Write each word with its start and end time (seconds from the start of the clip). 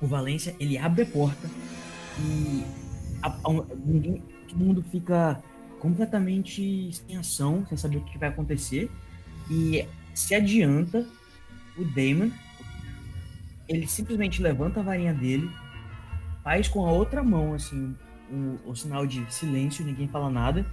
o 0.00 0.06
Valência, 0.06 0.54
ele 0.58 0.78
abre 0.78 1.02
a 1.02 1.06
porta 1.06 1.48
e 2.18 2.64
a, 3.22 3.28
a, 3.28 3.76
ninguém, 3.84 4.22
todo 4.48 4.58
mundo 4.58 4.82
fica 4.90 5.42
completamente 5.78 6.90
sem 6.92 7.16
ação, 7.16 7.64
sem 7.68 7.76
saber 7.76 7.98
o 7.98 8.04
que 8.04 8.18
vai 8.18 8.28
acontecer. 8.28 8.90
E 9.50 9.86
se 10.14 10.34
adianta 10.34 11.06
o 11.76 11.84
Damon, 11.84 12.30
ele 13.68 13.86
simplesmente 13.86 14.42
levanta 14.42 14.80
a 14.80 14.82
varinha 14.82 15.14
dele, 15.14 15.50
faz 16.42 16.68
com 16.68 16.86
a 16.86 16.90
outra 16.90 17.22
mão, 17.22 17.54
assim, 17.54 17.94
o, 18.30 18.70
o 18.70 18.76
sinal 18.76 19.06
de 19.06 19.24
silêncio, 19.32 19.84
ninguém 19.84 20.08
fala 20.08 20.30
nada, 20.30 20.66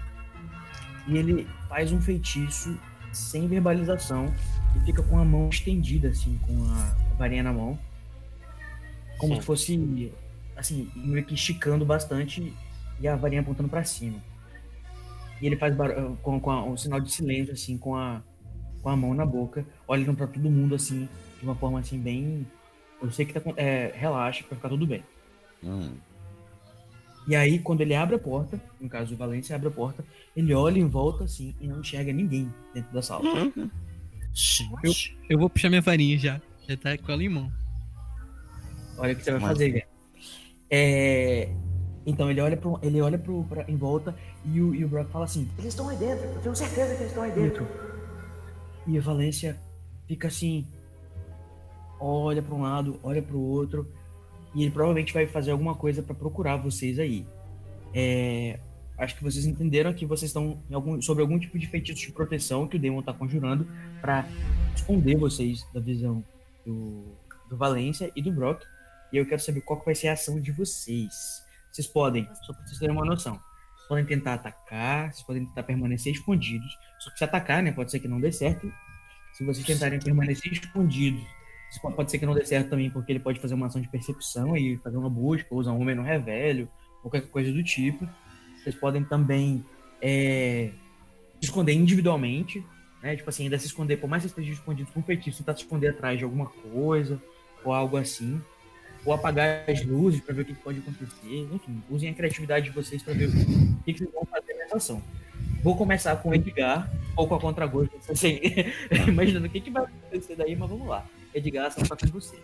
e 1.07 1.17
ele 1.17 1.47
faz 1.69 1.91
um 1.91 2.01
feitiço 2.01 2.77
sem 3.11 3.47
verbalização 3.47 4.33
e 4.75 4.85
fica 4.85 5.01
com 5.01 5.17
a 5.17 5.25
mão 5.25 5.49
estendida, 5.49 6.09
assim, 6.09 6.37
com 6.45 6.63
a 6.71 7.15
varinha 7.17 7.43
na 7.43 7.53
mão, 7.53 7.79
como 9.17 9.35
Sim. 9.35 9.39
se 9.39 9.45
fosse, 9.45 10.13
assim, 10.55 10.91
meio 10.95 11.25
que 11.25 11.33
esticando 11.33 11.85
bastante 11.85 12.53
e 12.99 13.07
a 13.07 13.15
varinha 13.15 13.41
apontando 13.41 13.69
para 13.69 13.83
cima. 13.83 14.21
E 15.41 15.45
ele 15.45 15.55
faz 15.55 15.75
com, 16.21 16.39
com 16.39 16.51
a, 16.51 16.63
um 16.63 16.75
sinal 16.75 16.99
de 16.99 17.11
silêncio, 17.11 17.53
assim, 17.53 17.77
com 17.77 17.95
a, 17.95 18.21
com 18.81 18.89
a 18.89 18.95
mão 18.95 19.13
na 19.13 19.25
boca, 19.25 19.65
olhando 19.87 20.15
para 20.15 20.27
todo 20.27 20.49
mundo, 20.49 20.75
assim, 20.75 21.07
de 21.39 21.43
uma 21.43 21.55
forma, 21.55 21.79
assim, 21.79 21.99
bem... 21.99 22.45
Eu 23.01 23.11
sei 23.11 23.25
que 23.25 23.39
tá... 23.39 23.41
É, 23.55 23.93
relaxa, 23.95 24.43
vai 24.49 24.55
ficar 24.55 24.69
tudo 24.69 24.87
bem. 24.87 25.03
Hum. 25.63 25.91
E 27.27 27.35
aí, 27.35 27.59
quando 27.59 27.81
ele 27.81 27.93
abre 27.93 28.15
a 28.15 28.19
porta, 28.19 28.59
no 28.79 28.87
caso 28.87 29.13
o 29.13 29.17
Valência 29.17 29.55
abre 29.55 29.67
a 29.67 29.71
porta, 29.71 30.03
ele 30.35 30.53
olha 30.53 30.79
em 30.79 30.87
volta, 30.87 31.25
assim, 31.25 31.53
e 31.59 31.67
não 31.67 31.81
enxerga 31.81 32.11
ninguém 32.13 32.51
dentro 32.73 32.91
da 32.93 33.01
sala. 33.01 33.23
Uhum. 33.23 33.69
Eu, 34.83 34.91
eu 35.29 35.37
vou 35.37 35.49
puxar 35.49 35.69
minha 35.69 35.81
varinha 35.81 36.17
já. 36.17 36.41
Já 36.67 36.77
tá 36.77 36.97
com 36.97 37.11
ela 37.11 37.23
em 37.23 37.29
mão. 37.29 37.51
Olha 38.97 39.13
o 39.13 39.15
que 39.15 39.23
você 39.23 39.31
vai 39.31 39.39
Mas... 39.39 39.49
fazer, 39.49 39.71
velho. 39.71 39.87
É... 40.69 41.49
Então 42.05 42.31
ele 42.31 42.39
olha, 42.39 42.55
pro, 42.55 42.79
ele 42.81 43.01
olha 43.01 43.17
pro, 43.17 43.43
pra, 43.43 43.65
em 43.67 43.75
volta 43.75 44.15
e 44.45 44.61
o, 44.61 44.73
e 44.73 44.85
o 44.85 44.87
Brock 44.87 45.09
fala 45.09 45.25
assim: 45.25 45.49
Eles 45.57 45.73
estão 45.73 45.89
aí 45.89 45.97
dentro, 45.97 46.25
eu 46.25 46.41
tenho 46.41 46.55
certeza 46.55 46.95
que 46.95 47.01
eles 47.01 47.07
estão 47.07 47.23
aí 47.23 47.31
dentro. 47.31 47.67
E 48.87 48.97
a 48.97 49.01
Valência 49.01 49.57
fica 50.07 50.29
assim: 50.29 50.65
olha 51.99 52.41
para 52.41 52.55
um 52.55 52.61
lado, 52.61 52.99
olha 53.03 53.21
para 53.21 53.35
o 53.35 53.41
outro, 53.41 53.91
e 54.55 54.61
ele 54.61 54.71
provavelmente 54.71 55.13
vai 55.13 55.27
fazer 55.27 55.51
alguma 55.51 55.75
coisa 55.75 56.01
para 56.01 56.15
procurar 56.15 56.55
vocês 56.55 56.97
aí. 56.97 57.25
É, 57.93 58.59
acho 58.97 59.15
que 59.15 59.23
vocês 59.23 59.45
entenderam 59.45 59.93
que 59.93 60.05
vocês 60.05 60.29
estão 60.29 60.59
algum, 60.71 61.01
sobre 61.01 61.21
algum 61.21 61.37
tipo 61.37 61.59
de 61.59 61.67
feitiço 61.67 62.07
de 62.07 62.11
proteção 62.11 62.67
que 62.67 62.77
o 62.77 62.79
Demon 62.79 63.01
está 63.01 63.13
conjurando 63.13 63.67
para 64.01 64.27
esconder 64.75 65.17
vocês 65.17 65.65
da 65.73 65.79
visão 65.79 66.23
do, 66.65 67.03
do 67.49 67.57
Valência 67.57 68.11
e 68.15 68.21
do 68.21 68.31
Brock. 68.31 68.63
E 69.11 69.17
eu 69.17 69.25
quero 69.25 69.41
saber 69.41 69.61
qual 69.61 69.79
que 69.79 69.85
vai 69.85 69.95
ser 69.95 70.09
a 70.09 70.13
ação 70.13 70.39
de 70.39 70.51
vocês. 70.51 71.43
Vocês 71.71 71.87
podem, 71.87 72.27
só 72.43 72.53
para 72.53 72.65
vocês 72.65 72.79
terem 72.79 72.95
uma 72.95 73.05
noção, 73.05 73.39
vocês 73.75 73.87
podem 73.87 74.05
tentar 74.05 74.33
atacar, 74.33 75.13
vocês 75.13 75.25
podem 75.25 75.45
tentar 75.45 75.63
permanecer 75.63 76.13
escondidos. 76.13 76.67
Só 76.99 77.11
que 77.11 77.17
se 77.17 77.23
atacar, 77.23 77.61
né, 77.61 77.71
pode 77.71 77.91
ser 77.91 77.99
que 77.99 78.07
não 78.07 78.19
dê 78.19 78.31
certo. 78.31 78.71
Se 79.33 79.43
vocês 79.43 79.65
tentarem 79.65 79.99
permanecer 79.99 80.51
escondidos, 80.51 81.23
pode 81.95 82.09
ser 82.09 82.17
que 82.17 82.25
não 82.25 82.33
dê 82.33 82.45
certo 82.45 82.69
também, 82.69 82.89
porque 82.89 83.11
ele 83.11 83.19
pode 83.19 83.39
fazer 83.39 83.53
uma 83.53 83.67
ação 83.67 83.81
de 83.81 83.87
percepção 83.87 84.57
e 84.57 84.77
fazer 84.77 84.97
uma 84.97 85.09
busca, 85.09 85.47
ou 85.51 85.59
usar 85.59 85.71
um 85.71 85.81
homem 85.81 85.95
no 85.95 86.01
revelho, 86.01 86.67
qualquer 87.01 87.21
coisa 87.29 87.51
do 87.51 87.63
tipo. 87.63 88.07
Vocês 88.63 88.75
podem 88.75 89.03
também 89.03 89.63
é, 90.01 90.71
se 91.39 91.45
esconder 91.45 91.73
individualmente, 91.73 92.65
né? 93.03 93.15
Tipo 93.15 93.29
assim, 93.29 93.43
ainda 93.43 93.59
se 93.59 93.67
esconder, 93.67 93.97
por 93.97 94.09
mais 94.09 94.23
que 94.23 94.29
você 94.29 94.41
esteja 94.41 94.59
escondido 94.59 94.91
com 94.91 94.99
um 94.99 95.03
feitiço, 95.03 95.37
tentar 95.37 95.55
se 95.55 95.61
esconder 95.63 95.89
atrás 95.89 96.17
de 96.17 96.23
alguma 96.23 96.47
coisa, 96.47 97.21
ou 97.63 97.71
algo 97.71 97.97
assim 97.97 98.41
ou 99.07 99.13
apagar 99.13 99.63
as 99.69 99.81
luzes 99.85 100.19
para 100.19 100.35
ver 100.35 100.41
o 100.41 100.45
que 100.45 100.53
pode 100.53 100.79
acontecer. 100.79 101.47
Enfim, 101.53 101.81
usem 101.89 102.09
a 102.09 102.13
criatividade 102.13 102.65
de 102.65 102.71
vocês 102.71 103.01
para 103.01 103.13
ver 103.13 103.29
o 103.29 103.31
que, 103.85 103.93
que 103.93 103.99
vocês 103.99 104.11
vão 104.11 104.25
fazer 104.25 104.53
nessa 104.55 104.75
ação. 104.75 105.01
Vou 105.63 105.77
começar 105.77 106.17
com 106.17 106.29
o 106.29 106.33
Edgar, 106.35 106.91
ou 107.15 107.25
com 107.25 107.35
a 107.35 107.39
contragosto, 107.39 107.97
assim, 108.11 108.41
imaginando 109.07 109.47
o 109.47 109.49
que, 109.49 109.61
que 109.61 109.71
vai 109.71 109.85
acontecer 109.85 110.35
daí, 110.35 110.57
mas 110.57 110.69
vamos 110.69 110.85
lá. 110.85 111.05
Edgar, 111.33 111.63
a 111.63 111.67
ação 111.69 111.85
tá 111.85 111.95
com 111.95 112.07
você. 112.07 112.37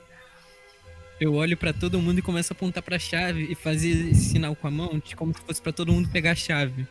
Eu 1.19 1.34
olho 1.34 1.57
para 1.57 1.73
todo 1.73 2.02
mundo 2.02 2.19
e 2.19 2.22
começo 2.22 2.53
a 2.53 2.56
apontar 2.56 2.81
para 2.81 2.96
a 2.96 3.00
chave 3.00 3.44
e 3.52 3.56
fazer 3.56 4.16
sinal 4.16 4.56
com 4.56 4.66
a 4.66 4.72
mão, 4.72 5.02
como 5.18 5.34
se 5.34 5.41
fosse 5.41 5.62
para 5.62 5.73
todo 5.73 5.91
mundo 5.91 6.07
pegar 6.09 6.31
a 6.31 6.35
chave. 6.35 6.88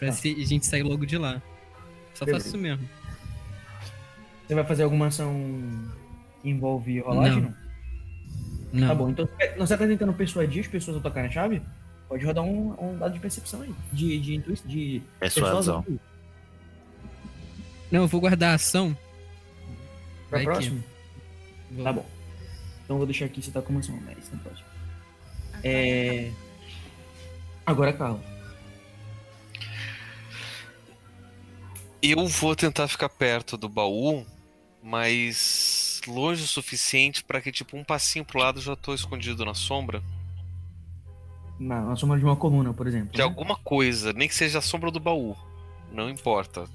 Pra 0.00 0.08
tá. 0.08 0.14
a 0.14 0.44
gente 0.44 0.66
sair 0.66 0.82
logo 0.82 1.06
de 1.06 1.16
lá. 1.16 1.40
Só 2.12 2.24
Beleza. 2.24 2.44
faço 2.44 2.56
isso 2.56 2.58
mesmo. 2.58 2.88
Você 4.46 4.54
vai 4.54 4.64
fazer 4.64 4.82
alguma 4.82 5.06
ação 5.06 5.32
que 6.42 6.50
envolve 6.50 6.98
rolagem? 6.98 7.40
Não. 7.40 7.50
Não. 7.50 7.65
Tá 8.80 8.94
bom, 8.94 9.10
então 9.10 9.28
você 9.56 9.76
tá 9.76 9.86
tentando 9.86 10.12
persuadir 10.12 10.62
as 10.62 10.66
pessoas 10.66 10.96
a 10.96 11.00
tocarem 11.00 11.30
a 11.30 11.32
chave? 11.32 11.62
Pode 12.08 12.24
rodar 12.24 12.44
um, 12.44 12.74
um 12.80 12.98
dado 12.98 13.14
de 13.14 13.20
percepção 13.20 13.62
aí. 13.62 13.74
De, 13.92 14.20
de 14.20 14.34
intuição. 14.34 14.66
De 14.66 15.02
persuasão. 15.18 15.84
Não, 17.90 18.02
eu 18.02 18.08
vou 18.08 18.20
guardar 18.20 18.52
a 18.52 18.54
ação. 18.54 18.96
Pra 20.28 20.38
Vai 20.38 20.44
próximo? 20.44 20.82
Tá 21.82 21.92
bom. 21.92 22.06
Então 22.84 22.96
vou 22.96 23.06
deixar 23.06 23.24
aqui 23.24 23.42
você 23.42 23.50
tá 23.50 23.60
com 23.60 23.70
uma 23.70 23.80
ação, 23.80 23.98
mas 24.04 24.30
não 24.30 24.38
pode. 24.38 24.64
É. 25.64 26.30
Agora, 27.64 27.92
Carlos. 27.92 28.20
Eu 32.00 32.26
vou 32.28 32.54
tentar 32.54 32.86
ficar 32.86 33.08
perto 33.08 33.56
do 33.56 33.68
baú, 33.68 34.24
mas 34.80 35.65
longe 36.10 36.42
o 36.42 36.46
suficiente 36.46 37.22
para 37.24 37.40
que, 37.40 37.52
tipo, 37.52 37.76
um 37.76 37.84
passinho 37.84 38.24
pro 38.24 38.38
lado 38.38 38.60
já 38.60 38.74
tô 38.76 38.94
escondido 38.94 39.44
na 39.44 39.54
sombra? 39.54 40.02
Na, 41.58 41.80
na 41.82 41.96
sombra 41.96 42.18
de 42.18 42.24
uma 42.24 42.36
coluna, 42.36 42.72
por 42.72 42.86
exemplo. 42.86 43.12
De 43.12 43.18
né? 43.18 43.24
alguma 43.24 43.56
coisa, 43.56 44.12
nem 44.12 44.28
que 44.28 44.34
seja 44.34 44.58
a 44.58 44.62
sombra 44.62 44.90
do 44.90 45.00
baú. 45.00 45.36
Não 45.90 46.10
importa. 46.10 46.68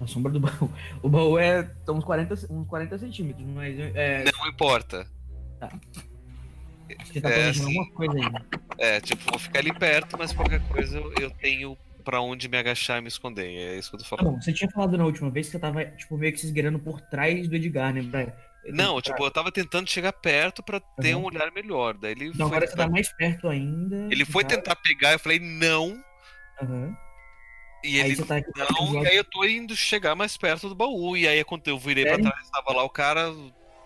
A 0.00 0.06
sombra 0.06 0.32
do 0.32 0.40
baú. 0.40 0.70
O 1.02 1.08
baú 1.08 1.38
é 1.38 1.70
uns 1.88 2.04
40, 2.04 2.34
uns 2.50 2.66
40 2.66 2.98
centímetros, 2.98 3.46
mas. 3.46 3.78
É... 3.78 4.24
Não 4.32 4.48
importa. 4.48 5.06
Tá. 5.58 5.70
Você 7.04 7.20
tá 7.20 7.30
é, 7.30 7.50
assim, 7.50 7.78
alguma 7.78 7.90
coisa 7.92 8.14
aí. 8.14 8.32
Né? 8.32 8.40
É, 8.78 9.00
tipo, 9.00 9.30
vou 9.30 9.38
ficar 9.38 9.60
ali 9.60 9.72
perto, 9.72 10.16
mas 10.18 10.32
qualquer 10.32 10.60
coisa 10.68 10.98
eu 11.20 11.30
tenho 11.30 11.76
para 12.00 12.20
onde 12.20 12.48
me 12.48 12.56
agachar 12.56 12.98
e 12.98 13.00
me 13.02 13.08
esconder. 13.08 13.46
É 13.46 13.78
isso 13.78 13.90
que 13.90 13.96
eu 13.96 14.00
tô 14.00 14.06
falando. 14.06 14.24
Tá 14.24 14.30
bom, 14.32 14.40
você 14.40 14.52
tinha 14.52 14.70
falado 14.70 14.96
na 14.98 15.04
última 15.04 15.30
vez 15.30 15.46
que 15.46 15.52
você 15.52 15.58
tava, 15.58 15.84
tipo, 15.84 16.16
meio 16.16 16.32
que 16.32 16.40
se 16.40 16.46
esgueirando 16.46 16.78
por 16.78 17.00
trás 17.00 17.48
do 17.48 17.54
Edgar, 17.54 17.92
né? 17.94 18.02
Pra... 18.02 18.32
Não, 18.72 19.00
tipo, 19.00 19.24
eu 19.24 19.30
tava 19.30 19.50
tentando 19.50 19.88
chegar 19.88 20.12
perto 20.12 20.62
para 20.62 20.80
ter 20.80 21.14
uhum. 21.14 21.22
um 21.22 21.24
olhar 21.26 21.50
melhor. 21.52 21.96
Daí 21.96 22.12
ele 22.12 22.26
então, 22.26 22.46
agora 22.46 22.66
você 22.66 22.76
tá 22.76 22.88
mais 22.88 23.08
perto 23.12 23.48
ainda. 23.48 24.08
Ele 24.10 24.24
foi 24.24 24.44
tá... 24.44 24.56
tentar 24.56 24.76
pegar, 24.76 25.12
eu 25.12 25.18
falei, 25.18 25.38
não. 25.38 26.02
Uhum. 26.62 26.94
E 27.82 27.98
ele 27.98 28.16
tá 28.16 28.42
não, 28.78 29.02
e 29.02 29.06
aí 29.06 29.16
eu 29.16 29.24
tô 29.24 29.42
indo 29.42 29.74
chegar 29.74 30.14
mais 30.14 30.36
perto 30.36 30.68
do 30.68 30.74
baú. 30.74 31.16
E 31.16 31.26
aí 31.26 31.42
quando 31.44 31.66
eu 31.68 31.78
virei 31.78 32.04
Sério? 32.04 32.22
pra 32.22 32.32
trás, 32.32 32.50
tava 32.50 32.74
lá 32.74 32.84
o 32.84 32.90
cara, 32.90 33.32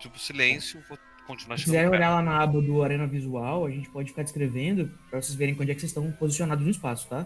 tipo, 0.00 0.18
silêncio, 0.18 0.82
vou 0.88 0.98
continuar 1.28 1.56
chegando. 1.56 1.76
Se 1.76 1.80
quiser 1.80 1.88
olhar 1.88 2.10
lá 2.10 2.20
na 2.20 2.42
aba 2.42 2.60
do 2.60 2.82
Arena 2.82 3.06
Visual, 3.06 3.64
a 3.64 3.70
gente 3.70 3.88
pode 3.90 4.08
ficar 4.08 4.24
descrevendo 4.24 4.90
pra 5.08 5.22
vocês 5.22 5.36
verem 5.36 5.56
onde 5.58 5.70
é 5.70 5.74
que 5.74 5.80
vocês 5.80 5.90
estão 5.90 6.10
posicionados 6.10 6.64
no 6.64 6.70
espaço, 6.70 7.08
tá? 7.08 7.24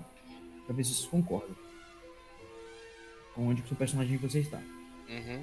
Pra 0.68 0.76
ver 0.76 0.84
se 0.84 0.92
vocês 0.92 1.08
concordam. 1.08 1.56
Onde 3.34 3.62
que 3.62 3.72
o 3.72 3.76
personagem 3.76 4.18
de 4.18 4.18
você 4.18 4.40
está. 4.40 4.58
Uhum. 5.08 5.42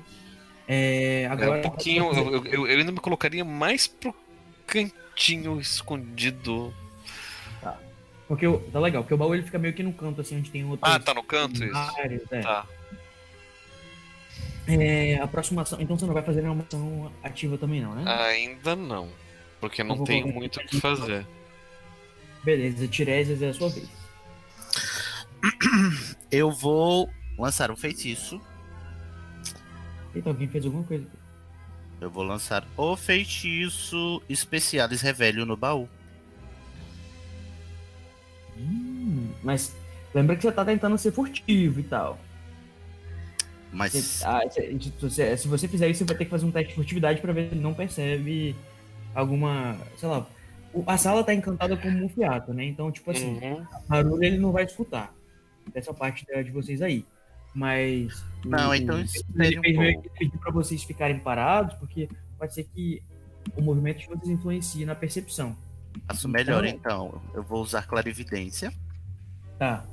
É, 0.67 1.27
agora, 1.31 1.57
é 1.57 1.59
um 1.59 1.61
pouquinho. 1.63 2.13
Eu, 2.13 2.45
eu, 2.45 2.67
eu, 2.67 2.77
ainda 2.77 2.91
me 2.91 2.99
colocaria 2.99 3.43
mais 3.43 3.87
pro 3.87 4.13
cantinho 4.67 5.59
escondido. 5.59 6.71
Tá. 7.59 7.79
Porque 8.27 8.45
tá 8.71 8.79
legal, 8.79 9.01
porque 9.01 9.15
o 9.15 9.17
baú 9.17 9.33
ele 9.33 9.41
fica 9.41 9.57
meio 9.57 9.73
que 9.73 9.81
no 9.81 9.93
canto, 9.93 10.21
assim, 10.21 10.37
onde 10.37 10.51
tem 10.51 10.63
outro. 10.63 10.87
Ah, 10.87 10.99
tá 10.99 11.11
no 11.15 11.23
canto 11.23 11.63
isso? 11.63 11.75
é. 12.29 12.41
Tá. 12.41 12.67
É, 14.67 15.15
aproximação. 15.15 15.81
Então 15.81 15.97
você 15.97 16.05
não 16.05 16.13
vai 16.13 16.21
fazer 16.21 16.43
nenhuma 16.43 16.63
ação 16.63 17.11
ativa 17.23 17.57
também, 17.57 17.81
não, 17.81 17.95
né? 17.95 18.03
Ainda 18.27 18.75
não. 18.75 19.09
Porque 19.59 19.83
não 19.83 20.03
tenho 20.03 20.27
muito 20.27 20.59
o 20.59 20.65
que 20.67 20.79
fazer. 20.79 21.25
Beleza, 22.43 22.87
Tiresias 22.87 23.41
é 23.41 23.49
a 23.49 23.53
sua 23.55 23.69
vez. 23.69 23.89
Eu 26.31 26.51
vou 26.51 27.09
lançar 27.37 27.71
um 27.71 27.75
feitiço. 27.75 28.41
Eita, 30.13 30.29
alguém 30.29 30.47
fez 30.47 30.65
alguma 30.65 30.83
coisa. 30.83 31.05
Eu 31.99 32.09
vou 32.09 32.23
lançar 32.23 32.67
o 32.75 32.95
feitiço 32.95 34.21
Especiales 34.29 35.01
Revelio 35.01 35.45
no 35.45 35.55
baú. 35.55 35.87
Hum, 38.57 39.29
mas 39.43 39.75
lembra 40.13 40.35
que 40.35 40.43
você 40.43 40.51
tá 40.51 40.63
tentando 40.63 40.97
ser 40.97 41.11
furtivo 41.11 41.79
e 41.79 41.83
tal. 41.83 42.19
Mas. 43.71 43.93
Você, 43.93 44.25
ah, 44.25 44.41
se, 44.49 45.37
se, 45.37 45.47
você 45.47 45.67
fizer 45.67 45.89
isso, 45.89 45.99
você 45.99 46.05
vai 46.05 46.17
ter 46.17 46.25
que 46.25 46.31
fazer 46.31 46.45
um 46.45 46.51
teste 46.51 46.69
de 46.69 46.75
furtividade 46.75 47.21
pra 47.21 47.33
ver 47.33 47.49
se 47.49 47.55
ele 47.55 47.61
não 47.61 47.73
percebe 47.73 48.55
alguma. 49.13 49.77
Sei 49.97 50.07
lá. 50.07 50.25
A 50.87 50.97
sala 50.97 51.23
tá 51.23 51.33
encantada 51.33 51.77
como 51.77 52.03
um 52.03 52.09
fiato, 52.09 52.53
né? 52.53 52.65
Então, 52.65 52.91
tipo 52.91 53.09
assim, 53.09 53.39
uhum. 53.39 53.65
barulho 53.87 54.23
ele 54.23 54.37
não 54.37 54.51
vai 54.51 54.65
escutar 54.65 55.13
dessa 55.73 55.93
parte 55.93 56.25
de 56.25 56.51
vocês 56.51 56.81
aí. 56.81 57.05
Mas. 57.53 58.23
Não, 58.43 58.75
então 58.75 58.99
ele 58.99 59.07
fez 59.07 59.77
meio 59.77 60.01
que 60.01 60.09
pedir 60.09 60.37
pra 60.37 60.51
vocês 60.51 60.83
ficarem 60.83 61.19
parados, 61.19 61.75
porque 61.75 62.09
pode 62.37 62.53
ser 62.53 62.65
que 62.65 63.01
o 63.55 63.61
movimento 63.61 63.99
de 63.99 64.07
vocês 64.07 64.29
influencia 64.29 64.85
na 64.85 64.95
percepção. 64.95 65.55
Faço 66.07 66.27
melhor 66.27 66.65
então, 66.65 67.07
então. 67.07 67.21
Eu 67.33 67.43
vou 67.43 67.61
usar 67.61 67.87
clarividência. 67.87 68.73
Tá. 69.57 69.85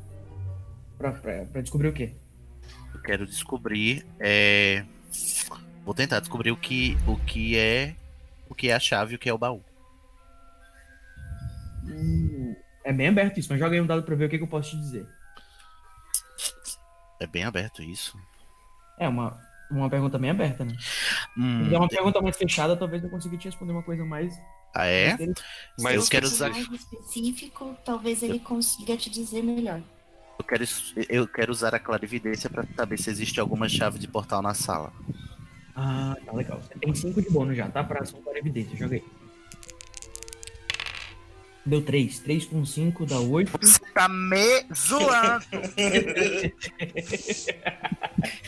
Pra, 0.98 1.12
pra, 1.12 1.44
pra 1.44 1.60
descobrir 1.62 1.88
o 1.88 1.92
quê? 1.92 2.14
Eu 2.92 3.00
quero 3.00 3.26
descobrir. 3.26 4.04
É... 4.18 4.84
Vou 5.84 5.94
tentar 5.94 6.20
descobrir 6.20 6.50
o 6.50 6.56
que, 6.56 6.96
o 7.06 7.16
que 7.16 7.56
é. 7.56 7.94
O 8.48 8.54
que 8.54 8.68
é 8.68 8.74
a 8.74 8.80
chave 8.80 9.12
e 9.12 9.16
o 9.16 9.18
que 9.18 9.28
é 9.28 9.32
o 9.32 9.38
baú. 9.38 9.62
Hum, 11.84 12.54
é 12.84 12.92
bem 12.92 13.08
aberto 13.08 13.38
isso, 13.38 13.48
mas 13.50 13.58
joga 13.58 13.74
aí 13.74 13.80
um 13.80 13.86
dado 13.86 14.02
pra 14.02 14.14
ver 14.14 14.26
o 14.26 14.28
que, 14.28 14.38
que 14.38 14.44
eu 14.44 14.48
posso 14.48 14.70
te 14.70 14.76
dizer. 14.76 15.06
É 17.22 17.26
bem 17.26 17.44
aberto 17.44 17.84
isso. 17.84 18.18
É 18.98 19.08
uma, 19.08 19.40
uma 19.70 19.88
pergunta 19.88 20.18
bem 20.18 20.30
aberta, 20.30 20.64
né? 20.64 20.76
Hum, 21.38 21.68
Se 21.68 21.74
é 21.74 21.78
uma 21.78 21.88
pergunta 21.88 22.20
mais 22.20 22.36
fechada, 22.36 22.76
talvez 22.76 23.04
eu 23.04 23.08
consiga 23.10 23.36
te 23.36 23.44
responder 23.46 23.72
uma 23.72 23.82
coisa 23.84 24.04
mais. 24.04 24.34
Ah, 24.74 24.86
é? 24.86 25.16
Mas 25.78 25.94
eu 25.94 26.10
quero 26.10 26.26
usar. 26.26 26.50
mais 26.50 26.68
específico, 26.68 27.76
talvez 27.84 28.24
ele 28.24 28.40
consiga 28.40 28.96
te 28.96 29.08
dizer 29.08 29.40
melhor. 29.40 29.80
Eu 30.36 30.44
quero, 30.44 30.64
eu 31.08 31.28
quero 31.28 31.52
usar 31.52 31.76
a 31.76 31.78
clarividência 31.78 32.50
para 32.50 32.66
saber 32.74 32.98
se 32.98 33.08
existe 33.08 33.38
alguma 33.38 33.68
chave 33.68 34.00
de 34.00 34.08
portal 34.08 34.42
na 34.42 34.52
sala. 34.52 34.92
Ah, 35.76 36.16
tá 36.26 36.32
legal. 36.32 36.60
Você 36.60 36.74
tem 36.74 36.92
5 36.92 37.22
de 37.22 37.30
bônus 37.30 37.56
já, 37.56 37.68
tá? 37.68 37.84
Pra 37.84 38.00
ação 38.00 38.20
clarividência. 38.20 38.76
Joga 38.76 38.96
aí. 38.96 39.04
Deu 41.64 41.80
3. 41.80 42.18
3 42.18 42.44
com 42.46 42.64
5 42.64 43.06
dá 43.06 43.20
8. 43.20 43.52
Você 43.60 43.78
tá 43.94 44.08
me 44.08 44.66
zoando. 44.74 45.44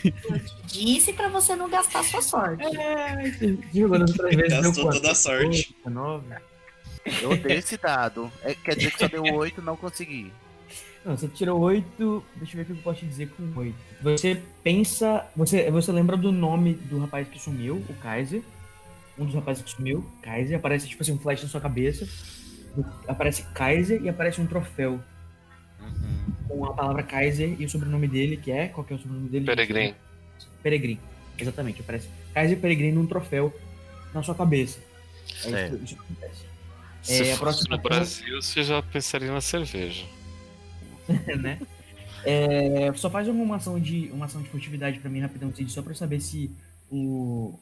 Eu 0.03 0.39
te 0.67 0.85
disse 0.85 1.13
pra 1.13 1.29
você 1.29 1.55
não 1.55 1.69
gastar 1.69 2.03
sua 2.03 2.21
sorte. 2.21 2.63
É, 2.77 3.31
jogando 3.73 4.09
outras 4.09 4.35
vezes. 4.35 4.61
Gastou 4.61 4.89
toda 4.91 5.11
a 5.11 5.15
sorte. 5.15 5.75
9. 5.85 6.35
Eu 7.21 7.31
odeio 7.31 7.59
esse 7.59 7.77
dado. 7.77 8.29
É, 8.43 8.53
quer 8.53 8.75
dizer 8.75 8.91
que 8.91 8.99
só 8.99 9.07
deu 9.07 9.23
8 9.23 9.61
não 9.61 9.77
consegui. 9.77 10.33
Não, 11.05 11.15
você 11.15 11.29
tirou 11.29 11.59
8. 11.61 12.25
Deixa 12.35 12.53
eu 12.53 12.57
ver 12.57 12.63
o 12.63 12.65
que 12.65 12.71
eu 12.79 12.83
posso 12.83 12.99
te 12.99 13.05
dizer 13.05 13.29
com 13.29 13.49
8. 13.57 13.75
Você 14.01 14.41
pensa. 14.61 15.25
Você, 15.37 15.71
você 15.71 15.91
lembra 15.91 16.17
do 16.17 16.33
nome 16.33 16.73
do 16.73 16.99
rapaz 16.99 17.29
que 17.29 17.39
sumiu, 17.39 17.77
o 17.87 17.93
Kaiser. 18.01 18.41
Um 19.17 19.23
dos 19.23 19.35
rapazes 19.35 19.63
que 19.63 19.71
sumiu, 19.71 20.05
Kaiser. 20.21 20.57
Aparece 20.57 20.89
tipo 20.89 21.01
assim 21.01 21.13
um 21.13 21.19
flash 21.19 21.41
na 21.43 21.47
sua 21.47 21.61
cabeça 21.61 22.05
aparece 23.07 23.43
Kaiser 23.53 24.01
e 24.01 24.09
aparece 24.09 24.41
um 24.41 24.47
troféu. 24.47 24.99
Uhum. 25.79 26.33
Com 26.47 26.65
a 26.65 26.73
palavra 26.73 27.03
Kaiser 27.03 27.55
e 27.59 27.65
o 27.65 27.69
sobrenome 27.69 28.07
dele, 28.07 28.37
que 28.37 28.51
é. 28.51 28.67
Qual 28.67 28.85
que 28.85 28.93
é 28.93 28.95
o 28.95 28.99
sobrenome 28.99 29.29
dele? 29.29 29.45
Peregrin. 29.45 29.93
Peregrin, 30.63 30.99
exatamente. 31.37 31.81
Aparece 31.81 32.07
Kaiser 32.33 32.59
Peregrin 32.59 32.91
num 32.91 33.05
troféu 33.05 33.53
na 34.13 34.23
sua 34.23 34.35
cabeça. 34.35 34.79
É 35.45 35.67
isso, 35.67 35.83
isso 35.83 35.95
acontece. 35.95 36.45
Se 37.01 37.21
é, 37.21 37.35
fosse 37.35 37.69
no 37.69 37.77
Brasil, 37.77 38.41
você 38.41 38.63
já 38.63 38.81
pensaria 38.81 39.31
na 39.31 39.41
cerveja. 39.41 40.05
né? 41.39 41.59
É, 42.25 42.91
só 42.95 43.09
faz 43.09 43.27
uma 43.27 43.57
ação 43.57 43.79
de 43.79 44.09
uma 44.11 44.25
ação 44.25 44.41
de 44.41 44.49
furtividade 44.49 44.99
para 44.99 45.09
mim 45.09 45.19
rapidão, 45.19 45.53
só 45.67 45.83
para 45.83 45.93
saber 45.93 46.19
se 46.19 46.49
o 46.89 47.53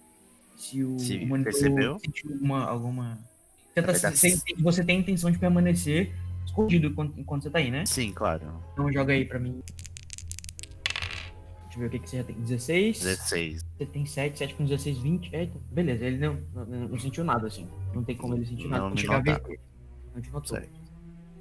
se 0.56 0.82
o, 0.84 0.98
se 0.98 1.18
o 1.18 1.28
monitor 1.28 1.52
percebeu? 1.52 2.00
sentiu 2.00 2.32
alguma, 2.32 2.66
alguma 2.66 3.20
Tenta, 3.74 3.94
você, 3.94 4.40
você 4.60 4.84
tem 4.84 4.98
a 4.98 5.00
intenção 5.00 5.32
de 5.32 5.38
permanecer 5.38 6.14
escondido 6.46 6.88
enquanto, 6.88 7.20
enquanto 7.20 7.44
você 7.44 7.50
tá 7.50 7.60
aí, 7.60 7.72
né? 7.72 7.86
Sim, 7.86 8.12
claro. 8.12 8.44
Então 8.74 8.92
joga 8.92 9.14
aí 9.14 9.26
pra 9.26 9.40
mim. 9.40 9.62
Deixa 11.64 11.78
eu 11.78 11.80
ver 11.80 11.88
o 11.88 11.90
que, 11.90 12.00
que 12.00 12.10
você 12.10 12.18
já 12.18 12.24
tem. 12.24 12.36
16. 12.36 13.00
16. 13.00 13.66
Você 13.78 13.86
tem 13.88 14.06
7, 14.06 14.38
7 14.38 14.54
com 14.54 14.64
16, 14.64 14.98
20. 15.00 15.36
Eita, 15.36 15.60
beleza, 15.72 16.06
ele 16.06 16.18
não, 16.18 16.40
não, 16.54 16.66
não 16.90 17.00
sentiu 17.00 17.24
nada 17.24 17.48
assim. 17.48 17.68
Não 17.96 18.04
tem 18.04 18.16
como 18.16 18.36
ele 18.36 18.46
sentir 18.46 18.68
nada. 18.68 18.84
Não, 18.84 18.90
não, 18.90 18.96
não, 18.96 19.36
não 20.14 20.22
te 20.22 20.32
notou. 20.32 20.56
Certo. 20.56 20.83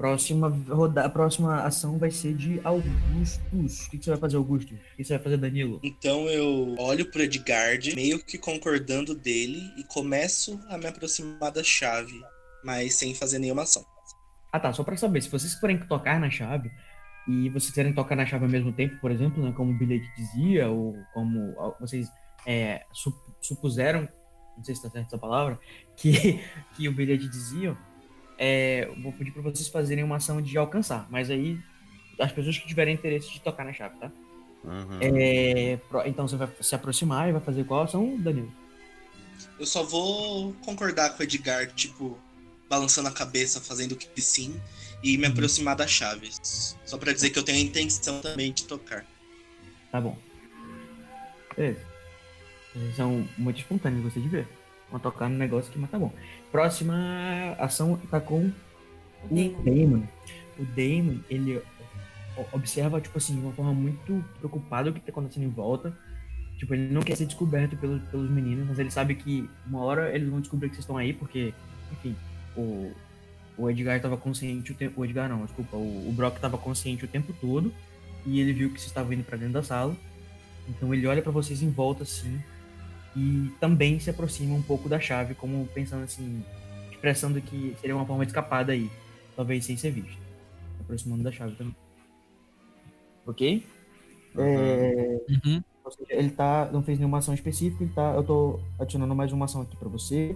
Próxima, 0.02 0.48
roda, 0.68 1.08
próxima 1.08 1.62
ação 1.62 1.96
vai 1.96 2.10
ser 2.10 2.34
de 2.34 2.60
Augustus. 2.64 3.86
O 3.86 3.90
que, 3.90 3.98
que, 3.98 4.04
você 4.04 4.10
vai 4.10 4.18
fazer, 4.18 4.36
Augusto? 4.36 4.74
O 4.74 4.96
que 4.96 5.04
você 5.04 5.14
vai 5.14 5.22
fazer, 5.22 5.36
Danilo? 5.36 5.78
Então 5.80 6.26
eu 6.26 6.74
olho 6.76 7.08
pro 7.08 7.22
Edgard, 7.22 7.94
meio 7.94 8.18
que 8.18 8.36
concordando 8.36 9.14
dele, 9.14 9.60
e 9.78 9.84
começo 9.84 10.58
a 10.68 10.76
me 10.76 10.88
aproximar 10.88 11.52
da 11.52 11.62
chave, 11.62 12.20
mas 12.64 12.96
sem 12.96 13.14
fazer 13.14 13.38
nenhuma 13.38 13.62
ação. 13.62 13.84
Ah 14.52 14.58
tá, 14.58 14.72
só 14.72 14.82
pra 14.82 14.96
saber, 14.96 15.22
se 15.22 15.28
vocês 15.28 15.54
forem 15.54 15.78
tocar 15.78 16.18
na 16.18 16.28
chave, 16.28 16.68
e 17.28 17.48
vocês 17.50 17.70
quiserem 17.70 17.94
tocar 17.94 18.16
na 18.16 18.26
chave 18.26 18.44
ao 18.44 18.50
mesmo 18.50 18.72
tempo, 18.72 19.00
por 19.00 19.12
exemplo, 19.12 19.40
né, 19.40 19.52
como 19.56 19.70
o 19.70 19.78
bilhete 19.78 20.10
dizia, 20.16 20.68
ou 20.68 20.96
como 21.14 21.54
vocês 21.78 22.08
é, 22.44 22.82
supuseram, 23.40 24.08
não 24.56 24.64
sei 24.64 24.74
se 24.74 24.82
tá 24.82 24.90
certo 24.90 25.06
essa 25.06 25.18
palavra, 25.18 25.60
que, 25.94 26.42
que 26.74 26.88
o 26.88 26.92
bilhete 26.92 27.28
dizia, 27.28 27.78
é, 28.38 28.90
vou 29.02 29.12
pedir 29.12 29.30
para 29.30 29.42
vocês 29.42 29.68
fazerem 29.68 30.04
uma 30.04 30.16
ação 30.16 30.40
de 30.40 30.56
alcançar, 30.56 31.06
mas 31.10 31.30
aí 31.30 31.58
as 32.18 32.32
pessoas 32.32 32.58
que 32.58 32.66
tiverem 32.66 32.94
interesse 32.94 33.30
de 33.32 33.40
tocar 33.40 33.64
na 33.64 33.72
chave, 33.72 33.96
tá? 33.98 34.10
Uhum. 34.64 34.98
É, 35.00 35.78
então 36.06 36.28
você 36.28 36.36
vai 36.36 36.48
se 36.60 36.74
aproximar 36.74 37.28
e 37.28 37.32
vai 37.32 37.40
fazer 37.40 37.64
qual 37.64 37.82
ação, 37.82 38.16
Danilo? 38.18 38.52
Eu 39.58 39.66
só 39.66 39.82
vou 39.82 40.52
concordar 40.64 41.10
com 41.10 41.20
o 41.20 41.22
Edgar, 41.24 41.66
tipo, 41.72 42.18
balançando 42.68 43.08
a 43.08 43.12
cabeça, 43.12 43.60
fazendo 43.60 43.96
que 43.96 44.20
sim, 44.20 44.60
e 45.02 45.18
me 45.18 45.26
uhum. 45.26 45.32
aproximar 45.32 45.76
da 45.76 45.86
chave. 45.86 46.30
Só 46.84 46.96
para 46.96 47.12
dizer 47.12 47.30
que 47.30 47.38
eu 47.38 47.42
tenho 47.42 47.58
a 47.58 47.62
intenção 47.62 48.20
também 48.20 48.52
de 48.52 48.64
tocar. 48.64 49.04
Tá 49.90 50.00
bom. 50.00 50.16
Beleza. 51.56 51.80
São 52.96 53.28
muito 53.36 53.58
espontâneos, 53.58 54.04
gostei 54.04 54.22
de 54.22 54.28
ver. 54.28 54.48
Vão 54.92 55.00
tocar 55.00 55.30
no 55.30 55.38
negócio 55.38 55.70
aqui, 55.70 55.78
mas 55.78 55.90
tá 55.90 55.98
bom. 55.98 56.12
Próxima 56.52 57.56
ação 57.58 57.98
tá 58.10 58.20
com 58.20 58.52
o 59.24 59.62
Damon. 59.64 60.02
O 60.58 60.64
Damon, 60.64 61.18
ele 61.30 61.62
observa, 62.52 63.00
tipo 63.00 63.16
assim, 63.16 63.34
de 63.34 63.40
uma 63.40 63.52
forma 63.52 63.72
muito 63.72 64.22
preocupada 64.38 64.90
o 64.90 64.92
que 64.92 65.00
tá 65.00 65.10
acontecendo 65.10 65.44
em 65.44 65.48
volta. 65.48 65.96
Tipo, 66.58 66.74
ele 66.74 66.92
não 66.92 67.00
quer 67.00 67.16
ser 67.16 67.24
descoberto 67.24 67.74
pelos, 67.76 68.02
pelos 68.04 68.30
meninos, 68.30 68.68
mas 68.68 68.78
ele 68.78 68.90
sabe 68.90 69.14
que 69.14 69.48
uma 69.66 69.80
hora 69.80 70.14
eles 70.14 70.28
vão 70.28 70.40
descobrir 70.40 70.68
que 70.68 70.74
vocês 70.74 70.84
estão 70.84 70.98
aí, 70.98 71.14
porque, 71.14 71.54
enfim, 71.90 72.14
o, 72.54 72.92
o 73.56 73.70
Edgar 73.70 73.98
tava 73.98 74.18
consciente 74.18 74.72
o 74.72 74.74
tempo. 74.74 75.00
O 75.00 75.04
Edgar 75.06 75.26
não, 75.26 75.46
desculpa, 75.46 75.74
o, 75.74 76.08
o 76.08 76.12
Brock 76.12 76.38
tava 76.38 76.58
consciente 76.58 77.06
o 77.06 77.08
tempo 77.08 77.34
todo. 77.40 77.72
E 78.26 78.40
ele 78.40 78.52
viu 78.52 78.68
que 78.68 78.74
vocês 78.74 78.88
estavam 78.88 79.14
indo 79.14 79.24
para 79.24 79.38
dentro 79.38 79.54
da 79.54 79.62
sala. 79.62 79.96
Então 80.68 80.92
ele 80.92 81.06
olha 81.06 81.22
para 81.22 81.32
vocês 81.32 81.62
em 81.62 81.70
volta 81.70 82.02
assim 82.02 82.38
e 83.16 83.50
também 83.60 83.98
se 83.98 84.10
aproxima 84.10 84.54
um 84.54 84.62
pouco 84.62 84.88
da 84.88 84.98
chave, 84.98 85.34
como 85.34 85.66
pensando 85.74 86.04
assim, 86.04 86.44
expressando 86.90 87.40
que 87.40 87.76
seria 87.80 87.94
uma 87.94 88.06
forma 88.06 88.24
de 88.24 88.30
escapada 88.30 88.72
aí, 88.72 88.90
talvez 89.36 89.64
sem 89.64 89.76
ser 89.76 89.90
visto. 89.90 90.12
Se 90.76 90.82
aproximando 90.82 91.22
da 91.22 91.32
chave 91.32 91.54
também. 91.56 91.76
Ok? 93.26 93.66
É... 94.36 95.20
Uhum. 95.28 95.62
Seja, 95.90 96.14
ele 96.14 96.30
tá, 96.30 96.70
não 96.72 96.82
fez 96.82 96.98
nenhuma 96.98 97.18
ação 97.18 97.34
específica, 97.34 97.84
ele 97.84 97.92
tá, 97.92 98.14
eu 98.14 98.22
tô 98.22 98.60
adicionando 98.78 99.14
mais 99.14 99.32
uma 99.32 99.44
ação 99.44 99.62
aqui 99.62 99.76
para 99.76 99.88
você 99.88 100.34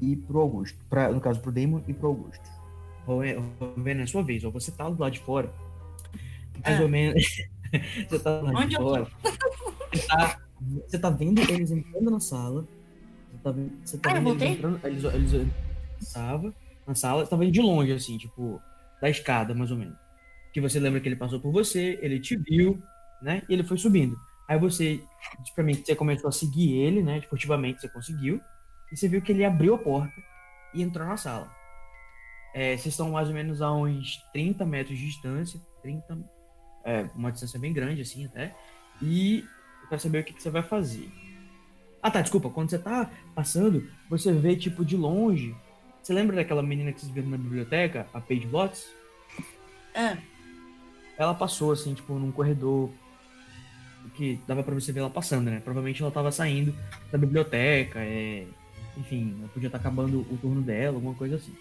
e 0.00 0.16
pro 0.16 0.40
Augusto. 0.40 0.78
Pra, 0.90 1.10
no 1.10 1.20
caso, 1.20 1.40
pro 1.40 1.52
Damon 1.52 1.82
e 1.86 1.94
pro 1.94 2.08
Augusto. 2.08 2.50
Vou 3.06 3.22
ver 3.76 3.94
na 3.94 4.06
sua 4.06 4.22
vez, 4.22 4.44
ó, 4.44 4.50
você 4.50 4.72
tá 4.72 4.88
do 4.88 5.00
lado 5.00 5.12
de 5.12 5.20
fora. 5.20 5.52
Mais 6.64 6.80
é. 6.80 6.82
ou 6.82 6.88
menos. 6.88 7.22
você 8.08 8.18
tá 8.18 8.38
do 8.40 8.46
lado 8.46 8.58
Onde 8.58 8.68
de 8.70 8.76
fora. 8.76 9.06
Você 9.94 10.06
tá 10.08 10.45
você 10.60 10.98
tá 10.98 11.10
vendo 11.10 11.40
eles 11.40 11.70
entrando 11.70 12.10
na 12.10 12.20
sala. 12.20 12.66
Você 13.30 13.38
tá 13.42 13.50
vendo, 13.50 13.72
você 13.84 13.98
tá 13.98 14.10
ah, 14.10 14.14
vendo 14.14 14.30
eles 14.30 14.42
entrando. 14.42 14.80
Eles, 14.84 15.04
eles, 15.04 15.32
eles 15.32 15.52
na 16.86 16.94
sala. 16.94 17.24
Você 17.24 17.30
tá 17.30 17.36
vendo 17.36 17.52
de 17.52 17.60
longe, 17.60 17.92
assim, 17.92 18.16
tipo, 18.16 18.60
da 19.00 19.10
escada, 19.10 19.54
mais 19.54 19.70
ou 19.70 19.76
menos. 19.76 19.96
Que 20.52 20.60
você 20.60 20.80
lembra 20.80 21.00
que 21.00 21.08
ele 21.08 21.16
passou 21.16 21.40
por 21.40 21.52
você, 21.52 21.98
ele 22.00 22.18
te 22.20 22.36
viu, 22.36 22.80
né? 23.20 23.42
E 23.48 23.52
ele 23.52 23.62
foi 23.62 23.76
subindo. 23.76 24.16
Aí 24.48 24.58
você, 24.58 25.02
pra 25.54 25.64
mim, 25.64 25.74
você 25.74 25.94
começou 25.94 26.28
a 26.28 26.32
seguir 26.32 26.72
ele, 26.74 27.02
né? 27.02 27.18
Esportivamente 27.18 27.80
você 27.80 27.88
conseguiu. 27.88 28.40
E 28.90 28.96
você 28.96 29.08
viu 29.08 29.20
que 29.20 29.32
ele 29.32 29.44
abriu 29.44 29.74
a 29.74 29.78
porta 29.78 30.14
e 30.72 30.82
entrou 30.82 31.06
na 31.06 31.16
sala. 31.16 31.50
É, 32.54 32.70
vocês 32.76 32.86
estão 32.86 33.10
mais 33.10 33.28
ou 33.28 33.34
menos 33.34 33.60
a 33.60 33.70
uns 33.72 34.16
30 34.32 34.64
metros 34.64 34.96
de 34.96 35.06
distância. 35.06 35.60
30. 35.82 36.18
É, 36.84 37.10
uma 37.14 37.32
distância 37.32 37.58
bem 37.58 37.72
grande, 37.72 38.00
assim, 38.00 38.24
até. 38.24 38.54
E 39.02 39.44
para 39.88 39.98
saber 39.98 40.20
o 40.20 40.24
que, 40.24 40.32
que, 40.32 40.42
você 40.42 40.50
vai 40.50 40.62
fazer. 40.62 41.10
Ah, 42.02 42.10
tá, 42.10 42.20
desculpa. 42.20 42.50
Quando 42.50 42.70
você 42.70 42.78
tá 42.78 43.10
passando, 43.34 43.88
você 44.08 44.32
vê, 44.32 44.56
tipo, 44.56 44.84
de 44.84 44.96
longe. 44.96 45.54
Você 46.02 46.12
lembra 46.12 46.36
daquela 46.36 46.62
menina 46.62 46.92
que 46.92 47.00
vocês 47.00 47.12
viram 47.12 47.30
na 47.30 47.36
biblioteca, 47.36 48.06
a 48.14 48.20
Paige 48.20 48.46
Blotts? 48.46 48.86
É. 49.94 50.16
Ela 51.18 51.34
passou, 51.34 51.72
assim, 51.72 51.94
tipo, 51.94 52.14
num 52.14 52.30
corredor 52.30 52.90
que 54.14 54.40
dava 54.46 54.62
para 54.62 54.74
você 54.74 54.92
ver 54.92 55.00
ela 55.00 55.10
passando, 55.10 55.50
né? 55.50 55.60
Provavelmente 55.60 56.00
ela 56.02 56.10
tava 56.10 56.30
saindo 56.30 56.74
da 57.10 57.18
biblioteca, 57.18 57.98
é... 58.00 58.46
enfim, 58.96 59.48
podia 59.52 59.66
estar 59.66 59.78
tá 59.78 59.88
acabando 59.88 60.20
o 60.20 60.38
turno 60.40 60.62
dela, 60.62 60.96
alguma 60.96 61.14
coisa 61.14 61.36
assim. 61.36 61.54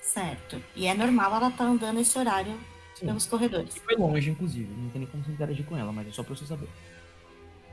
Certo. 0.00 0.62
E 0.74 0.86
é 0.86 0.94
normal 0.94 1.34
ela 1.36 1.48
estar 1.48 1.64
tá 1.64 1.70
andando 1.70 2.00
esse 2.00 2.18
horário 2.18 2.54
Sim. 3.02 3.06
pelos 3.06 3.26
corredores. 3.26 3.76
E 3.76 3.80
foi 3.80 3.96
longe, 3.96 4.30
inclusive. 4.30 4.72
Não 4.72 4.88
tem 4.90 5.00
nem 5.00 5.10
como 5.10 5.24
você 5.24 5.32
interagir 5.32 5.66
com 5.66 5.76
ela, 5.76 5.92
mas 5.92 6.08
é 6.08 6.12
só 6.12 6.22
pra 6.22 6.34
você 6.34 6.46
saber. 6.46 6.68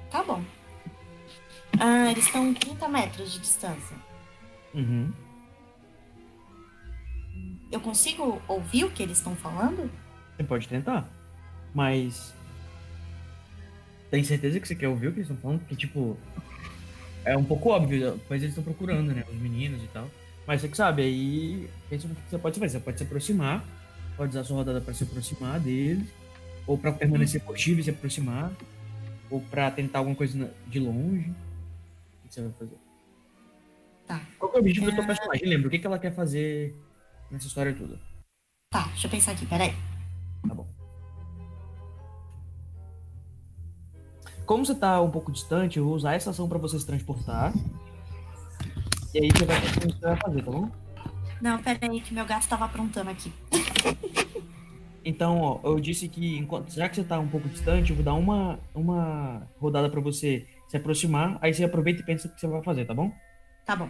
Tá 0.09 0.23
bom. 0.23 0.43
Ah, 1.79 2.11
eles 2.11 2.25
estão 2.25 2.53
30 2.53 2.89
metros 2.89 3.31
de 3.31 3.39
distância. 3.39 3.95
Uhum. 4.73 5.11
Eu 7.71 7.79
consigo 7.79 8.41
ouvir 8.47 8.85
o 8.85 8.91
que 8.91 9.03
eles 9.03 9.17
estão 9.17 9.35
falando? 9.35 9.89
Você 10.35 10.43
pode 10.43 10.67
tentar. 10.67 11.07
Mas. 11.73 12.33
Tem 14.09 14.23
certeza 14.23 14.59
que 14.59 14.67
você 14.67 14.73
quer 14.73 14.87
ouvir 14.87 15.09
o 15.09 15.11
que 15.11 15.19
eles 15.19 15.29
estão 15.29 15.41
falando? 15.41 15.59
Porque, 15.59 15.75
tipo. 15.75 16.17
É 17.23 17.37
um 17.37 17.43
pouco 17.43 17.69
óbvio, 17.69 18.19
mas 18.27 18.41
eles 18.41 18.57
estão 18.57 18.63
procurando, 18.63 19.13
né? 19.13 19.23
Os 19.29 19.35
meninos 19.35 19.83
e 19.83 19.87
tal. 19.87 20.09
Mas 20.47 20.61
você 20.61 20.67
que 20.67 20.77
sabe, 20.77 21.03
aí. 21.03 21.69
Pensa 21.87 22.07
o 22.07 22.09
que 22.09 22.29
você 22.29 22.37
pode 22.39 22.59
fazer. 22.59 22.79
Você 22.79 22.83
pode 22.83 22.97
se 22.97 23.03
aproximar. 23.03 23.63
Pode 24.19 24.31
usar 24.31 24.41
a 24.41 24.43
sua 24.43 24.57
rodada 24.57 24.81
para 24.81 24.93
se 24.93 25.05
aproximar 25.05 25.61
deles. 25.61 26.05
Ou 26.67 26.77
para 26.77 26.91
permanecer 26.91 27.41
furtivo 27.41 27.79
e 27.79 27.83
se 27.83 27.89
aproximar. 27.89 28.51
Ou 29.29 29.39
para 29.39 29.71
tentar 29.71 29.99
alguma 29.99 30.15
coisa 30.15 30.53
de 30.67 30.77
longe. 30.77 31.29
O 31.29 32.27
que 32.27 32.33
você 32.33 32.41
vai 32.41 32.51
fazer? 32.51 32.77
Tá. 34.05 34.21
Qual 34.37 34.51
é 34.51 34.55
o 34.57 34.59
objetivo 34.59 34.87
é... 34.87 34.89
do 34.91 34.95
teu 34.97 35.05
personagem? 35.05 35.47
Lembra, 35.47 35.69
o 35.69 35.71
que, 35.71 35.79
que 35.79 35.87
ela 35.87 35.97
quer 35.97 36.13
fazer 36.13 36.75
nessa 37.31 37.47
história 37.47 37.73
toda? 37.73 37.97
Tá, 38.73 38.87
deixa 38.89 39.07
eu 39.07 39.11
pensar 39.11 39.31
aqui, 39.31 39.45
peraí. 39.45 39.73
Tá 40.45 40.53
bom. 40.53 40.67
Como 44.45 44.65
você 44.65 44.75
tá 44.75 45.01
um 45.01 45.11
pouco 45.11 45.31
distante, 45.31 45.77
eu 45.77 45.85
vou 45.85 45.95
usar 45.95 46.15
essa 46.15 46.31
ação 46.31 46.49
para 46.49 46.57
você 46.57 46.77
se 46.77 46.85
transportar. 46.85 47.53
E 49.13 49.19
aí 49.19 49.29
você 49.31 49.45
vai 49.45 49.61
ver 49.61 49.67
o 49.69 49.79
que 49.79 49.87
você 49.93 50.05
vai 50.05 50.17
fazer, 50.17 50.43
tá 50.43 50.51
bom? 50.51 50.69
Não, 51.41 51.61
peraí, 51.61 52.01
que 52.01 52.13
meu 52.13 52.25
gato 52.25 52.47
tava 52.47 52.65
aprontando 52.65 53.09
aqui. 53.09 53.31
Então, 55.03 55.39
ó, 55.39 55.59
eu 55.63 55.79
disse 55.79 56.07
que 56.07 56.37
enquanto, 56.37 56.71
já 56.71 56.89
que 56.89 56.95
você 56.95 57.03
tá 57.03 57.19
um 57.19 57.27
pouco 57.27 57.47
distante, 57.47 57.89
eu 57.89 57.95
vou 57.95 58.05
dar 58.05 58.13
uma, 58.13 58.59
uma 58.75 59.47
rodada 59.57 59.89
para 59.89 60.01
você 60.01 60.45
se 60.67 60.77
aproximar, 60.77 61.37
aí 61.41 61.53
você 61.53 61.63
aproveita 61.63 62.01
e 62.01 62.05
pensa 62.05 62.27
o 62.27 62.31
que 62.31 62.39
você 62.39 62.47
vai 62.47 62.61
fazer, 62.61 62.85
tá 62.85 62.93
bom? 62.93 63.11
Tá 63.65 63.75
bom. 63.75 63.89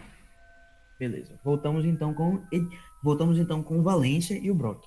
Beleza. 0.98 1.38
Voltamos 1.44 1.84
então 1.84 2.14
com 2.14 2.42
voltamos 3.02 3.38
então 3.38 3.62
com 3.62 3.78
o 3.78 3.82
Valência 3.82 4.38
e 4.38 4.50
o 4.50 4.54
Brock. 4.54 4.84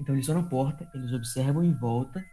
Então 0.00 0.14
eles 0.14 0.26
estão 0.26 0.40
na 0.40 0.48
porta, 0.48 0.88
eles 0.94 1.12
observam 1.12 1.64
em 1.64 1.72
volta. 1.72 2.24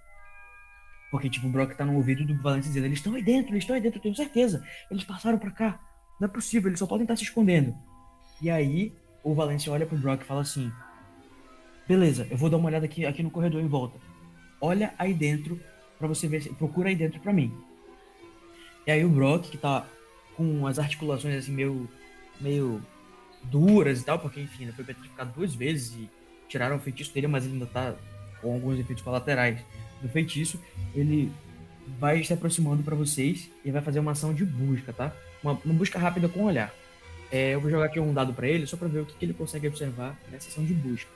Porque, 1.11 1.29
tipo, 1.29 1.47
o 1.47 1.51
Brock 1.51 1.75
tá 1.75 1.85
no 1.85 1.95
ouvido 1.95 2.25
do 2.25 2.41
Valência 2.41 2.69
dizendo: 2.69 2.85
Eles 2.85 2.99
estão 2.99 3.13
aí 3.13 3.23
dentro, 3.23 3.51
eles 3.51 3.63
estão 3.63 3.75
aí 3.75 3.81
dentro, 3.81 3.99
eu 3.99 4.03
tenho 4.03 4.15
certeza. 4.15 4.65
Eles 4.89 5.03
passaram 5.03 5.37
para 5.37 5.51
cá. 5.51 5.79
Não 6.19 6.27
é 6.27 6.31
possível, 6.31 6.69
eles 6.69 6.79
só 6.79 6.87
podem 6.87 7.03
estar 7.03 7.15
se 7.15 7.23
escondendo. 7.23 7.75
E 8.41 8.49
aí, 8.49 8.93
o 9.23 9.33
Valência 9.33 9.71
olha 9.71 9.85
pro 9.85 9.97
Brock 9.97 10.21
e 10.21 10.25
fala 10.25 10.41
assim: 10.41 10.71
Beleza, 11.87 12.27
eu 12.29 12.37
vou 12.37 12.49
dar 12.49 12.57
uma 12.57 12.67
olhada 12.67 12.85
aqui, 12.85 13.05
aqui 13.05 13.23
no 13.23 13.31
corredor 13.31 13.61
em 13.61 13.67
volta. 13.67 13.97
Olha 14.59 14.93
aí 14.97 15.13
dentro 15.13 15.59
para 15.97 16.07
você 16.07 16.27
ver, 16.27 16.47
procura 16.55 16.89
aí 16.89 16.95
dentro 16.95 17.19
para 17.19 17.33
mim. 17.33 17.53
E 18.85 18.91
aí 18.91 19.03
o 19.05 19.09
Brock, 19.09 19.49
que 19.49 19.57
tá 19.57 19.85
com 20.35 20.67
as 20.67 20.79
articulações 20.79 21.35
assim 21.35 21.51
meio 21.51 21.87
meio 22.41 22.81
duras 23.43 24.01
e 24.01 24.05
tal, 24.05 24.19
porque 24.19 24.41
enfim, 24.41 24.63
ele 24.63 24.71
foi 24.71 24.83
petrificado 24.83 25.31
duas 25.33 25.53
vezes 25.53 25.93
e 25.95 26.09
tiraram 26.47 26.77
o 26.77 26.79
feitiço 26.79 27.13
dele, 27.13 27.27
mas 27.27 27.45
ele 27.45 27.53
ainda 27.53 27.65
tá 27.65 27.95
com 28.41 28.53
alguns 28.53 28.79
efeitos 28.79 29.03
colaterais 29.03 29.59
do 30.01 30.09
feitiço. 30.09 30.59
Ele 30.93 31.31
vai 31.99 32.23
se 32.23 32.33
aproximando 32.33 32.83
para 32.83 32.95
vocês 32.95 33.49
e 33.63 33.71
vai 33.71 33.81
fazer 33.81 33.99
uma 33.99 34.11
ação 34.11 34.33
de 34.33 34.45
busca, 34.45 34.93
tá? 34.93 35.13
Uma, 35.41 35.53
uma 35.65 35.73
busca 35.73 35.99
rápida 35.99 36.29
com 36.29 36.43
olhar. 36.43 36.73
É, 37.33 37.55
eu 37.55 37.59
vou 37.59 37.71
jogar 37.71 37.85
aqui 37.85 37.99
um 37.99 38.13
dado 38.13 38.31
para 38.31 38.47
ele 38.47 38.67
só 38.67 38.77
para 38.77 38.87
ver 38.87 38.99
o 38.99 39.05
que, 39.07 39.15
que 39.15 39.25
ele 39.25 39.33
consegue 39.33 39.67
observar 39.67 40.15
nessa 40.31 40.49
ação 40.49 40.63
de 40.63 40.71
busca. 40.71 41.09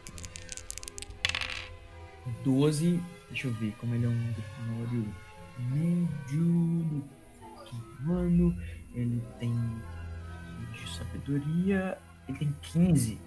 12. 2.44 3.00
Deixa 3.30 3.48
eu 3.48 3.54
ver 3.54 3.76
como 3.80 3.94
ele 3.94 4.06
é 4.06 4.10
um 4.10 4.34
grifinório 4.34 5.14
médio 5.70 6.84
do 6.90 7.04
quinto 7.66 8.12
ano. 8.12 8.58
Ele 8.96 9.22
tem 9.40 9.54
de 10.74 10.98
sabedoria. 10.98 12.00
Ele 12.28 12.38
tem 12.40 12.56
15. 12.64 13.20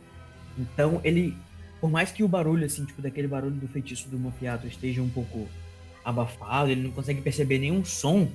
Então 0.59 1.01
ele. 1.05 1.37
Por 1.81 1.93
mais 1.93 2.11
que 2.11 2.25
o 2.25 2.29
barulho, 2.29 2.67
assim, 2.67 2.85
tipo, 2.85 3.01
daquele 3.01 3.29
barulho 3.29 3.55
do 3.55 3.69
feitiço 3.69 4.09
do 4.09 4.19
Mofiato 4.19 4.67
esteja 4.67 5.01
um 5.01 5.09
pouco 5.09 5.49
abafado, 6.05 6.71
ele 6.71 6.83
não 6.83 6.91
consegue 6.91 7.23
perceber 7.23 7.59
nenhum 7.59 7.85
som, 7.85 8.29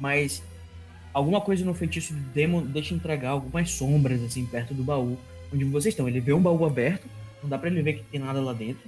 mas 0.00 0.42
alguma 1.16 1.40
coisa 1.40 1.64
no 1.64 1.72
feitiço 1.72 2.12
do 2.12 2.20
Demon 2.34 2.60
deixa 2.60 2.94
entregar 2.94 3.30
algumas 3.30 3.70
sombras, 3.70 4.22
assim, 4.22 4.44
perto 4.44 4.74
do 4.74 4.84
baú 4.84 5.16
onde 5.50 5.64
vocês 5.64 5.94
estão. 5.94 6.06
Ele 6.06 6.20
vê 6.20 6.34
um 6.34 6.42
baú 6.42 6.66
aberto, 6.66 7.08
não 7.42 7.48
dá 7.48 7.56
pra 7.56 7.70
ele 7.70 7.80
ver 7.80 7.94
que 7.94 8.02
tem 8.04 8.20
nada 8.20 8.38
lá 8.38 8.52
dentro, 8.52 8.86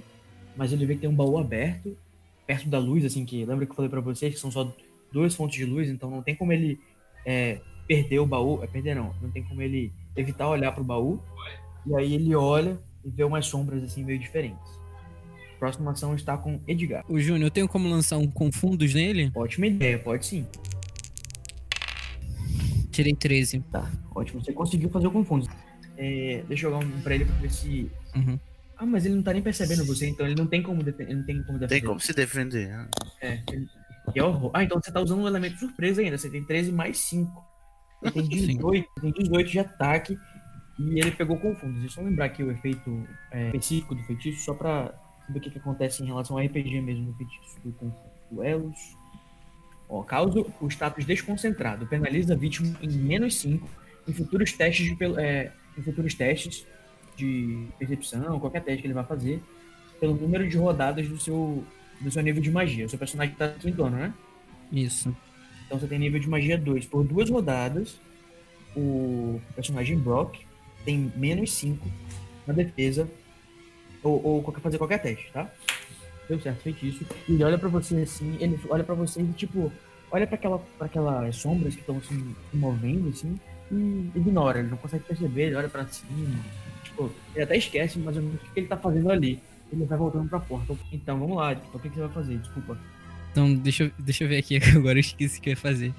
mas 0.55 0.71
ele 0.71 0.85
vê 0.85 0.93
que 0.93 1.01
tem 1.01 1.09
um 1.09 1.15
baú 1.15 1.39
aberto, 1.39 1.97
perto 2.45 2.69
da 2.69 2.77
luz, 2.77 3.03
assim, 3.03 3.25
que 3.25 3.43
lembra 3.43 3.65
que 3.65 3.71
eu 3.71 3.75
falei 3.75 3.89
para 3.89 3.99
vocês 3.99 4.35
que 4.35 4.39
são 4.39 4.51
só 4.51 4.71
duas 5.11 5.33
fontes 5.33 5.57
de 5.57 5.65
luz, 5.65 5.89
então 5.89 6.11
não 6.11 6.21
tem 6.21 6.35
como 6.35 6.53
ele 6.53 6.79
é, 7.25 7.61
perder 7.87 8.19
o 8.19 8.27
baú, 8.27 8.63
é 8.63 8.67
perder 8.67 8.95
não, 8.95 9.11
não 9.19 9.31
tem 9.31 9.43
como 9.43 9.59
ele 9.63 9.91
evitar 10.15 10.47
olhar 10.49 10.71
pro 10.71 10.83
baú, 10.83 11.19
e 11.83 11.95
aí 11.95 12.13
ele 12.13 12.35
olha 12.35 12.77
e 13.03 13.09
vê 13.09 13.23
umas 13.23 13.47
sombras, 13.47 13.83
assim, 13.83 14.03
meio 14.03 14.19
diferentes. 14.19 14.77
Próxima 15.57 15.91
ação 15.91 16.13
está 16.13 16.37
com 16.37 16.59
Edgar. 16.67 17.03
O 17.09 17.19
Júnior, 17.19 17.47
eu 17.47 17.51
tenho 17.51 17.67
como 17.67 17.89
lançar 17.89 18.17
um 18.17 18.27
Confundos 18.27 18.93
nele? 18.93 19.31
Ótima 19.33 19.65
ideia, 19.65 19.97
pode 19.97 20.27
sim. 20.27 20.45
Tirei 22.99 23.15
13. 23.15 23.61
Tá, 23.71 23.89
ótimo. 24.13 24.43
Você 24.43 24.51
conseguiu 24.51 24.89
fazer 24.89 25.07
o 25.07 25.11
Confundos. 25.11 25.47
É, 25.97 26.43
deixa 26.47 26.67
eu 26.67 26.71
jogar 26.71 26.85
um 26.85 27.01
pra 27.01 27.15
ele 27.15 27.23
pra 27.25 27.35
ver 27.35 27.49
se 27.49 27.89
Uhum. 28.15 28.37
Ah, 28.77 28.85
mas 28.85 29.05
ele 29.05 29.15
não 29.15 29.23
tá 29.23 29.33
nem 29.33 29.41
percebendo 29.41 29.85
você, 29.85 30.07
então 30.07 30.25
ele 30.25 30.35
não 30.35 30.47
tem 30.47 30.63
como, 30.63 30.81
defender. 30.83 31.11
Ele 31.11 31.19
não 31.19 31.25
tem 31.25 31.43
como 31.43 31.59
defender. 31.59 31.81
Tem 31.81 31.87
como 31.87 31.99
se 31.99 32.13
defender. 32.13 32.69
né? 32.69 32.87
É, 33.21 33.41
ele... 33.51 33.67
que 34.13 34.21
horror. 34.21 34.51
Ah, 34.53 34.63
então 34.63 34.81
você 34.81 34.91
tá 34.91 35.01
usando 35.01 35.21
um 35.21 35.27
elemento 35.27 35.57
surpresa 35.57 36.01
ainda. 36.01 36.17
Você 36.17 36.29
tem 36.29 36.43
13 36.43 36.71
mais 36.71 36.97
5. 36.97 37.45
Ele 38.03 38.11
tem 38.11 38.23
18, 38.55 38.87
tem 39.01 39.11
18 39.11 39.49
de 39.49 39.59
ataque. 39.59 40.17
E 40.77 40.99
ele 40.99 41.11
pegou 41.11 41.37
confundos. 41.37 41.81
Deixa 41.81 41.99
eu 41.99 42.03
só 42.03 42.09
lembrar 42.09 42.25
aqui 42.25 42.41
o 42.41 42.51
efeito 42.51 43.05
é, 43.31 43.47
específico 43.47 43.95
do 43.95 44.03
feitiço, 44.03 44.45
só 44.45 44.53
pra 44.53 44.93
saber 45.27 45.39
o 45.39 45.41
que, 45.41 45.51
que 45.51 45.59
acontece 45.59 46.01
em 46.01 46.05
relação 46.05 46.37
ao 46.37 46.45
RPG 46.45 46.81
mesmo 46.81 47.11
do 47.11 47.17
feitiço 47.17 47.59
do 47.61 47.73
confundo. 47.73 48.09
Duelos. 48.31 48.77
Ó, 49.89 50.03
causa 50.03 50.45
o 50.61 50.67
status 50.69 51.03
desconcentrado. 51.03 51.87
Penaliza 51.87 52.33
a 52.33 52.37
vítima 52.37 52.77
em 52.81 52.89
menos 52.89 53.35
5 53.37 53.67
em 54.07 54.13
futuros 54.13 54.53
testes 54.53 54.85
de, 54.95 55.03
é, 55.19 55.51
em 55.77 55.81
futuros 55.81 56.13
testes 56.13 56.65
de 57.17 57.67
percepção, 57.77 58.39
qualquer 58.39 58.61
teste 58.63 58.81
que 58.81 58.87
ele 58.87 58.93
vai 58.93 59.03
fazer, 59.03 59.41
pelo 59.99 60.13
número 60.15 60.47
de 60.47 60.57
rodadas 60.57 61.07
do 61.07 61.19
seu, 61.19 61.63
do 61.99 62.09
seu 62.11 62.21
nível 62.21 62.41
de 62.41 62.49
magia. 62.51 62.85
O 62.85 62.89
seu 62.89 62.97
personagem 62.99 63.35
tá 63.35 63.49
quinto 63.49 63.83
ano, 63.83 63.97
né? 63.97 64.13
Isso. 64.71 65.15
Então 65.65 65.79
você 65.79 65.87
tem 65.87 65.99
nível 65.99 66.19
de 66.19 66.29
magia 66.29 66.57
2. 66.57 66.85
Por 66.85 67.03
duas 67.03 67.29
rodadas, 67.29 67.99
o 68.75 69.41
personagem 69.55 69.97
Brock 69.97 70.37
tem 70.85 71.11
menos 71.15 71.51
5 71.53 71.85
na 72.47 72.53
defesa 72.53 73.09
ou, 74.01 74.23
ou 74.23 74.43
qualquer- 74.43 74.61
fazer 74.61 74.77
qualquer 74.77 74.99
teste, 75.01 75.29
tá? 75.33 75.51
Deu 76.29 76.39
certo, 76.39 76.61
feitiço. 76.61 77.03
E 77.27 77.33
ele 77.33 77.43
olha 77.43 77.57
pra 77.57 77.67
você 77.67 77.95
assim, 77.97 78.37
ele 78.39 78.57
olha 78.69 78.83
pra 78.83 78.95
você 78.95 79.21
e 79.21 79.27
tipo, 79.33 79.71
olha 80.11 80.25
pra 80.27 80.35
aquela, 80.35 80.59
pra 80.77 80.85
aquelas 80.85 81.35
sombras 81.35 81.73
que 81.73 81.81
estão 81.81 81.97
assim, 81.97 82.35
se 82.51 82.55
movendo 82.57 83.09
assim, 83.09 83.37
e 83.71 84.11
ignora, 84.15 84.59
ele 84.59 84.69
não 84.69 84.77
consegue 84.77 85.03
perceber, 85.03 85.47
ele 85.47 85.55
olha 85.55 85.67
pra 85.69 85.85
cima. 85.87 86.39
Tipo, 86.83 87.11
ele 87.35 87.43
até 87.43 87.57
esquece 87.57 87.97
mais 87.99 88.15
ou 88.15 88.23
menos 88.23 88.39
o 88.41 88.53
que 88.53 88.59
ele 88.59 88.67
tá 88.67 88.77
fazendo 88.77 89.09
ali. 89.11 89.39
Ele 89.71 89.85
vai 89.85 89.97
voltando 89.97 90.27
pra 90.29 90.39
porta. 90.39 90.75
Então, 90.91 91.19
vamos 91.19 91.37
lá, 91.37 91.53
tipo, 91.55 91.77
o 91.77 91.79
que 91.79 91.89
que 91.89 91.95
você 91.95 92.01
vai 92.01 92.09
fazer? 92.09 92.37
Desculpa. 92.37 92.77
Então, 93.31 93.53
deixa, 93.55 93.83
eu- 93.83 93.91
deixa 93.99 94.23
eu 94.23 94.27
ver 94.27 94.37
aqui. 94.37 94.57
Agora 94.75 94.97
eu 94.97 95.01
esqueci 95.01 95.37
o 95.39 95.41
que 95.41 95.49
eu 95.49 95.51
ia 95.53 95.57
fazer. 95.57 95.93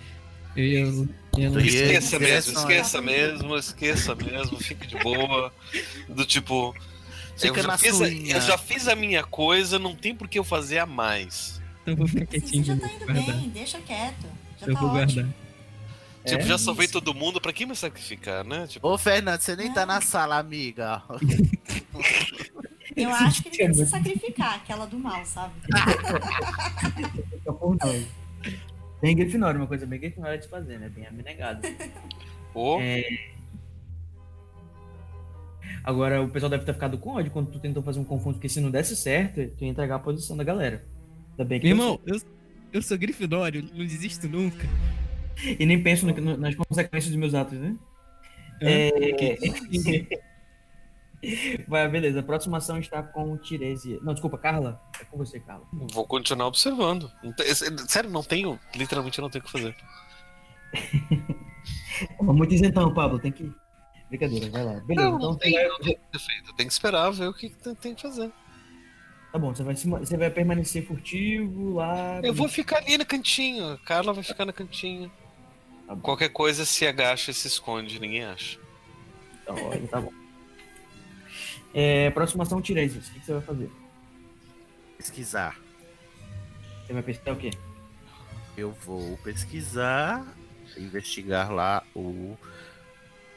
Eu 0.57 0.65
ia. 0.65 0.81
Eu, 0.81 1.07
Tu 1.33 1.41
ia- 1.41 1.61
Esqueça 1.61 2.19
mesmo, 2.19 2.53
esqueça 2.59 3.01
mesmo, 3.03 3.57
esqueça 3.57 4.15
mesmo, 4.17 4.59
fique 4.61 4.87
de 4.89 4.97
boa. 4.99 5.53
Do 6.09 6.25
tipo. 6.27 6.75
Eu 7.49 7.55
Fica 7.55 7.63
já, 7.67 7.79
fiz 7.79 8.01
a, 8.01 8.09
eu 8.09 8.41
já 8.41 8.59
fiz 8.59 8.89
a 8.89 8.95
minha 8.95 9.23
coisa, 9.25 9.79
não 9.79 9.95
tem 9.95 10.15
por 10.15 10.29
que 10.29 10.39
eu 10.39 10.45
fazer 10.45 10.79
a 10.79 10.87
mais. 10.87 11.61
então 11.83 11.93
eu 11.95 11.97
vou 11.97 12.07
ficar 12.09 12.27
quietinho. 12.27 12.65
já 12.65 12.75
de 12.75 12.81
tá 12.81 12.87
indo 12.93 13.05
guardar. 13.07 13.25
bem, 13.37 13.49
deixa 13.51 13.79
quieto. 13.81 14.27
Já 14.61 14.67
Eu 14.67 14.75
tá 14.75 14.81
vou 14.81 14.91
ótimo. 14.91 15.23
guardar. 15.23 15.41
Tipo, 16.27 16.43
É? 16.43 16.47
já 16.47 16.59
salvei 16.59 16.87
todo 16.87 17.15
mundo, 17.15 17.41
pra 17.41 17.51
que 17.53 17.65
me 17.65 17.75
sacrificar, 17.75 18.45
né? 18.45 18.67
Tipo, 18.67 18.89
Ô, 18.89 18.99
Fernando, 18.99 19.41
você 19.41 19.57
nem 19.57 19.73
tá 19.73 19.87
na 19.87 20.03
sala, 20.03 20.37
amiga. 20.39 21.03
Eu 22.95 23.09
acho 23.15 23.43
que 23.43 23.49
ele 23.49 23.57
tem 23.57 23.69
que 23.69 23.75
se 23.75 23.87
sacrificar, 23.87 24.55
aquela 24.57 24.85
do 24.87 24.99
mal, 24.99 25.25
sabe? 25.25 25.55
Fica 27.31 27.53
por 27.55 27.77
nós. 27.83 28.05
Bem 29.01 29.17
Grifinória, 29.17 29.59
uma 29.59 29.67
coisa 29.67 29.87
bem 29.87 29.99
Grifinória 29.99 30.37
de 30.37 30.47
fazer, 30.47 30.79
né? 30.79 30.91
Bem 30.91 31.07
abnegado. 31.07 31.63
pô, 32.53 32.79
É. 32.83 33.31
Agora, 35.85 36.23
o 36.23 36.29
pessoal 36.29 36.51
deve 36.51 36.65
ter 36.65 36.73
ficado 36.75 36.99
com 36.99 37.11
ódio 37.17 37.31
quando 37.33 37.51
tu 37.51 37.59
tentou 37.59 37.83
fazer 37.83 37.99
um 38.01 38.05
confundo, 38.05 38.35
porque 38.35 38.49
se 38.49 38.61
não 38.61 38.71
desse 38.71 38.95
certo, 38.97 39.35
tu 39.57 39.65
ia 39.65 39.71
entregar 39.71 39.97
a 39.97 39.99
posição 39.99 40.37
da 40.37 40.45
galera. 40.45 40.85
Ainda 41.33 41.45
bem 41.45 41.59
que 41.61 41.67
Meu 41.67 41.77
irmão, 41.77 42.01
eu, 42.07 42.21
eu 42.73 42.83
sou 42.83 42.99
Grifinório, 42.99 43.63
não 43.73 43.85
desisto 43.87 44.29
nunca. 44.29 44.67
E 45.59 45.65
nem 45.65 45.83
penso 45.83 46.07
no- 46.07 46.15
no- 46.15 46.37
nas 46.37 46.55
consequências 46.55 47.11
dos 47.11 47.19
meus 47.19 47.35
atos, 47.35 47.59
né? 47.59 47.75
Hã? 48.63 48.69
É... 48.69 50.19
Vai, 51.69 51.87
beleza. 51.89 52.21
A 52.21 52.23
próxima 52.23 52.57
ação 52.59 52.79
está 52.79 53.03
com 53.03 53.37
Tiresias. 53.37 54.03
Não, 54.03 54.15
desculpa, 54.15 54.39
Carla. 54.39 54.81
É 55.01 55.05
com 55.05 55.19
você, 55.19 55.39
Carla. 55.41 55.67
vou 55.93 56.07
continuar 56.07 56.47
observando. 56.47 57.11
Sério, 57.89 58.09
não 58.11 58.23
tenho. 58.23 58.59
Literalmente 58.75 59.21
não 59.21 59.29
tenho 59.29 59.43
o 59.43 59.47
que 59.47 59.53
fazer. 59.53 59.77
Muito 62.21 62.55
isentão, 62.55 62.93
Pablo, 62.95 63.19
tem 63.19 63.31
que. 63.33 63.53
Brincadeira, 64.11 64.51
vai 64.51 64.65
lá. 64.65 64.73
Beleza, 64.81 65.09
não, 65.09 65.17
então 65.17 65.31
não 65.31 65.39
tem, 65.39 65.53
vai... 65.53 65.69
não 65.69 65.79
tem 65.79 65.97
defeito. 66.13 66.53
Tem 66.55 66.67
que 66.67 66.73
esperar 66.73 67.11
ver 67.11 67.29
o 67.29 67.33
que, 67.33 67.49
tem 67.81 67.95
que 67.95 68.03
fazer. 68.03 68.31
Tá 69.33 69.39
bom, 69.39 69.55
você 69.55 69.63
vai, 69.63 69.77
você 69.77 70.17
vai 70.17 70.29
permanecer 70.29 70.85
furtivo 70.85 71.75
lá. 71.75 72.21
Eu 72.21 72.35
vou 72.35 72.49
ficar 72.49 72.79
ali 72.79 72.99
no 72.99 73.07
cantinho. 73.07 73.73
A 73.73 73.79
Carla 73.79 74.13
vai 74.13 74.25
ficar 74.25 74.45
no 74.45 74.53
cantinho. 74.53 75.11
Tá 75.87 75.95
Qualquer 75.97 76.31
coisa 76.31 76.65
se 76.65 76.85
agacha 76.85 77.31
e 77.31 77.35
se 77.35 77.47
esconde, 77.47 78.01
ninguém 78.01 78.25
acha. 78.25 78.59
Então, 79.43 79.55
olha, 79.65 79.87
tá 79.87 80.01
bom. 80.01 80.13
É, 81.73 82.09
aproximação 82.09 82.61
Tiresias, 82.61 83.07
o 83.07 83.13
que, 83.13 83.21
que 83.21 83.27
você 83.27 83.33
vai 83.35 83.43
fazer? 83.43 83.71
Pesquisar. 84.97 85.57
Você 86.85 86.93
vai 86.93 87.03
pesquisar 87.03 87.33
o 87.33 87.37
quê? 87.37 87.51
Eu 88.57 88.73
vou 88.73 89.17
pesquisar, 89.19 90.27
investigar 90.77 91.53
lá 91.53 91.85
o. 91.95 92.37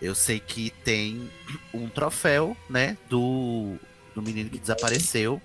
Eu 0.03 0.13
sei 0.13 0.37
que 0.37 0.69
tem 0.83 1.29
um 1.73 1.87
troféu, 1.87 2.57
né? 2.69 2.97
Do, 3.09 3.77
do 4.13 4.21
menino 4.21 4.49
que 4.49 4.59
desapareceu. 4.59 5.41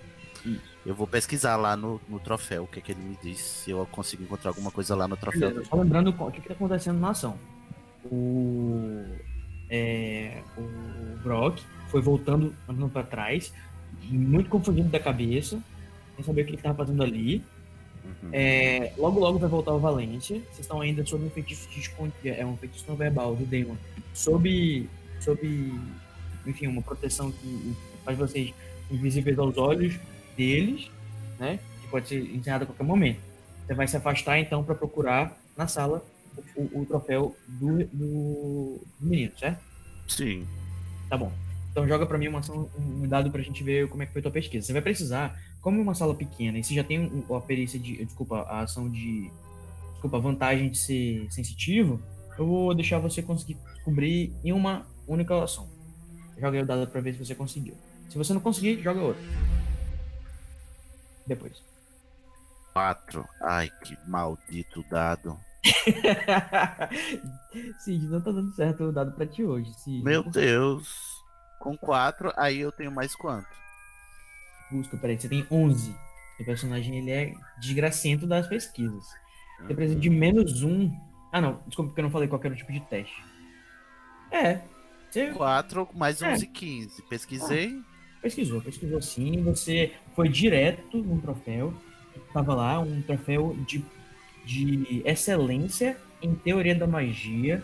Eu 0.85 0.93
vou 0.93 1.07
pesquisar 1.07 1.55
lá 1.55 1.77
no, 1.77 2.01
no 2.09 2.19
troféu 2.19 2.63
o 2.63 2.67
que, 2.67 2.79
é 2.79 2.81
que 2.81 2.91
ele 2.91 2.99
me 2.99 3.17
diz. 3.23 3.39
Se 3.39 3.71
eu 3.71 3.87
consigo 3.89 4.21
encontrar 4.21 4.49
alguma 4.49 4.69
coisa 4.69 4.93
lá 4.97 5.07
no 5.07 5.15
troféu. 5.15 5.49
Beleza, 5.49 5.69
só 5.69 5.77
lembrando 5.77 6.09
o 6.09 6.31
que, 6.31 6.39
está 6.39 6.53
acontecendo 6.53 6.99
na 6.99 7.11
ação. 7.11 7.39
O. 8.03 9.05
É, 9.69 10.41
o 10.57 11.17
Brock 11.23 11.59
foi 11.87 12.01
voltando, 12.01 12.53
andando 12.67 12.89
para 12.89 13.03
trás, 13.03 13.53
muito 14.09 14.49
confundido 14.49 14.89
da 14.89 14.99
cabeça, 14.99 15.61
sem 16.17 16.25
saber 16.25 16.41
o 16.41 16.45
que 16.45 16.51
ele 16.51 16.57
estava 16.57 16.75
fazendo 16.75 17.01
ali. 17.01 17.45
Uhum. 18.23 18.29
É, 18.31 18.93
logo, 18.97 19.19
logo 19.19 19.39
vai 19.39 19.49
voltar 19.49 19.73
o 19.73 19.79
Valência. 19.79 20.37
Vocês 20.37 20.59
estão 20.59 20.81
ainda 20.81 21.05
sob 21.05 21.25
um 21.25 21.29
feitiço 21.29 21.67
de 21.69 22.29
é 22.29 22.45
um 22.45 22.57
feitiço 22.57 22.85
não 22.87 22.95
verbal 22.95 23.35
do 23.35 23.45
Demon. 23.45 23.75
Sob, 24.13 24.89
sob, 25.19 25.73
enfim, 26.45 26.67
uma 26.67 26.81
proteção 26.81 27.31
que 27.31 27.75
faz 28.03 28.17
vocês 28.17 28.53
invisíveis 28.91 29.37
aos 29.37 29.57
olhos 29.57 29.95
deles, 30.35 30.89
né? 31.39 31.59
Que 31.81 31.87
pode 31.87 32.07
ser 32.07 32.21
encerrado 32.35 32.63
a 32.63 32.65
qualquer 32.65 32.83
momento. 32.83 33.19
Você 33.65 33.73
vai 33.73 33.87
se 33.87 33.97
afastar 33.97 34.39
então 34.39 34.63
para 34.63 34.75
procurar 34.75 35.37
na 35.55 35.67
sala 35.67 36.03
o, 36.55 36.81
o 36.81 36.85
troféu 36.85 37.35
do, 37.47 37.85
do, 37.85 38.81
menino, 38.99 39.31
certo? 39.37 39.59
Sim. 40.07 40.47
Tá 41.09 41.17
bom. 41.17 41.31
Então 41.71 41.87
joga 41.87 42.05
para 42.05 42.17
mim 42.17 42.27
uma 42.27 42.39
ação, 42.39 42.69
um 42.77 43.07
dado 43.07 43.29
pra 43.29 43.41
gente 43.41 43.63
ver 43.63 43.87
como 43.87 44.01
é 44.01 44.05
que 44.05 44.11
foi 44.11 44.19
a 44.19 44.23
tua 44.23 44.31
pesquisa. 44.31 44.65
Você 44.65 44.73
vai 44.73 44.81
precisar, 44.81 45.39
como 45.61 45.79
é 45.79 45.83
uma 45.83 45.95
sala 45.95 46.13
pequena 46.13 46.57
e 46.57 46.63
você 46.63 46.73
já 46.73 46.83
tem 46.83 47.23
a 47.29 47.41
perícia 47.41 47.79
de, 47.79 48.03
desculpa, 48.03 48.41
a 48.41 48.61
ação 48.61 48.89
de, 48.89 49.29
desculpa, 49.91 50.17
a 50.17 50.21
vantagem 50.21 50.69
de 50.69 50.77
ser 50.77 51.31
sensitivo, 51.31 52.01
eu 52.37 52.45
vou 52.45 52.73
deixar 52.73 52.99
você 52.99 53.21
conseguir 53.21 53.57
descobrir 53.75 54.33
em 54.43 54.51
uma 54.51 54.85
única 55.07 55.41
ação. 55.43 55.67
Joga 56.37 56.61
o 56.61 56.65
dado 56.65 56.87
para 56.87 57.01
ver 57.01 57.13
se 57.13 57.25
você 57.25 57.35
conseguiu. 57.35 57.75
Se 58.09 58.17
você 58.17 58.33
não 58.33 58.39
conseguir, 58.39 58.81
joga 58.81 59.01
outro 59.01 59.21
depois. 61.29 61.63
Quatro. 62.73 63.25
Ai, 63.41 63.71
que 63.83 63.97
maldito 64.07 64.83
dado. 64.89 65.39
Cid, 67.79 68.07
não 68.07 68.21
tá 68.21 68.31
dando 68.31 68.51
certo 68.53 68.85
o 68.85 68.91
dado 68.91 69.11
pra 69.11 69.27
ti 69.27 69.43
hoje. 69.43 69.71
Cid. 69.75 70.03
Meu 70.03 70.23
Deus. 70.23 70.89
Com 71.59 71.77
quatro, 71.77 72.33
aí 72.35 72.59
eu 72.59 72.71
tenho 72.71 72.91
mais 72.91 73.15
quanto? 73.15 73.47
Busca, 74.71 74.97
peraí, 74.97 75.19
você 75.19 75.27
tem 75.27 75.45
11. 75.49 75.95
O 76.39 76.45
personagem 76.45 76.97
ele 76.97 77.11
é 77.11 77.33
desgracento 77.59 78.25
das 78.25 78.47
pesquisas. 78.47 79.05
Você 79.61 79.73
precisa 79.73 79.99
de 79.99 80.09
menos 80.09 80.63
um. 80.63 80.91
Ah, 81.31 81.41
não, 81.41 81.59
desculpa 81.67 81.89
porque 81.89 82.01
eu 82.01 82.03
não 82.03 82.11
falei 82.11 82.27
qual 82.27 82.41
era 82.43 82.53
o 82.53 82.57
tipo 82.57 82.71
de 82.71 82.79
teste. 82.81 83.23
É. 84.31 84.61
Você... 85.09 85.31
4 85.31 85.89
mais 85.93 86.21
11, 86.21 86.45
é. 86.45 86.47
15. 86.47 87.01
Pesquisei. 87.03 87.75
Ah. 87.77 87.89
Pesquisou, 88.21 88.61
pesquisou 88.61 89.01
sim. 89.01 89.41
Você 89.43 89.93
foi 90.15 90.29
direto 90.29 90.97
num 90.97 91.19
troféu. 91.19 91.73
Tava 92.33 92.53
lá, 92.53 92.79
um 92.79 93.01
troféu 93.01 93.55
de, 93.65 93.83
de 94.45 95.01
excelência 95.05 95.97
em 96.21 96.35
teoria 96.35 96.75
da 96.75 96.85
magia, 96.85 97.63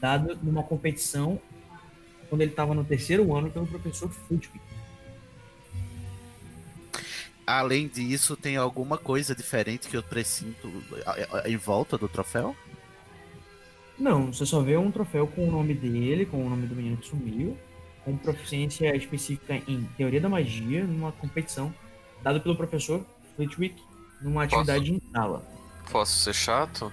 dado 0.00 0.38
numa 0.42 0.62
competição 0.62 1.40
quando 2.28 2.42
ele 2.42 2.52
estava 2.52 2.74
no 2.74 2.84
terceiro 2.84 3.34
ano 3.34 3.50
pelo 3.50 3.66
professor 3.66 4.08
Flitwick. 4.08 4.69
Além 7.50 7.88
disso, 7.88 8.36
tem 8.36 8.56
alguma 8.56 8.96
coisa 8.96 9.34
diferente 9.34 9.88
que 9.88 9.96
eu 9.96 10.02
presinto 10.04 10.70
em 11.44 11.56
volta 11.56 11.98
do 11.98 12.08
troféu? 12.08 12.54
Não, 13.98 14.32
você 14.32 14.46
só 14.46 14.60
vê 14.60 14.76
um 14.76 14.90
troféu 14.90 15.26
com 15.26 15.48
o 15.48 15.50
nome 15.50 15.74
dele, 15.74 16.24
com 16.24 16.46
o 16.46 16.48
nome 16.48 16.68
do 16.68 16.76
menino 16.76 16.96
que 16.96 17.08
sumiu, 17.08 17.58
com 18.04 18.16
proficiência 18.16 18.94
específica 18.94 19.60
em 19.66 19.82
teoria 19.96 20.20
da 20.20 20.28
magia 20.28 20.84
numa 20.84 21.10
competição 21.10 21.74
dada 22.22 22.38
pelo 22.38 22.54
professor 22.54 23.04
Flitwick 23.34 23.82
numa 24.22 24.44
atividade 24.44 24.92
Posso? 24.92 25.04
em 25.04 25.12
sala. 25.12 25.42
Posso 25.90 26.18
ser 26.20 26.34
chato? 26.34 26.92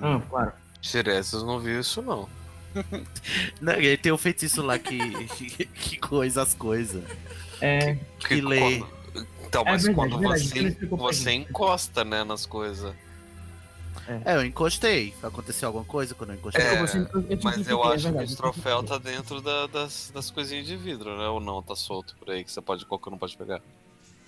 Ah, 0.00 0.22
claro. 0.30 0.52
Tiresias 0.80 1.42
não 1.42 1.58
viu 1.58 1.80
isso 1.80 2.00
não. 2.00 2.28
não 3.60 3.72
ele 3.72 3.96
tem 3.96 4.12
um 4.12 4.18
feitiço 4.18 4.62
lá 4.62 4.78
que, 4.78 5.26
que, 5.34 5.64
que 5.66 5.96
coisa 5.98 6.42
as 6.42 6.54
coisas. 6.54 7.02
É. 7.60 7.94
Que, 7.94 8.28
que, 8.28 8.34
que 8.36 8.40
lê. 8.40 8.78
Quando... 8.78 8.99
Então, 9.46 9.64
mas 9.64 9.84
é 9.84 9.86
verdade, 9.86 9.94
quando 9.94 10.18
verdade, 10.20 10.48
você, 10.48 10.86
você 10.86 11.32
encosta, 11.32 12.04
né, 12.04 12.24
nas 12.24 12.46
coisas. 12.46 12.94
É. 14.06 14.32
é. 14.32 14.36
eu 14.36 14.44
encostei. 14.44 15.14
Aconteceu 15.22 15.68
alguma 15.68 15.84
coisa 15.84 16.14
quando 16.14 16.30
eu 16.30 16.36
encostei? 16.36 16.62
É, 16.62 16.82
eu 16.82 17.38
mas 17.42 17.68
eu 17.68 17.82
acho 17.84 18.08
é 18.08 18.12
que 18.12 18.22
esse 18.24 18.36
troféu 18.36 18.82
tá 18.82 18.98
dentro 18.98 19.40
da, 19.40 19.66
das, 19.66 20.10
das 20.14 20.30
coisinhas 20.30 20.66
de 20.66 20.76
vidro, 20.76 21.16
né? 21.16 21.28
Ou 21.28 21.40
não, 21.40 21.62
tá 21.62 21.74
solto 21.74 22.16
por 22.16 22.30
aí, 22.30 22.44
que 22.44 22.52
você 22.52 22.60
pode, 22.60 22.84
qualquer 22.86 23.12
um 23.12 23.18
pode 23.18 23.36
pegar. 23.36 23.60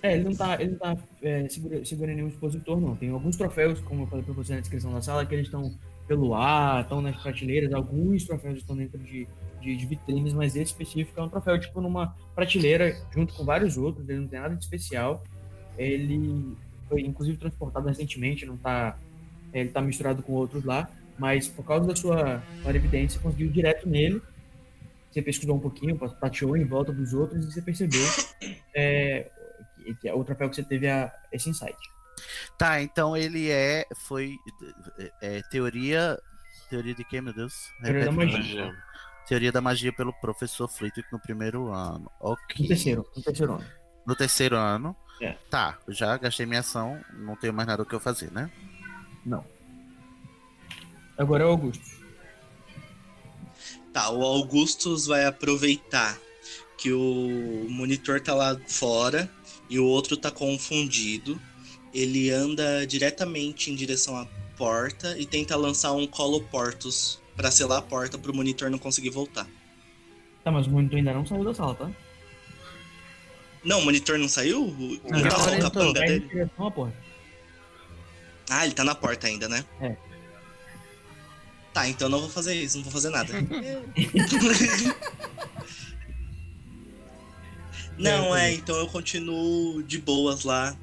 É, 0.01 0.15
ele 0.15 0.25
não 0.25 0.35
tá, 0.35 0.61
ele 0.61 0.71
não 0.71 0.79
tá 0.79 0.97
é, 1.21 1.47
segura, 1.47 1.85
segurando 1.85 2.15
nenhum 2.15 2.27
expositor, 2.27 2.79
não. 2.79 2.95
Tem 2.95 3.09
alguns 3.09 3.37
troféus, 3.37 3.79
como 3.79 4.03
eu 4.03 4.07
falei 4.07 4.25
pra 4.25 4.33
você 4.33 4.53
na 4.53 4.59
descrição 4.59 4.93
da 4.93 5.01
sala, 5.01 5.25
que 5.25 5.33
eles 5.33 5.47
estão 5.47 5.73
pelo 6.07 6.35
ar, 6.35 6.83
estão 6.83 7.01
nas 7.01 7.15
prateleiras. 7.21 7.73
Alguns 7.73 8.25
troféus 8.25 8.57
estão 8.57 8.75
dentro 8.75 8.99
de, 8.99 9.27
de, 9.63 9.75
de, 9.77 9.85
vitrines, 9.85 10.33
mas 10.33 10.55
esse 10.55 10.71
específico 10.71 11.19
é 11.19 11.23
um 11.23 11.29
troféu, 11.29 11.59
tipo, 11.59 11.81
numa 11.81 12.15
prateleira, 12.35 12.95
junto 13.11 13.33
com 13.33 13.43
vários 13.43 13.77
outros. 13.77 14.07
Ele 14.07 14.19
não 14.19 14.27
tem 14.27 14.39
nada 14.39 14.55
de 14.55 14.63
especial. 14.63 15.23
Ele 15.77 16.55
foi, 16.87 17.01
inclusive, 17.01 17.37
transportado 17.37 17.87
recentemente, 17.87 18.45
não 18.45 18.57
tá 18.57 18.97
ele 19.53 19.69
está 19.69 19.81
misturado 19.81 20.23
com 20.23 20.33
outros 20.33 20.63
lá, 20.63 20.89
mas 21.17 21.47
por 21.47 21.63
causa 21.63 21.85
da 21.85 21.95
sua 21.95 22.41
clarividência, 22.63 23.19
você 23.19 23.23
conseguiu 23.23 23.51
direto 23.51 23.87
nele. 23.87 24.21
Você 25.11 25.21
pesquisou 25.21 25.55
um 25.55 25.59
pouquinho, 25.59 25.97
tateou 26.19 26.57
em 26.57 26.65
volta 26.65 26.91
dos 26.91 27.13
outros 27.13 27.45
e 27.45 27.51
você 27.51 27.61
percebeu 27.61 28.03
é, 28.73 29.29
que, 29.75 29.93
que 29.95 30.11
o 30.11 30.23
troféu 30.23 30.49
que 30.49 30.55
você 30.55 30.63
teve 30.63 30.89
a, 30.89 31.13
esse 31.31 31.51
insight. 31.51 31.77
Tá, 32.57 32.81
então 32.81 33.15
ele 33.15 33.51
é. 33.51 33.85
Foi. 33.95 34.35
É, 35.21 35.41
teoria. 35.51 36.17
Teoria 36.69 36.95
de 36.95 37.03
quem, 37.03 37.21
meu 37.21 37.33
Deus? 37.33 37.53
Teoria 37.83 38.09
Repete 38.09 38.17
da 38.17 38.25
magia. 38.25 38.75
Teoria 39.27 39.51
da 39.51 39.61
magia 39.61 39.93
pelo 39.93 40.13
professor 40.13 40.67
Flitwick 40.67 41.11
no 41.11 41.19
primeiro 41.19 41.71
ano. 41.71 42.11
Ok. 42.19 42.57
No 42.59 42.67
terceiro, 42.67 43.05
no 43.15 43.21
terceiro 43.23 43.53
ano. 43.53 43.65
No 44.05 44.15
terceiro 44.15 44.57
ano. 44.57 44.95
É. 45.21 45.37
Tá, 45.49 45.79
já 45.87 46.17
gastei 46.17 46.45
minha 46.45 46.59
ação, 46.59 46.99
não 47.13 47.35
tenho 47.35 47.53
mais 47.53 47.67
nada 47.67 47.83
o 47.83 47.85
que 47.85 47.93
eu 47.93 47.99
fazer, 47.99 48.31
né? 48.31 48.51
Não. 49.25 49.45
Agora 51.17 51.43
é 51.43 51.45
o 51.45 51.49
Augustus. 51.49 52.03
Tá, 53.93 54.09
o 54.09 54.23
Augustus 54.23 55.05
vai 55.05 55.23
aproveitar 55.25 56.17
que 56.77 56.91
o 56.91 57.67
monitor 57.69 58.19
tá 58.19 58.33
lá 58.33 58.59
fora 58.67 59.29
e 59.69 59.79
o 59.79 59.85
outro 59.85 60.17
tá 60.17 60.31
confundido. 60.31 61.39
Ele 61.93 62.31
anda 62.31 62.85
diretamente 62.87 63.71
em 63.71 63.75
direção 63.75 64.17
à 64.17 64.25
porta 64.57 65.17
e 65.17 65.25
tenta 65.25 65.55
lançar 65.55 65.93
um 65.93 66.07
coloportus 66.07 67.21
para 67.35 67.51
selar 67.51 67.79
a 67.79 67.81
porta 67.81 68.17
pro 68.17 68.33
monitor 68.33 68.69
não 68.69 68.77
conseguir 68.77 69.09
voltar. 69.09 69.47
Tá, 70.43 70.51
mas 70.51 70.67
o 70.67 70.71
monitor 70.71 70.97
ainda 70.97 71.13
não 71.13 71.25
saiu 71.25 71.43
da 71.43 71.53
sala, 71.53 71.75
tá? 71.75 71.89
Não, 73.63 73.79
o 73.79 73.85
monitor 73.85 74.19
não 74.19 74.27
saiu? 74.27 74.67
Não, 75.03 75.19
não 75.19 75.29
tá 75.29 75.39
só 75.39 75.55
o 75.55 75.59
capanga 75.59 75.93
dele? 76.01 76.49
porta. 76.57 76.93
Ah, 78.49 78.65
ele 78.65 78.73
tá 78.73 78.83
na 78.83 78.93
porta 78.93 79.27
ainda, 79.27 79.47
né? 79.47 79.63
É. 79.79 79.95
Tá, 81.73 81.87
então 81.87 82.09
não 82.09 82.19
vou 82.19 82.29
fazer 82.29 82.53
isso, 82.53 82.77
não 82.77 82.83
vou 82.83 82.91
fazer 82.93 83.09
nada. 83.09 83.33
não, 87.97 88.35
é, 88.35 88.53
então 88.53 88.75
eu 88.75 88.87
continuo 88.87 89.81
de 89.81 89.97
boas 89.97 90.43
lá, 90.43 90.77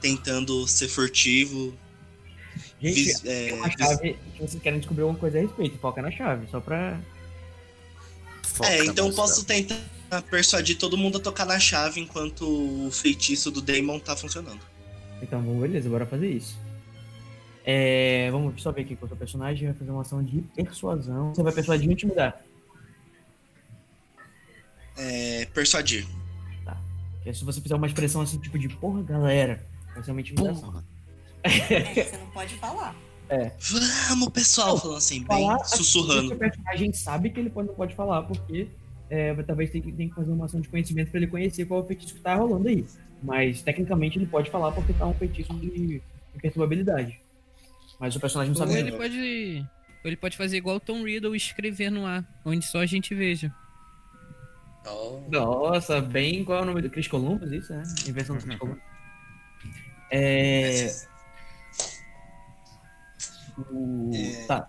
tentando 0.00 0.66
ser 0.66 0.88
furtivo. 0.88 1.76
Gente, 2.82 3.04
vis, 3.04 3.24
é, 3.24 3.54
uma 3.54 3.70
chave 3.70 4.18
que 4.34 4.40
vocês 4.40 4.60
querem 4.60 4.80
descobrir 4.80 5.02
alguma 5.02 5.18
coisa 5.18 5.38
a 5.38 5.42
respeito, 5.42 5.78
foca 5.78 6.02
na 6.02 6.10
chave, 6.10 6.48
só 6.50 6.60
pra. 6.60 7.00
Foca 8.42 8.68
é, 8.68 8.84
então 8.84 9.06
eu 9.06 9.14
posso 9.14 9.44
tentar 9.44 9.78
persuadir 10.28 10.76
todo 10.76 10.98
mundo 10.98 11.18
a 11.18 11.20
tocar 11.20 11.46
na 11.46 11.60
chave 11.60 12.00
enquanto 12.00 12.42
o 12.42 12.90
feitiço 12.90 13.52
do 13.52 13.62
Daemon 13.62 14.00
tá 14.00 14.16
funcionando. 14.16 14.60
Então, 15.22 15.40
beleza, 15.40 15.88
bora 15.88 16.04
fazer 16.04 16.28
isso. 16.28 16.58
É, 17.64 18.28
vamos 18.32 18.60
só 18.60 18.72
ver 18.72 18.82
aqui 18.82 18.96
com 18.96 19.04
o 19.04 19.08
seu 19.08 19.16
personagem. 19.16 19.68
Vai 19.68 19.76
fazer 19.76 19.90
uma 19.92 20.02
ação 20.02 20.22
de 20.22 20.42
persuasão. 20.56 21.32
Você 21.32 21.42
vai 21.44 21.52
persuadir 21.52 21.86
ou 21.86 21.92
intimidar? 21.92 22.44
É, 24.96 25.46
persuadir. 25.54 26.04
Tá. 26.64 26.76
Porque 27.12 27.32
se 27.32 27.44
você 27.44 27.60
fizer 27.60 27.76
uma 27.76 27.86
expressão 27.86 28.20
assim, 28.22 28.38
tipo 28.38 28.58
de 28.58 28.68
porra, 28.68 29.02
galera, 29.04 29.64
vai 29.94 30.02
ser 30.02 30.10
uma 30.10 30.20
intimidação. 30.20 30.82
Você 31.46 32.16
não 32.18 32.30
pode 32.30 32.54
falar. 32.56 32.94
É. 33.28 33.50
Vamos, 34.08 34.28
pessoal, 34.28 34.76
falando 34.78 34.98
assim, 34.98 35.24
bem 35.24 35.46
Falar, 35.46 35.64
sussurrando. 35.64 36.34
O 36.34 36.36
personagem 36.36 36.92
sabe 36.92 37.30
que 37.30 37.40
ele 37.40 37.48
pode, 37.48 37.68
não 37.68 37.74
pode 37.74 37.94
falar, 37.94 38.22
porque 38.24 38.68
é, 39.08 39.34
talvez 39.42 39.70
tenha 39.70 39.82
que, 39.82 39.92
tenha 39.92 40.08
que 40.08 40.14
fazer 40.14 40.30
uma 40.30 40.44
ação 40.44 40.60
de 40.60 40.68
conhecimento 40.68 41.10
pra 41.10 41.18
ele 41.18 41.26
conhecer 41.26 41.64
qual 41.64 41.80
é 41.80 41.82
o 41.82 41.86
feitiço 41.86 42.14
que 42.14 42.20
tá 42.20 42.34
rolando 42.34 42.68
aí. 42.68 42.84
Mas 43.22 43.62
tecnicamente 43.62 44.18
ele 44.18 44.26
pode 44.26 44.50
falar 44.50 44.72
porque 44.72 44.92
tá 44.92 45.06
um 45.06 45.14
feitiço 45.14 45.54
de, 45.54 45.70
de 45.70 46.02
perturbabilidade. 46.40 47.20
Mas 47.98 48.14
o 48.16 48.20
personagem 48.20 48.52
não 48.52 48.60
Ou 48.60 48.66
sabe. 48.66 48.80
ele 48.80 48.92
pode. 48.92 49.66
Ou 50.04 50.10
ele 50.10 50.16
pode 50.16 50.36
fazer 50.36 50.56
igual 50.56 50.76
o 50.76 50.80
Tom 50.80 51.04
Riddle 51.04 51.34
escrever 51.36 51.90
no 51.90 52.04
ar, 52.04 52.24
onde 52.44 52.64
só 52.66 52.80
a 52.80 52.86
gente 52.86 53.14
veja. 53.14 53.54
Oh. 54.86 55.20
Nossa, 55.30 56.00
bem. 56.00 56.44
Qual 56.44 56.58
é 56.58 56.62
o 56.62 56.64
nome 56.64 56.82
do 56.82 56.90
Chris 56.90 57.06
Columbus? 57.06 57.52
Isso, 57.52 57.72
né? 57.72 57.82
Invenção 58.06 58.36
do 58.36 58.42
Chris 58.42 58.56
Columbus. 58.60 58.82
É. 60.10 61.11
O... 63.70 64.10
É. 64.14 64.46
Tá. 64.46 64.68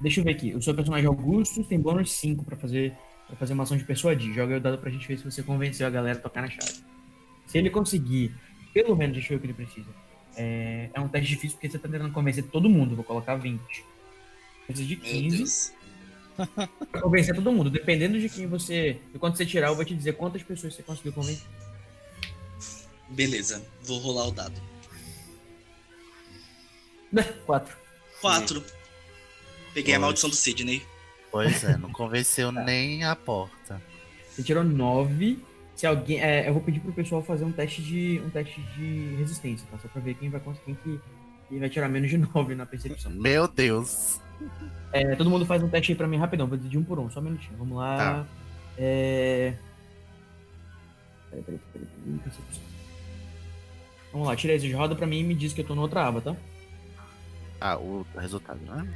Deixa 0.00 0.20
eu 0.20 0.24
ver 0.24 0.30
aqui. 0.30 0.54
O 0.54 0.62
seu 0.62 0.74
personagem 0.74 1.06
Augusto 1.06 1.62
tem 1.64 1.78
bônus 1.78 2.12
5 2.12 2.44
pra 2.44 2.56
fazer, 2.56 2.96
pra 3.26 3.36
fazer 3.36 3.52
uma 3.52 3.64
ação 3.64 3.76
de 3.76 3.84
persuadir. 3.84 4.32
Joga 4.34 4.56
o 4.56 4.60
dado 4.60 4.78
pra 4.78 4.90
gente 4.90 5.06
ver 5.06 5.18
se 5.18 5.24
você 5.24 5.42
convenceu 5.42 5.86
a 5.86 5.90
galera 5.90 6.18
a 6.18 6.22
tocar 6.22 6.42
na 6.42 6.50
chave. 6.50 6.82
Se 7.46 7.58
ele 7.58 7.68
conseguir, 7.68 8.34
pelo 8.72 8.96
menos, 8.96 9.14
deixa 9.14 9.34
eu 9.34 9.38
ver 9.38 9.38
o 9.38 9.40
que 9.40 9.46
ele 9.46 9.66
precisa. 9.66 9.88
É, 10.36 10.88
é 10.94 11.00
um 11.00 11.08
teste 11.08 11.28
difícil 11.28 11.56
porque 11.56 11.68
você 11.68 11.78
tá 11.78 11.88
tentando 11.88 12.12
convencer 12.12 12.44
todo 12.44 12.70
mundo. 12.70 12.94
Vou 12.94 13.04
colocar 13.04 13.34
20. 13.36 13.60
Precisa 14.66 14.88
de 14.88 14.96
Meu 14.96 15.04
15 15.04 15.36
Deus. 15.36 15.72
pra 16.90 17.00
convencer 17.02 17.34
todo 17.34 17.52
mundo. 17.52 17.68
Dependendo 17.68 18.18
de 18.18 18.28
quem 18.28 18.46
você. 18.46 18.98
De 19.12 19.18
quanto 19.18 19.36
você 19.36 19.44
tirar, 19.44 19.68
eu 19.68 19.76
vou 19.76 19.84
te 19.84 19.94
dizer 19.94 20.14
quantas 20.14 20.42
pessoas 20.42 20.74
você 20.74 20.82
conseguiu 20.82 21.12
convencer. 21.12 21.46
Beleza, 23.10 23.66
vou 23.82 23.98
rolar 23.98 24.28
o 24.28 24.30
dado. 24.30 24.54
4. 27.44 27.79
Quatro. 28.20 28.62
Peguei 29.74 29.94
a 29.94 29.96
Poxa. 29.96 30.00
maldição 30.00 30.30
do 30.30 30.36
Sidney. 30.36 30.82
Pois 31.30 31.62
é, 31.64 31.76
não 31.76 31.90
convenceu 31.92 32.50
nem 32.52 33.04
a 33.04 33.14
porta. 33.14 33.80
Você 34.30 34.42
tirou 34.42 34.64
9. 34.64 35.38
Se 35.76 35.86
alguém. 35.86 36.20
é, 36.20 36.48
eu 36.48 36.52
vou 36.52 36.62
pedir 36.62 36.80
pro 36.80 36.92
pessoal 36.92 37.22
fazer 37.22 37.44
um 37.44 37.52
teste 37.52 37.82
de. 37.82 38.20
um 38.24 38.30
teste 38.30 38.60
de 38.76 39.14
resistência, 39.16 39.66
tá? 39.70 39.78
Só 39.78 39.88
pra 39.88 40.00
ver 40.02 40.14
quem 40.14 40.28
vai 40.28 40.40
conseguir 40.40 40.74
que, 40.82 41.00
que 41.48 41.58
vai 41.58 41.70
tirar 41.70 41.88
menos 41.88 42.10
de 42.10 42.18
9 42.34 42.54
na 42.54 42.66
percepção. 42.66 43.10
Meu 43.12 43.48
Deus. 43.48 44.20
É, 44.92 45.14
todo 45.16 45.30
mundo 45.30 45.46
faz 45.46 45.62
um 45.62 45.68
teste 45.68 45.92
aí 45.92 45.96
pra 45.96 46.06
mim 46.08 46.16
rapidão, 46.16 46.46
vou 46.46 46.56
dividir 46.56 46.78
um 46.78 46.84
por 46.84 46.98
um, 46.98 47.10
só 47.10 47.20
um 47.20 47.24
minutinho. 47.24 47.56
Vamos 47.58 47.76
lá. 47.78 47.96
Tá. 47.96 48.26
É. 48.76 49.54
Peraí, 51.30 51.44
peraí, 51.44 51.60
peraí, 51.72 51.88
peraí, 52.04 52.18
percepção. 52.18 52.62
Vamos 54.12 54.26
lá, 54.26 54.34
tira 54.34 54.54
esses 54.54 54.72
roda 54.74 54.96
pra 54.96 55.06
mim 55.06 55.20
e 55.20 55.24
me 55.24 55.34
diz 55.34 55.52
que 55.52 55.60
eu 55.60 55.64
tô 55.66 55.74
na 55.74 55.82
outra 55.82 56.04
aba, 56.06 56.20
tá? 56.20 56.36
Ah, 57.60 57.76
o 57.76 58.06
resultado, 58.16 58.58
né? 58.60 58.88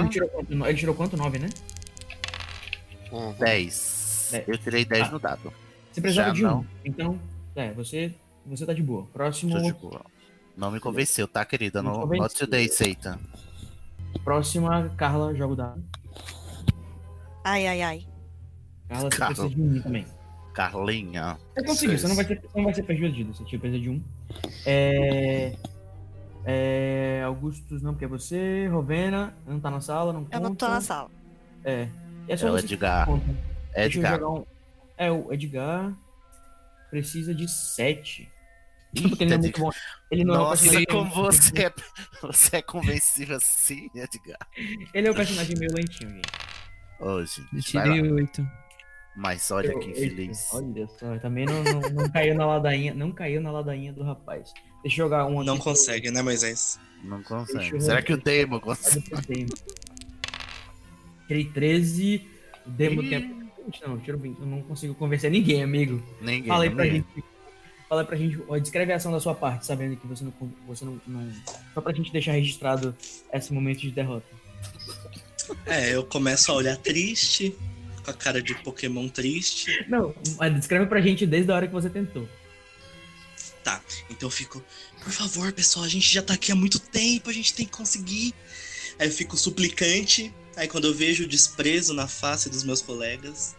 Ele 0.00 0.08
tirou 0.08 0.28
quanto? 0.28 0.52
Ele 0.52 0.74
tirou 0.78 0.94
quanto? 0.94 1.16
9, 1.16 1.38
né? 1.38 1.48
Uhum. 3.12 3.32
10. 3.38 4.28
Dez. 4.32 4.48
Eu 4.48 4.58
tirei 4.58 4.84
10 4.84 5.08
Ah. 5.08 5.10
no 5.12 5.18
dado. 5.20 5.52
Você 5.92 6.00
precisava 6.00 6.28
Já 6.30 6.34
de 6.34 6.42
não. 6.42 6.60
um. 6.60 6.66
Então, 6.84 7.20
é, 7.54 7.72
você, 7.72 8.12
você 8.44 8.66
tá 8.66 8.72
de 8.74 8.82
boa. 8.82 9.06
Próximo. 9.12 9.52
Tô 9.52 9.60
de 9.62 9.72
boa. 9.72 10.04
Não 10.56 10.70
me 10.70 10.80
convenceu, 10.80 11.28
tá, 11.28 11.44
querida? 11.44 11.82
Não 11.82 11.92
Não, 11.92 12.00
convenceu. 12.00 12.22
not 12.24 12.34
today, 12.36 12.68
Satan. 12.68 13.18
Próxima, 14.24 14.88
Carla, 14.96 15.34
joga 15.34 15.52
o 15.52 15.56
dado. 15.56 15.84
Ai, 17.44 17.66
ai, 17.66 17.82
ai. 17.82 18.06
Carla, 18.88 19.10
você 19.10 19.16
Carla. 19.18 19.34
precisa 19.34 19.54
de 19.54 19.62
um 19.62 19.82
também. 19.82 20.06
Carlinha. 20.52 21.38
Você 21.54 21.64
conseguiu, 21.66 21.98
você 21.98 22.08
não 22.08 22.16
vai 22.16 22.24
ser, 22.24 22.40
você 22.40 22.56
não 22.58 22.64
vai 22.64 22.74
ser 22.74 22.82
perdido, 22.82 23.34
você 23.34 23.44
tinha 23.44 23.60
precisa 23.60 23.82
de 23.82 23.90
um. 23.90 24.02
É. 24.64 25.54
É. 26.46 27.22
Augustus 27.24 27.82
não, 27.82 27.92
porque 27.92 28.04
é 28.04 28.08
você. 28.08 28.66
Rovena, 28.68 29.34
não 29.46 29.58
tá 29.60 29.70
na 29.70 29.80
sala, 29.80 30.12
não 30.12 30.24
conta. 30.24 30.36
Eu 30.36 30.40
não 30.40 30.54
tô 30.54 30.68
na 30.68 30.80
sala. 30.80 31.10
É. 31.64 31.88
E 32.28 32.32
é 32.32 32.36
só 32.36 32.48
É 32.48 32.50
o 32.52 32.58
Edgar. 32.58 33.08
eu 33.08 33.20
Edgar. 33.74 34.22
um- 34.24 34.44
É, 34.96 35.10
o 35.10 35.32
Edgar 35.32 35.92
precisa 36.90 37.34
de 37.34 37.48
7. 37.48 38.30
Ih, 38.94 39.02
Porque 39.08 39.24
ele 39.24 39.30
não 39.30 39.36
é 39.36 39.38
muito 39.40 39.60
bom. 39.60 39.70
Ele 40.10 40.24
não 40.24 40.34
é 40.34 40.38
Nossa, 40.38 40.62
personagem. 40.62 40.86
como 40.86 41.10
você 41.10 41.62
é, 41.66 41.72
você 42.22 42.56
é 42.56 42.62
convencível 42.62 43.36
assim, 43.36 43.90
Edgar. 43.94 44.38
Ele 44.94 45.08
é 45.08 45.10
o 45.10 45.14
personagem 45.14 45.54
meio 45.58 45.72
lentinho, 45.74 46.10
gente. 46.10 46.28
Hoje. 47.00 47.44
Lá. 47.74 47.82
tirei 47.84 48.12
oito. 48.12 48.48
Mas 49.16 49.50
olha 49.50 49.68
Eu- 49.72 49.78
que 49.78 49.86
eu- 49.86 49.90
infeliz. 49.92 50.48
Olha 50.52 50.86
só, 50.98 51.18
também 51.18 51.46
não, 51.46 51.62
não, 51.64 51.80
não 51.90 52.08
caiu 52.10 52.34
na 52.34 52.46
ladainha. 52.46 52.92
Não 52.94 53.10
caiu 53.10 53.40
na 53.40 53.50
ladainha 53.50 53.92
do 53.92 54.02
rapaz. 54.02 54.52
Deixa 54.82 55.00
eu 55.00 55.06
jogar 55.06 55.26
um 55.26 55.38
aqui. 55.38 55.46
Não 55.46 55.58
consegue, 55.58 56.10
né, 56.10 56.20
Moisés? 56.22 56.78
Não 57.02 57.22
consegue. 57.22 57.80
Será 57.80 58.02
que 58.02 58.12
o 58.12 58.16
Demo 58.16 58.60
consegue? 58.60 59.46
Tirei 61.26 61.44
13. 61.44 62.28
O 62.66 62.70
Demo 62.70 63.02
Ih. 63.02 63.08
tem. 63.10 63.36
Não, 63.86 63.98
tiro 63.98 64.18
20. 64.18 64.38
Eu 64.38 64.46
não 64.46 64.62
consigo 64.62 64.94
convencer 64.94 65.30
ninguém, 65.30 65.62
amigo. 65.62 66.00
Ninguém. 66.20 66.46
Fala 66.46 66.64
aí 66.64 66.70
pra 66.70 66.84
ninguém. 66.84 67.04
gente. 67.14 67.24
Fala 67.88 68.00
aí 68.02 68.06
pra 68.06 68.16
gente. 68.16 68.38
ó, 68.48 68.58
Descreve 68.58 68.92
a 68.92 68.96
ação 68.96 69.10
da 69.12 69.18
sua 69.20 69.34
parte, 69.34 69.66
sabendo 69.66 69.96
que 69.96 70.06
você 70.06 70.24
não. 70.24 70.32
Você 70.68 70.84
não, 70.84 71.00
não- 71.06 71.32
Só 71.74 71.80
pra 71.80 71.92
gente 71.92 72.12
deixar 72.12 72.32
registrado 72.32 72.94
esse 73.32 73.52
momento 73.52 73.80
de 73.80 73.90
derrota. 73.90 74.26
É, 75.64 75.94
eu 75.94 76.04
começo 76.04 76.50
a 76.50 76.54
olhar 76.56 76.76
triste, 76.76 77.56
com 78.06 78.10
a 78.12 78.14
cara 78.14 78.40
de 78.40 78.54
Pokémon 78.54 79.08
triste. 79.08 79.84
Não, 79.88 80.14
mas 80.38 80.54
descreve 80.54 80.86
pra 80.86 81.00
gente 81.00 81.26
desde 81.26 81.50
a 81.50 81.56
hora 81.56 81.66
que 81.66 81.72
você 81.72 81.90
tentou. 81.90 82.28
Tá, 83.64 83.82
então 84.08 84.28
eu 84.28 84.30
fico, 84.30 84.64
por 85.02 85.12
favor, 85.12 85.52
pessoal, 85.52 85.84
a 85.84 85.88
gente 85.88 86.08
já 86.14 86.22
tá 86.22 86.34
aqui 86.34 86.52
há 86.52 86.54
muito 86.54 86.78
tempo, 86.78 87.28
a 87.28 87.32
gente 87.32 87.52
tem 87.52 87.66
que 87.66 87.72
conseguir. 87.72 88.32
Aí 88.98 89.08
eu 89.08 89.12
fico 89.12 89.36
suplicante. 89.36 90.32
Aí 90.56 90.68
quando 90.68 90.86
eu 90.86 90.94
vejo 90.94 91.24
o 91.24 91.28
desprezo 91.28 91.92
na 91.92 92.06
face 92.06 92.48
dos 92.48 92.62
meus 92.64 92.80
colegas, 92.80 93.56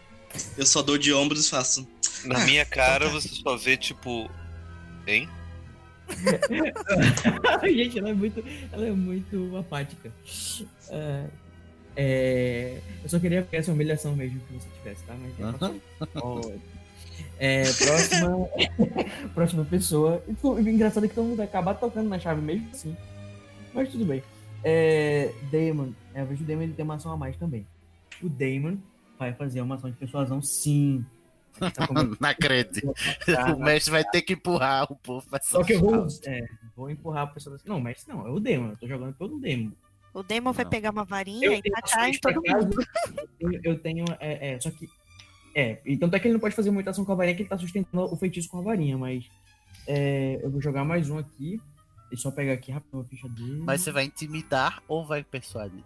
eu 0.56 0.64
só 0.66 0.80
dou 0.82 0.96
de 0.98 1.12
ombros 1.12 1.46
e 1.46 1.50
faço. 1.50 1.86
Na 2.24 2.42
Ah, 2.42 2.44
minha 2.46 2.64
cara 2.64 3.04
então 3.06 3.20
tá. 3.20 3.20
você 3.20 3.28
só 3.28 3.56
vê, 3.56 3.76
tipo. 3.76 4.28
Hein? 5.06 5.28
gente, 7.64 7.98
ela 7.98 8.08
é 8.08 8.14
muito. 8.14 8.42
Ela 8.72 8.86
é 8.86 8.90
muito 8.90 9.56
apática. 9.56 10.10
É, 10.88 11.24
é, 12.00 12.78
eu 13.02 13.08
só 13.08 13.18
queria 13.18 13.42
ver 13.42 13.56
essa 13.56 13.72
humilhação 13.72 14.14
mesmo 14.14 14.38
que 14.38 14.52
você 14.52 14.68
tivesse, 14.78 15.02
tá? 15.02 15.16
Mas. 15.20 15.54
Ótimo. 16.14 16.62
É, 17.40 17.64
próxima, 17.64 18.48
próxima 19.34 19.64
pessoa. 19.64 20.22
O 20.40 20.60
engraçado 20.60 21.04
é 21.04 21.08
que 21.08 21.14
todo 21.16 21.24
mundo 21.24 21.38
vai 21.38 21.46
acabar 21.46 21.74
tocando 21.74 22.08
na 22.08 22.20
chave 22.20 22.40
mesmo 22.40 22.68
assim. 22.70 22.96
Mas 23.74 23.88
tudo 23.90 24.04
bem. 24.04 24.22
É, 24.62 25.32
Damon. 25.50 25.90
É, 26.14 26.20
eu 26.20 26.26
vejo 26.26 26.44
o 26.44 26.46
Damon 26.46 26.62
ele 26.62 26.72
tem 26.72 26.84
uma 26.84 26.94
ação 26.94 27.10
a 27.10 27.16
mais 27.16 27.36
também. 27.36 27.66
O 28.22 28.28
Damon 28.28 28.76
vai 29.18 29.32
fazer 29.32 29.60
uma 29.60 29.74
ação 29.74 29.90
de 29.90 29.96
persuasão 29.96 30.40
sim. 30.40 31.04
Tá 31.58 31.70
Não 32.20 32.30
acredito. 32.30 32.94
O 33.56 33.58
mestre 33.58 33.90
vai 33.90 34.04
ter 34.04 34.22
que 34.22 34.34
empurrar 34.34 34.84
o 34.92 34.94
povo 34.94 35.28
pra 35.28 35.40
Só 35.42 35.64
que 35.64 35.72
eu 35.72 35.80
vou, 35.80 36.06
é, 36.26 36.46
vou 36.76 36.88
empurrar 36.88 37.24
a 37.24 37.26
pessoa 37.26 37.56
assim. 37.56 37.68
Não, 37.68 37.80
mas 37.80 38.06
não, 38.06 38.24
é 38.24 38.30
o 38.30 38.38
Demon. 38.38 38.70
Eu 38.70 38.76
tô 38.76 38.86
jogando 38.86 39.14
pelo 39.14 39.40
Demon. 39.40 39.72
O 40.18 40.22
Demon 40.24 40.52
vai 40.52 40.64
pegar 40.64 40.90
uma 40.90 41.04
varinha 41.04 41.46
Eu 41.46 41.52
e 41.52 41.62
tacar 41.62 42.08
em 42.08 42.18
todo 42.18 42.42
mundo. 42.42 42.76
Eu, 43.38 43.52
eu 43.62 43.78
tenho. 43.78 44.04
É, 44.18 44.54
é, 44.54 44.60
só 44.60 44.68
que. 44.68 44.88
É, 45.54 45.80
e 45.86 45.96
tanto 45.96 46.16
é 46.16 46.18
que 46.18 46.26
ele 46.26 46.34
não 46.34 46.40
pode 46.40 46.56
fazer 46.56 46.72
muita 46.72 46.90
ação 46.90 47.04
com 47.04 47.12
a 47.12 47.14
varinha, 47.14 47.36
que 47.36 47.42
ele 47.42 47.48
tá 47.48 47.56
sustentando 47.56 48.12
o 48.12 48.16
feitiço 48.16 48.48
com 48.48 48.58
a 48.58 48.62
varinha, 48.62 48.98
mas. 48.98 49.24
é, 49.86 50.40
eu 50.42 50.50
vou 50.50 50.60
jogar 50.60 50.84
mais 50.84 51.08
um 51.08 51.18
aqui. 51.18 51.60
Deixa 52.10 52.14
eu 52.14 52.18
só 52.18 52.30
pegar 52.32 52.54
aqui 52.54 52.72
rapidinho 52.72 53.02
a 53.02 53.04
ficha 53.04 53.28
dele. 53.28 53.62
Mas 53.64 53.82
você 53.82 53.92
vai 53.92 54.04
intimidar 54.04 54.82
ou 54.88 55.06
vai 55.06 55.22
persuadir? 55.22 55.84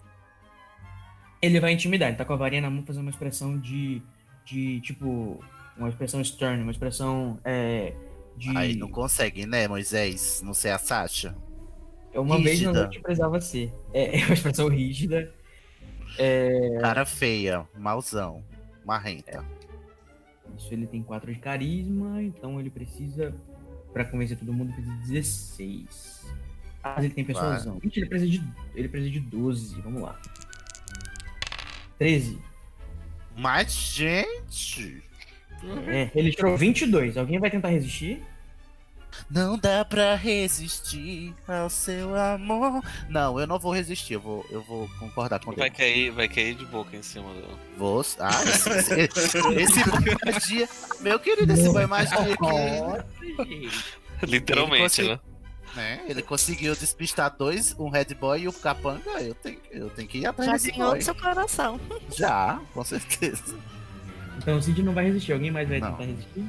Ele 1.42 1.60
vai 1.60 1.72
intimidar, 1.72 2.08
ele 2.08 2.16
tá 2.16 2.24
com 2.24 2.32
a 2.32 2.36
varinha 2.36 2.62
na 2.62 2.70
mão 2.70 2.86
fazendo 2.86 3.02
uma 3.02 3.10
expressão 3.10 3.58
de. 3.58 4.00
de 4.46 4.80
tipo. 4.80 5.44
Uma 5.76 5.90
expressão 5.90 6.24
stern, 6.24 6.62
uma 6.62 6.72
expressão. 6.72 7.38
É, 7.44 7.94
de. 8.38 8.56
Aí 8.56 8.76
não 8.76 8.88
consegue, 8.88 9.44
né, 9.44 9.68
Moisés? 9.68 10.40
Não 10.42 10.54
sei 10.54 10.70
a 10.70 10.78
Sasha. 10.78 11.36
É 12.12 12.20
uma 12.20 12.36
vez 12.36 12.60
na 12.60 12.68
rígida. 12.68 12.82
noite 12.82 13.00
precisava 13.00 13.40
ser. 13.40 13.72
É, 13.92 14.20
é 14.20 14.24
uma 14.24 14.34
expressão 14.34 14.68
rígida. 14.68 15.32
É. 16.18 16.78
Cara 16.80 17.04
feia, 17.04 17.66
mauzão, 17.76 18.44
marrenta. 18.84 19.44
Isso 20.58 20.72
ele 20.72 20.86
tem 20.86 21.02
4 21.02 21.32
de 21.32 21.40
carisma, 21.40 22.22
então 22.22 22.60
ele 22.60 22.70
precisa. 22.70 23.34
Pra 23.92 24.04
convencer 24.04 24.38
todo 24.38 24.52
mundo, 24.52 24.72
precisa 24.72 24.94
de 24.96 25.08
16. 25.08 26.26
Ah, 26.82 26.94
mas 26.96 27.04
ele 27.04 27.14
tem 27.14 27.24
persuasão. 27.24 27.78
Ixi, 27.82 28.00
ele 28.00 28.08
precisa 28.08 28.30
de. 28.30 28.42
Ele 28.74 28.88
precisa 28.88 29.12
de 29.12 29.20
12. 29.20 29.80
Vamos 29.82 30.02
lá. 30.02 30.18
13. 31.98 32.38
Mas, 33.36 33.72
gente. 33.72 35.02
É, 35.86 36.10
ele 36.14 36.32
tirou 36.32 36.56
22. 36.56 37.16
Alguém 37.16 37.38
vai 37.38 37.50
tentar 37.50 37.68
resistir? 37.68 38.22
Não 39.32 39.56
dá 39.56 39.82
pra 39.82 40.14
resistir 40.14 41.34
ao 41.48 41.70
seu 41.70 42.14
amor. 42.14 42.82
Não, 43.08 43.40
eu 43.40 43.46
não 43.46 43.58
vou 43.58 43.72
resistir, 43.72 44.12
eu 44.14 44.20
vou, 44.20 44.44
eu 44.50 44.60
vou 44.62 44.86
concordar 44.98 45.40
com 45.40 45.52
vai 45.52 45.70
cair, 45.70 46.10
vai 46.10 46.28
cair 46.28 46.54
de 46.54 46.66
boca 46.66 46.94
em 46.94 47.02
cima 47.02 47.32
do. 47.32 47.58
Vou. 47.78 48.04
Ah, 48.18 48.30
esse, 48.44 48.68
esse, 48.68 49.38
esse 49.38 49.90
banho 49.90 50.18
magia. 50.26 50.68
Meu 51.00 51.18
querido, 51.18 51.50
esse 51.50 51.72
banho 51.72 51.88
magia 51.88 52.18
aqui. 52.18 53.70
Literalmente, 54.22 55.02
né? 55.02 55.20
né? 55.74 56.04
Ele 56.06 56.20
conseguiu 56.20 56.74
despistar 56.74 57.34
dois, 57.34 57.74
um 57.78 57.88
Red 57.88 58.14
Boy 58.14 58.42
e 58.42 58.48
o 58.48 58.52
Capanga. 58.52 59.10
Eu 59.18 59.34
tenho, 59.34 59.58
eu 59.70 59.88
tenho 59.88 60.08
que 60.08 60.18
ir 60.18 60.26
atrás 60.26 60.62
Já 60.62 60.70
ganhou 60.70 60.94
do 60.94 61.02
seu 61.02 61.14
coração. 61.14 61.80
Já, 62.14 62.60
com 62.74 62.84
certeza. 62.84 63.56
Então 64.36 64.58
o 64.58 64.62
Cid 64.62 64.82
não 64.82 64.92
vai 64.92 65.06
resistir. 65.06 65.32
Alguém 65.32 65.50
mais 65.50 65.66
vai 65.66 65.80
não. 65.80 65.92
tentar 65.92 66.04
resistir? 66.04 66.44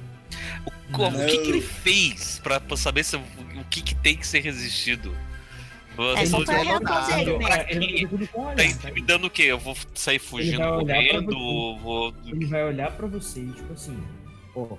O, 0.66 0.83
o, 1.02 1.08
o 1.08 1.26
que, 1.26 1.38
que, 1.40 1.50
ele 1.50 1.62
fez 1.62 2.40
pra, 2.44 2.60
pra 2.60 2.78
saber 2.78 3.04
se, 3.04 3.16
o 3.16 3.22
que, 3.70 3.82
que 3.82 3.96
tem 3.96 4.16
que 4.16 4.26
ser 4.26 4.40
resistido? 4.40 5.16
É 6.18 6.26
só 6.26 6.44
pra 6.44 6.60
ele, 6.60 6.72
né? 7.38 8.56
Tá 8.56 8.66
intimidando 8.66 9.28
o 9.28 9.30
quê? 9.30 9.44
Eu 9.44 9.60
vou 9.60 9.78
sair 9.94 10.20
fugindo, 10.20 10.64
correndo? 10.64 11.78
Vou... 11.78 12.14
Ele 12.26 12.46
vai 12.46 12.64
olhar 12.64 12.92
pra 12.92 13.06
você 13.06 13.42
e, 13.42 13.52
tipo 13.52 13.74
assim, 13.74 13.96
ó, 14.56 14.76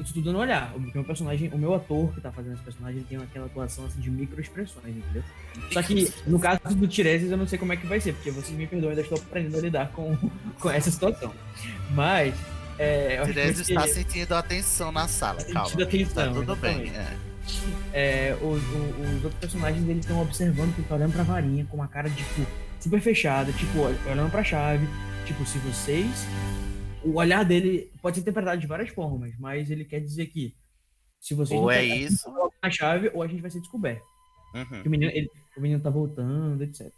isso 0.00 0.14
tudo 0.14 0.32
no 0.32 0.40
olhar. 0.40 0.74
O 0.74 0.80
meu 0.80 1.04
personagem, 1.04 1.50
o 1.52 1.58
meu 1.58 1.74
ator 1.74 2.12
que 2.12 2.20
tá 2.20 2.32
fazendo 2.32 2.54
esse 2.54 2.62
personagem, 2.62 3.02
tem 3.02 3.18
aquela 3.18 3.46
atuação 3.46 3.84
assim 3.84 4.00
de 4.00 4.10
microexpressões, 4.10 4.96
entendeu? 4.96 5.22
Só 5.70 5.82
que 5.82 6.12
no 6.26 6.38
caso 6.38 6.60
do 6.74 6.88
Tiresias 6.88 7.30
eu 7.30 7.36
não 7.36 7.46
sei 7.46 7.58
como 7.58 7.72
é 7.72 7.76
que 7.76 7.86
vai 7.86 8.00
ser, 8.00 8.14
porque 8.14 8.30
vocês 8.30 8.56
me 8.56 8.66
perdoem, 8.66 8.90
ainda 8.90 9.02
estou 9.02 9.18
aprendendo 9.18 9.58
a 9.58 9.60
lidar 9.60 9.92
com, 9.92 10.16
com 10.58 10.70
essa 10.70 10.90
situação. 10.90 11.32
Mas. 11.90 12.34
É, 12.82 13.22
Tiresias 13.26 13.68
está 13.68 13.86
sentindo 13.86 14.34
atenção 14.34 14.90
na 14.90 15.06
sala, 15.06 15.44
calma. 15.44 15.66
Sentindo 15.66 15.82
atenção. 15.84 16.32
Tá 16.32 16.40
tudo 16.40 16.56
bem, 16.56 16.90
é. 16.96 17.16
É, 17.92 18.38
os, 18.40 18.62
os, 18.62 19.16
os, 19.16 19.24
outros 19.24 19.40
personagens 19.40 19.86
eles 19.86 20.04
estão 20.04 20.22
observando 20.22 20.74
que 20.74 20.80
ele 20.80 20.88
tá 20.88 20.94
olhando 20.94 21.12
pra 21.12 21.22
varinha 21.22 21.66
com 21.66 21.76
uma 21.76 21.88
cara 21.88 22.08
tipo 22.08 22.46
super 22.80 23.00
fechada, 23.02 23.52
tipo 23.52 23.80
olhando 23.80 24.30
pra 24.30 24.42
chave. 24.42 24.86
Tipo, 25.26 25.44
se 25.44 25.58
vocês 25.58 26.26
o 27.04 27.16
olhar 27.16 27.44
dele 27.44 27.92
pode 28.00 28.16
ser 28.16 28.22
interpretado 28.22 28.58
de 28.58 28.66
várias 28.66 28.88
formas, 28.88 29.32
mas 29.38 29.70
ele 29.70 29.84
quer 29.84 30.00
dizer 30.00 30.26
que 30.28 30.54
se 31.20 31.34
você 31.34 31.54
ou 31.54 31.70
é 31.70 31.84
isso 31.84 32.32
a 32.62 32.70
chave 32.70 33.10
ou 33.12 33.22
a 33.22 33.26
gente 33.26 33.42
vai 33.42 33.50
ser 33.50 33.60
descoberto. 33.60 34.04
Uhum. 34.54 34.82
O, 34.86 34.88
menino, 34.88 35.12
ele, 35.12 35.30
o 35.54 35.60
menino 35.60 35.82
tá 35.82 35.90
voltando, 35.90 36.64
etc. 36.64 36.90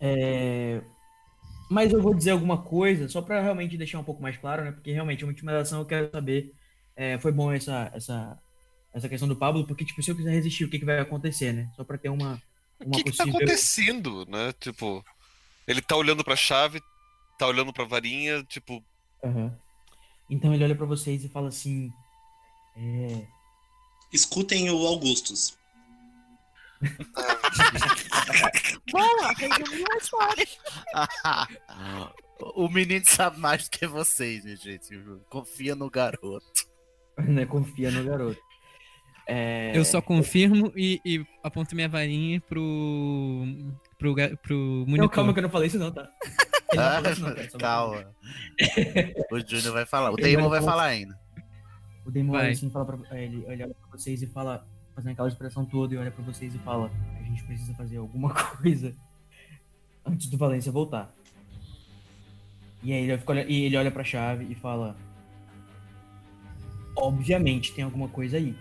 É... 0.00 0.80
Mas 1.68 1.92
eu 1.92 2.00
vou 2.00 2.14
dizer 2.14 2.30
alguma 2.30 2.62
coisa, 2.62 3.08
só 3.08 3.20
para 3.20 3.42
realmente 3.42 3.76
deixar 3.76 3.98
um 3.98 4.04
pouco 4.04 4.22
mais 4.22 4.36
claro, 4.36 4.64
né? 4.64 4.72
Porque 4.72 4.92
realmente, 4.92 5.24
uma 5.24 5.32
intimidação 5.32 5.80
eu 5.80 5.86
quero 5.86 6.10
saber. 6.10 6.54
É, 6.96 7.18
foi 7.18 7.30
bom 7.30 7.52
essa, 7.52 7.90
essa, 7.94 8.38
essa 8.92 9.08
questão 9.08 9.28
do 9.28 9.36
Pablo, 9.36 9.66
porque, 9.66 9.84
tipo, 9.84 10.02
se 10.02 10.10
eu 10.10 10.16
quiser 10.16 10.30
resistir, 10.30 10.64
o 10.64 10.70
que, 10.70 10.78
que 10.78 10.84
vai 10.84 10.98
acontecer, 10.98 11.52
né? 11.52 11.70
Só 11.76 11.84
para 11.84 11.98
ter 11.98 12.08
uma. 12.08 12.40
uma 12.80 12.88
o 12.88 12.90
que, 12.90 13.04
possível... 13.04 13.10
que 13.10 13.16
tá 13.16 13.24
acontecendo, 13.24 14.26
né? 14.26 14.52
Tipo, 14.58 15.04
ele 15.66 15.82
tá 15.82 15.94
olhando 15.96 16.24
pra 16.24 16.34
chave, 16.34 16.80
tá 17.38 17.46
olhando 17.46 17.72
pra 17.72 17.84
varinha, 17.84 18.42
tipo. 18.44 18.82
Uhum. 19.22 19.52
Então 20.30 20.54
ele 20.54 20.64
olha 20.64 20.74
para 20.74 20.86
vocês 20.86 21.22
e 21.24 21.28
fala 21.28 21.48
assim. 21.48 21.92
É... 22.76 23.26
Escutem 24.12 24.70
o 24.70 24.86
Augustus. 24.86 25.58
Boa, 28.90 29.32
resumiu 29.36 29.86
a 29.92 29.96
história. 29.96 30.46
o 32.54 32.68
menino 32.68 33.04
sabe 33.04 33.38
mais 33.38 33.64
do 33.64 33.70
que 33.70 33.86
vocês, 33.86 34.44
minha 34.44 34.56
gente. 34.56 34.88
Confia 35.28 35.74
no 35.74 35.90
garoto. 35.90 36.68
né? 37.18 37.46
Confia 37.46 37.90
no 37.90 38.04
garoto. 38.04 38.40
É... 39.26 39.76
Eu 39.76 39.84
só 39.84 40.00
confirmo 40.00 40.72
e, 40.74 41.00
e, 41.04 41.26
aponto 41.42 41.74
minha 41.74 41.88
varinha 41.88 42.40
pro. 42.40 43.44
pro, 43.98 44.14
pro 44.38 44.56
monitor. 44.56 44.98
Não, 44.98 45.08
calma 45.08 45.34
que 45.34 45.38
eu 45.38 45.42
não 45.42 45.50
falei 45.50 45.68
isso 45.68 45.78
não, 45.78 45.92
tá? 45.92 46.08
Ah, 46.76 47.00
calma. 47.58 48.14
o 49.32 49.40
Júnior 49.40 49.72
vai 49.72 49.86
falar. 49.86 50.10
O 50.10 50.16
Damon 50.16 50.50
vai 50.50 50.60
falar 50.60 50.84
ainda. 50.84 51.18
O 52.04 52.10
Damon 52.10 52.34
olha 52.34 52.50
assim, 52.50 52.68
fala 52.68 52.84
pra, 52.84 53.18
ele 53.18 53.42
olha 53.46 53.68
pra 53.68 53.88
vocês 53.90 54.20
e 54.20 54.26
fala, 54.26 54.66
fazendo 54.98 55.12
aquela 55.12 55.28
expressão 55.28 55.64
toda, 55.64 55.94
e 55.94 55.96
olha 55.96 56.10
pra 56.10 56.24
vocês 56.24 56.52
e 56.52 56.58
fala: 56.58 56.90
a 57.20 57.22
gente 57.22 57.44
precisa 57.44 57.72
fazer 57.74 57.98
alguma 57.98 58.34
coisa 58.58 58.92
antes 60.04 60.28
do 60.28 60.36
Valência 60.36 60.72
voltar. 60.72 61.14
E 62.82 62.92
aí 62.92 63.04
ele, 63.04 63.18
fica, 63.18 63.44
e 63.44 63.64
ele 63.64 63.76
olha 63.76 63.92
pra 63.92 64.02
chave 64.02 64.46
e 64.50 64.56
fala: 64.56 64.96
Obviamente 66.96 67.72
tem 67.72 67.84
alguma 67.84 68.08
coisa 68.08 68.38
aí. 68.38 68.56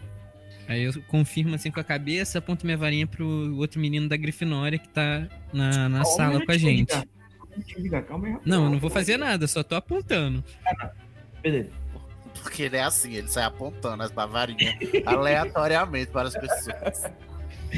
Aí 0.67 0.83
eu 0.83 1.01
confirmo 1.03 1.55
assim 1.55 1.71
com 1.71 1.79
a 1.79 1.83
cabeça, 1.83 2.37
aponto 2.37 2.65
minha 2.65 2.77
varinha 2.77 3.07
pro 3.07 3.55
outro 3.57 3.79
menino 3.79 4.07
da 4.07 4.17
Grifinória 4.17 4.77
que 4.77 4.89
tá 4.89 5.27
na, 5.51 5.89
na 5.89 6.03
sala 6.05 6.45
com 6.45 6.51
a 6.51 6.57
gente. 6.57 6.93
Ligar 7.77 8.03
calma 8.03 8.27
aí. 8.27 8.37
Não, 8.45 8.65
eu 8.65 8.69
não 8.69 8.79
vou 8.79 8.89
fazer 8.89 9.17
nada, 9.17 9.47
só 9.47 9.63
tô 9.63 9.73
apontando. 9.73 10.43
Ah, 10.67 10.91
beleza. 11.41 11.71
Porque 12.41 12.63
ele 12.63 12.77
é 12.77 12.83
assim, 12.83 13.13
ele 13.13 13.27
sai 13.27 13.43
apontando 13.43 14.03
as 14.03 14.11
bavarinhas 14.11 14.75
aleatoriamente 15.05 16.11
para 16.11 16.27
as 16.27 16.33
pessoas. 16.33 17.03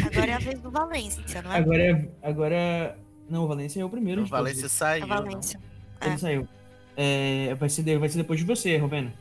Agora 0.05 0.31
é 0.31 0.33
a 0.33 0.39
vez 0.39 0.59
do 0.59 0.71
Valência, 0.71 1.41
não 1.41 1.51
é? 1.51 1.57
Agora 1.57 1.83
é. 1.83 2.09
Agora. 2.21 2.97
Não, 3.29 3.43
o 3.43 3.47
Valência 3.47 3.81
é 3.81 3.85
o 3.85 3.89
primeiro. 3.89 4.23
O 4.23 4.25
Valência 4.25 4.69
saiu. 4.69 5.03
A 5.03 5.07
Valência. 5.07 5.59
Ele 6.01 6.13
é. 6.13 6.17
saiu. 6.17 6.47
É, 6.95 7.55
vai, 7.55 7.69
ser, 7.69 7.97
vai 7.97 8.09
ser 8.09 8.17
depois 8.17 8.39
de 8.39 8.45
você, 8.45 8.77
Rovena. 8.77 9.13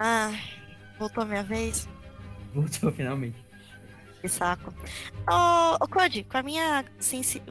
Ah, 0.00 0.32
voltou 0.98 1.22
a 1.22 1.26
minha 1.26 1.42
vez? 1.42 1.88
Voltou 2.54 2.90
finalmente. 2.92 3.36
Que 4.20 4.28
saco. 4.28 4.72
Ô, 5.28 5.76
oh, 5.80 5.88
Cody, 5.88 6.22
com 6.24 6.38
a 6.38 6.42
minha 6.42 6.84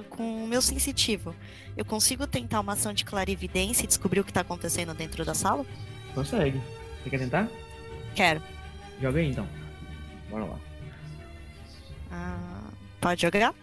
com 0.09 0.45
o 0.45 0.47
meu 0.47 0.61
sensitivo, 0.61 1.35
eu 1.75 1.83
consigo 1.83 2.25
tentar 2.25 2.61
uma 2.61 2.73
ação 2.73 2.93
de 2.93 3.03
clarividência 3.03 3.83
e 3.83 3.87
descobrir 3.87 4.21
o 4.21 4.23
que 4.23 4.31
tá 4.31 4.39
acontecendo 4.41 4.93
dentro 4.93 5.25
da 5.25 5.33
sala? 5.33 5.65
Consegue. 6.13 6.61
Você 7.03 7.09
quer 7.09 7.19
tentar? 7.19 7.47
Quero. 8.15 8.41
Joga 9.01 9.19
aí 9.19 9.31
então. 9.31 9.47
Bora 10.29 10.45
lá. 10.45 10.59
Ah, 12.11 12.69
pode 12.99 13.21
jogar? 13.21 13.53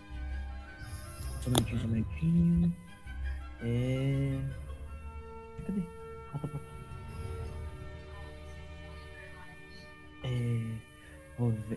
Só 1.41 1.51
um 1.51 1.53
minutinho, 1.53 1.81
só 1.81 1.87
um 1.87 1.91
minutinho. 1.91 2.77
É. 3.63 4.39
Cadê? 5.67 5.83
Ah, 6.35 6.39
tá. 6.39 6.59
É 10.25 10.79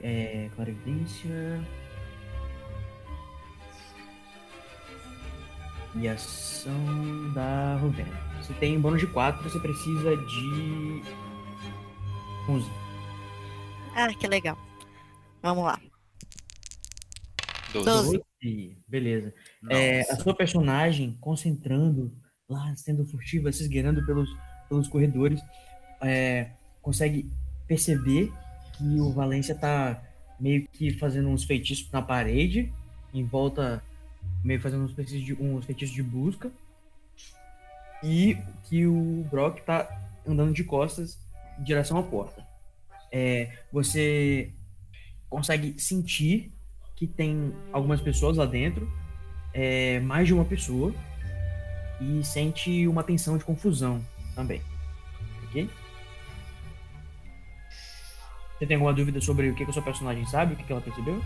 é, 0.02 0.50
clarividência. 0.56 1.62
E 5.96 6.08
ação 6.08 7.34
da 7.34 7.76
Rovena. 7.76 8.31
Você 8.42 8.54
tem 8.54 8.80
bônus 8.80 9.00
de 9.00 9.08
4, 9.08 9.48
você 9.48 9.60
precisa 9.60 10.18
de 10.18 11.02
11. 12.50 12.70
Ah, 13.96 14.14
que 14.14 14.28
legal. 14.28 14.58
Vamos 15.42 15.64
lá. 15.64 15.80
12. 17.74 18.22
12. 18.42 18.78
Beleza. 18.88 19.34
É, 19.70 20.02
a 20.12 20.16
sua 20.16 20.34
personagem 20.36 21.18
concentrando 21.22 22.12
lá, 22.50 22.76
sendo 22.76 23.06
furtiva, 23.06 23.52
se 23.52 23.62
esgueirando 23.62 24.06
pelos, 24.06 24.30
pelos 24.68 24.88
corredores, 24.88 25.40
é, 26.02 26.52
consegue 26.82 27.32
perceber 27.68 28.32
que 28.74 29.00
o 29.00 29.12
Valência 29.12 29.56
tá 29.56 30.02
meio 30.40 30.68
que 30.68 30.92
fazendo 30.92 31.30
uns 31.30 31.44
feitiços 31.44 31.90
na 31.92 32.02
parede, 32.02 32.74
em 33.14 33.24
volta, 33.24 33.84
meio 34.44 34.60
fazendo 34.60 34.84
uns 34.84 34.94
feitiços 34.94 35.24
de, 35.24 35.34
uns 35.34 35.66
feitiços 35.66 35.94
de 35.94 36.02
busca. 36.02 36.52
E 38.04 38.38
que 38.64 38.86
o 38.86 39.26
Brock 39.30 39.62
tá 39.62 39.88
andando 40.26 40.54
de 40.54 40.64
costas 40.64 41.20
em 41.60 41.64
direção 41.64 41.98
à 41.98 42.04
porta. 42.04 42.46
É, 43.12 43.52
você 43.72 44.54
consegue 45.30 45.80
sentir 45.80 46.54
que 46.96 47.08
tem 47.08 47.54
algumas 47.72 48.00
pessoas 48.00 48.38
lá 48.38 48.46
dentro, 48.46 48.92
é, 49.54 50.00
mais 50.00 50.28
de 50.28 50.34
uma 50.34 50.46
pessoa, 50.46 50.94
e 52.00 52.24
sente 52.24 52.88
uma 52.88 53.04
tensão 53.04 53.38
de 53.38 53.44
confusão 53.44 54.04
também. 54.36 54.62
Ok? 55.46 55.70
Você 58.58 58.66
tem 58.66 58.76
alguma 58.76 58.94
dúvida 58.94 59.20
sobre 59.20 59.50
o 59.50 59.56
que, 59.56 59.66
que 59.66 59.72
o 59.72 59.74
seu 59.74 59.82
personagem 59.82 60.26
sabe, 60.28 60.54
o 60.54 60.58
que, 60.58 60.64
que 60.64 60.72
ela 60.72 60.82
percebeu? 60.82 61.22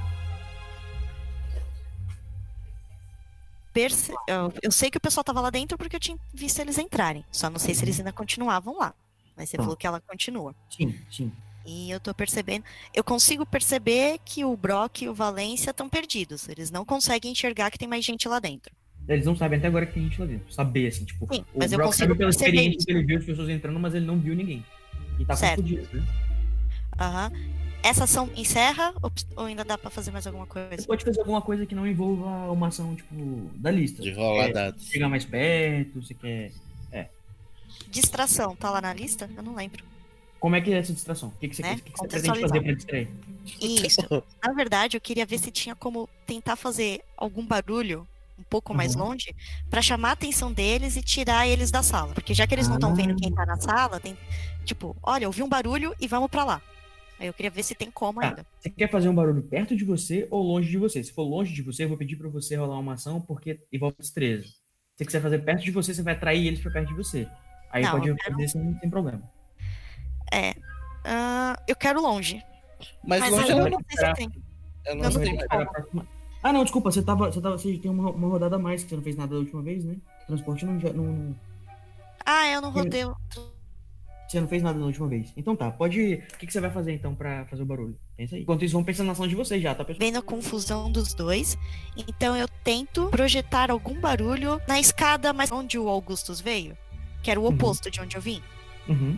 Perce... 3.76 4.14
Eu, 4.26 4.54
eu, 4.64 4.72
sei 4.72 4.90
que 4.90 4.98
o 4.98 5.02
pessoal 5.02 5.22
tava 5.22 5.42
lá 5.42 5.50
dentro 5.50 5.78
porque 5.78 5.98
eu 5.98 6.00
tinha 6.00 6.18
visto 6.34 6.60
eles 6.60 6.78
entrarem. 6.78 7.26
Só 7.30 7.50
não 7.50 7.60
sei 7.60 7.76
se 7.76 7.84
eles 7.84 8.00
ainda 8.00 8.14
continuavam 8.14 8.78
lá. 8.78 8.96
Mas 9.36 9.50
você 9.50 9.58
falou 9.58 9.76
que 9.76 9.86
ela 9.86 10.00
continua. 10.00 10.56
Sim, 10.70 10.96
sim. 11.12 11.30
E 11.66 11.92
eu 11.92 12.00
tô 12.00 12.14
percebendo. 12.14 12.64
Eu 12.94 13.04
consigo 13.04 13.46
perceber 13.46 14.18
que 14.24 14.46
o 14.46 14.56
Brock 14.56 15.02
e 15.02 15.10
o 15.10 15.14
Valência 15.14 15.72
estão 15.72 15.90
perdidos. 15.90 16.48
Eles 16.48 16.72
não 16.72 16.86
conseguem 16.86 17.34
enxergar 17.34 17.70
que 17.70 17.78
tem 17.78 17.88
mais 17.88 18.06
gente 18.06 18.30
lá 18.30 18.40
dentro. 18.40 18.74
Eles 19.10 19.26
não 19.26 19.36
sabem 19.36 19.60
até 19.60 19.68
agora 19.68 19.86
que 19.86 19.96
tem 19.96 20.04
gente 20.04 20.22
lá 20.22 20.26
dentro. 20.26 20.54
Saber, 20.54 20.88
assim, 20.88 21.04
tipo. 21.04 21.28
Sim, 21.34 21.44
mas 21.54 21.74
eu 21.74 21.78
Brock 21.78 21.90
consigo 21.90 22.08
sabe 22.08 22.18
pela 22.18 22.30
experiência 22.30 22.86
que 22.86 22.92
ele 22.94 23.04
viu 23.04 23.18
as 23.18 23.26
pessoas 23.26 23.50
entrando, 23.50 23.78
mas 23.78 23.94
ele 23.94 24.06
não 24.06 24.18
viu 24.18 24.34
ninguém. 24.34 24.66
E 25.20 25.26
tá 25.26 25.36
certo. 25.36 25.62
confundido, 25.62 25.98
né? 25.98 26.08
Aham. 26.98 27.32
Essa 27.86 28.06
ação 28.06 28.32
encerra 28.36 28.96
ou 29.36 29.46
ainda 29.46 29.64
dá 29.64 29.78
pra 29.78 29.92
fazer 29.92 30.10
mais 30.10 30.26
alguma 30.26 30.48
coisa? 30.48 30.76
Você 30.76 30.88
pode 30.88 31.06
fazer 31.06 31.20
alguma 31.20 31.40
coisa 31.40 31.68
que 31.68 31.76
não 31.76 31.86
envolva 31.86 32.52
uma 32.52 32.70
ação, 32.70 32.96
tipo, 32.96 33.14
da 33.58 33.70
lista. 33.70 34.02
De 34.02 34.12
rolar 34.12 34.46
é, 34.46 34.52
dados. 34.52 34.88
Chegar 34.88 35.08
mais 35.08 35.24
perto, 35.24 36.02
você 36.02 36.16
quer. 36.16 36.52
É. 36.92 37.08
Distração, 37.88 38.56
tá 38.56 38.72
lá 38.72 38.82
na 38.82 38.92
lista? 38.92 39.30
Eu 39.38 39.44
não 39.44 39.54
lembro. 39.54 39.86
Como 40.40 40.56
é 40.56 40.62
que 40.62 40.74
é 40.74 40.80
essa 40.80 40.92
distração? 40.94 41.30
O 41.30 41.40
que, 41.40 41.48
que 41.48 41.56
você, 41.58 41.62
né? 41.62 41.76
que, 41.76 41.92
que 41.92 42.00
você 42.00 42.08
pretende 42.08 42.42
fazer 42.42 42.62
pra 42.64 42.74
distrair? 42.74 43.08
Isso. 43.62 44.02
Na 44.44 44.54
verdade, 44.54 44.98
eu 44.98 45.02
queria 45.02 45.26
ver 45.28 45.38
se 45.38 45.52
tinha 45.52 45.76
como 45.76 46.10
tentar 46.26 46.56
fazer 46.56 47.02
algum 47.16 47.46
barulho 47.46 48.08
um 48.40 48.44
pouco 48.50 48.74
uhum. 48.74 48.78
mais 48.78 48.96
longe 48.96 49.32
para 49.70 49.84
chamar 49.84 50.10
a 50.10 50.14
atenção 50.14 50.52
deles 50.52 50.96
e 50.96 51.04
tirar 51.04 51.48
eles 51.48 51.70
da 51.70 51.84
sala. 51.84 52.16
Porque 52.16 52.34
já 52.34 52.48
que 52.48 52.56
eles 52.56 52.66
ah. 52.66 52.70
não 52.70 52.78
estão 52.78 52.96
vendo 52.96 53.16
quem 53.16 53.32
tá 53.32 53.46
na 53.46 53.58
sala, 53.58 54.00
tem 54.00 54.18
tipo, 54.64 54.98
olha, 55.04 55.28
ouvi 55.28 55.44
um 55.44 55.48
barulho 55.48 55.96
e 56.02 56.08
vamos 56.08 56.32
para 56.32 56.44
lá. 56.44 56.62
Aí 57.20 57.28
eu 57.28 57.34
queria 57.34 57.50
ver 57.52 57.64
se 57.64 57.74
tem 57.74 57.90
como 57.90 58.20
tá. 58.20 58.28
ainda. 58.28 58.46
Você 58.60 58.70
quer 58.70 58.90
fazer 58.90 59.08
um 59.08 59.16
barulho 59.16 59.42
perto 59.42 59.76
de 59.76 59.86
você 59.86 60.28
ou 60.30 60.44
longe 60.44 60.70
de 60.70 60.78
você? 60.78 61.04
Se 61.04 61.14
for 61.14 61.24
longe 61.24 61.54
de 61.54 61.62
você, 61.62 61.86
eu 61.86 61.90
vou 61.90 61.98
pedir 61.98 62.16
para 62.16 62.30
você 62.30 62.56
rolar 62.56 62.78
uma 62.78 62.94
ação 62.94 63.22
porque 63.22 63.62
envolve 63.72 63.96
destreza. 64.00 64.44
Se 64.44 64.54
você 64.98 65.06
quiser 65.06 65.22
fazer 65.22 65.40
perto 65.40 65.64
de 65.64 65.72
você, 65.72 65.94
você 65.94 66.02
vai 66.02 66.14
atrair 66.14 66.48
eles 66.48 66.60
para 66.60 66.72
perto 66.72 66.90
de 66.90 66.96
você. 66.96 67.28
Aí 67.72 67.84
não, 67.84 67.92
pode 67.92 68.14
quero... 68.16 68.34
fazer 68.34 68.48
sem, 68.50 68.80
sem 68.80 68.90
problema. 68.90 69.22
É. 70.32 70.52
Uh, 70.52 71.56
eu 71.68 71.76
quero 71.76 72.02
longe. 72.02 72.44
Mas, 73.04 73.22
Mas 73.22 73.32
longe 73.32 73.52
eu 73.52 73.70
não 73.70 73.80
sei 73.88 74.08
se 74.08 74.14
tem. 74.14 74.44
Eu 74.86 74.96
não, 74.96 75.12
sei. 75.12 75.38
Ah, 76.44 76.54
não, 76.54 76.64
desculpa, 76.64 76.92
você 76.92 77.02
tava. 77.02 77.32
Você, 77.32 77.42
tava, 77.42 77.58
você 77.58 77.78
tem 77.78 77.90
uma, 77.90 78.12
uma 78.12 78.28
rodada 78.28 78.56
a 78.56 78.60
mais 78.60 78.84
que 78.84 78.90
você 78.90 78.96
não 78.96 79.04
fez 79.04 79.16
nada 79.16 79.34
da 79.34 79.40
última 79.40 79.62
vez, 79.62 79.84
né? 79.84 79.98
Transporte 80.28 80.66
não. 80.66 80.74
não, 80.74 80.94
não... 80.94 81.36
Ah, 82.26 82.48
eu 82.48 82.62
não 82.62 82.72
rodei. 82.72 83.04
Você 84.28 84.42
não 84.42 84.48
fez 84.48 84.64
nada 84.64 84.80
na 84.80 84.86
última 84.86 85.08
vez. 85.08 85.32
Então 85.38 85.56
tá, 85.56 85.70
pode. 85.70 86.16
O 86.16 86.38
que, 86.38 86.48
que 86.48 86.54
você 86.54 86.60
vai 86.60 86.72
fazer 86.72 86.94
então 86.94 87.14
pra 87.14 87.46
fazer 87.46 87.62
o 87.62 87.66
barulho? 87.66 87.98
Pensa 88.18 88.36
aí. 88.36 88.42
Enquanto 88.42 88.66
isso, 88.66 88.74
vão 88.74 88.84
pensando 88.84 89.08
na 89.08 89.14
ação 89.14 89.28
de 89.28 89.36
vocês 89.36 89.62
já, 89.62 89.76
tá, 89.76 89.86
pessoal? 89.86 90.00
Vendo 90.00 90.18
a 90.18 90.22
confusão 90.22 90.92
dos 90.92 91.14
dois. 91.14 91.58
Então 91.96 92.36
eu 92.36 92.48
tento 92.64 93.08
projetar 93.10 93.70
algum 93.70 94.00
barulho 94.00 94.60
na 94.68 94.80
escada 94.80 95.32
mais 95.32 95.52
onde 95.52 95.78
o 95.78 95.88
Augustus 95.88 96.42
veio. 96.42 96.76
Que 97.22 97.30
era 97.30 97.40
o 97.40 97.44
uhum. 97.44 97.50
oposto 97.50 97.86
uhum. 97.86 97.92
de 97.92 98.02
onde 98.02 98.16
eu 98.16 98.22
vim. 98.22 98.42
Uhum. 98.88 99.18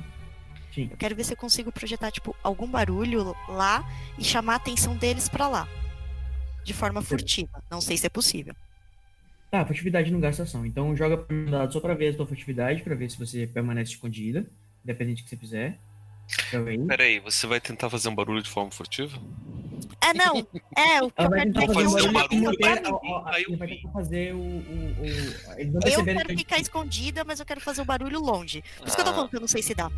Sim. 0.74 0.89
Eu 0.91 0.98
quero 0.98 1.15
ver 1.15 1.24
se 1.24 1.34
eu 1.34 1.38
consigo 1.38 1.72
projetar, 1.72 2.12
tipo, 2.12 2.36
algum 2.43 2.67
barulho 2.67 3.36
lá 3.48 3.84
e 4.17 4.24
chamar 4.24 4.54
a 4.54 4.58
atenção 4.58 4.96
deles 4.96 5.28
para 5.30 5.48
lá. 5.48 5.67
De 6.63 6.74
forma 6.74 7.02
furtiva. 7.02 7.63
Não 7.72 7.80
sei 7.80 7.98
se 7.98 8.06
é 8.06 8.10
possível. 8.10 8.54
Tá, 9.50 9.65
furtividade 9.65 10.12
não 10.12 10.20
gasta 10.20 10.43
ação. 10.43 10.65
Então 10.65 10.96
joga 10.96 11.26
um 11.32 11.50
dado 11.50 11.72
só 11.72 11.80
pra 11.80 11.93
ver 11.93 12.10
a 12.10 12.13
tua 12.13 12.28
furtividade, 12.28 12.84
pra 12.84 12.93
ver 12.93 13.10
se 13.10 13.17
você 13.17 13.48
permanece 13.48 13.91
escondida, 13.91 14.46
independente 14.88 15.21
do 15.21 15.26
que 15.26 15.30
você 15.30 15.38
fizer. 15.38 15.80
Peraí, 16.88 17.19
você 17.19 17.45
vai 17.45 17.60
tentar 17.60 17.89
fazer 17.89 18.10
um 18.10 18.15
barulho 18.15 18.41
de 18.41 18.50
forma 18.50 18.71
furtiva? 18.71 19.17
É, 20.02 20.13
não. 20.13 20.47
É, 20.76 21.02
o 21.02 21.12
que 21.12 21.21
eu 21.21 21.32
quero 21.32 21.52
dizer 21.52 21.73
fazer 21.73 22.10
um 22.10 22.13
barulho, 22.13 22.50
ele 23.38 23.58
vai 23.58 23.67
tentar 23.67 23.91
fazer 23.91 24.34
o. 24.34 24.38
o, 24.38 24.41
o... 24.41 25.88
Eu 25.88 26.04
quero 26.04 26.38
ficar 26.38 26.60
escondida, 26.60 27.23
mas 27.23 27.39
eu 27.39 27.45
quero 27.45 27.62
fazer 27.62 27.82
o 27.82 27.86
barulho 27.86 28.19
longe. 28.19 28.63
Por 28.78 28.88
isso 28.88 28.95
que 28.95 29.02
eu 29.02 29.06
tô 29.06 29.12
ah. 29.12 29.13
falando 29.13 29.30
que 29.30 29.36
eu 29.36 29.41
não 29.41 29.47
sei 29.47 29.62
se 29.62 29.73
dá. 29.73 29.91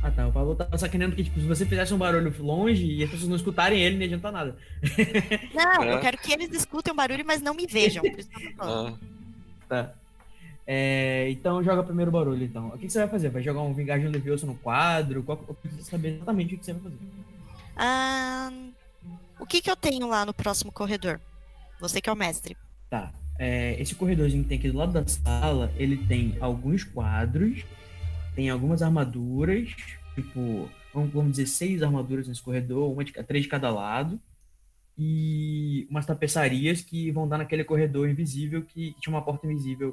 Ah 0.00 0.12
tá, 0.12 0.28
o 0.28 0.32
Pablo 0.32 0.54
tá 0.54 0.78
sacaneando 0.78 1.16
que, 1.16 1.24
tipo, 1.24 1.40
se 1.40 1.46
você 1.46 1.66
fizesse 1.66 1.92
um 1.92 1.98
barulho 1.98 2.32
longe 2.38 2.84
e 2.84 3.02
as 3.02 3.10
pessoas 3.10 3.28
não 3.28 3.36
escutarem 3.36 3.80
ele, 3.80 3.96
não 3.96 4.04
adianta 4.04 4.30
nada. 4.30 4.56
Não, 5.52 5.82
é. 5.82 5.94
eu 5.94 6.00
quero 6.00 6.18
que 6.18 6.32
eles 6.32 6.52
escutem 6.52 6.92
o 6.92 6.96
barulho, 6.96 7.24
mas 7.26 7.42
não 7.42 7.52
me 7.52 7.66
vejam. 7.66 8.02
Por 8.02 8.18
isso 8.18 8.30
que 8.30 8.46
eu 8.46 8.50
tô 8.50 8.56
falando. 8.56 8.98
Ah. 9.02 9.18
Tá. 9.68 9.94
É, 10.70 11.30
então 11.30 11.64
joga 11.64 11.82
primeiro 11.82 12.10
o 12.10 12.12
barulho, 12.12 12.44
então. 12.44 12.68
O 12.68 12.72
que, 12.72 12.86
que, 12.86 12.92
você 12.92 12.98
vai 12.98 13.08
fazer? 13.08 13.30
Vai 13.30 13.42
jogar 13.42 13.62
um 13.62 13.72
Vingagem 13.72 14.08
Levioso 14.08 14.46
no 14.46 14.54
quadro? 14.54 15.22
Qual, 15.22 15.42
eu 15.48 15.54
preciso 15.54 15.82
saber 15.84 16.16
exatamente 16.16 16.54
o 16.54 16.58
que 16.58 16.64
você 16.64 16.74
vai 16.74 16.82
fazer. 16.82 16.98
Ah, 17.74 18.52
o 19.40 19.46
que, 19.46 19.62
que 19.62 19.70
eu 19.70 19.76
tenho 19.76 20.06
lá 20.06 20.26
no 20.26 20.34
próximo 20.34 20.70
corredor? 20.70 21.18
Você 21.80 22.02
que 22.02 22.10
é 22.10 22.12
o 22.12 22.16
mestre. 22.16 22.54
Tá. 22.90 23.12
É, 23.38 23.80
esse 23.80 23.94
corredorzinho 23.94 24.42
que 24.42 24.48
tem 24.50 24.58
aqui 24.58 24.70
do 24.70 24.76
lado 24.76 24.92
da 24.92 25.06
sala, 25.06 25.72
ele 25.76 25.96
tem 25.96 26.36
alguns 26.40 26.84
quadros 26.84 27.64
tem 28.38 28.50
algumas 28.50 28.82
armaduras, 28.82 29.74
tipo, 30.14 30.70
vamos 30.94 31.32
dizer, 31.32 31.48
seis 31.48 31.82
armaduras 31.82 32.28
nesse 32.28 32.40
corredor, 32.40 32.88
uma 32.88 33.02
de, 33.02 33.12
três 33.12 33.42
de 33.42 33.50
cada 33.50 33.68
lado, 33.68 34.20
e 34.96 35.88
umas 35.90 36.06
tapeçarias 36.06 36.80
que 36.80 37.10
vão 37.10 37.26
dar 37.26 37.38
naquele 37.38 37.64
corredor 37.64 38.08
invisível 38.08 38.62
que, 38.62 38.92
que 38.92 39.00
tinha 39.00 39.12
uma 39.12 39.24
porta 39.24 39.44
invisível, 39.44 39.92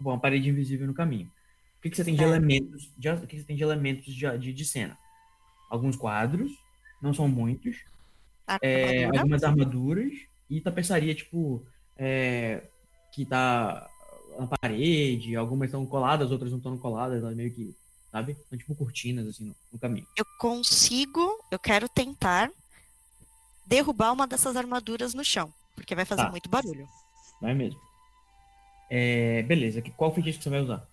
desculpa, 0.00 0.10
uma 0.10 0.20
parede 0.20 0.48
invisível 0.48 0.86
no 0.86 0.94
caminho. 0.94 1.30
O 1.78 1.82
que, 1.82 1.90
que 1.90 1.96
você 1.96 2.04
tem 2.04 2.14
de 2.14 2.22
elementos, 2.22 2.90
de, 2.96 3.08
o 3.08 3.26
que, 3.26 3.38
você 3.38 3.44
tem 3.44 3.56
de 3.56 3.62
elementos 3.62 4.14
de, 4.14 4.38
de, 4.38 4.52
de 4.52 4.64
cena? 4.64 4.98
Alguns 5.70 5.96
quadros, 5.96 6.52
não 7.00 7.14
são 7.14 7.28
muitos, 7.28 7.76
é, 8.60 9.04
algumas 9.04 9.42
armaduras 9.44 10.12
e 10.48 10.60
tapeçaria, 10.60 11.14
tipo, 11.14 11.64
é, 11.96 12.64
que 13.12 13.24
tá 13.24 13.88
na 14.38 14.46
parede, 14.46 15.36
algumas 15.36 15.68
estão 15.68 15.86
coladas, 15.86 16.30
outras 16.30 16.50
não 16.50 16.58
estão 16.58 16.76
coladas, 16.76 17.22
meio 17.36 17.52
que 17.52 17.74
sabe? 18.10 18.36
São 18.48 18.58
tipo 18.58 18.74
cortinas, 18.74 19.26
assim, 19.28 19.44
no, 19.44 19.56
no 19.72 19.78
caminho. 19.78 20.06
Eu 20.16 20.24
consigo, 20.38 21.20
eu 21.50 21.58
quero 21.58 21.88
tentar 21.88 22.50
derrubar 23.64 24.12
uma 24.12 24.26
dessas 24.26 24.56
armaduras 24.56 25.14
no 25.14 25.24
chão, 25.24 25.52
porque 25.76 25.94
vai 25.94 26.04
fazer 26.04 26.24
tá. 26.24 26.30
muito 26.30 26.48
barulho. 26.48 26.88
Vai 27.40 27.54
mesmo. 27.54 27.80
É, 28.90 29.42
beleza, 29.44 29.80
qual 29.96 30.12
feitiço 30.12 30.38
que 30.38 30.44
você 30.44 30.50
vai 30.50 30.60
usar? 30.60 30.86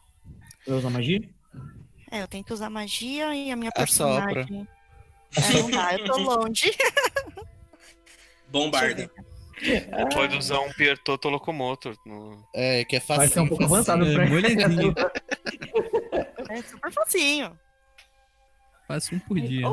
Você 0.64 0.70
vai 0.70 0.80
usar 0.80 0.90
magia? 0.92 1.22
É, 2.12 2.22
eu 2.22 2.28
tenho 2.28 2.44
que 2.44 2.54
usar 2.54 2.70
magia 2.70 3.36
e 3.36 3.52
a 3.52 3.56
minha 3.56 3.72
personagem... 3.72 4.68
É, 5.36 5.62
não 5.62 5.70
dá, 5.72 5.94
eu 5.94 6.06
tô 6.06 6.18
longe. 6.18 6.72
Bombarda. 8.50 9.12
Pode 10.14 10.38
usar 10.38 10.60
um 10.60 10.72
Piertoto 10.72 11.30
Locomotor. 11.30 11.98
No... 12.06 12.48
É, 12.54 12.86
que 12.86 12.96
é 12.96 13.00
fácil. 13.00 13.18
Vai 13.18 13.28
ser 13.28 13.40
um 13.40 13.48
pouco 13.48 13.64
avançado 13.64 14.06
pra 14.06 14.26
É 16.50 16.62
super 16.62 16.92
facinho. 16.92 17.60
Faço 18.88 19.16
um 19.16 19.20
por 19.20 19.40
dia. 19.40 19.68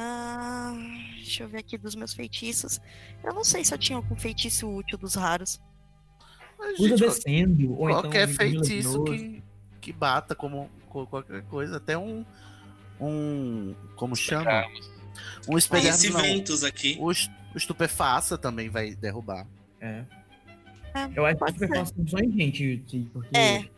Ah, 0.00 0.72
deixa 1.16 1.42
eu 1.42 1.48
ver 1.48 1.58
aqui 1.58 1.76
dos 1.76 1.96
meus 1.96 2.14
feitiços. 2.14 2.80
Eu 3.24 3.34
não 3.34 3.42
sei 3.42 3.64
se 3.64 3.74
eu 3.74 3.78
tinha 3.78 3.96
algum 3.96 4.14
feitiço 4.14 4.68
útil 4.68 4.96
dos 4.96 5.16
raros. 5.16 5.60
Usa 6.78 6.96
descendo, 6.96 7.72
ou 7.72 7.88
qualquer 7.88 8.28
então, 8.28 8.36
feitiço 8.36 9.04
que, 9.04 9.42
que 9.80 9.92
bata 9.92 10.36
como 10.36 10.70
qualquer 10.88 11.42
coisa, 11.42 11.78
até 11.78 11.98
um 11.98 12.24
um 13.00 13.74
como 13.96 14.14
chama? 14.14 14.66
Um 15.48 15.58
espelhamento. 15.58 16.22
ventos 16.22 16.62
aqui. 16.62 16.96
O, 17.00 17.08
o 17.08 17.56
estupefaça 17.56 18.38
também 18.38 18.68
vai 18.68 18.94
derrubar. 18.94 19.48
É. 19.80 20.04
É, 20.94 21.10
eu 21.14 21.26
acho 21.26 21.36
que 21.36 21.44
o 21.44 21.52
Superfaça 21.52 21.94
funciona 21.94 22.24
em 22.24 22.32
gente, 22.32 23.10
porque... 23.12 23.36
É. 23.36 23.68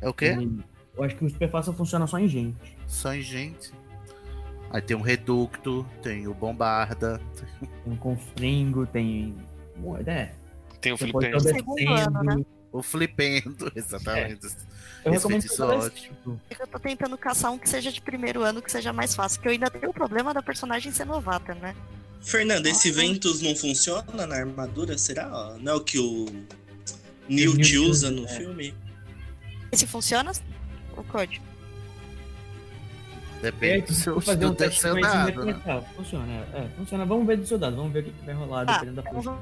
É 0.00 0.08
o 0.08 0.14
quê? 0.14 0.36
Eu 0.96 1.02
acho 1.02 1.16
que 1.16 1.24
o 1.24 1.30
Superfaça 1.30 1.72
funciona 1.72 2.06
só 2.06 2.20
em 2.20 2.28
gente. 2.28 2.76
Só 2.86 3.12
em 3.12 3.22
gente? 3.22 3.72
Aí 4.74 4.82
tem 4.82 4.96
o 4.96 5.00
Reducto, 5.00 5.86
tem 6.02 6.26
o 6.26 6.34
Bombarda. 6.34 7.20
Tem 7.60 7.92
o 7.92 7.96
Confringo, 7.96 8.84
tem... 8.84 9.32
É. 10.04 10.32
Tem 10.80 10.92
o 10.92 10.98
Flipendo. 10.98 11.44
Né? 12.24 12.44
O 12.72 12.82
Flipendo, 12.82 13.70
exatamente. 13.76 14.48
É. 15.04 15.10
Eu 15.10 15.68
ótimo. 15.68 16.40
É 16.50 16.60
eu 16.60 16.66
tô 16.66 16.80
tentando 16.80 17.16
caçar 17.16 17.52
um 17.52 17.58
que 17.58 17.68
seja 17.68 17.92
de 17.92 18.00
primeiro 18.00 18.42
ano, 18.42 18.60
que 18.60 18.72
seja 18.72 18.92
mais 18.92 19.14
fácil, 19.14 19.38
porque 19.38 19.48
eu 19.48 19.52
ainda 19.52 19.70
tenho 19.70 19.90
o 19.90 19.94
problema 19.94 20.34
da 20.34 20.42
personagem 20.42 20.90
ser 20.90 21.04
novata, 21.04 21.54
né? 21.54 21.76
Fernando, 22.20 22.66
esse 22.66 22.90
Ventus 22.90 23.42
não 23.42 23.54
funciona 23.54 24.26
na 24.26 24.34
armadura? 24.34 24.98
Será? 24.98 25.56
Não 25.60 25.72
é 25.72 25.76
o 25.76 25.80
que 25.84 26.00
o 26.00 26.26
Newt 27.28 27.78
usa 27.78 28.10
no 28.10 28.24
é. 28.24 28.28
filme? 28.28 28.74
Esse 29.70 29.86
funciona? 29.86 30.32
O 30.96 31.04
código? 31.04 31.53
Depende 33.44 33.84
é, 33.84 33.86
do 33.86 33.92
seu, 33.92 34.20
fazer 34.20 34.46
um 34.46 34.54
teste 34.54 34.80
seu 34.80 34.98
dado, 34.98 35.44
né? 35.44 35.60
Funciona, 35.94 36.32
é, 36.54 36.68
funciona. 36.76 37.04
Vamos 37.04 37.26
ver 37.26 37.36
do 37.36 37.46
seu 37.46 37.58
dado, 37.58 37.76
vamos 37.76 37.92
ver 37.92 38.00
o 38.00 38.02
que 38.04 38.24
vai 38.24 38.34
rolar, 38.34 38.62
ah, 38.62 38.72
dependendo 38.72 39.02
da 39.02 39.10
força. 39.10 39.38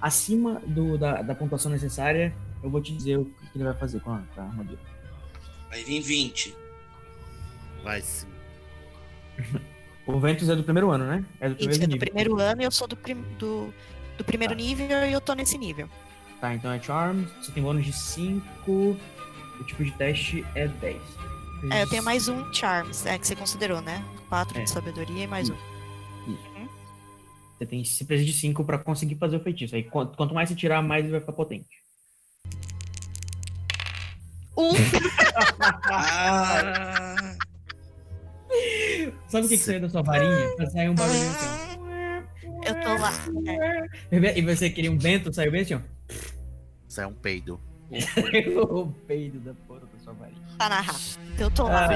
Acima 0.00 0.60
do, 0.66 0.98
da, 0.98 1.22
da 1.22 1.34
pontuação 1.34 1.70
necessária, 1.70 2.34
eu 2.62 2.68
vou 2.68 2.82
te 2.82 2.92
dizer 2.92 3.16
o 3.18 3.24
que 3.24 3.56
ele 3.56 3.64
vai 3.64 3.74
fazer 3.74 4.00
com 4.00 4.12
a, 4.12 4.22
com 4.34 4.40
a 4.40 4.44
armadura. 4.44 4.78
Vai 5.70 5.82
vir 5.82 6.00
20. 6.00 6.54
Vai 7.82 8.02
sim. 8.02 8.26
O 10.04 10.18
Ventus 10.18 10.48
é 10.48 10.56
do 10.56 10.64
primeiro 10.64 10.90
ano, 10.90 11.06
né? 11.06 11.24
É 11.40 11.48
do 11.48 11.54
primeiro. 11.54 11.84
É 11.84 11.86
do 11.86 11.98
primeiro 11.98 12.40
ano 12.40 12.60
e 12.60 12.64
eu 12.64 12.72
sou 12.72 12.88
do, 12.88 12.96
prim... 12.96 13.22
do, 13.38 13.72
do 14.18 14.24
primeiro 14.24 14.52
tá. 14.52 14.60
nível 14.60 14.88
e 15.06 15.12
eu 15.12 15.20
tô 15.20 15.32
nesse 15.32 15.56
nível. 15.56 15.88
Tá, 16.40 16.52
então 16.52 16.72
é 16.72 16.80
Charm, 16.80 17.22
você 17.40 17.52
tem 17.52 17.62
bônus 17.62 17.84
de 17.84 17.92
5, 17.92 18.72
o 18.72 18.98
tipo 19.64 19.84
de 19.84 19.92
teste 19.92 20.44
é 20.56 20.66
10. 20.66 21.00
É, 21.70 21.82
eu 21.82 21.88
tenho 21.88 22.02
mais 22.02 22.26
um 22.28 22.52
Charms, 22.52 23.06
é 23.06 23.16
que 23.18 23.26
você 23.26 23.36
considerou, 23.36 23.80
né? 23.80 24.04
4 24.28 24.58
é. 24.58 24.64
de 24.64 24.70
sabedoria 24.70 25.24
e 25.24 25.26
mais 25.26 25.48
Isso. 25.48 25.56
um. 26.26 26.32
Isso. 26.32 26.48
Hum? 26.56 26.68
Você, 27.56 27.66
tem, 27.66 27.84
você 27.84 28.04
precisa 28.04 28.26
de 28.26 28.36
5 28.36 28.64
pra 28.64 28.78
conseguir 28.78 29.14
fazer 29.14 29.36
o 29.36 29.40
feitiço. 29.40 29.76
Aí 29.76 29.84
quanto 29.84 30.34
mais 30.34 30.48
você 30.48 30.56
tirar, 30.56 30.82
mais 30.82 31.04
ele 31.04 31.12
vai 31.12 31.20
ficar 31.20 31.32
potente. 31.32 31.82
Um. 34.56 34.72
Sabe 39.28 39.46
o 39.46 39.48
que, 39.48 39.56
que 39.56 39.64
saiu 39.64 39.80
da 39.80 39.88
sua 39.88 40.02
varinha? 40.02 40.70
Sair 40.70 40.90
um 40.90 40.94
barulhinho 40.94 41.30
assim, 41.30 41.46
Eu 42.66 42.80
tô 42.82 42.94
lá. 42.94 43.12
É. 44.10 44.38
E 44.38 44.42
você 44.42 44.68
queria 44.68 44.92
um 44.92 44.98
vento, 44.98 45.32
saiu 45.32 45.52
bem 45.52 45.62
assim, 45.62 45.74
ó. 45.74 45.80
Sai 46.86 47.06
um 47.06 47.14
peido. 47.14 47.58
O 48.60 48.92
peido 49.06 49.40
da 49.40 49.54
porra 49.66 49.80
da 49.80 49.98
sua 49.98 50.12
varinha. 50.14 50.40
Tá 50.58 50.68
na 50.68 50.80
raça. 50.80 51.18
Eu 51.38 51.50
tô 51.50 51.64
lá. 51.64 51.88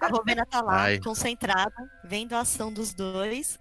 A 0.00 0.08
Rovena 0.08 0.44
tá 0.46 0.60
lá, 0.60 0.82
Ai. 0.82 0.98
concentrada, 0.98 1.72
vendo 2.04 2.34
a 2.34 2.40
ação 2.40 2.72
dos 2.72 2.92
dois. 2.92 3.58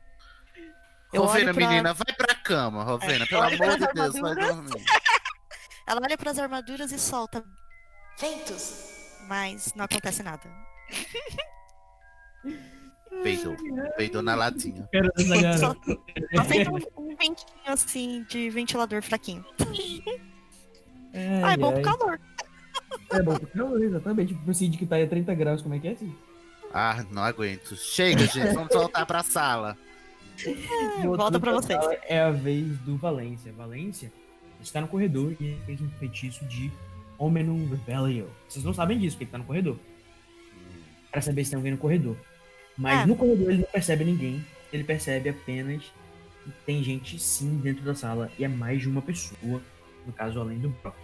Eu 1.14 1.24
Rovena, 1.24 1.54
pra... 1.54 1.68
menina, 1.68 1.94
vai 1.94 2.16
pra 2.16 2.36
cama, 2.36 2.84
Rovena, 2.84 3.26
é, 3.26 3.28
pelo 3.28 3.42
amor 3.42 3.78
de 3.78 3.94
Deus, 3.94 4.14
vai 4.20 4.36
dormir. 4.36 4.84
Ela 5.88 6.02
olha 6.04 6.18
pras 6.18 6.38
armaduras 6.38 6.92
e 6.92 7.00
solta 7.00 7.44
ventos, 8.20 9.18
mas 9.28 9.74
não 9.76 9.86
acontece 9.86 10.22
nada. 10.22 10.44
Peidou. 13.24 13.56
Peidou 13.98 14.22
na 14.22 14.36
latinha. 14.36 14.88
Só, 15.58 15.74
só 15.74 15.76
um, 16.98 17.12
um 17.12 17.16
ventinho 17.16 17.66
assim 17.66 18.24
de 18.30 18.50
ventilador 18.50 19.02
fraquinho. 19.02 19.46
É, 21.14 21.42
ah, 21.44 21.54
é 21.54 21.58
bom 21.58 21.74
pro 21.74 21.82
calor. 21.82 22.20
É 23.12 23.22
bom 23.22 23.36
pro 23.36 23.48
calor, 23.48 23.82
exatamente. 23.82 24.34
Pro 24.34 24.54
Cid 24.54 24.78
que 24.78 24.86
tá 24.86 24.96
aí 24.96 25.04
a 25.04 25.08
30 25.08 25.34
graus, 25.34 25.62
como 25.62 25.76
é 25.76 25.80
que 25.80 25.88
é 25.88 25.92
assim? 25.92 26.14
Ah, 26.74 27.04
não 27.12 27.24
aguento. 27.24 27.76
Chega, 27.76 28.26
gente, 28.28 28.54
vamos 28.54 28.74
voltar 28.74 29.06
pra 29.06 29.24
sala. 29.24 29.78
É, 30.46 31.08
volta 31.08 31.40
pra 31.40 31.52
vocês. 31.52 31.80
É 32.08 32.22
a 32.22 32.32
vez 32.32 32.78
do 32.80 32.96
Valência. 32.98 33.52
Valência 33.52 34.12
está 34.62 34.80
no 34.82 34.88
corredor 34.88 35.36
e 35.40 35.46
ele 35.46 35.62
fez 35.66 35.82
um 35.82 35.90
feitiço 35.92 36.46
de 36.46 36.72
Omenum 37.18 37.68
Rebellion. 37.68 38.28
Vocês 38.48 38.64
não 38.64 38.74
sabem 38.74 39.00
disso, 39.00 39.16
porque 39.16 39.26
ele 39.26 39.32
tá 39.32 39.38
no 39.38 39.44
corredor. 39.44 39.78
Pra 41.12 41.22
saber 41.22 41.44
se 41.44 41.52
tem 41.52 41.58
alguém 41.58 41.72
no 41.72 41.78
corredor. 41.78 42.16
Mas 42.78 43.02
é. 43.02 43.06
no 43.06 43.16
corredor 43.16 43.50
ele 43.50 43.62
não 43.62 43.72
percebe 43.72 44.06
ninguém. 44.06 44.46
Ele 44.72 44.84
percebe 44.84 45.30
apenas 45.30 45.84
que 46.44 46.52
tem 46.66 46.84
gente 46.84 47.20
sim 47.20 47.58
dentro 47.58 47.84
da 47.84 47.96
sala. 47.96 48.32
E 48.38 48.44
é 48.44 48.48
mais 48.48 48.82
de 48.82 48.88
uma 48.88 49.02
pessoa, 49.02 49.62
no 50.10 50.14
caso, 50.14 50.40
além 50.40 50.60
do 50.60 50.70
Brock. 50.70 50.96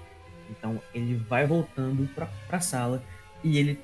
Então 0.50 0.82
ele 0.94 1.16
vai 1.16 1.46
voltando 1.46 2.08
pra, 2.14 2.28
pra 2.48 2.60
sala 2.60 3.04
e 3.44 3.58
ele 3.58 3.80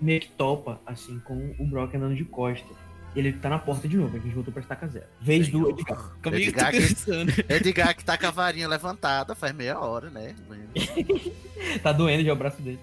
meio 0.00 0.20
que 0.20 0.28
topa, 0.28 0.80
assim, 0.86 1.18
com 1.20 1.54
o 1.58 1.66
Brock 1.66 1.94
andando 1.94 2.14
de 2.14 2.24
costas. 2.24 2.76
Ele 3.14 3.32
tá 3.32 3.48
na 3.48 3.58
porta 3.58 3.88
de 3.88 3.96
novo, 3.96 4.14
a 4.14 4.20
gente 4.20 4.34
voltou 4.34 4.52
pra 4.52 4.62
estaca 4.62 4.86
zero. 4.88 5.06
Vez 5.20 5.46
Senhor. 5.46 5.62
do 5.62 5.70
Edgar. 5.70 6.12
Edgar 6.26 6.70
que, 6.70 7.52
Edgar 7.52 7.96
que 7.96 8.04
tá 8.04 8.18
com 8.18 8.26
a 8.26 8.30
varinha 8.30 8.68
levantada 8.68 9.34
faz 9.34 9.54
meia 9.54 9.80
hora, 9.80 10.10
né? 10.10 10.36
tá 11.82 11.92
doendo 11.92 12.24
já 12.24 12.32
o 12.32 12.36
braço 12.36 12.60
dele. 12.60 12.78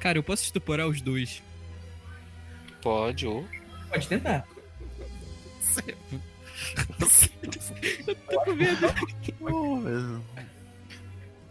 Cara, 0.00 0.16
eu 0.16 0.22
posso 0.22 0.44
estuporar 0.44 0.88
os 0.88 1.02
dois. 1.02 1.42
Pode, 2.80 3.26
ou. 3.26 3.46
Pode 3.90 4.08
tentar. 4.08 4.46
Eu 8.06 8.14
tô 8.14 8.40
com 8.40 8.52
medo. 9.76 10.22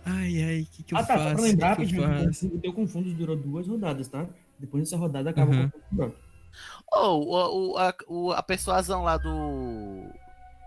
Ai, 0.06 0.44
ai, 0.44 0.62
o 0.62 0.66
que, 0.66 0.84
que 0.84 0.94
eu 0.94 0.98
ah, 0.98 1.04
tá, 1.04 1.18
faço? 1.18 1.30
Só 1.30 1.36
pra 1.36 1.44
lembrar, 1.44 1.76
que 1.76 1.86
que 1.86 2.46
o 2.46 2.60
teu 2.60 2.74
confundos 2.74 3.14
durou 3.14 3.36
duas 3.36 3.68
rodadas, 3.68 4.08
tá? 4.08 4.26
Depois 4.58 4.84
dessa 4.84 4.98
rodada 4.98 5.30
acaba 5.30 5.52
uhum. 5.52 5.70
com 5.70 5.78
o 5.78 5.82
Brock. 5.92 6.16
Oh, 6.92 7.74
o, 7.74 7.78
a, 7.78 7.94
o, 8.08 8.32
a 8.32 8.42
persuasão 8.42 9.04
lá 9.04 9.18
do. 9.18 10.06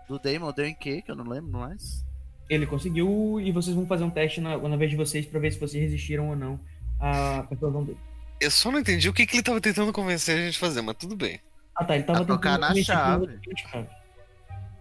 Do 0.07 0.19
Damon 0.19 0.51
deu 0.51 0.65
em 0.65 0.75
quê? 0.75 1.01
Que 1.01 1.11
eu 1.11 1.15
não 1.15 1.27
lembro 1.27 1.51
mais. 1.51 2.05
Ele 2.49 2.65
conseguiu 2.65 3.39
e 3.39 3.51
vocês 3.51 3.75
vão 3.75 3.85
fazer 3.87 4.03
um 4.03 4.09
teste 4.09 4.41
na, 4.41 4.57
na 4.57 4.75
vez 4.75 4.91
de 4.91 4.97
vocês 4.97 5.25
pra 5.25 5.39
ver 5.39 5.51
se 5.51 5.59
vocês 5.59 5.81
resistiram 5.81 6.29
ou 6.29 6.35
não 6.35 6.59
à 6.99 7.43
persuasão 7.43 7.83
dele. 7.83 7.97
Eu 8.39 8.51
só 8.51 8.71
não 8.71 8.79
entendi 8.79 9.07
o 9.07 9.13
que, 9.13 9.25
que 9.25 9.37
ele 9.37 9.43
tava 9.43 9.61
tentando 9.61 9.93
convencer 9.93 10.37
a 10.37 10.41
gente 10.41 10.57
a 10.57 10.59
fazer, 10.59 10.81
mas 10.81 10.97
tudo 10.97 11.15
bem. 11.15 11.39
Ah 11.75 11.85
tá, 11.85 11.95
ele 11.95 12.03
tava 12.03 12.19
a 12.19 12.21
tentando 12.21 12.37
tocar 12.37 12.59
na 12.59 12.75
chave. 12.75 13.39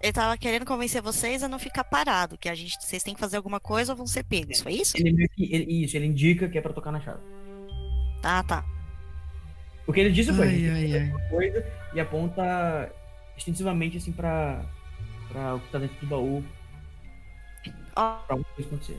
Ele 0.01 0.13
tava 0.13 0.37
querendo 0.39 0.65
convencer 0.65 1.03
vocês 1.03 1.43
a 1.43 1.49
não 1.49 1.59
ficar 1.59 1.85
parado, 1.85 2.39
que 2.39 2.49
a 2.49 2.55
gente, 2.55 2.77
vocês 2.81 3.03
têm 3.03 3.15
que 3.15 3.21
fazer 3.21 3.37
alguma 3.37 3.61
coisa 3.61 3.93
ou 3.93 3.97
vão 3.97 4.07
ser 4.07 4.25
pegos, 4.25 4.61
foi 4.61 4.73
isso? 4.73 4.97
Ele, 4.97 5.29
ele, 5.39 5.85
isso, 5.85 5.97
ele 5.97 6.07
indica 6.07 6.49
que 6.49 6.57
é 6.57 6.61
pra 6.61 6.73
tocar 6.73 6.91
na 6.91 7.01
chave. 7.01 7.21
Ah, 8.23 8.43
tá. 8.43 8.65
O 9.87 9.93
que 9.93 10.01
ele 10.01 10.11
disse 10.11 10.33
foi 10.33 10.49
ai, 10.49 10.71
ai, 10.71 10.97
ai. 10.99 11.29
coisa 11.29 11.67
e 11.93 12.01
aponta 12.01 12.91
extensivamente 13.37 13.97
assim 13.99 14.13
pra, 14.13 14.65
pra 15.29 15.57
o 15.57 15.61
que 15.61 15.69
tá 15.71 15.79
dentro 15.79 15.97
do 16.01 16.07
baú. 16.07 16.45
Oh. 17.67 17.93
Pra 17.93 18.25
alguma 18.29 18.45
coisa 18.55 18.69
acontecer. 18.69 18.99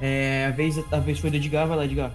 É. 0.00 0.42
é. 0.42 0.46
a, 0.46 0.50
vez, 0.50 0.78
a 0.78 1.00
vez 1.00 1.18
foi 1.18 1.30
do 1.30 1.36
Edgar, 1.36 1.66
vai 1.66 1.78
lá, 1.78 1.84
Edgar. 1.84 2.14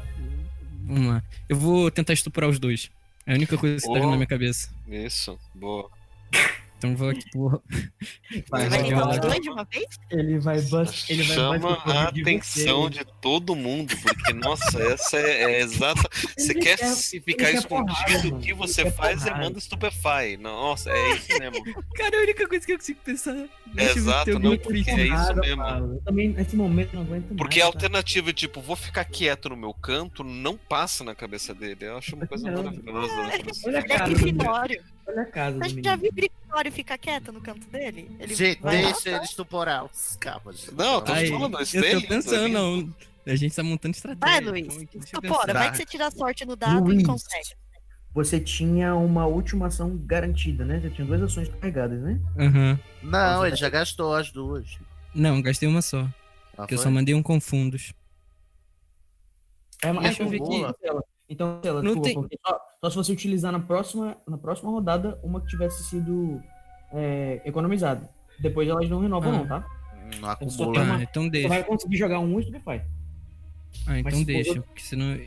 Vamos 0.83 1.07
lá. 1.07 1.23
Eu 1.49 1.57
vou 1.57 1.89
tentar 1.91 2.13
estuprar 2.13 2.49
os 2.49 2.59
dois. 2.59 2.89
É 3.25 3.33
a 3.33 3.35
única 3.35 3.57
coisa 3.57 3.81
que 3.81 3.89
oh, 3.89 3.93
tá 3.93 3.99
vindo 3.99 4.11
na 4.11 4.17
minha 4.17 4.27
cabeça. 4.27 4.69
Isso, 4.87 5.37
boa. 5.53 5.89
Então 6.77 6.95
vou 6.95 7.09
aqui 7.09 7.29
por. 7.31 7.61
Vai, 8.49 8.67
vai 8.67 8.83
tentar 8.83 9.09
os 9.09 9.19
dois 9.19 9.39
de 9.39 9.49
uma 9.49 9.63
vez? 9.63 9.87
Ele 10.11 10.39
vai 10.39 10.61
bust, 10.61 11.11
ele 11.11 11.23
vai 11.23 11.35
Chama 11.35 11.73
a 11.85 12.03
atenção 12.09 12.89
de, 12.89 12.99
de, 12.99 13.05
todo 13.21 13.55
mundo, 13.55 13.95
porque, 14.01 14.33
nossa, 14.33 14.81
essa 14.81 15.17
é, 15.17 15.43
é 15.43 15.61
exata. 15.61 16.09
Você 16.37 16.53
quer, 16.53 16.77
quer 16.77 16.95
ficar 17.21 17.51
escondido, 17.51 18.35
o 18.35 18.39
que 18.39 18.53
você 18.53 18.89
faz 18.91 19.25
é 19.25 19.33
manda 19.33 19.59
Stupefy. 19.59 20.37
Nossa, 20.39 20.91
é 20.91 21.13
isso 21.13 21.39
mesmo. 21.39 21.63
Cara, 21.95 22.17
a 22.17 22.21
única 22.21 22.47
coisa 22.47 22.65
que 22.65 22.73
eu 22.73 22.77
consigo 22.77 22.99
pensar. 23.03 23.35
É 23.77 23.91
exato, 23.91 24.39
não, 24.39 24.57
porque 24.57 24.89
é 24.89 25.07
isso 25.07 25.35
mesmo. 25.35 25.63
Eu 25.63 26.01
também, 26.03 26.29
nesse 26.29 26.55
momento, 26.55 26.93
não 26.93 27.03
aguento 27.03 27.35
Porque 27.35 27.61
a 27.61 27.65
alternativa, 27.65 28.33
tipo, 28.33 28.61
vou 28.61 28.75
ficar 28.75 29.05
quieto 29.05 29.49
no 29.49 29.55
meu 29.55 29.73
canto, 29.73 30.23
não 30.23 30.57
passa 30.57 31.03
na 31.03 31.15
cabeça 31.15 31.53
dele. 31.53 31.85
Eu 31.85 31.97
acho 31.97 32.15
uma 32.15 32.27
coisa 32.27 32.51
maravilhosa. 32.51 33.13
Olha 33.65 33.79
a 33.79 33.83
cara. 33.83 34.11
Olha 35.07 35.21
a 35.21 35.25
casa. 35.25 35.59
Você 35.59 35.81
já 35.83 35.95
viu 35.95 36.11
Gregório 36.55 36.71
ficar 36.71 36.97
quieto 36.97 37.33
no 37.33 37.41
canto 37.41 37.67
dele? 37.67 38.09
Ele 38.17 38.33
gente, 38.33 38.61
deixa 38.63 39.09
ele 39.09 39.25
estuporar 39.25 39.83
os 39.83 40.15
cabos. 40.15 40.71
Não, 40.71 41.01
tô 41.01 41.13
falando, 41.13 41.57
eu 41.73 42.01
tô 42.01 42.07
pensando, 42.07 42.47
não. 42.47 42.95
A 43.27 43.35
gente 43.35 43.53
tá 43.53 43.61
montando 43.61 43.93
estratégia. 43.93 44.25
Vai, 44.25 44.39
Luiz. 44.39 44.87
Estupora, 44.95 45.53
vai 45.53 45.71
que 45.71 45.77
você 45.77 45.85
tira 45.85 46.07
a 46.07 46.11
sorte 46.11 46.45
no 46.45 46.55
dado 46.55 46.85
Luiz, 46.85 47.01
e 47.01 47.05
consegue. 47.05 47.49
Você 48.13 48.39
tinha 48.39 48.95
uma 48.95 49.25
última 49.25 49.67
ação 49.67 49.97
garantida, 50.05 50.63
né? 50.63 50.79
Você 50.79 50.89
tinha 50.91 51.05
duas 51.05 51.21
ações 51.23 51.49
carregadas, 51.49 52.01
né? 52.01 52.21
Uhum. 52.37 52.79
Não, 53.03 53.45
ele 53.45 53.57
já 53.57 53.67
gastou 53.67 54.13
as 54.13 54.31
duas. 54.31 54.79
Não, 55.13 55.41
gastei 55.41 55.67
uma 55.67 55.81
só. 55.81 56.07
Ah, 56.57 56.67
eu 56.69 56.77
só 56.77 56.89
mandei 56.89 57.13
um 57.13 57.21
confundos. 57.21 57.91
É, 59.83 59.91
mas 59.91 60.05
Deixa 60.05 60.23
eu 60.23 60.29
ver 60.29 60.41
aqui. 60.41 61.05
Então, 61.29 61.59
ela, 61.63 61.81
não 61.81 62.01
tem... 62.01 62.13
só, 62.13 62.59
só, 62.81 62.89
se 62.89 62.95
você 62.95 63.11
utilizar 63.11 63.51
na 63.51 63.59
próxima, 63.59 64.17
na 64.27 64.37
próxima 64.37 64.69
rodada 64.69 65.19
uma 65.23 65.41
que 65.41 65.47
tivesse 65.47 65.83
sido 65.83 66.41
é, 66.93 67.41
economizada. 67.45 68.09
Depois 68.39 68.67
elas 68.69 68.89
não 68.89 68.99
renovam, 68.99 69.31
ah. 69.31 69.37
não, 69.37 69.47
tá? 69.47 69.65
Não 70.19 70.29
acumula. 70.29 70.83
Uma, 70.83 70.97
ah, 70.97 71.03
então 71.03 71.27
deixa. 71.27 71.47
Você 71.47 71.53
vai 71.53 71.63
conseguir 71.63 71.97
jogar 71.97 72.19
um 72.19 72.39
e 72.39 72.59
faz. 72.59 72.81
Ah, 73.87 73.99
então 73.99 74.11
Mas, 74.11 74.25
deixa, 74.25 74.61
porque 74.61 74.81
senão. 74.81 75.17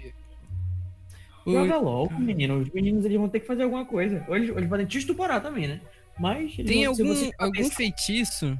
Joga 1.46 1.78
logo, 1.78 2.18
menino. 2.18 2.58
Os 2.58 2.70
meninos 2.70 3.04
eles 3.04 3.18
vão 3.18 3.28
ter 3.28 3.40
que 3.40 3.46
fazer 3.46 3.62
alguma 3.62 3.84
coisa. 3.84 4.24
Ou 4.28 4.36
eles, 4.36 4.50
eles 4.50 4.68
podem 4.68 4.86
te 4.86 4.98
estuporar 4.98 5.42
também, 5.42 5.66
né? 5.66 5.80
Mas. 6.18 6.54
Tem 6.56 6.84
vão, 6.84 6.92
algum, 6.92 7.30
algum 7.38 7.70
feitiço 7.70 8.58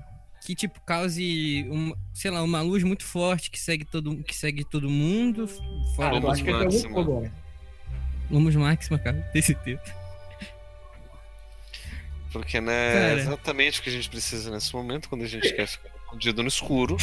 que 0.49 0.55
tipo 0.55 0.81
cause 0.81 1.69
um, 1.71 1.93
sei 2.15 2.31
lá, 2.31 2.43
uma 2.43 2.63
luz 2.63 2.83
muito 2.83 3.05
forte 3.05 3.51
que 3.51 3.61
segue 3.61 3.85
todo 3.85 4.17
que 4.23 4.35
segue 4.35 4.65
todo 4.65 4.89
mundo. 4.89 5.47
Fora 5.95 6.17
ah, 6.17 6.21
eu 6.21 6.31
acho 6.31 6.43
que 6.43 6.51
máxima. 6.51 7.01
agora. 7.01 7.31
Lumos 8.31 8.57
máxima, 8.57 8.99
cara, 8.99 9.21
tem 9.31 9.43
certeza. 9.43 9.83
Porque, 12.33 12.63
né, 12.63 12.93
cara. 12.95 13.09
é 13.09 13.15
exatamente 13.15 13.81
o 13.81 13.83
que 13.83 13.91
a 13.91 13.93
gente 13.93 14.09
precisa 14.09 14.51
nesse 14.51 14.75
momento, 14.75 15.11
quando 15.11 15.25
a 15.25 15.27
gente 15.27 15.53
quer 15.53 15.67
ficar 15.67 15.91
escondido 16.03 16.43
no 16.43 16.49
escuro. 16.49 16.97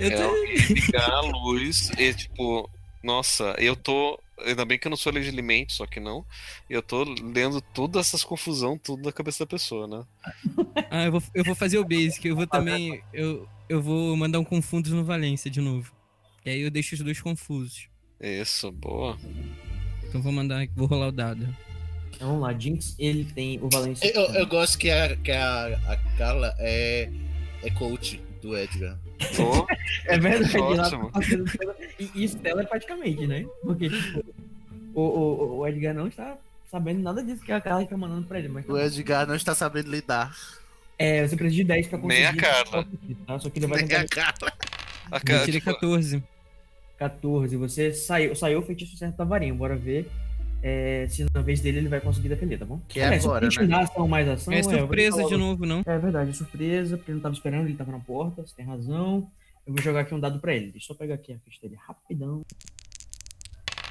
eu 0.00 0.16
tô... 0.16 0.36
é 0.36 0.54
ligar 0.68 1.10
a 1.10 1.20
luz 1.20 1.90
e, 1.96 2.12
tipo, 2.12 2.68
nossa, 3.04 3.54
eu 3.58 3.76
tô 3.76 4.18
Ainda 4.44 4.64
bem 4.64 4.78
que 4.78 4.86
eu 4.86 4.90
não 4.90 4.96
sou 4.96 5.12
legilimento, 5.12 5.72
só 5.72 5.86
que 5.86 6.00
não. 6.00 6.24
E 6.68 6.72
eu 6.72 6.82
tô 6.82 7.04
lendo 7.04 7.60
toda 7.60 8.00
essas 8.00 8.24
confusão, 8.24 8.78
tudo 8.78 9.02
da 9.02 9.12
cabeça 9.12 9.44
da 9.44 9.48
pessoa, 9.48 9.86
né? 9.86 10.04
ah, 10.90 11.04
eu 11.04 11.12
vou, 11.12 11.22
eu 11.34 11.44
vou 11.44 11.54
fazer 11.54 11.78
o 11.78 11.84
basic. 11.84 12.26
Eu 12.26 12.36
vou 12.36 12.46
também. 12.46 13.02
Eu, 13.12 13.48
eu 13.68 13.82
vou 13.82 14.16
mandar 14.16 14.38
um 14.38 14.44
confundos 14.44 14.92
no 14.92 15.04
Valência 15.04 15.50
de 15.50 15.60
novo. 15.60 15.92
E 16.44 16.50
aí 16.50 16.60
eu 16.60 16.70
deixo 16.70 16.94
os 16.94 17.00
dois 17.00 17.20
confusos. 17.20 17.88
Isso, 18.20 18.70
boa. 18.70 19.18
Então 20.08 20.20
vou 20.20 20.32
mandar. 20.32 20.66
Vou 20.74 20.86
rolar 20.86 21.08
o 21.08 21.12
dado. 21.12 21.54
Então 22.14 22.28
vamos 22.28 22.42
lá, 22.42 22.52
Jinx, 22.52 22.94
ele 22.98 23.24
tem 23.24 23.58
o 23.62 23.68
Valência. 23.70 24.06
Eu, 24.06 24.34
eu 24.34 24.46
gosto 24.46 24.76
que 24.76 24.90
a, 24.90 25.16
que 25.16 25.30
a, 25.30 25.66
a 25.86 25.96
Carla 26.18 26.54
é, 26.58 27.10
é 27.62 27.70
coach 27.70 28.20
do 28.42 28.56
Edgar. 28.56 28.98
Oh, 29.38 29.66
é 30.06 30.18
verdade. 30.18 30.52
Tá 30.52 31.20
e 31.98 32.24
isso 32.24 32.38
telepaticamente, 32.38 33.26
né? 33.26 33.46
Porque, 33.62 33.88
tipo, 33.88 34.24
o, 34.94 35.00
o, 35.00 35.58
o 35.58 35.66
Edgar 35.66 35.94
não 35.94 36.08
está 36.08 36.36
sabendo 36.70 37.02
nada 37.02 37.22
disso 37.22 37.42
que 37.42 37.52
a 37.52 37.60
Carla 37.60 37.82
está 37.82 37.96
mandando 37.96 38.26
pra 38.26 38.38
ele. 38.38 38.48
Mas 38.48 38.68
o 38.68 38.78
Edgar 38.78 39.26
não 39.26 39.34
está 39.34 39.54
sabendo 39.54 39.90
lidar. 39.90 40.34
É, 40.98 41.26
você 41.26 41.36
precisa 41.36 41.56
de 41.56 41.64
10 41.64 41.86
pra 41.88 41.98
conseguir. 41.98 42.22
Nem 42.22 42.26
a 42.26 42.36
Carla. 42.36 42.86
Tá? 43.26 43.38
Só 43.38 43.50
que 43.50 43.58
ele 43.58 43.66
vai 43.66 43.78
Nem 43.78 43.88
tentar 43.88 44.02
a 44.02 44.08
cara. 44.08 44.52
A 45.10 45.16
Eu 45.16 45.20
cara, 45.20 45.44
tirei 45.44 45.60
tipo, 45.60 45.72
14. 45.72 46.22
14. 46.98 47.56
Você 47.56 47.92
saiu, 47.92 48.34
saiu 48.36 48.60
o 48.60 48.62
feitiço 48.62 48.96
certo 48.96 49.16
da 49.16 49.24
varinha. 49.24 49.54
Bora 49.54 49.76
ver 49.76 50.10
é, 50.62 51.06
se 51.08 51.26
na 51.32 51.42
vez 51.42 51.60
dele 51.60 51.78
ele 51.78 51.88
vai 51.88 52.00
conseguir 52.00 52.28
defender, 52.28 52.58
tá 52.58 52.64
bom? 52.64 52.80
Que 52.88 53.00
é 53.00 53.18
se 53.18 53.26
agora, 53.26 53.50
gente 53.50 53.66
né? 53.66 53.76
ação 53.76 54.06
mais 54.06 54.28
ação. 54.28 54.52
É 54.52 54.58
eu 54.58 54.64
vou 54.64 54.78
surpresa 54.78 55.16
falar 55.16 55.28
de 55.28 55.36
novo, 55.36 55.66
não? 55.66 55.82
É 55.86 55.98
verdade, 55.98 56.30
é 56.30 56.32
surpresa, 56.32 56.96
porque 56.96 57.10
ele 57.10 57.16
não 57.16 57.22
tava 57.22 57.34
esperando, 57.34 57.66
ele 57.66 57.76
tava 57.76 57.92
na 57.92 58.00
porta, 58.00 58.46
você 58.46 58.54
tem 58.54 58.64
razão. 58.64 59.30
Eu 59.66 59.74
vou 59.74 59.82
jogar 59.82 60.00
aqui 60.00 60.14
um 60.14 60.20
dado 60.20 60.40
pra 60.40 60.54
ele. 60.54 60.72
Deixa 60.72 60.84
eu 60.84 60.88
só 60.88 60.94
pegar 60.94 61.14
aqui 61.14 61.32
a 61.32 61.38
ficha 61.38 61.60
dele 61.62 61.76
rapidão. 61.76 62.42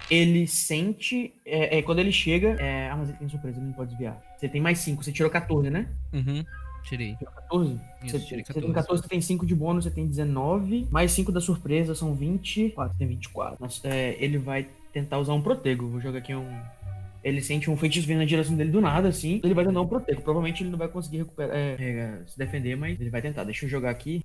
Ele 0.09 0.47
sente. 0.47 1.33
É, 1.45 1.77
é, 1.77 1.81
quando 1.81 1.99
ele 1.99 2.11
chega. 2.11 2.55
é, 2.59 2.89
ah, 2.89 2.97
mas 2.97 3.09
ele 3.09 3.17
tem 3.17 3.29
surpresa, 3.29 3.57
ele 3.57 3.67
não 3.67 3.73
pode 3.73 3.91
desviar. 3.91 4.21
Você 4.37 4.49
tem 4.49 4.61
mais 4.61 4.79
5, 4.79 5.03
você 5.03 5.11
tirou 5.11 5.31
14, 5.31 5.69
né? 5.69 5.87
Uhum. 6.13 6.43
Tirei. 6.83 7.15
14? 7.15 7.73
Isso, 8.03 8.19
você, 8.19 8.25
tirei 8.25 8.43
você 8.43 8.53
tem 8.53 8.61
14. 8.61 8.73
14, 8.73 9.01
você 9.03 9.09
tem 9.09 9.21
5 9.21 9.45
de 9.45 9.55
bônus, 9.55 9.83
você 9.83 9.91
tem 9.91 10.07
19. 10.07 10.87
Mais 10.89 11.11
5 11.11 11.31
da 11.31 11.39
surpresa 11.39 11.93
são 11.93 12.15
24. 12.15 12.97
Tem 12.97 13.07
24. 13.07 13.57
Nossa, 13.59 13.87
é, 13.87 14.17
ele 14.19 14.37
vai 14.37 14.67
tentar 14.93 15.17
usar 15.19 15.33
um 15.33 15.41
protego. 15.41 15.87
Vou 15.89 16.01
jogar 16.01 16.19
aqui 16.19 16.33
um. 16.35 16.61
Ele 17.23 17.41
sente 17.41 17.69
um 17.69 17.75
feitiço 17.75 18.07
vindo 18.07 18.19
na 18.19 18.25
direção 18.25 18.55
dele 18.55 18.71
do 18.71 18.79
nada, 18.79 19.09
assim. 19.09 19.41
Ele 19.43 19.53
vai 19.53 19.65
tentar 19.65 19.81
um 19.81 19.87
protego. 19.87 20.21
Provavelmente 20.21 20.63
ele 20.63 20.69
não 20.69 20.77
vai 20.77 20.87
conseguir 20.87 21.17
recuperar, 21.17 21.55
é, 21.55 21.75
é, 21.79 22.19
se 22.27 22.37
defender, 22.37 22.75
mas 22.77 22.99
ele 22.99 23.09
vai 23.09 23.21
tentar. 23.21 23.43
Deixa 23.43 23.65
eu 23.65 23.69
jogar 23.69 23.89
aqui. 23.89 24.23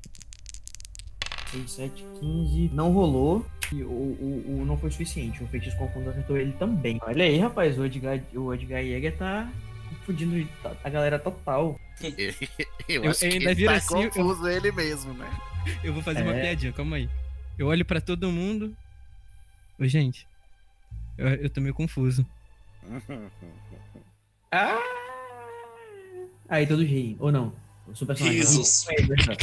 6, 1.50 1.70
7, 1.70 2.04
15. 2.20 2.70
Não 2.72 2.92
rolou. 2.92 3.44
E 3.72 3.82
o, 3.82 3.88
o, 3.88 4.58
o 4.60 4.64
não 4.64 4.76
foi 4.78 4.90
suficiente. 4.90 5.42
O 5.42 5.46
feitiço 5.48 5.76
confundo 5.76 6.10
acertou 6.10 6.36
ele 6.36 6.52
também. 6.52 6.98
Olha 7.02 7.24
aí, 7.24 7.38
rapaz. 7.38 7.78
O 7.78 7.84
Edgar, 7.84 8.20
o 8.34 8.52
Edgar 8.54 8.82
Jäger 8.82 9.16
tá 9.16 9.50
confundindo 9.88 10.48
a 10.84 10.88
galera 10.88 11.18
total. 11.18 11.78
Eu, 12.88 13.04
Eu 13.04 13.10
acho 13.10 13.24
ainda 13.24 13.38
que 13.38 13.44
ele 13.46 13.54
viro 13.54 13.70
tá 13.70 13.76
assim, 13.78 14.02
eu- 14.02 14.10
confuso 14.10 14.46
ele 14.48 14.70
mesmo, 14.72 15.14
né? 15.14 15.30
Eu 15.82 15.94
vou 15.94 16.02
fazer 16.02 16.22
uma 16.22 16.34
É. 16.34 16.40
piadinha, 16.42 16.72
calma 16.72 16.96
aí. 16.96 17.08
Eu 17.58 17.68
olho 17.68 17.84
pra 17.84 18.00
todo 18.00 18.30
mundo. 18.30 18.76
Ô, 19.78 19.86
gente. 19.86 20.26
Eu, 21.18 21.28
eu 21.28 21.50
tô 21.50 21.60
meio 21.60 21.74
confuso. 21.74 22.24
Ah! 24.52 24.78
Aí 26.48 26.66
todos 26.66 26.86
riem, 26.86 27.16
ou 27.18 27.32
não? 27.32 27.52
O 27.88 27.94
seu 27.96 28.06
personagem. 28.06 28.38
Risos. 28.38 28.86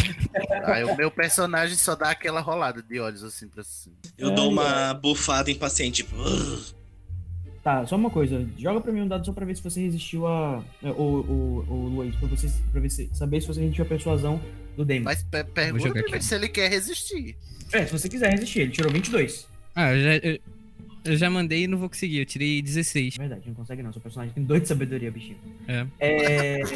Aí 0.65 0.83
o 0.85 0.95
meu 0.95 1.11
personagem 1.11 1.75
só 1.75 1.95
dá 1.95 2.11
aquela 2.11 2.39
rolada 2.41 2.81
de 2.81 2.99
olhos 2.99 3.23
assim 3.23 3.47
pra 3.47 3.63
cima. 3.63 3.95
Eu 4.17 4.31
dou 4.33 4.49
uma 4.49 4.93
bufada 4.93 5.51
impaciente. 5.51 6.03
tipo. 6.03 6.15
Tá, 7.63 7.85
só 7.85 7.95
uma 7.95 8.09
coisa. 8.09 8.47
Joga 8.57 8.81
pra 8.81 8.91
mim 8.91 9.01
um 9.01 9.07
dado 9.07 9.25
só 9.25 9.33
pra 9.33 9.45
ver 9.45 9.55
se 9.55 9.61
você 9.63 9.81
resistiu 9.81 10.25
a. 10.27 10.63
é, 10.81 10.89
O, 10.91 10.93
o, 11.03 11.65
o 11.69 11.87
Luiz, 11.89 12.15
pra 12.15 12.27
você 12.29 12.49
pra 12.71 12.79
ver 12.81 12.89
se, 12.89 13.09
saber 13.13 13.41
se 13.41 13.47
você 13.47 13.59
resistiu 13.59 13.85
a 13.85 13.87
persuasão 13.87 14.41
do 14.75 14.83
Demi. 14.85 15.05
Mas 15.05 15.21
pe- 15.23 15.43
pergunta 15.43 16.21
se 16.21 16.33
ele 16.35 16.47
quer 16.49 16.69
resistir. 16.69 17.35
É, 17.73 17.85
se 17.85 17.91
você 17.91 18.09
quiser 18.09 18.31
resistir, 18.31 18.61
ele 18.61 18.71
tirou 18.71 18.91
22. 18.91 19.47
Ah, 19.75 19.93
eu 19.93 20.01
já, 20.03 20.15
eu, 20.27 20.39
eu 21.03 21.15
já 21.17 21.29
mandei 21.29 21.63
e 21.63 21.67
não 21.67 21.77
vou 21.77 21.89
conseguir. 21.89 22.19
Eu 22.19 22.25
tirei 22.25 22.61
16. 22.61 23.15
É 23.15 23.19
verdade, 23.19 23.47
não 23.47 23.53
consegue 23.55 23.81
não. 23.83 23.91
Seu 23.91 24.01
personagem 24.01 24.33
tem 24.33 24.43
2 24.43 24.61
de 24.61 24.67
sabedoria, 24.67 25.11
bichinho. 25.11 25.37
É. 25.67 25.85
É. 25.99 26.59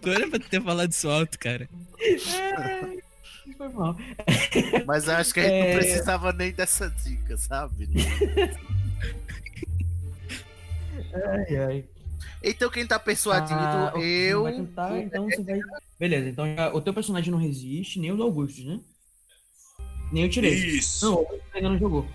Tu 0.00 0.10
era 0.10 0.28
pra 0.28 0.38
ter 0.38 0.62
falado 0.62 0.90
isso 0.92 1.08
alto, 1.08 1.38
cara. 1.38 1.68
Foi 3.56 3.68
mal. 3.70 3.96
Mas 4.86 5.08
eu 5.08 5.14
acho 5.16 5.32
que 5.34 5.40
a 5.40 5.42
gente 5.44 5.52
É. 5.54 5.70
não 5.72 5.78
precisava 5.80 6.32
nem 6.32 6.52
dessa 6.52 6.88
dica, 6.90 7.36
sabe? 7.36 7.88
Ai, 11.14 11.56
ai. 11.56 11.84
Então 12.42 12.70
quem 12.70 12.86
tá 12.86 12.98
persuadido, 12.98 13.58
Ah, 13.58 13.92
eu. 13.98 14.44
Tentar, 14.44 14.98
então 15.00 15.24
você 15.28 15.42
vai. 15.42 15.60
Beleza, 15.98 16.28
então 16.28 16.54
já- 16.54 16.72
o 16.72 16.80
teu 16.80 16.92
personagem 16.94 17.30
não 17.32 17.38
resiste, 17.38 17.98
nem 17.98 18.12
os 18.12 18.20
Augustos, 18.20 18.64
né? 18.64 18.78
Nem 20.12 20.24
o 20.24 20.28
tirei. 20.28 20.54
Isso. 20.54 21.04
Não, 21.04 21.14
o 21.14 21.18
Augusto 21.18 21.42
ainda 21.54 21.68
não 21.70 21.78
jogou. 21.78 22.06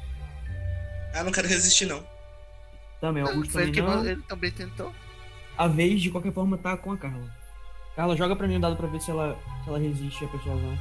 Ah, 1.14 1.24
não 1.24 1.32
quero 1.32 1.48
resistir, 1.48 1.86
não. 1.86 2.04
Também, 3.00 3.24
o 3.24 3.28
Augusto 3.28 3.60
ele 3.60 3.72
também 3.72 3.74
que 3.74 3.82
não. 3.82 4.06
ele 4.06 4.22
também 4.24 4.52
tentou. 4.52 4.94
A 5.58 5.68
vez, 5.68 6.02
de 6.02 6.10
qualquer 6.10 6.32
forma, 6.32 6.58
tá 6.58 6.78
com 6.78 6.92
a 6.92 6.98
Carla. 6.98 7.36
Carla, 7.96 8.16
joga 8.16 8.36
pra 8.36 8.48
mim 8.48 8.56
um 8.56 8.60
dado 8.60 8.76
pra 8.78 8.88
ver 8.88 9.02
se 9.02 9.12
ela, 9.12 9.38
se 9.64 9.70
ela 9.70 9.78
resiste 9.78 10.24
à 10.24 10.28
persuasão. 10.30 10.80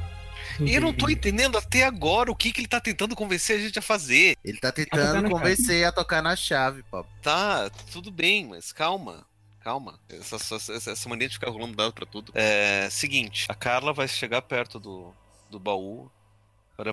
eu 0.65 0.81
não 0.81 0.93
tô 0.93 1.09
entendendo 1.09 1.57
até 1.57 1.83
agora 1.83 2.31
o 2.31 2.35
que, 2.35 2.51
que 2.53 2.61
ele 2.61 2.67
tá 2.67 2.79
tentando 2.79 3.15
convencer 3.15 3.57
a 3.57 3.61
gente 3.61 3.77
a 3.77 3.81
fazer. 3.81 4.37
Ele 4.43 4.57
tá 4.59 4.71
tentando 4.71 5.21
na 5.23 5.29
convencer 5.29 5.85
a 5.85 5.91
tocar 5.91 6.21
na 6.21 6.35
chave, 6.35 6.83
papo. 6.83 7.09
Tá, 7.21 7.69
tudo 7.91 8.09
bem, 8.09 8.45
mas 8.47 8.71
calma. 8.71 9.25
Calma. 9.59 9.99
Essa, 10.09 10.37
essa, 10.37 10.55
essa- 10.73 10.91
essa 10.91 11.09
mania 11.09 11.27
de 11.27 11.35
ficar 11.35 11.51
rolando 11.51 11.75
dado 11.75 11.93
pra 11.93 12.05
tudo. 12.05 12.31
É. 12.33 12.87
Seguinte, 12.89 13.45
a 13.49 13.53
Carla 13.53 13.93
vai 13.93 14.07
chegar 14.07 14.41
perto 14.41 14.79
do, 14.79 15.13
do 15.51 15.59
baú. 15.59 16.09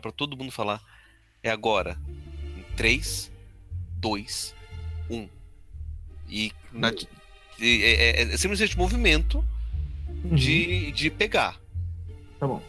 Pra 0.01 0.13
todo 0.13 0.37
mundo 0.37 0.53
falar. 0.53 0.83
É 1.43 1.51
agora. 1.51 1.99
Em 2.57 2.63
3, 2.77 3.31
2, 3.97 4.55
1. 5.11 5.29
E. 6.29 6.53
Na, 6.73 6.93
e- 7.59 7.83
é, 7.83 8.23
é, 8.23 8.35
é 8.35 8.37
simplesmente 8.37 8.77
movimento 8.77 9.45
Uhum, 10.25 10.35
de, 10.35 10.91
de 10.93 11.11
pegar. 11.11 11.61
Tá 12.39 12.47
bom. 12.47 12.63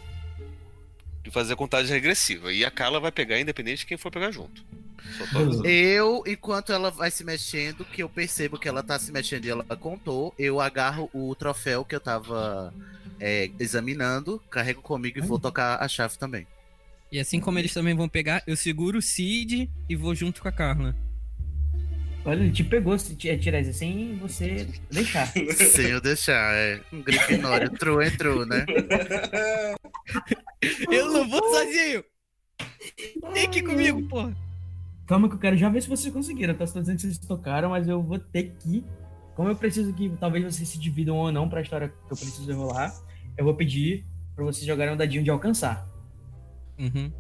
De 1.24 1.32
fazer 1.32 1.54
a 1.54 1.56
contagem 1.56 1.92
regressiva. 1.92 2.54
E 2.54 2.64
a 2.64 2.72
Carla 2.72 3.00
vai 3.00 3.12
pegar 3.12 3.40
independente 3.40 3.80
de 3.80 3.86
quem 3.86 3.98
for 3.98 4.12
pegar 4.12 4.32
junto. 4.32 4.64
Eu, 5.64 6.24
enquanto 6.28 6.72
ela 6.72 6.92
vai 6.92 7.10
se 7.10 7.24
mexendo, 7.24 7.84
que 7.86 8.04
eu 8.04 8.10
percebo 8.10 8.60
que 8.60 8.68
ela 8.68 8.84
tá 8.84 9.00
se 9.00 9.12
mexendo 9.12 9.46
e 9.46 9.50
ela 9.50 9.64
contou, 9.64 10.34
eu 10.38 10.60
agarro 10.62 11.10
o 11.14 11.34
troféu 11.36 11.84
que 11.84 11.96
eu 11.96 12.00
tava 12.00 12.74
é, 13.20 13.50
examinando, 13.60 14.40
carrego 14.50 14.82
comigo 14.82 15.18
e 15.18 15.22
vou 15.22 15.40
tocar 15.40 15.82
a 15.82 15.88
chave 15.88 16.18
também. 16.18 16.46
E 17.12 17.20
assim 17.20 17.40
como 17.40 17.58
eles 17.58 17.74
também 17.74 17.96
vão 17.96 18.08
pegar, 18.08 18.44
eu 18.46 18.56
seguro 18.56 19.00
o 19.00 19.02
Cid 19.02 19.70
e 19.90 19.96
vou 19.96 20.14
junto 20.14 20.42
com 20.42 20.48
a 20.48 20.52
Carla. 20.52 20.96
Olha, 22.26 22.42
ele 22.42 22.52
te 22.52 22.64
pegou, 22.64 23.00
se- 23.00 23.16
Tirese, 23.16 23.74
sem 23.74 24.16
você 24.18 24.68
deixar. 24.92 25.26
Sem 25.56 25.88
eu 25.88 26.02
deixar, 26.02 26.54
é. 26.54 26.82
Um 26.92 27.02
Grifinório 27.02 27.68
entrou, 27.68 28.02
entrou, 28.04 28.46
né? 28.46 28.66
Eu 30.92 31.12
não 31.14 31.28
vou 31.30 31.42
sozinho! 31.56 32.04
Vem 33.34 33.46
aqui 33.46 33.62
comigo, 33.64 34.02
porra! 34.08 34.36
Calma 35.08 35.28
que 35.30 35.36
eu 35.36 35.40
quero 35.40 35.56
já 35.58 35.70
ver 35.70 35.82
se 35.82 35.88
vocês 35.90 36.14
conseguiram. 36.14 36.54
Tá? 36.54 36.68
Tá 36.68 36.80
dizendo 36.82 36.98
que 36.98 37.02
vocês 37.04 37.18
tocaram, 37.18 37.70
mas 37.70 37.88
eu 37.88 38.04
vou 38.04 38.20
ter 38.20 38.54
que. 38.60 38.84
Como 39.36 39.48
eu 39.50 39.56
preciso 39.56 39.92
que 39.94 40.10
talvez 40.20 40.44
vocês 40.44 40.68
se 40.70 40.78
dividam 40.78 41.16
ou 41.16 41.32
não 41.32 41.50
pra 41.50 41.62
história 41.62 41.88
que 41.88 41.96
eu 42.14 42.18
preciso 42.18 42.54
rolar, 42.54 42.94
eu 43.38 43.44
vou 43.46 43.56
pedir 43.56 44.06
pra 44.36 44.44
vocês 44.46 44.66
jogarem 44.68 44.94
um 44.94 44.98
dadinho 44.98 45.24
de 45.24 45.30
alcançar. 45.32 45.88
Uhum. 46.80 47.12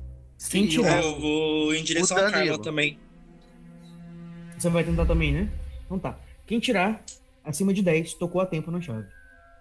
Quem 0.50 0.64
Sim, 0.64 0.68
tirar, 0.68 1.04
Eu 1.04 1.20
vou 1.20 1.74
em 1.76 1.84
direção 1.84 2.16
O 2.18 2.26
a 2.26 2.32
Carla 2.32 2.62
também. 2.62 2.98
você 4.58 4.70
vai 4.70 4.84
tentar 4.84 5.06
também, 5.06 5.34
né? 5.34 5.52
Então 5.86 6.00
tá. 6.00 6.18
Quem 6.46 6.60
tirar 6.60 7.04
acima 7.44 7.74
de 7.74 7.82
10, 7.84 8.14
tocou 8.14 8.42
a 8.42 8.46
tempo 8.46 8.72
na 8.72 8.80
chave. 8.80 9.08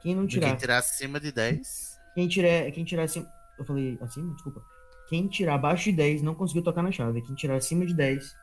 Quem 0.01 0.15
não 0.15 0.27
Quem 0.27 0.39
tirar, 0.41 0.57
tirar 0.57 0.79
acima 0.79 1.19
de 1.19 1.33
10. 1.33 1.99
quem 2.15 2.29
tirar, 2.29 2.71
quem 2.71 2.85
tirar 2.85 3.03
acima. 3.03 3.29
Eu 3.59 3.65
falei 3.65 3.99
acima? 4.01 4.33
Desculpa. 4.35 4.63
Quem 5.09 5.27
tirar 5.27 5.55
abaixo 5.55 5.85
de 5.85 5.93
10 5.93 6.23
não 6.23 6.35
conseguiu 6.35 6.63
tocar 6.63 6.83
na 6.83 6.93
chave. 6.93 7.23
Quem 7.23 7.35
tirar 7.35 7.57
acima 7.57 7.85
de 7.85 7.95
10. 7.95 8.37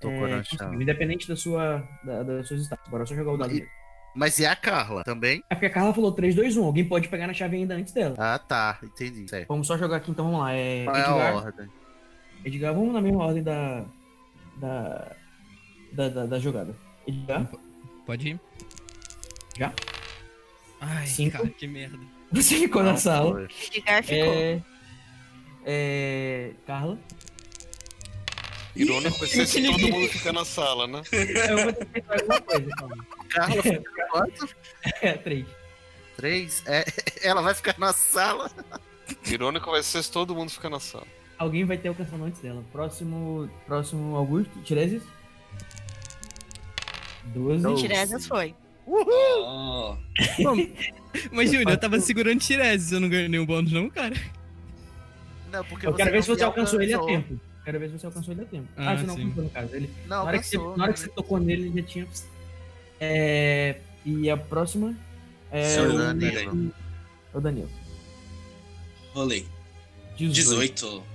Tocou 0.00 0.28
é, 0.28 0.30
na 0.30 0.42
chave. 0.44 0.76
Independente 0.76 1.26
da 1.26 1.34
sua, 1.34 1.82
da, 2.04 2.22
das 2.22 2.46
suas 2.46 2.62
status. 2.62 2.88
Bora 2.88 3.04
só 3.04 3.14
jogar 3.14 3.32
o 3.32 3.36
dado. 3.36 3.52
E-. 3.52 3.66
Mas 4.14 4.38
e 4.38 4.46
a 4.46 4.56
Carla 4.56 5.04
também? 5.04 5.42
É 5.48 5.54
porque 5.54 5.66
a 5.66 5.70
Carla 5.70 5.94
falou 5.94 6.10
3, 6.12 6.34
2, 6.34 6.56
1. 6.56 6.64
Alguém 6.64 6.84
pode 6.84 7.08
pegar 7.08 7.26
na 7.26 7.32
chave 7.32 7.56
ainda 7.56 7.74
antes 7.74 7.92
dela. 7.92 8.14
Ah, 8.18 8.38
tá. 8.38 8.78
Entendi. 8.82 9.28
Certo. 9.28 9.46
Vamos 9.48 9.66
só 9.66 9.78
jogar 9.78 9.98
aqui 9.98 10.10
então, 10.10 10.24
vamos 10.26 10.40
lá. 10.40 10.52
É, 10.52 10.84
Qual 10.84 10.96
é 10.96 11.00
a 11.00 11.02
Edgar, 11.10 11.34
ordem? 11.36 11.68
Edgar, 12.44 12.74
vamos 12.74 12.92
na 12.92 13.00
mesma 13.00 13.24
ordem 13.24 13.42
da. 13.42 13.84
Da. 14.56 15.12
Da, 15.92 16.08
da, 16.08 16.26
da 16.26 16.38
jogada. 16.38 16.74
Edgar, 17.06 17.48
Pode 18.06 18.28
ir? 18.30 18.40
Já? 19.58 19.72
Ai, 20.80 21.06
Cinco. 21.06 21.36
cara, 21.38 21.48
que 21.48 21.66
merda. 21.66 21.98
você 22.32 22.56
ficou 22.56 22.82
na 22.82 22.90
Não, 22.92 22.96
sala. 22.96 23.32
foi. 23.32 23.48
Edgar 23.76 24.02
ficou. 24.02 24.32
É. 24.32 24.62
É. 25.64 26.52
Carla. 26.66 26.98
Irônico 28.76 29.18
vai 29.18 29.28
ser 29.28 29.46
se 29.46 29.62
todo 29.66 29.78
mundo 29.88 30.08
ficar 30.08 30.32
na 30.32 30.44
sala, 30.44 30.86
né? 30.86 31.02
Eu 31.12 31.58
vou 31.64 31.72
ter 31.72 31.86
que 31.86 31.98
em 32.00 32.04
alguma 32.08 32.40
coisa, 32.40 32.70
calma. 32.76 33.06
Carla 33.30 33.62
fica 33.62 34.06
quanto? 34.10 34.48
É, 35.02 35.12
3. 35.14 35.46
Três? 36.16 36.62
É, 36.66 36.84
ela 37.22 37.42
vai 37.42 37.54
ficar 37.54 37.74
na 37.78 37.92
sala. 37.92 38.50
Irônico 39.26 39.70
vai 39.70 39.82
ser 39.82 40.02
se 40.02 40.10
todo 40.10 40.34
mundo 40.34 40.50
ficar 40.50 40.70
na 40.70 40.78
sala. 40.78 41.06
Alguém 41.38 41.64
vai 41.64 41.78
ter 41.78 41.88
alcançado 41.88 42.22
antes 42.22 42.40
dela. 42.40 42.62
Próximo. 42.70 43.50
Próximo 43.66 44.14
Augusto. 44.14 44.60
Tiresias. 44.62 45.02
12. 47.24 47.62
Doze. 47.62 47.82
Tiresias 47.82 48.26
foi. 48.26 48.54
Ó, 48.86 49.96
Mas, 51.32 51.50
Júnior, 51.50 51.70
eu 51.70 51.78
tava 51.78 51.98
segurando 52.00 52.40
Tiresias, 52.40 52.92
eu 52.92 53.00
não 53.00 53.08
ganhei 53.08 53.28
nenhum 53.28 53.46
bônus, 53.46 53.72
não, 53.72 53.88
cara. 53.88 54.14
Não, 55.50 55.64
porque 55.64 55.86
Eu 55.86 55.94
quero 55.94 56.10
ver 56.10 56.22
se 56.22 56.28
você 56.28 56.44
alcançou 56.44 56.80
ele 56.80 56.92
a 56.94 56.98
tempo. 57.00 57.40
Quero 57.64 57.78
ver 57.78 57.90
se 57.90 57.98
você 57.98 58.06
alcançou 58.06 58.32
ele 58.34 58.42
a 58.42 58.46
tempo. 58.46 58.68
Ah, 58.76 58.90
Ah, 58.90 58.96
você 58.96 59.06
não 59.06 59.14
sim. 59.14 59.22
alcançou 59.22 59.44
no 59.44 59.50
caso. 59.50 59.74
Ele, 59.76 59.90
Não, 60.06 60.08
na, 60.08 60.22
hora 60.24 60.38
que 60.38 60.46
você, 60.46 60.56
alcançou, 60.56 60.76
na 60.78 60.84
hora 60.84 60.92
que 60.92 61.00
né? 61.00 61.06
você 61.06 61.12
tocou 61.12 61.38
nele, 61.38 61.66
ele 61.68 61.80
já 61.80 61.86
tinha. 61.86 62.08
É, 62.98 63.80
e 64.04 64.30
a 64.30 64.36
próxima. 64.36 64.96
É 65.50 65.68
Seu 65.68 65.94
o 65.94 65.98
Danilo. 65.98 66.74
É 67.34 67.36
o 67.36 67.40
Danilo. 67.40 67.70
Rolei. 69.12 69.46
18. 70.16 70.34
18. 70.34 71.10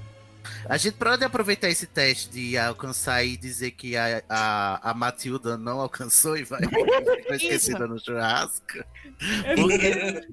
A 0.69 0.77
gente 0.77 0.95
pode 0.95 1.23
aproveitar 1.23 1.69
esse 1.69 1.87
teste 1.87 2.29
de 2.29 2.57
alcançar 2.57 3.23
e 3.23 3.35
dizer 3.37 3.71
que 3.71 3.95
a, 3.95 4.21
a, 4.29 4.91
a 4.91 4.93
Matilda 4.93 5.57
não 5.57 5.79
alcançou 5.79 6.37
e 6.37 6.43
vai 6.43 6.61
foi 7.27 7.35
esquecida 7.35 7.87
no 7.87 7.99
churrasco. 7.99 8.83
É 9.43 9.55
porque 9.55 10.27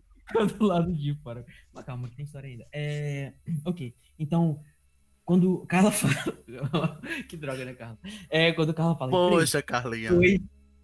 do 0.59 0.65
lado 0.65 0.93
de 0.93 1.15
fora. 1.23 1.45
Mas 1.73 1.85
calma, 1.85 2.09
que 2.09 2.17
tem 2.17 2.25
história 2.25 2.49
ainda. 2.49 2.67
É... 2.73 3.33
Ok, 3.65 3.95
então, 4.19 4.61
quando 5.25 5.65
Carla 5.67 5.91
fala. 5.93 6.15
que 7.29 7.37
droga, 7.37 7.65
né, 7.65 7.75
Carla? 7.75 7.99
É, 8.31 8.53
quando 8.53 8.75
Carla 8.75 8.97
fala. 8.97 9.11
Poxa, 9.11 9.63
Carlinha. 9.63 10.11
dois, 10.11 10.41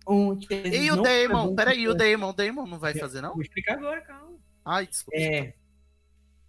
um, 0.08 0.38
E 0.50 0.90
o 0.90 1.02
Damon? 1.02 1.54
Peraí, 1.54 1.86
o 1.88 1.94
Damon, 1.94 2.32
Damon 2.32 2.66
não 2.66 2.78
vai 2.78 2.94
fazer, 2.94 3.20
não? 3.20 3.32
Vou 3.34 3.42
explicar 3.42 3.74
agora, 3.74 4.00
calma. 4.00 4.36
Ai, 4.64 4.86
desculpa. 4.86 5.18
É. 5.18 5.54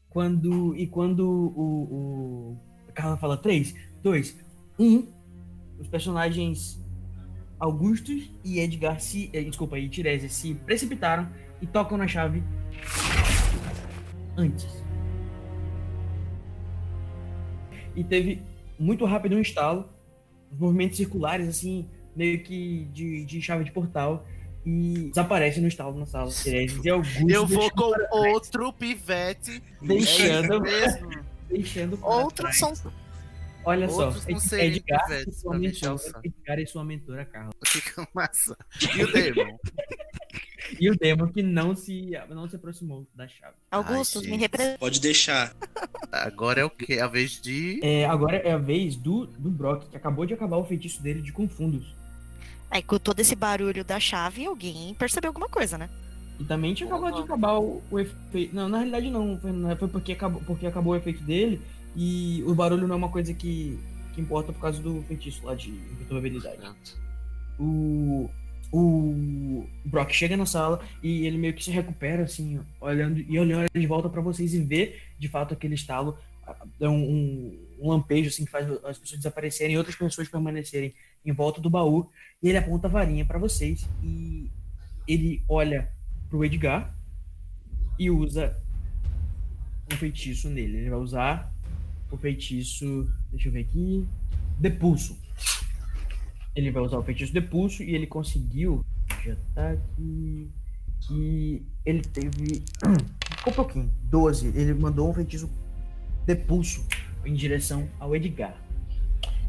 Quando. 0.09 0.75
E 0.75 0.87
quando 0.87 1.27
o. 1.29 2.57
o 2.87 2.93
Carla 2.93 3.17
fala 3.17 3.37
3, 3.37 3.75
2, 4.01 4.37
1, 4.79 5.07
os 5.79 5.87
personagens 5.87 6.81
Augustus 7.59 8.31
e 8.43 8.59
Edgar 8.59 8.99
se. 8.99 9.29
eh, 9.33 9.43
Desculpa, 9.43 9.77
e 9.77 9.87
Tiresias 9.89 10.33
se 10.33 10.53
precipitaram 10.55 11.29
e 11.61 11.67
tocam 11.67 11.97
na 11.97 12.07
chave 12.07 12.43
antes. 14.37 14.78
E 17.95 18.03
teve 18.03 18.41
muito 18.79 19.05
rápido 19.05 19.35
um 19.35 19.39
instalo, 19.39 19.89
os 20.51 20.57
movimentos 20.59 20.97
circulares, 20.97 21.47
assim, 21.47 21.87
meio 22.15 22.41
que 22.43 22.85
de, 22.93 23.25
de 23.25 23.41
chave 23.41 23.63
de 23.63 23.71
portal. 23.71 24.25
E 24.65 25.07
desaparece 25.09 25.61
no 25.61 25.67
instalo 25.67 25.97
na 25.97 26.05
sala. 26.05 26.29
E 26.45 26.89
Augusto. 26.89 27.29
Eu 27.29 27.45
vou 27.47 27.69
deixando 27.69 28.07
com 28.09 28.29
outro 28.29 28.73
pivete. 28.73 29.63
Deixando- 29.81 30.67
É 30.67 30.85
isso 30.85 31.07
mesmo. 31.07 31.25
deixando 31.49 31.99
Outros 32.05 32.57
são. 32.57 32.73
Olha 33.65 33.89
Outros 33.89 34.23
só, 34.23 34.29
não 34.29 34.59
Ed- 34.59 34.75
Edgar, 34.77 35.23
e 35.27 35.31
sua 35.31 35.57
mentora. 35.57 36.21
Edgar 36.23 36.59
e 36.59 36.67
sua 36.67 36.83
mentora 36.83 37.25
Carla. 37.25 37.51
Fica 37.65 38.07
massa. 38.13 38.55
E 38.95 39.03
o 39.03 39.11
Damon? 39.11 39.57
E 40.79 40.89
o 40.89 40.97
Demon 40.97 41.27
que 41.27 41.41
não 41.41 41.75
se, 41.75 42.11
não 42.29 42.49
se 42.49 42.55
aproximou 42.55 43.07
da 43.15 43.27
chave. 43.27 43.55
Augustus, 43.71 44.23
Ai, 44.23 44.31
me 44.31 44.37
representa. 44.37 44.77
Pode 44.77 44.99
deixar. 44.99 45.55
Agora 46.11 46.61
é 46.61 46.65
o 46.65 46.69
quê? 46.69 46.99
A 46.99 47.07
vez 47.07 47.39
de. 47.41 47.79
É, 47.81 48.05
agora 48.05 48.37
é 48.37 48.51
a 48.51 48.57
vez 48.57 48.95
do, 48.95 49.25
do 49.25 49.49
Brock, 49.49 49.89
que 49.89 49.97
acabou 49.97 50.25
de 50.25 50.33
acabar 50.33 50.57
o 50.57 50.65
feitiço 50.65 51.01
dele 51.01 51.21
de 51.21 51.31
confundos. 51.31 51.95
Aí, 52.69 52.83
com 52.83 52.99
todo 52.99 53.19
esse 53.19 53.35
barulho 53.35 53.83
da 53.83 53.99
chave, 53.99 54.45
alguém 54.45 54.93
percebeu 54.93 55.29
alguma 55.29 55.49
coisa, 55.49 55.77
né? 55.77 55.89
E 56.39 56.43
também 56.43 56.73
tinha 56.73 56.87
acabado 56.87 57.15
de 57.15 57.21
acabar 57.21 57.59
o, 57.59 57.81
o 57.89 57.99
efeito. 57.99 58.55
Não, 58.55 58.69
na 58.69 58.77
realidade 58.77 59.09
não. 59.09 59.37
Foi, 59.39 59.51
foi 59.75 59.87
porque, 59.87 60.11
acabou, 60.13 60.41
porque 60.45 60.67
acabou 60.67 60.93
o 60.93 60.95
efeito 60.95 61.23
dele. 61.23 61.61
E 61.95 62.43
o 62.45 62.53
barulho 62.53 62.87
não 62.87 62.95
é 62.95 62.97
uma 62.97 63.09
coisa 63.09 63.33
que, 63.33 63.77
que 64.13 64.21
importa 64.21 64.53
por 64.53 64.61
causa 64.61 64.81
do 64.81 65.03
feitiço 65.03 65.45
lá 65.45 65.55
de 65.55 65.69
imperturbabilidade. 65.71 66.61
o, 67.59 68.29
o 68.71 69.65
Brock 69.85 70.11
chega 70.11 70.37
na 70.37 70.45
sala 70.45 70.81
e 71.01 71.25
ele 71.25 71.37
meio 71.37 71.53
que 71.53 71.63
se 71.63 71.71
recupera, 71.71 72.23
assim, 72.23 72.59
olhando 72.79 73.19
e 73.19 73.39
olhando 73.39 73.67
de 73.73 73.87
volta 73.87 74.09
pra 74.09 74.21
vocês 74.21 74.53
e 74.53 74.59
vê 74.59 74.97
de 75.17 75.27
fato 75.27 75.53
aquele 75.53 75.75
estalo. 75.75 76.17
É 76.79 76.87
um, 76.87 76.95
um, 76.95 77.67
um 77.79 77.89
lampejo 77.89 78.29
assim, 78.29 78.45
que 78.45 78.51
faz 78.51 78.67
as 78.83 78.97
pessoas 78.97 79.19
desaparecerem 79.19 79.75
e 79.75 79.77
outras 79.77 79.95
pessoas 79.95 80.27
permanecerem 80.27 80.93
em 81.25 81.31
volta 81.31 81.61
do 81.61 81.69
baú. 81.69 82.09
E 82.41 82.49
ele 82.49 82.57
aponta 82.57 82.87
a 82.87 82.91
varinha 82.91 83.25
pra 83.25 83.37
vocês 83.39 83.87
e 84.03 84.49
ele 85.07 85.43
olha 85.47 85.89
pro 86.29 86.43
Edgar 86.45 86.95
e 87.97 88.09
usa 88.09 88.55
um 89.91 89.97
feitiço 89.97 90.49
nele. 90.49 90.77
Ele 90.77 90.89
vai 90.89 90.99
usar 90.99 91.53
o 92.11 92.17
feitiço. 92.17 93.09
Deixa 93.31 93.49
eu 93.49 93.51
ver 93.51 93.61
aqui. 93.61 94.07
Depulso. 94.59 95.17
Ele 96.55 96.71
vai 96.71 96.83
usar 96.83 96.97
o 96.97 97.03
feitiço 97.03 97.33
Depulso 97.33 97.83
e 97.83 97.95
ele 97.95 98.07
conseguiu. 98.07 98.83
Já 99.25 99.35
tá 99.55 99.71
aqui. 99.71 100.49
Que 101.01 101.61
ele 101.85 102.01
teve. 102.01 102.63
Ficou 103.37 103.53
um 103.53 103.55
pouquinho. 103.55 103.91
12. 104.03 104.47
Ele 104.47 104.73
mandou 104.73 105.09
um 105.09 105.13
feitiço 105.13 105.49
Depulso 106.25 106.85
em 107.25 107.33
direção 107.33 107.87
ao 107.99 108.15
Edgar. 108.15 108.55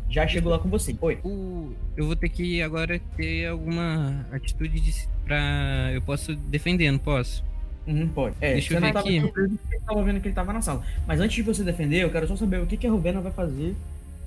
Já 0.08 0.26
chegou 0.26 0.50
lá 0.50 0.58
com 0.58 0.68
você. 0.68 0.96
Oi. 1.00 1.18
O- 1.24 1.72
eu 1.96 2.06
vou 2.06 2.16
ter 2.16 2.28
que 2.28 2.60
agora 2.62 3.00
ter 3.16 3.46
alguma 3.46 4.26
atitude 4.32 4.80
de, 4.80 4.92
pra. 5.24 5.90
Eu 5.92 6.02
posso 6.02 6.34
defender, 6.34 6.90
não 6.90 6.98
posso? 6.98 7.44
Uhum, 7.86 8.08
pode. 8.08 8.36
É, 8.40 8.52
Deixa 8.54 8.68
você 8.68 8.76
eu 8.76 8.80
não 8.80 8.88
ver 8.88 8.92
tava 8.94 9.08
aqui. 9.08 9.20
porque 9.20 9.40
você 9.48 9.80
tava 9.80 10.02
vendo 10.02 10.20
que 10.20 10.28
ele 10.28 10.34
tava 10.34 10.52
na 10.52 10.60
sala. 10.62 10.84
Mas 11.06 11.20
antes 11.20 11.36
de 11.36 11.42
você 11.42 11.62
defender, 11.64 12.02
eu 12.02 12.10
quero 12.10 12.26
só 12.28 12.36
saber 12.36 12.60
o 12.60 12.66
que, 12.66 12.76
que 12.76 12.86
a 12.86 12.90
Rubena 12.90 13.20
vai 13.20 13.32
fazer 13.32 13.74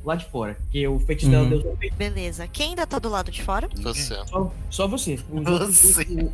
lá 0.04 0.16
de 0.16 0.26
fora. 0.26 0.56
Porque 0.56 0.88
o 0.88 1.00
feitiço 1.00 1.32
dela 1.32 1.44
Uhum. 1.44 1.50
deu. 1.62 1.78
Beleza. 1.98 2.48
Quem 2.48 2.70
ainda 2.70 2.86
tá 2.86 3.00
do 3.00 3.10
lado 3.10 3.32
de 3.32 3.42
fora? 3.42 3.68
Você. 3.82 4.16
Só, 4.26 4.52
só 4.70 4.88
você. 4.88 5.20
Os 5.30 5.78
Você. 5.78 6.04
o- 6.04 6.32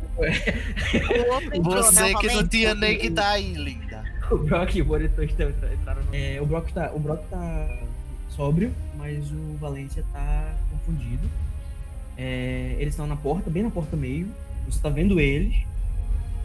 O 1.50 1.54
entrou, 1.54 1.74
né, 1.76 1.82
Você 1.82 2.14
que 2.16 2.26
não 2.34 2.46
tinha 2.48 2.74
nem 2.74 2.98
que 2.98 3.10
tá 3.10 3.30
aí, 3.30 3.54
linda. 3.54 4.02
O 4.30 4.38
Brock 4.38 4.76
e 4.76 4.82
o 4.82 4.96
entraram 4.96 6.02
no... 6.04 6.14
é, 6.14 6.40
o 6.40 6.46
Brock 6.46 6.70
tá, 6.72 6.92
o 6.94 6.98
Brock 7.00 7.20
tá 7.28 7.78
sóbrio, 8.28 8.72
mas 8.96 9.28
o 9.30 9.56
Valência 9.58 10.04
tá 10.12 10.54
confundido. 10.70 11.28
É, 12.16 12.76
eles 12.78 12.92
estão 12.94 13.06
na 13.06 13.16
porta, 13.16 13.50
bem 13.50 13.62
na 13.64 13.70
porta 13.70 13.96
meio. 13.96 14.28
Você 14.68 14.78
tá 14.78 14.88
vendo 14.88 15.18
eles. 15.18 15.56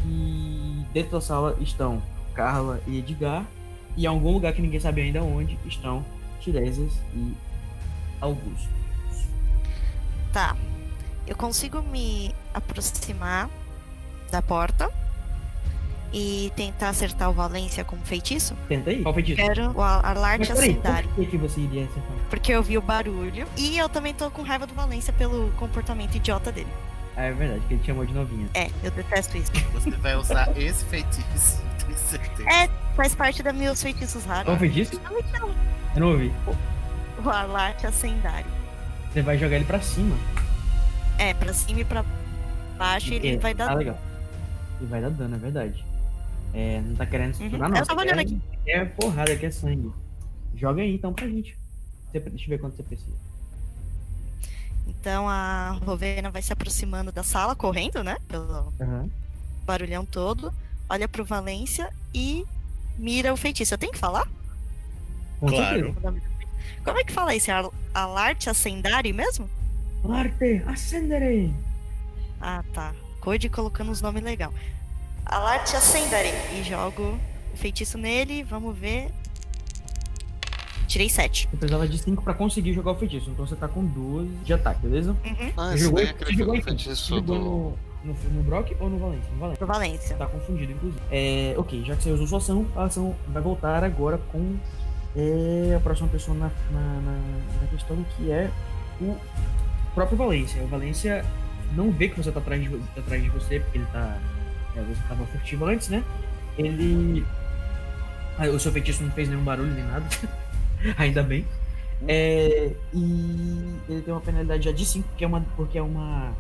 E 0.08 0.84
dentro 0.94 1.12
da 1.12 1.22
sala 1.22 1.58
estão 1.62 2.02
Carla 2.34 2.82
e 2.88 2.98
Edgar. 3.00 3.46
E 3.98 4.04
em 4.04 4.08
algum 4.08 4.32
lugar 4.32 4.52
que 4.54 4.62
ninguém 4.62 4.80
sabe 4.80 5.02
ainda 5.02 5.22
onde 5.24 5.58
estão 5.66 6.04
Tiresias 6.46 6.94
e 7.14 7.34
Augusto. 8.22 8.70
Tá. 10.32 10.56
Eu 11.26 11.36
consigo 11.36 11.82
me 11.82 12.34
aproximar 12.54 13.50
da 14.32 14.44
porta 14.44 14.92
e 16.14 16.52
tentar 16.56 16.90
acertar 16.90 17.30
o 17.32 17.34
Valência 17.34 17.84
com 17.84 17.98
feitiço? 17.98 18.56
Tenta 18.70 18.92
aí. 18.92 19.02
Qual 19.02 19.14
feitiço? 19.14 19.38
Quero 19.38 19.72
o 19.72 19.82
alarde 19.82 20.52
acendário. 20.52 21.10
por 21.10 21.26
que, 21.26 21.32
que 21.32 21.38
você 21.38 21.62
iria 21.62 21.86
acertar? 21.86 22.12
Porque 22.30 22.52
eu 22.52 22.62
vi 22.62 22.78
o 22.78 22.82
barulho. 22.82 23.48
E 23.58 23.78
eu 23.78 23.90
também 23.90 24.14
tô 24.14 24.30
com 24.30 24.44
raiva 24.44 24.68
do 24.68 24.74
Valência 24.76 25.12
pelo 25.12 25.50
comportamento 25.54 26.16
idiota 26.16 26.52
dele. 26.52 26.70
Ah, 27.18 27.24
é 27.24 27.34
verdade, 27.34 27.62
que 27.68 27.74
ele 27.74 27.82
te 27.82 27.88
chamou 27.88 28.06
de 28.06 28.14
novinha. 28.14 28.48
É, 28.54 28.70
eu 28.84 28.92
detesto 28.92 29.38
isso. 29.38 29.52
Você 29.74 29.92
vai 29.92 30.16
usar 30.16 30.56
esse 30.58 30.86
feitiço, 30.86 31.62
tenho 31.80 31.98
certeza. 31.98 32.50
É, 32.50 32.70
faz 32.96 33.16
parte 33.16 33.42
dos 33.42 33.54
meus 33.54 33.82
feitiços 33.82 34.26
raros. 34.26 34.46
Qual 34.46 34.58
feitiço? 34.60 35.02
Não, 35.02 35.18
então, 35.18 35.50
Eu 35.96 36.02
não 36.02 36.12
ouvi. 36.12 36.32
o 37.24 37.30
alarde 37.30 37.88
acendário. 37.88 38.50
Você 39.12 39.22
vai 39.22 39.38
jogar 39.38 39.56
ele 39.56 39.66
pra 39.66 39.80
cima. 39.82 40.16
É, 41.18 41.34
pra 41.34 41.54
cima 41.54 41.80
e 41.80 41.86
pra 41.86 42.04
baixo 42.78 43.14
ele 43.14 43.30
É, 43.30 43.38
vai 43.38 43.54
dar. 43.54 43.72
Ah, 43.72 43.76
legal. 43.76 43.98
Ele 44.80 44.90
vai 44.90 45.02
dar 45.02 45.10
dano, 45.10 45.36
é 45.36 45.40
verdade. 45.40 45.86
É, 46.54 46.82
não 46.82 46.96
tá 46.96 47.06
querendo 47.06 47.34
se 47.34 47.44
Uhum. 47.44 47.50
tornar, 47.52 47.70
não. 47.70 47.78
Eu 47.78 47.86
tava 47.86 48.02
olhando 48.02 48.26
quer- 48.26 48.72
É 48.82 48.86
porrada, 48.86 49.36
que 49.36 49.46
é 49.46 49.52
sangue. 49.52 49.92
Joga 50.56 50.82
aí 50.82 50.94
então 50.96 51.14
pra 51.14 51.28
gente. 51.28 51.58
Deixa 52.12 52.46
eu 52.46 52.50
ver 52.50 52.58
quanto 52.60 52.76
você 52.76 52.84
precisa. 52.84 53.16
Então 54.88 55.28
a 55.28 55.72
Rovena 55.86 56.30
vai 56.30 56.42
se 56.42 56.54
aproximando 56.54 57.12
da 57.12 57.24
sala, 57.24 57.56
correndo, 57.56 58.04
né? 58.04 58.18
Pelo 58.28 58.74
Aham. 58.82 59.10
barulhão 59.66 60.06
todo. 60.06 60.54
Olha 60.90 61.08
pro 61.08 61.26
Valência 61.26 61.90
e 62.14 62.46
mira 62.98 63.34
o 63.34 63.38
feitiço. 63.38 63.74
Eu 63.74 63.78
tenho 63.78 63.92
que 63.92 63.98
falar? 63.98 64.28
Com 65.40 65.48
Claro. 65.48 65.94
certeza. 65.94 66.14
Como 66.84 66.98
é 67.00 67.04
que 67.04 67.12
fala 67.12 67.36
isso? 67.36 67.50
É 67.52 67.54
Al- 67.54 67.74
Alarte 67.94 68.50
Ascendari 68.50 69.12
mesmo? 69.14 69.50
Arte, 70.10 70.62
acendere! 70.68 71.52
Ah, 72.40 72.64
tá. 72.74 72.94
Code 73.22 73.50
colocando 73.50 73.92
os 73.92 74.02
nomes 74.02 74.24
legal. 74.24 74.54
Alarte 75.26 75.76
Ascendari. 75.76 76.30
E 76.60 76.64
jogo 76.64 77.18
o 77.54 77.58
feitiço 77.58 77.98
nele. 77.98 78.44
Vamos 78.44 78.78
ver. 78.78 79.10
Tirei 80.88 81.10
7. 81.10 81.48
Você 81.50 81.58
precisava 81.58 81.88
de 81.88 81.98
5 81.98 82.22
pra 82.24 82.34
conseguir 82.34 82.72
jogar 82.74 82.92
o 82.92 82.96
feitiço. 82.96 83.30
Então 83.32 83.46
você 83.48 83.56
tá 83.56 83.68
com 83.68 83.84
12 83.84 84.30
de 84.44 84.54
ataque, 84.54 84.82
beleza? 84.82 85.12
Uhum. 85.26 85.52
Ah, 85.58 85.70
Você 85.70 85.74
esse 85.76 85.84
jogou, 85.86 85.98
daí 86.00 86.06
é 86.08 86.10
aquele 86.12 86.38
jogou 86.38 86.62
feitiço 86.62 87.10
jogou 87.10 87.22
do. 87.22 87.36
no, 88.06 88.14
no, 88.14 88.30
no 88.36 88.44
Brock 88.44 88.76
ou 88.80 88.90
no 88.90 89.00
Valência? 89.00 89.32
No 89.32 89.40
Valência. 89.40 89.66
Valência. 89.66 90.16
Tá 90.18 90.28
confundido, 90.28 90.72
inclusive. 90.72 91.02
É, 91.12 91.56
ok, 91.58 91.84
já 91.84 91.96
que 91.96 92.04
você 92.04 92.12
usou 92.12 92.28
sua 92.28 92.38
ação, 92.38 92.68
a 92.76 92.84
ação 92.84 93.16
vai 93.30 93.42
voltar 93.42 93.84
agora 93.84 94.20
com 94.32 94.56
é, 95.16 95.76
a 95.76 95.80
próxima 95.80 96.08
pessoa 96.10 96.38
na, 96.38 96.52
na, 96.72 96.80
na- 97.02 97.62
na 97.62 97.68
questão, 97.70 98.04
que 98.16 98.32
é 98.32 98.50
o 99.02 99.16
próprio 99.94 100.18
Valência. 100.18 100.62
O 100.64 100.68
Valência 100.68 101.24
não 101.74 101.92
vê 101.92 102.10
que 102.10 102.18
você 102.18 102.32
tá 102.32 102.40
atrás 102.40 102.62
de, 102.62 102.70
tá 102.70 103.00
atrás 103.02 103.24
de 103.24 103.30
você, 103.30 103.60
porque 103.60 103.78
ele 103.78 103.88
tá. 103.92 104.18
é, 104.76 104.82
você 104.82 105.02
tava 105.08 105.26
furtivo 105.28 105.66
antes, 105.66 105.90
né? 105.90 106.04
Ele. 106.58 107.26
Ah, 108.38 108.48
o 108.48 108.60
seu 108.60 108.72
feitiço 108.72 109.04
não 109.04 109.12
fez 109.12 109.30
nenhum 109.30 109.44
barulho 109.44 109.72
nem 109.74 109.84
nada. 109.86 110.06
Ainda 110.98 111.24
bem. 111.24 111.46
É, 112.08 112.72
e 112.94 113.74
ele 113.88 114.02
tem 114.02 114.14
uma 114.14 114.20
penalidade 114.22 114.66
já 114.66 114.72
de 114.72 114.86
5, 114.86 115.08
porque 115.08 115.24
é 115.24 115.28
uma. 115.28 115.42
Porque 115.56 115.78
é 115.78 115.82
uma. 115.82 116.34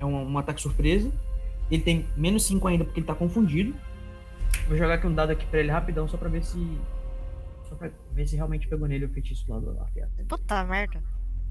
É 0.00 0.04
uma, 0.04 0.20
um 0.20 0.38
ataque 0.38 0.60
surpresa. 0.60 1.10
Ele 1.70 1.82
tem 1.82 2.06
menos 2.16 2.44
5 2.44 2.66
ainda 2.68 2.84
porque 2.84 3.00
ele 3.00 3.06
tá 3.06 3.14
confundido. 3.14 3.74
Vou 4.68 4.76
jogar 4.76 4.94
aqui 4.94 5.06
um 5.06 5.14
dado 5.14 5.30
aqui 5.30 5.46
pra 5.46 5.60
ele 5.60 5.70
rapidão, 5.70 6.08
só 6.08 6.16
pra 6.16 6.28
ver 6.28 6.44
se. 6.44 6.58
Só 7.68 7.74
pra 7.74 7.90
ver 8.12 8.26
se 8.26 8.36
realmente 8.36 8.68
pegou 8.68 8.86
nele 8.86 9.04
o 9.06 9.08
feitiço 9.08 9.44
lá 9.50 9.58
do 9.58 9.78
arqueiro. 9.80 10.08
Puta 10.28 10.64
merda. 10.64 11.02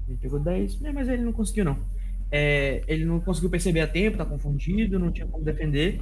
Ele 0.08 0.18
pegou 0.18 0.38
10, 0.40 0.80
né, 0.80 0.92
mas 0.92 1.08
ele 1.08 1.22
não 1.22 1.32
conseguiu, 1.32 1.64
não. 1.64 1.78
É, 2.30 2.82
ele 2.86 3.04
não 3.04 3.20
conseguiu 3.20 3.50
perceber 3.50 3.80
a 3.80 3.86
tempo, 3.86 4.16
tá 4.16 4.24
confundido, 4.24 4.98
não 4.98 5.10
tinha 5.12 5.26
como 5.26 5.44
defender. 5.44 6.00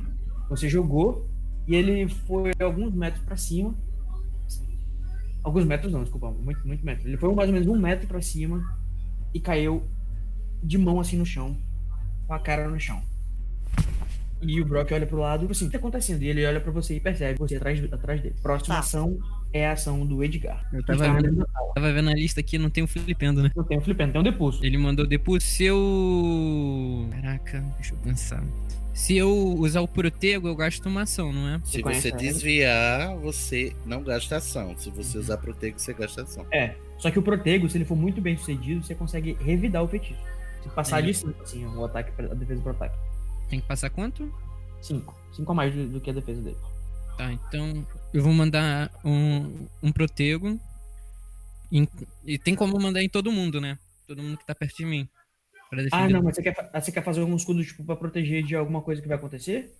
Você 0.49 0.69
jogou 0.69 1.29
e 1.67 1.75
ele 1.75 2.09
foi 2.09 2.53
alguns 2.63 2.95
metros 2.95 3.23
pra 3.25 3.37
cima. 3.37 3.75
Alguns 5.43 5.65
metros 5.65 5.93
não, 5.93 6.03
desculpa, 6.03 6.31
muito, 6.31 6.67
muito 6.67 6.85
metro. 6.85 7.07
Ele 7.09 7.17
foi 7.17 7.35
mais 7.35 7.49
ou 7.49 7.53
menos 7.55 7.69
um 7.69 7.79
metro 7.79 8.07
pra 8.07 8.21
cima 8.23 8.63
e 9.33 9.41
caiu 9.41 9.83
de 10.63 10.79
mão 10.79 11.01
assim 11.01 11.19
no 11.19 11.27
chão, 11.27 11.57
com 12.27 12.33
a 12.33 12.39
cara 12.39 12.69
no 12.69 12.81
chão. 12.81 13.03
E 14.41 14.61
o 14.61 14.65
Brock 14.67 14.93
olha 14.93 15.07
pro 15.07 15.19
lado 15.19 15.47
e 15.47 15.51
assim, 15.51 15.65
o 15.65 15.69
que 15.69 15.73
tá 15.73 15.79
acontecendo? 15.79 16.23
E 16.23 16.29
ele 16.29 16.45
olha 16.47 16.61
pra 16.61 16.71
você 16.73 16.97
e 16.97 17.01
percebe 17.01 17.39
você 17.39 17.57
atrás, 17.57 17.93
atrás 17.93 18.21
dele. 18.23 18.35
Próxima 18.43 18.75
Tá. 18.77 18.81
ação 18.81 19.19
é 19.55 19.69
a 19.69 19.73
ação 19.73 20.05
do 20.05 20.23
Edgar. 20.23 20.67
Eu 20.73 20.85
tava 20.85 21.07
está 21.07 21.21
vendo, 21.21 21.47
tava 21.75 21.93
vendo 21.93 22.11
a 22.11 22.15
lista 22.15 22.41
aqui, 22.41 22.59
não 22.59 22.69
tem 22.69 22.83
o 22.83 22.89
Filipendo, 22.89 23.41
né? 23.41 23.51
Não 23.55 23.63
tem 23.63 23.79
o 23.79 23.81
flipendo, 23.81 24.13
tem 24.13 24.21
um 24.21 24.25
depulso. 24.25 24.65
Ele 24.67 24.77
mandou 24.77 25.07
depois 25.07 25.45
se 25.45 25.65
eu. 25.65 27.09
Caraca, 27.13 27.61
deixa 27.77 27.95
eu 27.95 27.99
pensar. 27.99 28.43
Se 28.93 29.17
eu 29.17 29.31
usar 29.59 29.81
o 29.81 29.89
protego, 29.89 30.49
eu 30.49 30.55
gasto 30.57 30.87
uma 30.87 31.03
ação, 31.03 31.33
não 31.33 31.49
é? 31.49 31.61
Se 31.65 31.83
você 31.83 32.09
ela? 32.09 32.17
desviar, 32.19 33.17
você 33.17 33.75
não 33.87 34.03
gasta 34.03 34.37
ação. 34.37 34.77
Se 34.77 34.91
você 34.91 35.19
usar 35.19 35.37
protego, 35.39 35.79
você 35.79 35.93
gasta 35.95 36.23
ação. 36.23 36.47
É. 36.53 36.75
Só 36.99 37.11
que 37.11 37.19
o 37.19 37.23
protego, 37.23 37.69
se 37.69 37.77
ele 37.77 37.85
for 37.85 37.97
muito 37.97 38.21
bem 38.21 38.37
sucedido, 38.37 38.85
você 38.85 38.95
consegue 38.95 39.37
revidar 39.41 39.83
o 39.83 39.89
feitiço. 39.89 40.21
Se 40.63 40.69
passar 40.71 41.01
É. 41.01 41.07
de 41.07 41.15
5, 41.15 41.43
assim, 41.43 41.65
o 41.67 41.85
ataque, 41.85 42.13
a 42.19 42.35
defesa 42.35 42.61
pro 42.61 42.71
ataque. 42.71 42.97
Tem 43.51 43.61
que 43.61 43.67
passar 43.67 43.91
quanto? 43.91 44.33
5. 44.81 45.15
5 45.33 45.53
a 45.53 45.55
mais 45.55 45.75
do, 45.75 45.89
do 45.89 46.01
que 46.01 46.11
a 46.11 46.13
defesa 46.13 46.41
dele. 46.41 46.57
Tá, 47.19 47.33
então 47.33 47.85
eu 48.15 48.23
vou 48.23 48.33
mandar 48.33 48.91
um, 49.05 49.67
um 49.83 49.93
protego. 49.93 50.59
em- 51.73 51.89
e 52.25 52.39
tem 52.39 52.55
como 52.55 52.79
mandar 52.81 53.03
em 53.03 53.09
todo 53.09 53.33
mundo, 53.33 53.61
né? 53.61 53.77
Todo 54.07 54.23
mundo 54.23 54.39
que 54.39 54.47
tá 54.47 54.55
perto 54.55 54.77
de 54.77 54.87
mim. 54.87 55.09
Pra 55.69 55.83
Ah, 55.91 56.09
não, 56.09 56.23
mas 56.23 56.37
você 56.37 56.43
quer, 56.43 56.71
ah, 56.73 56.81
você 56.81 56.93
quer 56.93 57.03
fazer 57.03 57.21
algum 57.21 57.35
escudo, 57.35 57.65
tipo, 57.65 57.83
pra 57.85 57.97
proteger 57.97 58.45
de 58.45 58.55
alguma 58.55 58.81
coisa 58.81 59.03
que 59.03 59.09
vai 59.09 59.17
acontecer? 59.17 59.75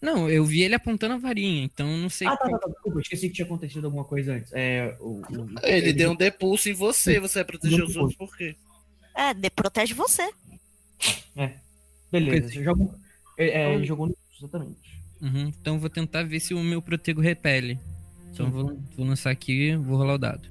Não, 0.00 0.30
eu 0.30 0.44
vi 0.46 0.62
ele 0.62 0.74
apontando 0.74 1.14
a 1.14 1.18
varinha, 1.18 1.62
então 1.64 1.86
não 1.98 2.08
sei. 2.08 2.26
Ah, 2.26 2.36
tá, 2.36 2.48
tá, 2.48 2.58
tá. 2.58 2.68
Desculpa, 2.68 3.00
esqueci 3.00 3.28
que 3.28 3.34
tinha 3.34 3.44
acontecido 3.44 3.84
alguma 3.84 4.04
coisa 4.04 4.34
antes. 4.34 4.50
É, 4.54 4.96
o, 5.00 5.20
o- 5.20 5.48
Ele 5.62 5.92
deu 5.92 6.12
um 6.12 6.16
depulso 6.16 6.70
em 6.70 6.72
você, 6.74 7.20
você 7.20 7.40
vai 7.40 7.44
proteger 7.44 7.84
os 7.84 7.96
outros 7.96 8.16
por 8.16 8.34
quê? 8.36 8.56
É, 9.14 9.34
de, 9.34 9.50
protege 9.50 9.92
você. 9.92 10.30
Beleza, 12.10 12.30
Coisa- 12.40 12.48
você 12.48 12.64
joga 12.64 12.88
é, 13.36 13.48
é, 13.48 13.74
ele 13.74 13.84
jogou 13.84 14.06
no 14.06 14.16
exatamente. 14.38 14.95
Uhum, 15.20 15.52
então 15.60 15.78
vou 15.78 15.88
tentar 15.90 16.22
ver 16.24 16.40
se 16.40 16.52
o 16.54 16.62
meu 16.62 16.82
protego 16.82 17.20
repele. 17.20 17.78
Então 18.32 18.46
eu 18.46 18.52
vou, 18.52 18.78
vou 18.96 19.06
lançar 19.06 19.30
aqui, 19.30 19.74
vou 19.76 19.96
rolar 19.96 20.14
o 20.14 20.18
dado. 20.18 20.48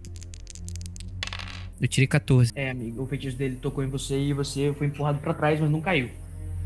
Eu 1.79 1.87
tirei 1.87 2.07
14. 2.07 2.51
É, 2.55 2.71
amigo, 2.71 3.03
o 3.03 3.05
feitiço 3.07 3.37
dele 3.37 3.57
tocou 3.57 3.83
em 3.83 3.87
você 3.87 4.17
e 4.17 4.33
você 4.33 4.73
foi 4.77 4.87
empurrado 4.87 5.19
pra 5.19 5.33
trás, 5.33 5.59
mas 5.59 5.69
não 5.69 5.81
caiu. 5.81 6.09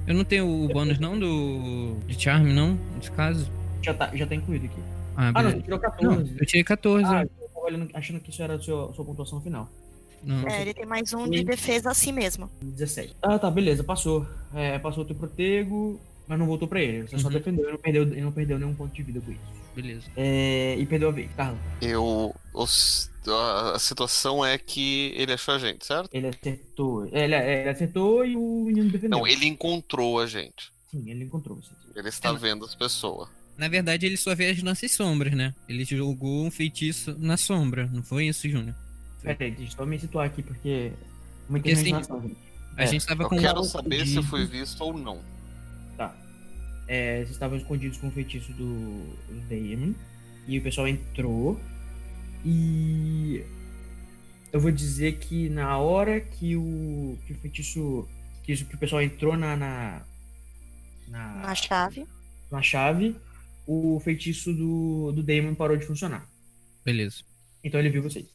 Eu 0.07 0.13
não 0.13 0.23
tenho 0.23 0.47
o 0.47 0.67
bônus 0.67 0.99
não 0.99 1.19
do. 1.19 1.95
de 2.07 2.19
charme, 2.19 2.53
não? 2.53 2.77
Nesse 2.95 3.11
caso? 3.11 3.49
Já 3.81 3.93
tá, 3.93 4.15
já 4.15 4.25
tá 4.25 4.35
incluído 4.35 4.65
aqui. 4.65 4.79
Ah, 5.15 5.31
Ah, 5.35 5.43
não, 5.43 5.51
você 5.51 5.61
tirou 5.61 5.79
Não, 5.79 5.89
14. 5.91 6.35
eu 6.39 6.45
tirei 6.45 6.63
14. 6.63 7.05
Ah, 7.05 7.23
né? 7.23 7.29
eu 7.41 7.47
tava 7.49 7.65
olhando- 7.65 7.89
achando 7.93 8.19
que 8.19 8.29
isso 8.29 8.41
era 8.41 8.55
a 8.55 8.59
sua, 8.59 8.93
sua 8.93 9.03
pontuação 9.05 9.41
final. 9.41 9.69
Não. 10.23 10.47
É, 10.47 10.61
ele 10.61 10.73
tem 10.73 10.85
mais 10.85 11.13
um 11.13 11.29
de 11.29 11.43
defesa 11.43 11.89
assim 11.91 12.11
mesmo. 12.11 12.49
17. 12.61 13.15
Ah, 13.21 13.39
tá, 13.39 13.49
beleza, 13.49 13.83
passou. 13.83 14.25
É, 14.53 14.77
passou 14.79 15.03
o 15.03 15.07
teu 15.07 15.15
protego, 15.15 15.99
mas 16.29 16.39
não 16.39 16.45
voltou 16.45 16.67
pra 16.67 16.79
ele. 16.81 17.01
Você 17.07 17.17
só 17.19 17.27
Uhum. 17.27 17.33
defendeu 17.33 17.67
e 17.67 17.71
não 17.73 17.77
perdeu, 17.79 18.03
e 18.17 18.21
não 18.21 18.31
perdeu 18.31 18.57
nenhum 18.59 18.73
ponto 18.75 18.93
de 18.95 19.03
vida 19.03 19.19
com 19.19 19.31
isso. 19.31 19.41
Beleza. 19.75 20.03
É, 20.15 20.75
e 20.79 20.85
perdeu 20.85 21.09
a 21.09 21.11
vez. 21.11 21.29
Carla, 21.35 21.57
Eu. 21.81 22.33
os- 22.53 23.09
a, 23.27 23.71
a 23.75 23.79
situação 23.79 24.45
é 24.45 24.57
que 24.57 25.11
ele 25.15 25.33
achou 25.33 25.53
a 25.55 25.59
gente, 25.59 25.85
certo? 25.85 26.09
ele 26.13 26.27
acertou. 26.27 27.05
Ele, 27.11 27.35
ele 27.35 27.69
acertou 27.69 28.25
e 28.25 28.35
o 28.35 28.63
menino 28.65 28.89
defendeu. 28.89 29.17
Não, 29.19 29.27
ele 29.27 29.45
encontrou 29.45 30.19
a 30.19 30.25
gente. 30.25 30.71
Sim, 30.89 31.09
ele 31.09 31.25
encontrou 31.25 31.57
você. 31.57 31.71
Ele 31.95 32.09
está 32.09 32.29
É. 32.29 32.33
vendo 32.33 32.63
as 32.65 32.73
pessoas. 32.75 33.27
Na 33.57 33.67
verdade, 33.67 34.05
ele 34.05 34.15
só 34.17 34.33
vê 34.33 34.47
as 34.51 34.63
nossas 34.63 34.91
sombras, 34.91 35.33
né? 35.33 35.53
Ele 35.67 35.83
jogou 35.83 36.45
um 36.45 36.49
feitiço 36.51 37.15
na 37.19 37.35
sombra, 37.37 37.87
não 37.91 38.01
foi 38.01 38.27
isso, 38.27 38.47
Júnior? 38.49 38.73
Peraí, 39.21 39.51
deixa 39.51 39.73
eu 39.73 39.77
só 39.77 39.85
me 39.85 39.99
situar 39.99 40.27
aqui, 40.27 40.41
porque. 40.41 40.91
Uma 41.49 41.59
Porque, 41.59 41.71
assim, 41.71 41.85
gente. 41.85 42.07
A 42.77 42.83
É, 42.83 42.87
gente 42.87 43.05
tava 43.05 43.23
Eu 43.23 43.29
com 43.29 43.35
um 43.35 43.39
quero 43.39 43.57
alvo 43.57 43.69
saber 43.69 44.05
se 44.07 44.13
de- 44.21 44.23
foi 44.23 44.45
visto 44.45 44.79
ou 44.81 44.93
não. 44.97 45.19
É, 46.91 47.17
vocês 47.17 47.29
estavam 47.31 47.55
escondidos 47.55 47.99
com 47.99 48.07
o 48.07 48.11
feitiço 48.11 48.51
do, 48.53 48.65
do 49.27 49.39
Damon. 49.47 49.93
E 50.47 50.57
o 50.57 50.61
pessoal 50.63 50.87
entrou. 50.87 51.59
E. 52.43 53.43
Eu 54.51 54.59
vou 54.59 54.71
dizer 54.71 55.17
que 55.17 55.47
na 55.49 55.77
hora 55.77 56.19
que 56.19 56.55
o, 56.55 57.17
que 57.27 57.33
o 57.33 57.35
feitiço. 57.37 58.07
Que, 58.43 58.53
isso- 58.53 58.65
que 58.65 58.75
o 58.75 58.79
pessoal 58.79 59.01
entrou 59.01 59.37
na. 59.37 59.55
Na, 59.55 60.01
na, 61.07 61.35
Na 61.41 61.55
chave. 61.55 62.07
na 62.51 62.61
chave, 62.61 63.15
o 63.67 63.99
feitiço 64.03 64.51
do, 64.53 65.11
do 65.11 65.21
Damon 65.21 65.53
parou 65.53 65.77
de 65.77 65.85
funcionar. 65.85 66.27
Beleza. 66.83 67.21
Então 67.63 67.79
ele 67.79 67.89
viu 67.91 68.01
vocês. 68.01 68.25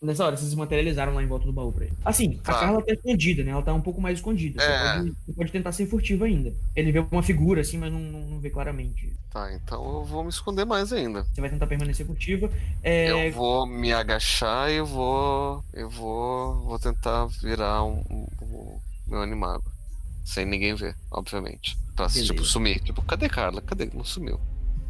Nessa 0.00 0.24
hora, 0.24 0.36
vocês 0.36 0.50
se 0.50 0.56
materializaram 0.56 1.12
lá 1.12 1.20
em 1.20 1.26
volta 1.26 1.44
do 1.44 1.52
baú 1.52 1.72
pra 1.72 1.84
ele. 1.86 1.94
Assim, 2.04 2.38
a 2.44 2.52
Tá. 2.52 2.60
Carla 2.60 2.82
tá 2.82 2.92
escondida, 2.92 3.42
né? 3.42 3.50
Ela 3.50 3.62
tá 3.62 3.74
um 3.74 3.80
pouco 3.80 4.00
mais 4.00 4.18
escondida. 4.18 4.62
Você, 4.62 4.68
É. 4.70 4.94
pode, 4.96 5.10
você 5.26 5.32
pode 5.32 5.52
tentar 5.52 5.72
ser 5.72 5.86
furtivo 5.86 6.22
ainda. 6.24 6.52
Ele 6.76 6.92
vê 6.92 7.00
uma 7.10 7.22
figura, 7.22 7.62
assim, 7.62 7.78
mas 7.78 7.92
não, 7.92 7.98
não, 7.98 8.20
não 8.20 8.38
vê 8.40 8.48
claramente. 8.48 9.12
Tá, 9.32 9.52
então 9.54 9.84
eu 9.98 10.04
vou 10.04 10.22
me 10.22 10.30
esconder 10.30 10.64
mais 10.64 10.92
ainda. 10.92 11.24
Você 11.24 11.40
vai 11.40 11.50
tentar 11.50 11.66
permanecer 11.66 12.06
furtiva. 12.06 12.48
É, 12.82 13.28
Eu 13.28 13.32
vou 13.32 13.66
me 13.66 13.92
agachar 13.92 14.70
e 14.70 14.80
vou. 14.80 15.64
Eu 15.74 15.90
vou. 15.90 16.54
Vou 16.60 16.78
tentar 16.78 17.26
virar 17.42 17.82
um, 17.82 18.00
um- 18.08 18.26
um- 18.42 18.78
meu 19.08 19.20
animago. 19.20 19.64
Sem 20.24 20.46
ninguém 20.46 20.76
ver, 20.76 20.94
obviamente. 21.10 21.76
Pra 21.96 22.06
Beleza. 22.06 22.26
tipo, 22.26 22.44
sumir. 22.44 22.78
Tipo, 22.84 23.02
cadê 23.02 23.28
Carla? 23.28 23.60
Cadê? 23.62 23.90
Não 23.92 24.04
sumiu. 24.04 24.38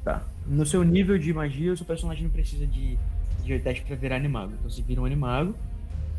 Tá. 0.05 0.23
No 0.47 0.67
seu 0.67 0.83
nível 0.85 1.17
de 1.19 1.33
magia, 1.33 1.73
o 1.73 1.77
seu 1.77 1.87
personagem 1.87 2.25
não 2.25 2.31
precisa 2.31 2.67
de, 2.67 2.99
de 3.57 3.63
teste 3.63 3.85
pra 3.85 3.97
virar 3.97 4.17
animago. 4.17 4.53
Então 4.59 4.71
você 4.71 4.83
vira 4.83 5.01
um 5.01 5.05
animago 5.05 5.55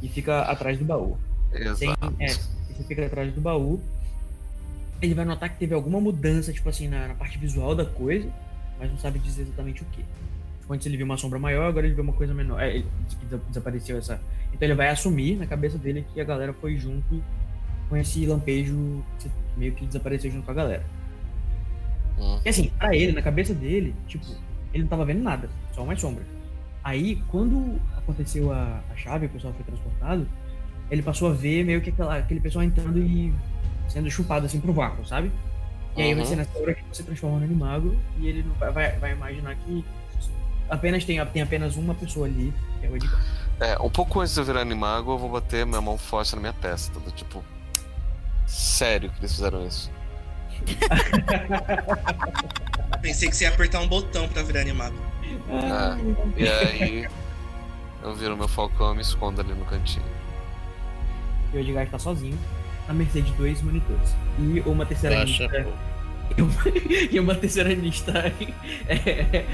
e 0.01 0.07
fica 0.07 0.41
atrás 0.41 0.77
do 0.77 0.85
baú. 0.85 1.17
Tem, 1.51 1.61
Exato. 1.67 2.13
é, 2.19 2.27
você 2.27 2.83
fica 2.87 3.05
atrás 3.05 3.33
do 3.33 3.41
baú. 3.41 3.79
Ele 5.01 5.13
vai 5.13 5.25
notar 5.25 5.49
que 5.49 5.57
teve 5.57 5.73
alguma 5.73 5.99
mudança, 5.99 6.51
tipo 6.51 6.67
assim, 6.67 6.87
na, 6.87 7.07
na 7.07 7.13
parte 7.13 7.37
visual 7.37 7.73
da 7.73 7.85
coisa, 7.85 8.29
mas 8.77 8.91
não 8.91 8.97
sabe 8.97 9.19
dizer 9.19 9.43
exatamente 9.43 9.81
o 9.81 9.85
que. 9.85 10.03
Tipo, 10.61 10.73
antes 10.73 10.85
ele 10.85 10.97
viu 10.97 11.05
uma 11.05 11.17
sombra 11.17 11.39
maior, 11.39 11.67
agora 11.67 11.85
ele 11.85 11.95
vê 11.95 12.01
uma 12.01 12.13
coisa 12.13 12.33
menor. 12.33 12.61
É, 12.61 12.75
ele 12.75 12.87
desapareceu 13.47 13.97
essa. 13.97 14.21
Então 14.53 14.67
ele 14.67 14.75
vai 14.75 14.89
assumir 14.89 15.37
na 15.37 15.47
cabeça 15.47 15.77
dele 15.77 16.05
que 16.13 16.19
a 16.19 16.23
galera 16.23 16.53
foi 16.53 16.77
junto 16.77 17.23
com 17.87 17.97
esse 17.97 18.25
lampejo 18.25 19.03
que 19.19 19.31
meio 19.57 19.73
que 19.73 19.85
desapareceu 19.85 20.31
junto 20.31 20.45
com 20.45 20.51
a 20.51 20.55
galera. 20.55 20.85
Hum. 22.19 22.39
E 22.45 22.49
assim, 22.49 22.69
pra 22.77 22.95
ele, 22.95 23.13
na 23.13 23.21
cabeça 23.21 23.53
dele, 23.53 23.95
tipo, 24.07 24.25
ele 24.73 24.83
não 24.83 24.89
tava 24.89 25.05
vendo 25.05 25.23
nada, 25.23 25.49
só 25.73 25.83
uma 25.83 25.95
sombra. 25.95 26.23
Aí, 26.89 27.21
quando 27.27 27.79
aconteceu 27.95 28.51
a, 28.51 28.81
a 28.91 28.95
chave, 28.95 29.27
o 29.27 29.29
pessoal 29.29 29.53
foi 29.53 29.63
transportado, 29.63 30.27
ele 30.89 31.03
passou 31.03 31.29
a 31.29 31.33
ver 31.33 31.63
meio 31.63 31.81
que 31.81 31.91
aquela, 31.91 32.17
aquele 32.17 32.39
pessoal 32.39 32.63
entrando 32.63 32.97
e 32.97 33.31
sendo 33.87 34.09
chupado 34.09 34.47
assim 34.47 34.59
pro 34.59 34.73
vácuo, 34.73 35.05
sabe? 35.05 35.31
E 35.95 36.01
aí 36.01 36.15
vai 36.15 36.23
Uhum. 36.23 36.29
ser 36.29 36.35
nessa 36.37 36.57
hora 36.57 36.73
que 36.73 36.83
você 36.91 37.03
transforma 37.03 37.37
no 37.37 37.45
animago 37.45 37.95
e 38.17 38.27
ele 38.27 38.41
não 38.41 38.55
vai, 38.55 38.71
vai, 38.71 38.97
vai 38.97 39.11
imaginar 39.11 39.55
que 39.55 39.85
apenas 40.67 41.05
tem, 41.05 41.23
tem 41.27 41.43
apenas 41.43 41.75
uma 41.75 41.93
pessoa 41.93 42.25
ali, 42.25 42.51
que 42.79 42.87
é 42.87 42.89
o 42.89 42.95
Edgar. 42.95 43.21
É, 43.59 43.77
um 43.79 43.89
pouco 43.91 44.21
antes 44.21 44.33
de 44.33 44.39
eu 44.39 44.45
virar 44.45 44.61
animago, 44.61 45.11
eu 45.11 45.17
vou 45.19 45.29
bater 45.29 45.67
minha 45.67 45.81
mão 45.81 45.95
forte 45.95 46.33
na 46.33 46.41
minha 46.41 46.53
testa. 46.53 46.99
Do 46.99 47.11
tipo. 47.11 47.43
Sério 48.47 49.11
que 49.11 49.19
eles 49.19 49.33
fizeram 49.33 49.63
isso. 49.67 49.91
Pensei 53.01 53.29
que 53.29 53.35
você 53.35 53.45
ia 53.45 53.49
apertar 53.49 53.79
um 53.81 53.87
botão 53.87 54.27
pra 54.27 54.43
virar 54.43 54.61
animado. 54.61 54.95
É. 55.49 56.41
E 56.41 56.47
aí. 56.47 57.07
Eu 58.01 58.15
viro 58.15 58.37
meu 58.37 58.47
falcão 58.47 58.93
e 58.93 58.95
me 58.95 59.01
escondo 59.01 59.41
ali 59.41 59.53
no 59.53 59.65
cantinho. 59.65 60.05
E 61.53 61.57
o 61.57 61.59
Edgar 61.59 61.83
está 61.83 61.99
sozinho, 61.99 62.37
na 62.87 62.93
mercê 62.93 63.21
de 63.21 63.31
dois 63.33 63.61
monitores. 63.61 64.15
E 64.37 64.61
uma 64.61 64.85
terceira 64.85 65.17
Baixa, 65.17 65.43
lista. 65.43 65.63
pô. 65.63 65.71
E 66.37 66.41
uma, 66.43 66.53
e 67.11 67.19
uma 67.19 67.33
terceira 67.33 67.73
lista 67.73 68.11
é, 68.87 69.45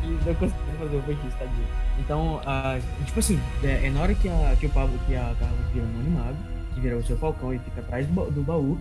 que 0.00 0.08
não 0.26 0.34
conseguiu 0.34 0.74
fazer 0.80 0.96
o 0.96 1.02
feitiço, 1.02 1.36
tadinho. 1.38 1.66
Então, 2.00 2.40
ah, 2.44 2.76
tipo 3.06 3.20
assim, 3.20 3.40
é, 3.62 3.86
é 3.86 3.90
na 3.90 4.00
hora 4.00 4.14
que, 4.16 4.28
a, 4.28 4.56
que 4.58 4.66
o 4.66 4.70
Pablo, 4.70 4.98
que 5.06 5.14
a 5.14 5.32
Carla 5.38 5.56
vira 5.72 5.86
um 5.86 6.00
animado, 6.00 6.36
que 6.74 6.80
vira 6.80 6.96
o 6.96 7.06
seu 7.06 7.16
falcão 7.16 7.54
e 7.54 7.60
fica 7.60 7.80
atrás 7.80 8.04
do, 8.08 8.30
do 8.32 8.42
baú, 8.42 8.76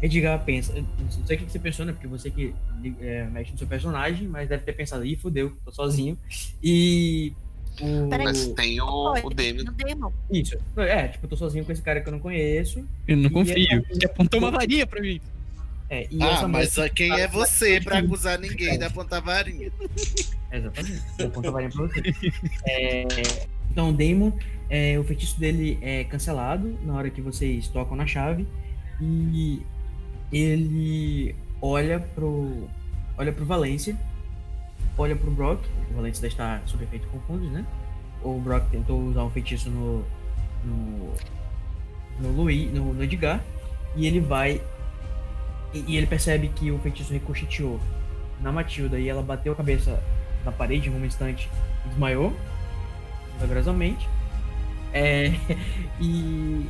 Edgar 0.00 0.44
pensa, 0.44 0.72
não 0.74 1.10
sei 1.26 1.36
o 1.36 1.40
que 1.40 1.50
você 1.50 1.58
pensou, 1.58 1.84
né? 1.84 1.92
Porque 1.92 2.06
você 2.06 2.30
que 2.30 2.54
é, 3.00 3.24
mexe 3.26 3.52
no 3.52 3.58
seu 3.58 3.66
personagem, 3.66 4.28
mas 4.28 4.48
deve 4.48 4.62
ter 4.62 4.72
pensado, 4.72 5.04
ih, 5.04 5.16
fodeu, 5.16 5.56
tô 5.64 5.72
sozinho. 5.72 6.16
E. 6.62 7.32
O... 7.80 8.08
Mas 8.08 8.46
tem 8.48 8.80
o, 8.80 9.12
o 9.24 9.30
Demon. 9.30 10.12
Isso. 10.30 10.56
É, 10.76 11.08
tipo, 11.08 11.26
eu 11.26 11.30
tô 11.30 11.36
sozinho 11.36 11.64
com 11.64 11.70
esse 11.72 11.82
cara 11.82 12.00
que 12.00 12.08
eu 12.08 12.12
não 12.12 12.18
conheço. 12.20 12.84
Eu 13.06 13.16
não 13.16 13.30
confio. 13.30 13.54
ele- 13.56 13.84
Ele 13.90 14.04
apontou 14.06 14.40
uma 14.40 14.50
varinha 14.50 14.86
pra 14.86 15.00
mim. 15.00 15.20
É, 15.90 16.06
e 16.10 16.22
Ah, 16.22 16.26
essa 16.32 16.48
mas 16.48 16.68
moça- 16.76 16.88
quem 16.90 17.10
é 17.12 17.26
você 17.26 17.80
pra 17.80 17.98
acusar 17.98 18.38
ninguém 18.38 18.66
da 18.66 18.72
sentindo. 18.72 18.84
apontar 18.84 19.22
varinha? 19.22 19.72
Exatamente. 20.52 21.02
Eu 21.18 21.30
conto 21.30 21.48
a 21.48 21.50
varinha 21.52 21.70
pra 21.70 21.86
você. 21.86 22.02
É, 22.66 23.04
então, 23.70 23.90
o 23.90 23.92
Damon, 23.92 24.32
é, 24.68 24.98
o 24.98 25.04
feitiço 25.04 25.38
dele 25.40 25.78
é 25.80 26.04
cancelado 26.04 26.78
na 26.84 26.94
hora 26.94 27.10
que 27.10 27.20
vocês 27.22 27.68
tocam 27.68 27.96
na 27.96 28.06
chave. 28.06 28.46
E 29.00 29.62
ele 30.32 31.34
olha 31.60 32.00
pro. 32.00 32.68
Olha 33.16 33.32
pro 33.32 33.44
Valência. 33.44 33.96
Olha 34.96 35.16
pro 35.16 35.30
Brock. 35.30 35.60
O 35.90 35.94
Valência 35.94 36.22
deve 36.22 36.34
estar 36.34 36.62
sob 36.66 36.84
efeito 36.84 37.06
confusos, 37.08 37.50
né? 37.50 37.64
O 38.22 38.38
Brock 38.40 38.68
tentou 38.70 39.00
usar 39.00 39.24
um 39.24 39.30
feitiço 39.30 39.70
no. 39.70 40.04
no. 40.64 41.12
no 42.20 42.32
Louis, 42.36 42.72
no, 42.72 42.94
no 42.94 43.02
Edgar. 43.02 43.42
E 43.96 44.06
ele 44.06 44.20
vai. 44.20 44.60
E, 45.72 45.84
e 45.86 45.96
ele 45.96 46.06
percebe 46.06 46.48
que 46.48 46.70
o 46.70 46.78
feitiço 46.78 47.12
ricocheteou 47.12 47.80
na 48.40 48.52
Matilda 48.52 48.98
e 48.98 49.08
ela 49.08 49.22
bateu 49.22 49.52
a 49.52 49.56
cabeça 49.56 50.02
na 50.44 50.52
parede 50.52 50.88
em 50.88 50.92
um 50.92 51.04
instante 51.04 51.48
desmaiou, 51.86 52.34
milagrosamente. 53.34 54.08
É, 54.92 55.32
e 56.00 56.66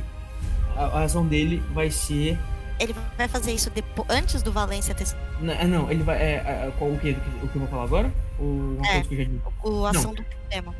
a, 0.75 0.85
a 0.85 1.03
ação 1.03 1.25
dele 1.25 1.61
vai 1.73 1.89
ser. 1.89 2.37
Ele 2.79 2.95
vai 3.17 3.27
fazer 3.27 3.51
isso 3.51 3.69
depo- 3.69 4.05
antes 4.09 4.41
do 4.41 4.51
Valência 4.51 4.95
ter 4.95 5.05
Não, 5.41 5.53
ah, 5.53 5.65
não 5.65 5.91
ele 5.91 6.01
vai. 6.03 6.17
É, 6.17 6.35
é, 6.35 6.73
qual, 6.77 6.89
o, 6.91 6.97
que, 6.99 7.11
o 7.11 7.47
que 7.47 7.55
eu 7.55 7.59
vou 7.59 7.67
falar 7.67 7.83
agora? 7.83 8.11
Ou 8.39 8.45
uma 8.47 8.87
É. 8.87 8.91
coisa 8.93 9.09
que 9.09 9.13
eu 9.15 9.17
já 9.17 9.23
disse? 9.25 9.41
o 9.63 9.85
ação 9.85 10.13
do 10.13 10.25
demo. 10.49 10.73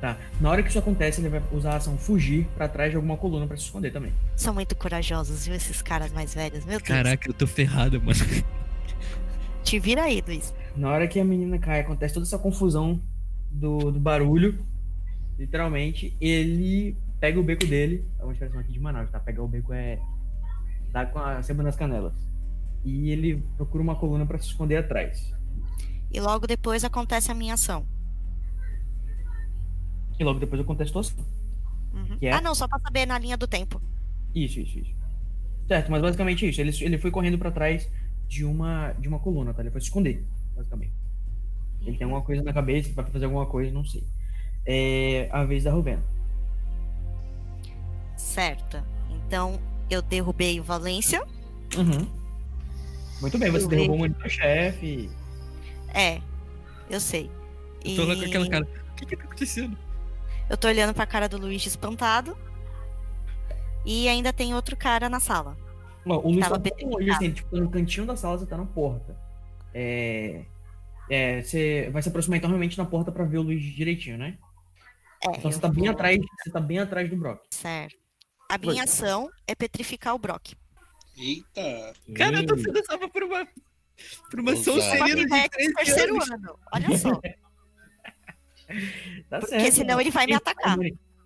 Tá. 0.00 0.18
Na 0.40 0.50
hora 0.50 0.62
que 0.62 0.68
isso 0.68 0.78
acontece, 0.78 1.20
ele 1.20 1.28
vai 1.30 1.42
usar 1.52 1.72
a 1.72 1.76
ação 1.76 1.96
fugir 1.96 2.46
pra 2.56 2.68
trás 2.68 2.90
de 2.90 2.96
alguma 2.96 3.16
coluna 3.16 3.46
pra 3.46 3.56
se 3.56 3.62
esconder 3.62 3.90
também. 3.92 4.12
São 4.36 4.52
muito 4.52 4.74
corajosos, 4.76 5.46
viu? 5.46 5.54
Esses 5.54 5.80
caras 5.80 6.12
mais 6.12 6.34
velhos. 6.34 6.64
Meu 6.64 6.78
Deus. 6.78 6.82
Caraca, 6.82 7.28
eu 7.28 7.32
tô 7.32 7.46
ferrado, 7.46 8.02
mano. 8.02 8.18
Te 9.62 9.78
vira 9.78 10.02
aí, 10.02 10.22
Luiz. 10.26 10.52
Na 10.76 10.90
hora 10.90 11.06
que 11.08 11.18
a 11.18 11.24
menina 11.24 11.58
cai, 11.58 11.80
acontece 11.80 12.12
toda 12.12 12.26
essa 12.26 12.38
confusão 12.38 13.00
do, 13.50 13.90
do 13.92 13.98
barulho. 14.00 14.58
Literalmente, 15.38 16.14
ele 16.20 16.96
pega 17.18 17.40
o 17.40 17.42
beco 17.42 17.64
dele. 17.66 18.04
É 18.20 18.24
uma 18.24 18.32
expressão 18.32 18.60
aqui 18.60 18.72
de 18.72 18.80
Manaus, 18.80 19.10
tá? 19.10 19.18
Pegar 19.18 19.42
o 19.42 19.48
beco 19.48 19.72
é. 19.72 19.98
Dar 20.94 21.10
com 21.10 21.18
a 21.18 21.42
seba 21.42 21.64
nas 21.64 21.74
canelas. 21.74 22.14
E 22.84 23.10
ele 23.10 23.42
procura 23.56 23.82
uma 23.82 23.96
coluna 23.96 24.24
pra 24.24 24.38
se 24.38 24.46
esconder 24.46 24.76
atrás. 24.76 25.34
E 26.12 26.20
logo 26.20 26.46
depois 26.46 26.84
acontece 26.84 27.32
a 27.32 27.34
minha 27.34 27.54
ação. 27.54 27.84
E 30.18 30.22
logo 30.22 30.38
depois 30.38 30.60
acontece 30.60 30.96
a 30.96 31.02
situação. 31.02 31.24
Uhum. 31.92 32.16
Que 32.18 32.26
é? 32.28 32.32
Ah, 32.32 32.40
não, 32.40 32.54
só 32.54 32.68
pra 32.68 32.78
saber 32.78 33.06
na 33.06 33.18
linha 33.18 33.36
do 33.36 33.48
tempo. 33.48 33.82
Isso, 34.32 34.60
isso, 34.60 34.78
isso. 34.78 34.94
Certo, 35.66 35.90
mas 35.90 36.00
basicamente 36.00 36.48
isso. 36.48 36.60
Ele, 36.60 36.70
ele 36.80 36.98
foi 36.98 37.10
correndo 37.10 37.38
pra 37.38 37.50
trás 37.50 37.90
de 38.28 38.44
uma, 38.44 38.92
de 38.92 39.08
uma 39.08 39.18
coluna, 39.18 39.52
tá? 39.52 39.62
Ele 39.62 39.72
foi 39.72 39.80
se 39.80 39.88
esconder, 39.88 40.24
basicamente. 40.54 40.92
Ele 41.80 41.96
tem 41.96 42.04
alguma 42.04 42.22
coisa 42.22 42.42
na 42.44 42.52
cabeça, 42.52 42.92
vai 42.94 43.04
fazer 43.06 43.24
alguma 43.24 43.46
coisa, 43.46 43.72
não 43.72 43.84
sei. 43.84 44.06
É 44.64 45.28
a 45.32 45.44
vez 45.44 45.64
da 45.64 45.72
Ruvena. 45.72 46.02
Certo. 48.16 48.80
Então, 49.10 49.58
eu 49.90 50.02
derrubei 50.02 50.58
o 50.60 50.62
Valência. 50.62 51.24
Uhum. 51.76 52.06
Muito 53.20 53.38
bem, 53.38 53.50
você 53.50 53.64
Eu 53.64 53.68
derrubou 53.68 53.96
o 53.96 53.98
monitor-chefe. 54.00 55.10
É, 55.92 56.20
eu 56.90 57.00
sei. 57.00 57.30
Eu 57.84 57.96
tô 57.96 58.04
lá 58.04 58.14
com 58.16 58.22
E 58.22 58.24
aquela 58.26 58.48
cara. 58.48 58.64
O 58.64 58.94
que 58.96 59.06
que 59.06 59.16
tá 59.16 59.24
acontecendo? 59.24 59.76
Eu 60.48 60.56
tô 60.56 60.68
olhando 60.68 60.92
pra 60.94 61.06
cara 61.06 61.28
do 61.28 61.38
Luiz 61.38 61.64
espantado. 61.66 62.36
E 63.84 64.08
ainda 64.08 64.32
tem 64.32 64.54
outro 64.54 64.76
cara 64.76 65.08
na 65.08 65.20
sala. 65.20 65.56
Ó, 66.06 66.18
o 66.18 66.30
Luiz 66.32 66.46
tá 66.48 66.58
com 66.58 66.86
o 66.86 66.94
olho 66.96 67.12
assim, 67.12 67.30
tipo, 67.32 67.56
no 67.56 67.70
cantinho 67.70 68.06
da 68.06 68.16
sala, 68.16 68.38
você 68.38 68.46
tá 68.46 68.56
na 68.56 68.66
porta. 68.66 69.16
É. 69.72 70.44
É, 71.10 71.42
você 71.42 71.90
vai 71.92 72.02
se 72.02 72.08
aproximar 72.08 72.38
então 72.38 72.48
realmente 72.48 72.78
na 72.78 72.84
porta 72.86 73.12
pra 73.12 73.24
ver 73.24 73.38
o 73.38 73.42
Luiz 73.42 73.62
direitinho, 73.62 74.16
né? 74.16 74.38
É, 75.26 75.36
Então 75.36 75.50
você 75.52 75.60
tá 75.60 75.68
bem 75.68 75.84
vou- 75.84 75.92
atrás, 75.92 76.18
você 76.42 76.50
tá 76.50 76.60
bem 76.60 76.78
atrás 76.78 77.08
do 77.10 77.16
Brock. 77.16 77.40
Certo. 77.50 77.96
A 78.54 78.58
minha 78.58 78.84
ação 78.84 79.28
é 79.48 79.54
petrificar 79.54 80.14
o 80.14 80.18
Brock. 80.18 80.52
Eita. 81.16 81.92
Cara, 82.16 82.38
eu 82.40 82.46
tô 82.46 82.54
Ei. 82.54 82.62
sendo 82.62 82.84
salva 82.84 83.08
por 83.08 83.22
uma. 83.24 83.46
Por 84.30 84.40
uma. 84.40 84.54
Sonserina 84.56 85.26
de 85.26 85.34
É, 85.34 85.48
13 85.48 85.74
terceiro 85.74 86.14
anos. 86.14 86.30
ano. 86.30 86.58
Olha 86.72 86.98
só. 86.98 87.20
Tá 89.28 89.40
Porque 89.40 89.60
certo, 89.60 89.74
senão 89.74 89.96
né? 89.98 90.02
ele 90.04 90.10
vai 90.10 90.26
me 90.26 90.32
atacar. 90.32 90.78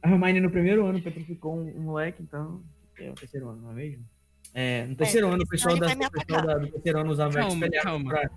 A 0.02 0.08
Hermione- 0.10 0.40
no 0.40 0.50
primeiro 0.50 0.84
ano 0.86 1.00
petrificou 1.00 1.56
um, 1.56 1.68
um 1.76 1.82
moleque, 1.82 2.20
então. 2.20 2.62
É 2.98 3.08
o 3.10 3.14
terceiro 3.14 3.48
ano, 3.48 3.62
não 3.62 3.70
é 3.70 3.74
mesmo? 3.74 4.04
É, 4.52 4.84
no 4.86 4.96
terceiro 4.96 5.28
ano, 5.28 5.44
o 5.44 5.46
pessoal, 5.46 5.74
senão 5.76 5.86
da, 5.86 5.92
ele 5.92 6.00
vai 6.00 6.10
me 6.10 6.16
o 6.22 6.26
pessoal 6.26 6.46
da- 6.46 6.58
do 6.58 6.68
terceiro 6.72 6.98
ano 6.98 7.10
usava 7.12 7.34
Calma, 7.34 7.68
calma. 7.82 8.10
pra. 8.10 8.30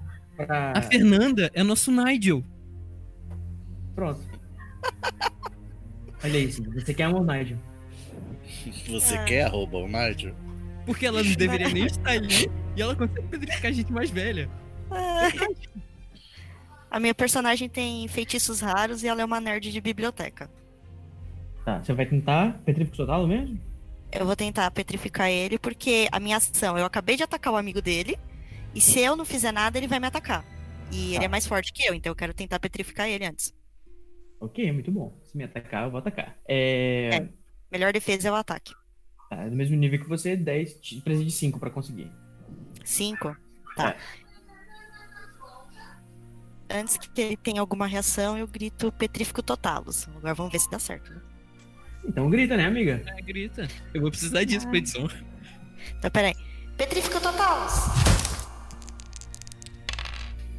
pra- 0.46 0.74
A 0.78 0.82
Fernanda 0.84 1.50
é 1.54 1.64
nosso 1.64 1.92
Nigel. 1.92 2.44
Pronto. 3.96 4.22
Olha 6.24 6.38
isso, 6.38 6.64
você 6.72 6.94
quer 6.94 7.08
um 7.08 7.24
Nigel. 7.24 7.58
Você 8.90 9.16
Ah. 9.16 9.24
quer 9.26 9.48
roubar 9.50 9.80
o 9.80 9.88
Nigel? 9.88 10.36
Porque 10.86 11.06
ela 11.06 11.22
não 11.24 11.34
deveria 11.34 11.70
nem 11.70 11.86
estar 11.88 12.12
ali 12.12 12.50
e 12.76 12.82
ela 12.82 12.96
consegue 12.96 13.28
petrificar 13.28 13.72
gente 13.74 13.92
mais 13.92 14.10
velha. 14.10 14.50
A 16.90 17.00
minha 17.00 17.14
personagem 17.16 17.70
tem 17.70 18.08
feitiços 18.08 18.60
raros 18.60 19.04
e 19.04 19.08
ela 19.08 19.22
é 19.22 19.26
uma 19.26 19.40
nerd 19.40 19.72
de 19.72 19.80
biblioteca. 19.82 20.50
Tá, 21.64 21.82
você 21.82 21.94
vai 21.94 22.06
tentar 22.06 22.60
petrificá-lo 22.66 23.28
mesmo? 23.28 23.60
Eu 24.12 24.26
vou 24.26 24.36
tentar 24.36 24.70
petrificar 24.72 25.30
ele 25.30 25.58
porque 25.58 26.10
a 26.12 26.20
minha 26.20 26.36
ação, 26.38 26.78
eu 26.78 26.84
acabei 26.86 27.16
de 27.16 27.24
atacar 27.24 27.54
o 27.54 27.56
amigo 27.56 27.82
dele, 27.82 28.18
e 28.76 28.82
se 28.82 29.00
eu 29.00 29.16
não 29.16 29.24
fizer 29.24 29.54
nada, 29.54 29.78
ele 29.78 29.88
vai 29.88 30.00
me 30.00 30.08
atacar. 30.08 30.44
E 30.92 31.12
ele 31.12 31.20
Tá. 31.20 31.26
é 31.26 31.28
mais 31.30 31.48
forte 31.48 31.72
que 31.72 31.88
eu, 31.88 31.94
então 31.94 32.12
eu 32.12 32.16
quero 32.16 32.34
tentar 32.34 32.60
petrificar 32.60 33.08
ele 33.08 33.26
antes. 33.26 33.54
Ok, 34.42 34.70
muito 34.74 34.92
bom. 34.92 35.18
Se 35.24 35.38
me 35.38 35.44
atacar, 35.46 35.86
eu 35.86 35.92
vou 35.92 36.00
atacar. 36.00 36.36
É. 36.46 37.10
É. 37.14 37.30
Melhor 37.72 37.94
defesa 37.94 38.28
é 38.28 38.32
o 38.32 38.36
ataque. 38.36 38.74
É 39.32 39.50
do 39.50 39.56
mesmo 39.56 39.76
nível 39.78 40.00
que 40.00 40.10
você, 40.10 40.36
10, 40.36 40.74
te- 40.82 41.02
precisa 41.02 41.24
de 41.26 41.32
5 41.32 41.60
pra 41.60 41.70
conseguir. 41.70 42.12
Cinco. 42.84 43.36
Tá. 43.76 43.96
Antes 46.70 46.98
que 46.98 47.22
ele 47.22 47.38
tenha 47.38 47.62
alguma 47.62 47.86
reação, 47.88 48.38
eu 48.38 48.48
grito 48.48 48.92
petrífico 48.94 49.42
totalos. 49.44 50.08
Agora 50.18 50.34
vamos 50.34 50.52
ver 50.52 50.60
se 50.60 50.70
dá 50.70 50.80
certo. 50.80 51.12
né? 51.14 51.22
Então 52.04 52.30
grita, 52.30 52.58
né, 52.58 52.66
amiga? 52.66 53.02
É, 53.06 53.22
grita. 53.22 53.68
Eu 53.94 54.02
vou 54.02 54.10
precisar 54.10 54.44
disso 54.44 54.68
pra 54.68 54.78
edição. 54.78 55.08
Então, 55.98 56.12
peraí. 56.12 56.34
Petrífico 56.78 57.20
totalos! 57.22 57.74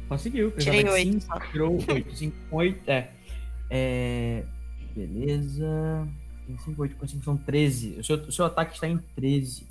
Conseguiu. 0.07 0.51
Tirei 0.51 0.83
precisava 0.83 0.99
de 0.99 1.09
oito. 1.09 1.21
cinco, 1.21 1.51
Tirou 1.51 1.93
8. 1.95 2.15
5 2.15 2.37
com 2.49 2.55
8. 2.57 2.89
É. 2.89 3.11
é. 3.69 4.43
Beleza. 4.95 6.07
Tem 6.45 6.57
5, 6.57 6.81
8 6.81 6.95
com 6.95 7.07
5 7.07 7.23
são 7.23 7.37
13. 7.37 7.99
O 7.99 8.03
seu, 8.03 8.15
o 8.17 8.31
seu 8.31 8.45
ataque 8.45 8.75
está 8.75 8.87
em 8.87 8.97
13. 8.97 9.67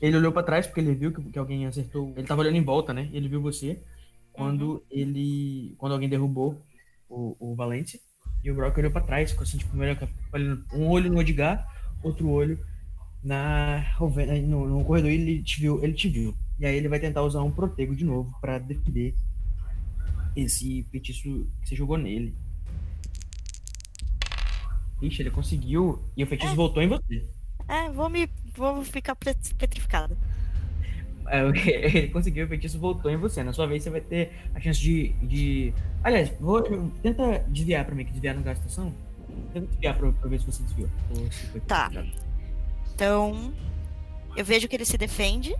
Ele 0.00 0.16
olhou 0.16 0.32
pra 0.32 0.42
trás 0.42 0.66
porque 0.66 0.80
ele 0.80 0.94
viu 0.94 1.12
que, 1.12 1.22
que 1.22 1.38
alguém 1.38 1.66
acertou. 1.66 2.12
Ele 2.16 2.26
tava 2.26 2.40
olhando 2.40 2.56
em 2.56 2.64
volta, 2.64 2.92
né? 2.92 3.08
Ele 3.12 3.28
viu 3.28 3.40
você 3.40 3.82
quando 4.32 4.82
ele. 4.90 5.74
Quando 5.78 5.92
alguém 5.92 6.08
derrubou 6.08 6.60
o, 7.08 7.36
o 7.38 7.54
Valente. 7.54 8.00
E 8.42 8.50
o 8.50 8.54
Brock 8.54 8.76
olhou 8.76 8.90
pra 8.90 9.00
trás, 9.00 9.30
ficou 9.30 9.44
assim, 9.44 9.56
tipo, 9.56 9.74
um 10.74 10.88
olho 10.88 11.10
no 11.10 11.20
Edgar, 11.20 11.66
outro 12.02 12.28
olho 12.28 12.58
na 13.22 13.82
no, 14.46 14.68
no 14.68 14.84
corredor 14.84 15.10
e 15.10 15.14
ele 15.14 15.42
te 15.42 15.60
viu, 15.60 15.82
ele 15.82 15.94
te 15.94 16.08
viu. 16.08 16.34
E 16.58 16.66
aí 16.66 16.76
ele 16.76 16.88
vai 16.88 17.00
tentar 17.00 17.22
usar 17.22 17.42
um 17.42 17.50
protego 17.50 17.96
de 17.96 18.04
novo 18.04 18.32
pra 18.40 18.58
defender 18.58 19.14
esse 20.36 20.82
feitiço 20.90 21.48
que 21.62 21.68
você 21.68 21.74
jogou 21.74 21.96
nele. 21.96 22.34
Ixi, 25.06 25.22
ele 25.22 25.30
conseguiu 25.30 26.02
e 26.16 26.22
o 26.24 26.26
feitiço 26.26 26.54
voltou 26.54 26.82
em 26.82 26.88
você. 26.88 27.24
É, 27.68 27.90
vou 27.90 28.08
me. 28.08 28.28
Vou 28.56 28.84
ficar 28.84 29.14
pet- 29.16 29.54
petrificada. 29.56 30.16
É, 31.28 31.40
ele 31.96 32.08
conseguiu, 32.08 32.44
o 32.44 32.48
feitiço 32.48 32.78
voltou 32.78 33.10
em 33.10 33.16
você. 33.16 33.42
Na 33.42 33.52
sua 33.52 33.66
vez 33.66 33.82
você 33.82 33.90
vai 33.90 34.00
ter 34.00 34.32
a 34.54 34.60
chance 34.60 34.78
de. 34.80 35.08
de... 35.22 35.72
Aliás, 36.02 36.30
vou, 36.40 36.62
tenta 37.02 37.44
desviar 37.48 37.84
pra 37.84 37.94
mim, 37.94 38.04
que 38.04 38.12
desviar 38.12 38.34
não 38.34 38.42
gasta 38.42 38.66
ação. 38.66 38.92
Tenta 39.52 39.66
desviar 39.66 39.96
pra, 39.96 40.12
pra 40.12 40.28
ver 40.28 40.40
se 40.40 40.46
você 40.46 40.62
desviou. 40.62 40.88
Se 41.30 41.60
Tá. 41.60 41.88
petrificado. 41.88 42.24
Então. 42.94 43.52
Eu 44.36 44.44
vejo 44.44 44.66
que 44.68 44.74
ele 44.76 44.84
se 44.84 44.98
defende. 44.98 45.54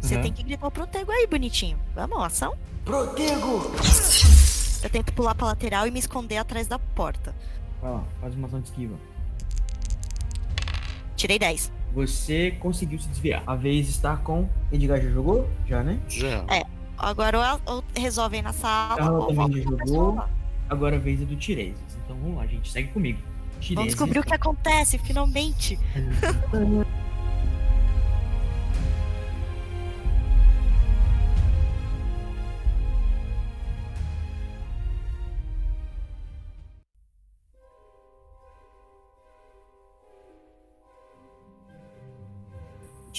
Você 0.00 0.14
Aham. 0.14 0.22
tem 0.22 0.32
que 0.32 0.42
gritar 0.42 0.66
o 0.66 0.70
protego 0.70 1.10
aí, 1.10 1.26
bonitinho. 1.26 1.78
Vamos, 1.94 2.22
ação? 2.22 2.54
Protego! 2.84 3.62
Eu 4.82 4.88
tento 4.90 5.12
pular 5.12 5.34
pra 5.34 5.46
lateral 5.48 5.86
e 5.86 5.90
me 5.90 5.98
esconder 5.98 6.38
atrás 6.38 6.66
da 6.66 6.78
porta. 6.78 7.34
Vai 7.80 7.92
lá, 7.92 8.04
faz 8.20 8.34
uma 8.34 8.46
ação 8.46 8.60
de 8.60 8.68
esquiva. 8.68 8.94
Tirei 11.16 11.38
10. 11.38 11.72
Você 11.94 12.52
conseguiu 12.52 12.98
se 12.98 13.08
desviar. 13.08 13.42
A 13.46 13.54
vez 13.54 13.88
está 13.88 14.16
com. 14.16 14.48
Edgar 14.72 15.00
já 15.00 15.10
jogou? 15.10 15.48
Já, 15.66 15.82
né? 15.82 15.98
Já. 16.08 16.44
Agora 16.96 17.60
ou, 17.66 17.76
ou 17.76 17.84
resolvem 17.96 18.42
na 18.42 18.52
sala. 18.52 19.10
Ou 19.10 19.34
também 19.34 19.62
já 19.62 19.70
jogou. 19.70 20.22
Agora 20.68 20.96
a 20.96 20.98
vez 20.98 21.20
é 21.20 21.24
do 21.24 21.36
Tireses. 21.36 21.80
Então 22.04 22.16
vamos 22.16 22.36
lá, 22.36 22.46
gente. 22.46 22.70
Segue 22.70 22.88
comigo. 22.88 23.18
Tireses. 23.60 23.74
Vamos 23.74 23.90
descobrir 23.90 24.18
o 24.20 24.22
que 24.22 24.34
acontece, 24.34 24.98
finalmente. 24.98 25.78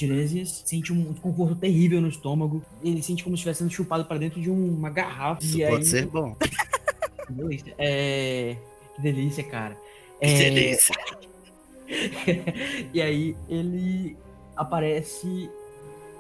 Tiresias 0.08 0.64
sente 0.66 0.91
um 0.93 1.12
desconforto 1.12 1.56
terrível 1.56 2.02
no 2.02 2.08
estômago. 2.10 2.64
Ele 2.84 3.02
sente 3.02 3.24
como 3.24 3.36
se 3.36 3.39
estivesse 3.41 3.60
sendo 3.60 3.72
chupado 3.72 4.06
pra 4.06 4.18
dentro 4.18 4.41
de 4.41 4.49
um- 4.49 4.76
uma 4.76 4.89
garrafa. 4.89 5.43
Isso 5.43 5.58
e 5.60 5.62
pode 5.66 5.76
aí, 5.76 5.86
ser 5.86 6.06
bom. 6.08 6.36
Que 7.28 7.34
delícia. 7.34 7.76
É... 7.78 8.58
Que 8.95 9.02
delícia, 9.02 9.43
cara. 9.43 9.76
Que 10.20 10.26
É, 10.28 10.49
delícia. 10.49 10.95
e 12.93 13.02
aí 13.02 13.36
ele 13.47 14.18
aparece 14.56 15.49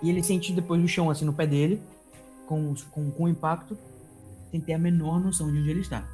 e 0.01 0.09
ele 0.09 0.23
sente 0.23 0.53
depois 0.53 0.79
no 0.81 0.87
chão, 0.87 1.09
assim, 1.09 1.25
no 1.25 1.33
pé 1.33 1.45
dele, 1.45 1.81
com, 2.47 2.73
com, 2.91 3.11
com 3.11 3.23
o 3.25 3.29
impacto, 3.29 3.77
sem 4.51 4.59
ter 4.61 4.73
a 4.73 4.77
menor 4.77 5.19
noção 5.19 5.51
de 5.51 5.59
onde 5.59 5.69
ele 5.69 5.81
está. 5.81 6.07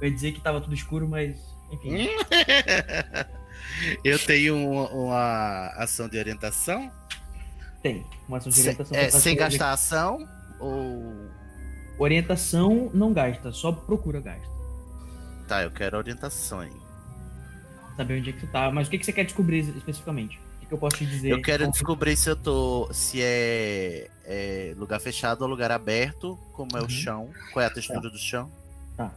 Eu 0.00 0.08
ia 0.08 0.14
dizer 0.14 0.32
que 0.32 0.40
tava 0.40 0.60
tudo 0.60 0.74
escuro, 0.74 1.08
mas 1.08 1.36
enfim. 1.72 2.08
Eu 4.04 4.18
tenho 4.18 4.56
uma, 4.56 4.88
uma 4.90 5.66
ação 5.76 6.08
de 6.08 6.18
orientação. 6.18 6.90
Tem 7.82 8.04
uma 8.28 8.38
ação 8.38 8.50
de 8.50 8.56
Se- 8.56 8.62
orientação. 8.68 8.96
é, 8.98 9.10
sem 9.10 9.36
gastar 9.36 9.72
ação 9.72 10.28
ou. 10.60 11.30
Orientação 11.98 12.90
não 12.94 13.12
gasta, 13.12 13.52
só 13.52 13.70
procura 13.70 14.20
gasta. 14.20 14.48
Tá, 15.46 15.62
eu 15.62 15.70
quero 15.70 15.96
orientação 15.96 16.60
aí. 16.60 16.72
Saber 17.96 18.18
onde 18.18 18.30
é 18.30 18.32
que 18.32 18.40
você 18.40 18.46
tá. 18.46 18.70
Mas 18.70 18.88
o 18.88 18.90
que, 18.90 18.98
que 18.98 19.04
você 19.04 19.12
quer 19.12 19.24
descobrir 19.24 19.58
especificamente? 19.76 20.38
O 20.56 20.60
que, 20.60 20.66
que 20.66 20.74
eu 20.74 20.78
posso 20.78 20.96
te 20.96 21.06
dizer? 21.06 21.30
Eu 21.30 21.42
quero 21.42 21.64
Como- 21.64 21.72
descobrir 21.72 22.16
se 22.16 22.30
eu 22.30 22.36
tô. 22.36 22.88
se 22.92 23.20
é, 23.22 24.08
é 24.24 24.74
lugar 24.76 24.98
fechado 25.00 25.42
ou 25.42 25.48
lugar 25.48 25.70
aberto, 25.70 26.36
como 26.54 26.70
é 26.76 26.80
o 26.80 26.84
Uhum. 26.84 26.88
chão, 26.88 27.30
qual 27.52 27.62
é 27.62 27.66
a 27.66 27.70
textura 27.70 28.08
do 28.08 28.18
chão, 28.18 28.50
Tá. 28.96 29.12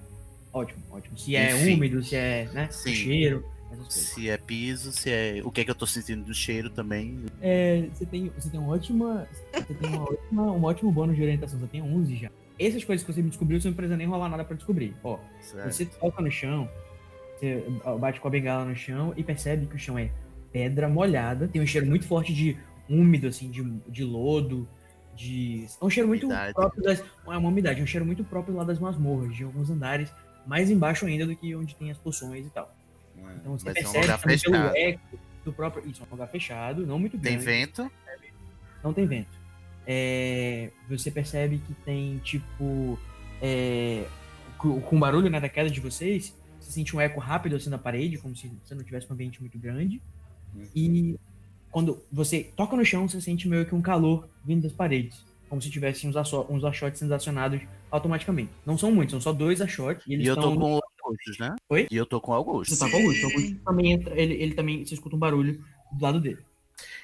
Ótimo, 0.51 0.83
ótimo. 0.89 1.17
Se 1.17 1.35
é 1.35 1.51
Enfim. 1.55 1.75
úmido, 1.75 2.03
se 2.03 2.15
é, 2.15 2.49
né? 2.53 2.67
Sim. 2.71 2.93
Cheiro. 2.93 3.45
Se 3.89 4.29
é 4.29 4.37
piso, 4.37 4.91
se 4.91 5.09
é. 5.11 5.41
O 5.43 5.51
que 5.51 5.61
é 5.61 5.65
que 5.65 5.71
eu 5.71 5.75
tô 5.75 5.85
sentindo 5.85 6.23
do 6.23 6.33
cheiro 6.33 6.69
também. 6.69 7.25
É, 7.41 7.87
você 7.93 8.05
tem, 8.05 8.29
você 8.29 8.49
tem 8.49 8.59
uma 8.59 8.73
ótima. 8.73 9.27
Você 9.53 9.73
tem 9.73 9.89
uma 9.89 10.03
ótima, 10.03 10.51
um 10.51 10.63
ótimo 10.63 10.91
bônus 10.91 11.15
de 11.15 11.21
orientação. 11.21 11.59
Você 11.59 11.67
tem 11.67 11.81
11 11.81 12.15
já. 12.15 12.29
Essas 12.57 12.83
coisas 12.83 13.05
que 13.05 13.11
você 13.13 13.21
me 13.21 13.29
descobriu, 13.29 13.59
você 13.59 13.67
não 13.67 13.75
precisa 13.75 13.97
nem 13.97 14.07
rolar 14.07 14.29
nada 14.29 14.45
pra 14.45 14.55
descobrir. 14.55 14.95
Ó, 15.03 15.19
Certo. 15.41 15.71
você 15.71 15.85
toca 15.85 16.21
no 16.21 16.31
chão, 16.31 16.69
você 17.37 17.63
bate 17.99 18.21
com 18.21 18.27
a 18.27 18.31
bengala 18.31 18.63
no 18.65 18.75
chão 18.75 19.13
e 19.17 19.23
percebe 19.23 19.65
que 19.65 19.75
o 19.75 19.79
chão 19.79 19.97
é 19.99 20.09
pedra 20.53 20.87
molhada. 20.87 21.47
Tem 21.49 21.61
um 21.61 21.67
cheiro 21.67 21.85
muito 21.85 22.05
forte 22.07 22.33
de 22.33 22.57
úmido, 22.89 23.27
assim, 23.27 23.51
de, 23.51 23.61
de 23.89 24.03
lodo, 24.05 24.65
de. 25.13 25.65
É 25.81 25.85
um 25.85 25.89
cheiro 25.89 26.07
muito 26.07 26.27
Umidade. 26.27 26.53
próprio 26.53 26.81
das. 26.83 26.99
É 26.99 27.37
uma 27.37 27.49
umidade, 27.49 27.81
é 27.81 27.83
um 27.83 27.87
cheiro 27.87 28.05
muito 28.05 28.23
próprio 28.23 28.55
lá 28.55 28.63
das 28.63 28.79
masmorras, 28.79 29.35
de 29.35 29.43
alguns 29.43 29.69
andares 29.69 30.09
mais 30.47 30.69
embaixo 30.69 31.05
ainda 31.05 31.25
do 31.25 31.35
que 31.35 31.53
onde 31.55 31.75
tem 31.75 31.91
as 31.91 31.97
poções 31.97 32.45
e 32.45 32.49
tal. 32.49 32.73
Então 33.33 33.57
você 33.57 33.65
Vai 33.65 33.73
ser 33.73 33.79
um 33.87 33.91
percebe 33.91 34.05
lugar 34.07 34.19
fechado. 34.19 34.75
eco 34.75 35.19
do 35.43 35.53
próprio. 35.53 35.89
Isso, 35.89 36.01
é 36.01 36.05
um 36.05 36.11
lugar 36.11 36.27
fechado, 36.27 36.85
não 36.85 36.99
muito 36.99 37.17
Tem 37.17 37.33
grande. 37.33 37.45
vento. 37.45 37.91
Não 38.83 38.93
tem 38.93 39.05
vento. 39.05 39.45
É, 39.87 40.71
você 40.89 41.11
percebe 41.11 41.59
que 41.59 41.73
tem, 41.85 42.17
tipo. 42.19 42.99
é, 43.41 44.05
com, 44.57 44.95
o 44.95 44.99
barulho 44.99 45.29
né, 45.29 45.39
da 45.39 45.49
queda 45.49 45.69
de 45.69 45.79
vocês, 45.79 46.35
você 46.59 46.71
sente 46.71 46.95
um 46.95 47.01
eco 47.01 47.19
rápido 47.19 47.55
assim 47.55 47.69
na 47.69 47.77
parede, 47.77 48.17
como 48.17 48.35
se 48.35 48.51
você 48.63 48.73
não 48.73 48.83
tivesse 48.83 49.07
um 49.09 49.13
ambiente 49.13 49.39
muito 49.41 49.57
grande. 49.59 50.01
Uhum. 50.53 50.67
E 50.75 51.19
quando 51.71 52.01
você 52.11 52.51
toca 52.55 52.75
no 52.75 52.85
chão, 52.85 53.07
você 53.07 53.21
sente 53.21 53.47
meio 53.47 53.65
que 53.65 53.75
um 53.75 53.81
calor 53.81 54.27
vindo 54.43 54.63
das 54.63 54.71
paredes. 54.71 55.23
Como 55.49 55.61
se 55.61 55.69
tivesse 55.69 56.07
uns, 56.07 56.15
uns 56.49 56.63
achotes 56.63 56.99
sendo 56.99 57.13
acionados 57.13 57.61
automaticamente. 57.91 58.51
Não 58.65 58.77
são 58.77 58.91
muitos, 58.91 59.11
são 59.11 59.21
só 59.21 59.31
dois 59.31 59.61
achotes. 59.61 60.05
E 60.07 60.13
eles 60.13 60.25
E 60.25 60.29
eu 60.29 60.35
tô 60.35 60.41
estão 60.41 60.57
com 60.57 60.75
o 60.77 60.81
Augustus, 61.07 61.37
né? 61.39 61.55
Oi? 61.69 61.87
E 61.89 61.95
eu 61.95 62.05
tô 62.05 62.19
com 62.19 62.31
o 62.31 62.35
Augusto. 62.35 62.75
você 62.75 62.83
tá 62.83 62.89
com 62.89 62.97
o 62.97 62.99
Augusto. 63.01 63.27
O 63.27 63.31
Augusto 63.31 63.55
também 63.65 63.91
entra, 63.91 64.19
ele, 64.19 64.33
ele 64.35 64.53
também, 64.53 64.85
você 64.85 64.93
escuta 64.93 65.15
um 65.15 65.19
barulho 65.19 65.63
do 65.91 66.03
lado 66.03 66.19
dele. 66.19 66.39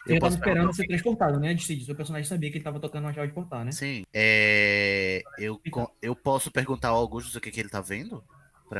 Eu 0.06 0.16
já 0.16 0.22
tava 0.22 0.36
esperando 0.36 0.74
ser 0.74 0.88
transportado, 0.88 1.40
né, 1.40 1.54
Decide? 1.54 1.86
Seu 1.86 1.96
personagem 1.96 2.28
sabia 2.28 2.50
que 2.50 2.58
ele 2.58 2.64
tava 2.64 2.80
tocando 2.80 3.06
uma 3.06 3.14
chave 3.14 3.28
de 3.28 3.34
portal, 3.34 3.64
né? 3.64 3.72
Sim. 3.72 4.04
É, 4.14 5.22
eu, 5.38 5.62
eu 6.02 6.16
posso 6.16 6.52
perguntar 6.52 6.90
ao 6.90 6.98
Augusto 6.98 7.38
o 7.38 7.42
que, 7.42 7.52
que 7.52 7.60
ele 7.60 7.70
tá 7.70 7.82
vendo? 7.82 8.24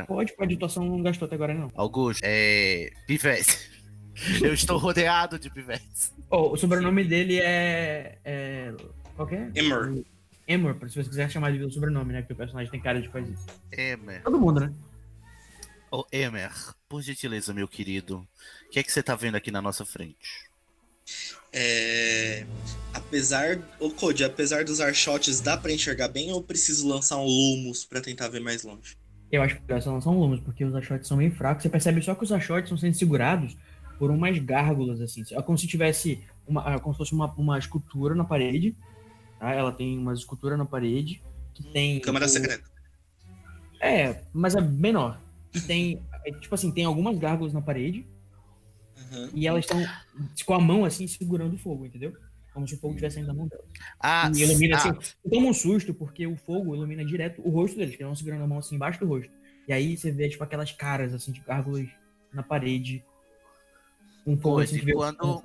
Pode, 0.06 0.34
pode, 0.34 0.56
tua 0.56 0.66
ação 0.66 0.84
não 0.84 1.02
gastou 1.02 1.26
até 1.26 1.34
agora, 1.34 1.52
não. 1.52 1.70
Augusto, 1.74 2.22
é. 2.24 2.90
Pivete. 3.06 3.70
Eu 4.42 4.52
estou 4.52 4.78
rodeado 4.78 5.38
de 5.38 5.50
pivetes. 5.50 6.12
Oh, 6.30 6.52
o 6.52 6.56
sobrenome 6.56 7.04
dele 7.04 7.40
é. 7.40 8.18
é 8.24 8.74
qual 9.16 9.26
que 9.26 9.34
é? 9.34 9.50
Emor. 9.54 10.02
Emor, 10.46 10.76
se 10.88 11.02
você 11.02 11.08
quiser 11.08 11.30
chamar 11.30 11.50
ele 11.50 11.60
pelo 11.60 11.70
sobrenome, 11.70 12.12
né? 12.12 12.20
Porque 12.20 12.34
o 12.34 12.36
personagem 12.36 12.70
tem 12.70 12.80
cara 12.80 13.00
de 13.00 13.06
que 13.06 13.12
faz 13.12 13.28
isso. 13.28 13.46
Emer. 13.70 14.22
Todo 14.22 14.38
mundo, 14.38 14.60
né? 14.60 14.72
Ô, 15.94 16.06
Emer, 16.10 16.50
por 16.88 17.02
gentileza, 17.02 17.52
meu 17.52 17.68
querido. 17.68 18.26
O 18.66 18.70
que 18.70 18.78
é 18.78 18.82
que 18.82 18.90
você 18.90 19.02
tá 19.02 19.14
vendo 19.14 19.34
aqui 19.34 19.50
na 19.50 19.60
nossa 19.60 19.84
frente? 19.84 20.50
É, 21.52 22.46
apesar. 22.94 23.58
Ô, 23.78 23.90
Code, 23.90 24.24
apesar 24.24 24.64
dos 24.64 24.80
archotes, 24.80 25.38
dá 25.40 25.54
pra 25.54 25.70
enxergar 25.70 26.08
bem 26.08 26.30
ou 26.32 26.38
eu 26.38 26.42
preciso 26.42 26.88
lançar 26.88 27.18
um 27.18 27.26
Lumos 27.26 27.84
pra 27.84 28.00
tentar 28.00 28.28
ver 28.28 28.40
mais 28.40 28.62
longe? 28.62 28.96
Eu 29.30 29.42
acho 29.42 29.56
que 29.56 29.62
melhor 29.68 29.82
só 29.82 29.92
lançar 29.92 30.08
um 30.10 30.18
Lumos, 30.18 30.40
porque 30.40 30.64
os 30.64 30.74
achotes 30.74 31.06
são 31.06 31.18
bem 31.18 31.30
fracos. 31.30 31.62
Você 31.62 31.68
percebe 31.68 32.00
só 32.00 32.14
que 32.14 32.24
os 32.24 32.32
achotes 32.32 32.64
estão 32.64 32.78
sendo 32.78 32.94
segurados 32.94 33.54
por 33.98 34.10
umas 34.10 34.38
gárgulas, 34.38 34.98
assim. 35.02 35.22
É 35.32 35.42
como 35.42 35.58
se 35.58 35.66
tivesse 35.66 36.24
uma, 36.46 36.74
é 36.74 36.78
como 36.78 36.94
se 36.94 36.98
fosse 36.98 37.12
uma, 37.12 37.30
uma 37.34 37.58
escultura 37.58 38.14
na 38.14 38.24
parede. 38.24 38.74
Tá? 39.38 39.52
Ela 39.52 39.72
tem 39.72 39.98
uma 39.98 40.14
escultura 40.14 40.56
na 40.56 40.64
parede 40.64 41.22
que 41.52 41.62
tem. 41.64 42.00
Câmara 42.00 42.24
o- 42.24 42.28
secreta. 42.30 42.64
É, 43.78 44.22
mas 44.32 44.54
é 44.54 44.60
menor. 44.62 45.20
E 45.54 45.60
tem. 45.60 46.02
é, 46.24 46.32
tipo 46.32 46.54
assim, 46.54 46.70
tem 46.70 46.84
algumas 46.84 47.18
gárgulas 47.18 47.52
na 47.52 47.60
parede. 47.60 48.06
Uhum. 49.12 49.30
E 49.34 49.46
elas 49.46 49.64
estão 49.64 49.84
com 50.46 50.54
a 50.54 50.60
mão 50.60 50.84
assim 50.84 51.06
segurando 51.06 51.54
o 51.54 51.58
fogo, 51.58 51.84
entendeu? 51.86 52.14
Como 52.54 52.66
se 52.68 52.74
o 52.74 52.78
fogo 52.78 52.94
estivesse 52.94 53.14
saindo 53.14 53.26
da 53.28 53.34
mão 53.34 53.46
delas. 53.48 53.64
Ah, 53.98 54.30
e 54.34 54.40
ilumina 54.42 54.76
ah, 54.76 54.78
assim. 54.78 55.12
Toma 55.30 55.48
um 55.48 55.52
susto 55.54 55.92
porque 55.94 56.26
o 56.26 56.36
fogo 56.36 56.74
ilumina 56.74 57.04
direto 57.04 57.40
o 57.44 57.50
rosto 57.50 57.76
deles, 57.76 57.96
que 57.96 58.02
eles 58.02 58.12
estão 58.12 58.14
segurando 58.14 58.44
a 58.44 58.46
mão 58.46 58.58
assim 58.58 58.74
embaixo 58.76 59.00
do 59.00 59.06
rosto. 59.06 59.32
E 59.66 59.72
aí 59.72 59.96
você 59.96 60.10
vê, 60.10 60.28
tipo, 60.28 60.42
aquelas 60.44 60.72
caras 60.72 61.14
assim 61.14 61.32
de 61.32 61.40
gárgulas 61.40 61.88
na 62.32 62.42
parede. 62.42 63.04
Um 64.26 64.36
fogo 64.36 64.56
Pois, 64.56 64.70
assim 64.70 64.80
que 64.80 64.86
vê- 64.86 64.92
quando- 64.94 65.42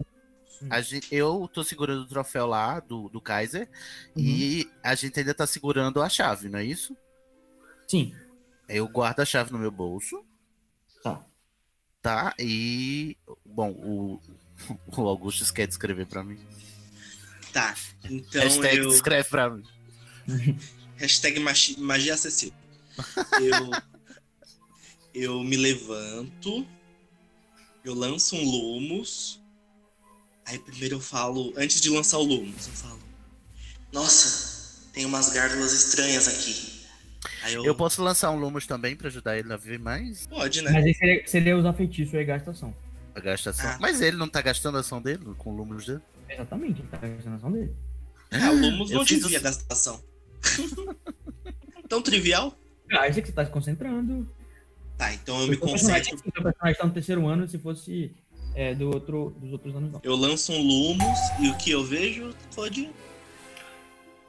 a 0.69 0.81
gente, 0.81 1.13
eu 1.13 1.47
tô 1.53 1.63
segurando 1.63 2.01
o 2.01 2.07
troféu 2.07 2.47
lá 2.47 2.79
do, 2.79 3.09
do 3.09 3.21
Kaiser 3.21 3.69
Uhum. 4.15 4.23
e 4.23 4.69
a 4.83 4.95
gente 4.95 5.19
ainda 5.19 5.33
tá 5.33 5.45
segurando 5.45 6.01
a 6.01 6.09
chave, 6.09 6.49
não 6.49 6.57
é 6.59 6.65
isso? 6.65 6.97
Sim, 7.87 8.13
Eu 8.67 8.87
guardo 8.87 9.21
a 9.21 9.25
chave 9.25 9.51
no 9.51 9.59
meu 9.59 9.71
bolso, 9.71 10.23
tá. 11.03 11.25
tá? 12.01 12.33
E. 12.39 13.17
Bom, 13.45 13.71
o, 13.71 14.21
o 14.97 15.07
Augustus 15.07 15.51
quer 15.51 15.67
descrever 15.67 16.05
pra 16.05 16.23
mim. 16.23 16.39
Tá. 17.53 17.75
Então 18.03 18.41
Hashtag 18.41 18.77
eu. 18.77 18.89
descreve 18.89 19.29
pra 19.29 19.49
mim. 19.49 19.63
Hashtag 20.97 21.39
machi- 21.39 21.79
magia 21.79 22.13
acessível. 22.13 22.57
Eu, 23.39 23.71
eu 25.13 25.43
me 25.43 25.55
levanto, 25.55 26.67
eu 27.85 27.93
lanço 27.93 28.35
um 28.35 28.43
Lumos. 28.43 29.39
Aí 30.45 30.57
primeiro 30.59 30.95
eu 30.95 30.99
falo, 31.01 31.53
antes 31.57 31.79
de 31.81 31.89
lançar 31.89 32.17
o 32.17 32.23
Lumos, 32.23 32.67
eu 32.67 32.73
falo: 32.73 32.99
Nossa, 33.91 34.81
tem 34.93 35.05
umas 35.05 35.29
gárgulas 35.29 35.71
estranhas 35.73 36.27
aqui. 36.27 36.76
Aí 37.43 37.53
eu, 37.53 37.65
Eu 37.65 37.75
posso 37.75 38.01
lançar 38.03 38.31
um 38.31 38.37
Lumos 38.39 38.65
também 38.67 38.95
pra 38.95 39.07
ajudar 39.07 39.37
ele 39.37 39.51
a 39.51 39.57
ver 39.57 39.79
mais 39.79 40.27
Pode, 40.27 40.61
né? 40.61 40.71
Mas 40.71 40.85
aí 40.85 40.93
seria, 40.93 41.27
seria 41.27 41.57
usar 41.57 41.73
feitiço 41.73 42.15
e 42.15 42.19
aí 42.19 42.25
gasta 42.25 42.51
ação. 42.51 42.73
a 43.15 43.19
gastação. 43.19 43.69
Ah. 43.69 43.77
Mas 43.79 44.01
ele 44.01 44.17
não 44.17 44.27
tá 44.27 44.41
gastando 44.41 44.77
a 44.77 44.81
ação 44.81 45.01
dele 45.01 45.23
com 45.37 45.51
o 45.51 45.55
Lumos 45.55 45.85
dele? 45.85 46.01
Exatamente, 46.29 46.81
ele 46.81 46.87
tá 46.89 46.97
gastando 46.97 47.33
a 47.33 47.35
ação 47.37 47.51
dele. 47.51 47.71
Ah, 48.31 48.51
o 48.51 48.55
Lumos 48.59 48.91
Eu 48.91 48.97
não 48.97 49.05
devia 49.05 49.39
o- 49.39 49.41
gastar 49.41 49.73
ação. 49.73 50.03
Tão 51.89 52.01
trivial? 52.01 52.53
Ah, 52.91 53.07
isso 53.07 53.21
que 53.21 53.27
você 53.27 53.33
tá 53.33 53.45
se 53.45 53.51
concentrando. 53.51 54.27
Tá, 54.97 55.13
então 55.13 55.41
eu 55.41 55.47
me 55.47 55.57
concentro. 55.57 56.17
seu 56.17 56.31
personagem 56.43 56.75
tá 56.77 56.85
no 56.85 56.91
terceiro 56.93 57.27
ano, 57.27 57.47
se 57.47 57.57
fosse 57.59 58.11
é, 58.55 58.73
do 58.73 58.87
outro, 58.87 59.35
dos 59.39 59.51
outros 59.53 59.75
anos, 59.75 59.91
não. 59.91 60.01
Eu 60.03 60.15
lanço 60.15 60.51
um 60.51 60.61
Lumos 60.61 61.19
e 61.39 61.49
o 61.49 61.57
que 61.57 61.71
eu 61.71 61.83
vejo 61.85 62.33
pode. 62.55 62.89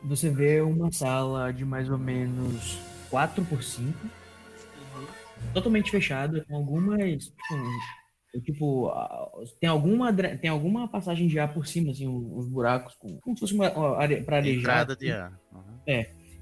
Você 0.04 0.30
vê 0.30 0.60
uma 0.60 0.92
sala 0.92 1.52
de 1.52 1.64
mais 1.64 1.88
ou 1.90 1.98
menos 1.98 2.78
4 3.10 3.44
por 3.44 3.62
5 3.62 3.96
totalmente 5.54 5.90
fechada, 5.90 6.44
com 6.48 6.56
algumas. 6.56 7.24
Tipo, 7.26 7.54
um- 7.54 8.40
tipo, 8.42 8.92
tem 9.60 9.68
alguma, 9.68 10.12
tem 10.12 10.50
alguma 10.50 10.86
passagem 10.88 11.26
de 11.28 11.38
ar 11.38 11.52
por 11.52 11.66
cima, 11.66 11.92
assim, 11.92 12.06
uns 12.06 12.46
buracos, 12.48 12.94
com, 12.96 13.18
como 13.20 13.36
se 13.36 13.40
fosse 13.40 13.54
uma 13.54 13.72
ó, 13.74 13.94
are, 13.94 14.22
pra 14.22 14.36
arejar. 14.36 14.58
Entrada 14.60 14.96
de 14.96 15.10
ar. 15.10 15.40
Uhum. 15.52 15.78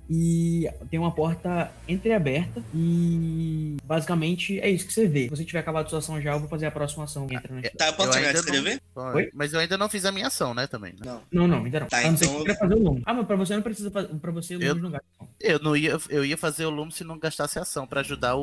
E 0.08 0.70
tem 0.88 1.00
uma 1.00 1.10
porta 1.12 1.72
entreaberta 1.88 2.62
e 2.72 3.76
basicamente 3.84 4.60
é 4.60 4.70
isso 4.70 4.86
que 4.86 4.92
você 4.92 5.08
vê. 5.08 5.24
Se 5.24 5.30
você 5.30 5.44
tiver 5.44 5.58
acabado 5.58 5.86
a 5.86 5.88
sua 5.88 5.98
ação 5.98 6.20
já, 6.22 6.32
eu 6.34 6.38
vou 6.40 6.48
fazer 6.48 6.66
a 6.66 6.70
próxima 6.70 7.02
ação. 7.04 7.26
que 7.26 7.34
Entra 7.34 7.52
na... 7.52 7.62
Tá, 7.62 7.88
eu 7.88 7.92
posso 7.94 8.10
Eu 8.10 8.12
terminar 8.12 8.32
de 8.32 8.38
ainda 8.38 8.52
não- 8.52 8.54
escrever? 8.70 8.82
Oi? 9.16 9.30
Mas 9.34 9.52
eu 9.52 9.58
ainda 9.58 9.76
não 9.76 9.88
fiz 9.88 10.04
a 10.04 10.12
minha 10.12 10.28
ação, 10.28 10.54
né, 10.54 10.68
também. 10.68 10.92
né? 10.92 10.98
Não. 11.04 11.22
Não, 11.32 11.48
não, 11.48 11.64
ainda 11.64 11.80
não. 11.80 11.86
Tá, 11.88 11.98
a 11.98 12.10
não 12.10 12.16
ser 12.16 12.26
então 12.26 12.44
que 12.44 12.54
fazer 12.54 12.74
o 12.74 12.78
longo. 12.82 13.02
Ah, 13.04 13.14
mas 13.14 13.26
pra 13.26 13.34
você 13.36 13.54
não 13.56 13.62
precisa 13.62 13.90
fazer. 13.90 14.08
Pra 14.14 14.30
você, 14.30 14.54
o 14.56 14.62
Eu- 14.62 14.74
longo 14.74 14.82
não 14.84 14.90
gasta. 14.92 15.06
Eu 15.40 15.58
não 15.58 15.76
ia, 15.76 15.98
eu 16.08 16.24
ia 16.24 16.36
fazer 16.38 16.66
o 16.66 16.70
Lume 16.70 16.92
se 16.92 17.02
não 17.04 17.18
gastasse 17.18 17.58
ação 17.58 17.86
pra 17.86 18.00
ajudar 18.00 18.36
o, 18.36 18.42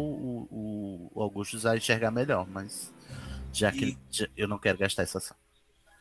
o, 0.52 1.12
o 1.16 1.22
Augustus 1.24 1.66
a 1.66 1.76
enxergar 1.78 2.12
melhor, 2.12 2.46
mas 2.48 2.92
já 3.54 3.72
que 3.72 3.86
E- 3.86 3.98
já- 4.12 4.28
eu 4.36 4.48
não 4.50 4.60
quero 4.60 4.78
gastar 4.78 5.04
essa 5.04 5.18
ação. 5.18 5.36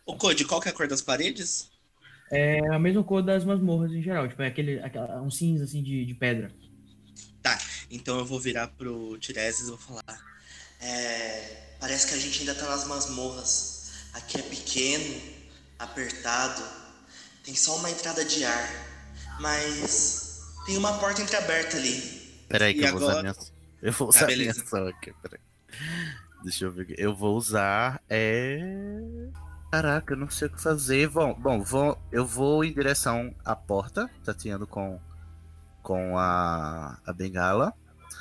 Ô, 0.05 0.17
Code, 0.17 0.45
qual 0.45 0.61
que 0.61 0.69
é 0.69 0.73
a 0.73 0.75
cor 0.75 0.89
das 0.89 1.01
paredes? 1.01 1.71
É 2.33 2.67
a 2.75 2.79
mesma 2.79 3.05
cor 3.05 3.23
das 3.23 3.45
masmorras 3.45 3.93
em 3.93 4.03
geral, 4.03 4.27
tipo, 4.27 4.41
é 4.43 4.47
aquele, 4.47 4.81
aquela, 4.81 5.21
um 5.21 5.31
cinza 5.31 5.65
assim 5.65 5.83
de, 5.83 6.05
de 6.07 6.15
pedra. 6.15 6.51
Então 7.91 8.19
eu 8.19 8.25
vou 8.25 8.41
virar 8.41 8.69
pro 8.69 9.19
Tiresias 9.19 9.67
e 9.69 9.71
vou 9.71 9.77
falar. 9.79 10.03
É, 10.81 11.75
parece 11.79 12.09
que 12.09 12.15
a 12.15 12.19
gente 12.19 12.41
ainda 12.41 12.55
tá 12.55 12.67
nas 12.67 12.87
masmorras. 12.87 13.93
Aqui 14.15 14.39
é 14.39 14.43
pequeno, 14.43 15.21
apertado, 15.79 16.63
tem 17.45 17.55
só 17.55 17.77
uma 17.77 17.91
entrada 17.91 18.25
de 18.25 18.45
ar. 18.45 18.69
Mas 19.41 20.41
tem 20.65 20.77
uma 20.79 20.99
porta 20.99 21.21
entreaberta 21.21 21.77
ali. 21.77 22.01
Peraí 22.49 22.73
que 22.75 22.81
E 22.81 22.85
eu 22.85 22.93
vou 22.93 23.01
usar 23.03 23.11
agora? 23.19 23.23
minha. 23.23 23.47
Eu 23.83 23.93
vou 23.93 24.09
Tá, 24.09 24.17
usar 24.17 24.27
minha 24.27 24.39
beleza. 24.39 24.63
ação 24.63 24.87
aqui, 24.87 25.13
peraí. 25.23 25.41
Deixa 26.45 26.65
eu 26.65 26.73
ver 26.73 26.83
aqui. 26.83 26.95
Eu 26.97 27.15
vou 27.15 27.37
usar. 27.37 28.01
É. 28.09 28.59
Caraca, 29.73 30.13
eu 30.13 30.19
não 30.19 30.29
sei 30.29 30.49
o 30.49 30.51
que 30.53 30.61
fazer. 30.61 31.09
Bom, 31.09 31.33
bom 31.33 31.63
vou, 31.63 31.99
eu 32.13 32.27
vou 32.27 32.63
em 32.63 32.75
direção 32.75 33.35
à 33.43 33.57
porta, 33.57 34.11
tateando 34.23 34.67
com, 34.67 35.01
com 35.83 36.19
a, 36.19 37.01
a 37.07 37.13
bengala. 37.15 37.73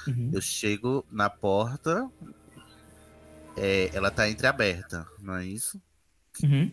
Uhum. 0.07 0.31
Eu 0.33 0.39
chego 0.41 1.05
na 1.11 1.29
porta. 1.29 2.09
É, 3.57 3.93
ela 3.93 4.09
tá 4.09 4.29
entreaberta, 4.29 5.05
não 5.19 5.35
é 5.35 5.45
isso? 5.45 5.79
Uhum. 6.41 6.71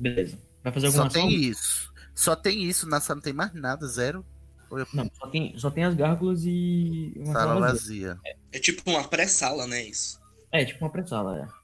Beleza. 0.00 0.36
Vai 0.64 0.72
fazer 0.72 0.86
alguma 0.88 1.04
Só 1.04 1.08
ação? 1.08 1.28
tem 1.28 1.32
isso. 1.36 1.92
Só 2.12 2.34
tem 2.34 2.64
isso, 2.64 2.88
na 2.88 3.00
sala 3.00 3.16
não 3.18 3.22
tem 3.22 3.32
mais 3.32 3.54
nada, 3.54 3.86
zero. 3.86 4.26
Eu- 4.72 4.86
Não, 4.92 5.08
só 5.14 5.28
tem, 5.28 5.56
só 5.56 5.70
tem 5.70 5.84
as 5.84 5.94
gárgulas 5.94 6.42
e 6.44 7.12
uma 7.16 7.32
Sala 7.32 7.46
sala 7.54 7.60
vazia. 7.60 8.08
vazia. 8.14 8.20
É 8.50 8.58
tipo 8.58 8.90
uma 8.90 9.06
pré-sala, 9.06 9.68
né? 9.68 9.84
Isso. 9.84 10.20
É, 10.50 10.64
tipo 10.64 10.84
uma 10.84 10.90
pré-sala, 10.90 11.38
é. 11.44 11.61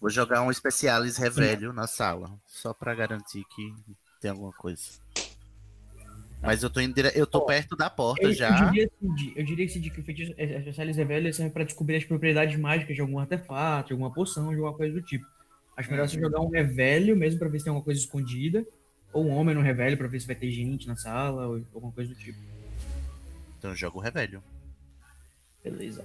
Vou 0.00 0.10
jogar 0.10 0.42
um 0.42 0.52
Specialis 0.52 1.16
Revelio 1.16 1.72
na 1.72 1.86
sala, 1.86 2.30
só 2.46 2.72
pra 2.72 2.94
garantir 2.94 3.44
que 3.44 3.74
tem 4.20 4.30
alguma 4.30 4.52
coisa. 4.52 4.82
Mas 6.40 6.62
eu 6.62 6.70
tô, 6.70 6.80
dire... 6.80 7.12
eu 7.14 7.26
tô 7.26 7.38
Ó, 7.38 7.46
perto 7.46 7.76
da 7.76 7.90
porta 7.90 8.22
Eu, 8.22 8.32
já. 8.32 8.50
eu 8.50 8.66
diria, 8.66 8.84
assim, 8.86 9.32
eu 9.34 9.44
diria 9.44 9.66
assim, 9.66 9.80
de 9.80 9.90
que 9.90 10.00
o 10.00 10.04
feitiço 10.04 10.32
especiais 10.38 10.96
Revelia 10.96 11.32
serve 11.32 11.52
pra 11.52 11.64
descobrir 11.64 11.96
as 11.96 12.04
propriedades 12.04 12.58
mágicas 12.58 12.94
de 12.94 13.00
algum 13.00 13.18
artefato, 13.18 13.88
de 13.88 13.92
alguma 13.94 14.12
poção, 14.12 14.50
de 14.50 14.54
alguma 14.54 14.72
coisa 14.72 14.94
do 14.94 15.02
tipo. 15.02 15.26
Acho 15.76 15.90
melhor 15.90 16.08
você 16.08 16.18
jogar 16.18 16.40
um 16.40 16.48
Revelio 16.48 17.16
mesmo 17.16 17.38
pra 17.38 17.48
ver 17.48 17.58
se 17.58 17.64
tem 17.64 17.70
alguma 17.70 17.84
coisa 17.84 18.00
escondida, 18.00 18.64
ou 19.12 19.26
um 19.26 19.30
homem 19.30 19.54
no 19.54 19.60
Revelio 19.60 19.98
pra 19.98 20.06
ver 20.06 20.20
se 20.20 20.26
vai 20.26 20.36
ter 20.36 20.50
gente 20.50 20.86
na 20.86 20.96
sala, 20.96 21.48
ou 21.48 21.64
alguma 21.74 21.92
coisa 21.92 22.12
do 22.12 22.18
tipo. 22.18 22.38
Então 23.58 23.70
eu 23.70 23.76
jogo 23.76 23.98
o 23.98 24.02
Revelio. 24.02 24.42
Beleza. 25.62 26.04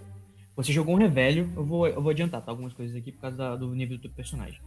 Você 0.55 0.71
jogou 0.71 0.95
um 0.95 0.97
Revelio, 0.99 1.51
eu 1.55 1.65
vou, 1.65 1.87
eu 1.87 2.01
vou 2.01 2.11
adiantar 2.11 2.41
tá, 2.43 2.51
algumas 2.51 2.73
coisas 2.73 2.95
aqui 2.95 3.11
por 3.11 3.21
causa 3.21 3.37
da- 3.37 3.55
do 3.55 3.73
nível 3.73 3.97
do 3.97 4.01
teu 4.01 4.11
personagem. 4.11 4.59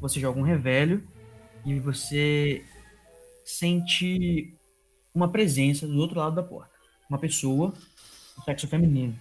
Você 0.00 0.20
joga 0.20 0.38
um 0.38 0.42
Revelio 0.42 1.02
e 1.64 1.78
você 1.78 2.64
sente 3.44 4.54
uma 5.14 5.30
presença 5.30 5.86
do 5.86 5.98
outro 5.98 6.18
lado 6.18 6.34
da 6.36 6.42
porta. 6.42 6.72
Uma 7.08 7.18
pessoa, 7.18 7.74
do 8.36 8.44
sexo 8.44 8.68
feminino. 8.68 9.16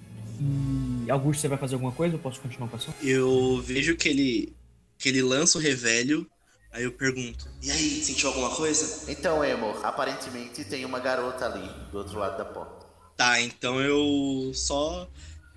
E 1.06 1.10
Augusto, 1.12 1.42
você 1.42 1.48
vai 1.48 1.58
fazer 1.58 1.76
alguma 1.76 1.92
coisa? 1.92 2.16
Eu 2.16 2.20
posso 2.20 2.40
continuar 2.40 2.70
com 2.70 2.76
a 2.76 2.80
ação? 2.80 2.94
Eu 3.02 3.62
vejo 3.62 3.96
que 3.98 4.08
ele, 4.08 4.56
que 4.98 5.10
ele 5.10 5.22
lança 5.22 5.58
o 5.58 5.62
revelio. 5.62 6.30
Aí 6.72 6.84
eu 6.84 6.92
pergunto: 6.92 7.50
E 7.62 7.72
aí, 7.72 8.04
sentiu 8.04 8.30
alguma 8.30 8.56
coisa? 8.56 9.12
Então, 9.12 9.44
Emo, 9.44 9.74
aparentemente 9.84 10.64
tem 10.64 10.86
uma 10.86 11.00
garota 11.00 11.46
ali, 11.46 11.68
do 11.92 11.98
outro 11.98 12.20
lado 12.20 12.38
da 12.38 12.46
porta. 12.46 12.86
Tá, 13.18 13.42
então 13.42 13.82
eu 13.82 14.54
só 14.54 15.10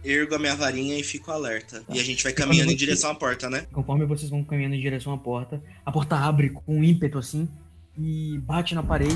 ergo 0.04 0.34
a 0.34 0.38
minha 0.38 0.54
varinha 0.54 0.98
e 0.98 1.02
fico 1.02 1.30
alerta. 1.30 1.82
E 1.88 1.98
a 1.98 2.02
gente 2.04 2.22
vai 2.24 2.32
caminhando 2.32 2.72
em 2.72 2.76
direção 2.76 3.10
à 3.10 3.14
porta, 3.14 3.48
né? 3.48 3.66
Conforme 3.72 4.04
vocês 4.06 4.30
vão 4.30 4.42
caminhando 4.44 4.74
em 4.74 4.80
direção 4.80 5.12
à 5.12 5.18
porta, 5.18 5.62
a 5.84 5.92
porta 5.92 6.16
abre 6.16 6.50
com 6.50 6.62
um 6.78 6.84
ímpeto 6.84 7.18
assim 7.18 7.48
e 7.98 8.38
bate 8.38 8.74
na 8.74 8.82
parede 8.82 9.14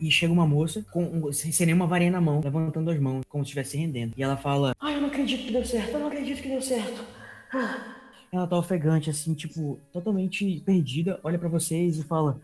e 0.00 0.10
chega 0.10 0.32
uma 0.32 0.46
moça 0.46 0.84
com 0.90 1.02
um- 1.04 1.32
sem, 1.32 1.52
nenhuma 1.66 1.86
varinha 1.86 2.10
na 2.12 2.20
mão, 2.20 2.40
levantando 2.44 2.90
as 2.90 2.98
mãos 3.00 3.22
como 3.28 3.44
se 3.44 3.48
estivesse 3.48 3.76
rendendo. 3.76 4.12
E 4.16 4.22
ela 4.22 4.36
fala: 4.36 4.74
"Ai, 4.80 4.96
eu 4.96 5.00
não 5.00 5.08
acredito 5.08 5.44
que 5.46 5.52
deu 5.52 5.64
certo. 5.64 5.92
Eu 5.94 6.00
não 6.00 6.06
acredito 6.08 6.42
que 6.42 6.48
deu 6.48 6.60
certo." 6.62 7.02
Ah. 7.52 7.96
Ela 8.32 8.46
tá 8.46 8.56
ofegante 8.56 9.10
assim, 9.10 9.34
tipo, 9.34 9.80
totalmente 9.92 10.62
perdida, 10.64 11.18
olha 11.24 11.38
pra 11.38 11.48
vocês 11.48 11.98
e 11.98 12.04
fala: 12.04 12.40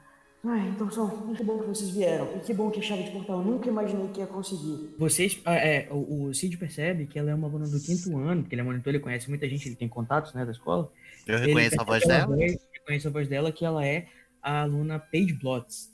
Ai, 0.48 0.68
então 0.68 0.88
só, 0.90 1.08
que 1.36 1.42
bom 1.42 1.58
que 1.58 1.66
vocês 1.66 1.90
vieram. 1.90 2.36
E 2.36 2.38
que 2.38 2.54
bom 2.54 2.70
que 2.70 2.78
a 2.78 2.82
chave 2.82 3.02
de 3.02 3.10
portal 3.10 3.40
eu 3.40 3.44
nunca 3.44 3.68
imaginei 3.68 4.06
que 4.08 4.20
ia 4.20 4.26
conseguir. 4.28 4.94
Vocês, 4.96 5.40
ah, 5.44 5.54
é, 5.54 5.88
o, 5.90 6.26
o 6.26 6.34
Cid 6.34 6.56
percebe 6.56 7.06
que 7.06 7.18
ela 7.18 7.32
é 7.32 7.34
uma 7.34 7.48
aluna 7.48 7.66
do 7.66 7.80
quinto 7.80 8.16
ano, 8.16 8.42
porque 8.42 8.54
ele 8.54 8.62
é 8.62 8.64
monitor, 8.64 8.94
ele 8.94 9.02
conhece 9.02 9.28
muita 9.28 9.48
gente, 9.48 9.66
ele 9.66 9.74
tem 9.74 9.88
contatos, 9.88 10.32
né, 10.34 10.44
da 10.44 10.52
escola. 10.52 10.90
Eu 11.26 11.34
Ele 11.34 11.46
reconheço 11.46 11.80
a 11.80 11.84
voz 11.84 12.06
dela. 12.06 12.40
Ele 12.40 12.60
reconhece 12.72 13.06
a 13.08 13.10
voz 13.10 13.28
dela, 13.28 13.50
que 13.50 13.64
ela 13.64 13.84
é 13.84 14.06
a 14.40 14.62
aluna 14.62 15.00
Paige 15.00 15.32
Blotz. 15.32 15.90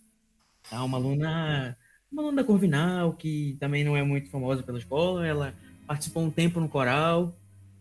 Tá? 0.69 0.85
Uma 0.85 0.99
aluna, 0.99 1.77
uma 2.11 2.23
aluna 2.23 2.43
da 2.43 2.47
Corvinal, 2.47 3.15
que 3.15 3.57
também 3.59 3.83
não 3.83 3.97
é 3.97 4.03
muito 4.03 4.29
famosa 4.29 4.63
pela 4.63 4.79
escola. 4.79 5.27
Ela 5.27 5.55
participou 5.87 6.23
um 6.23 6.31
tempo 6.31 6.61
no 6.61 6.69
coral, 6.69 7.35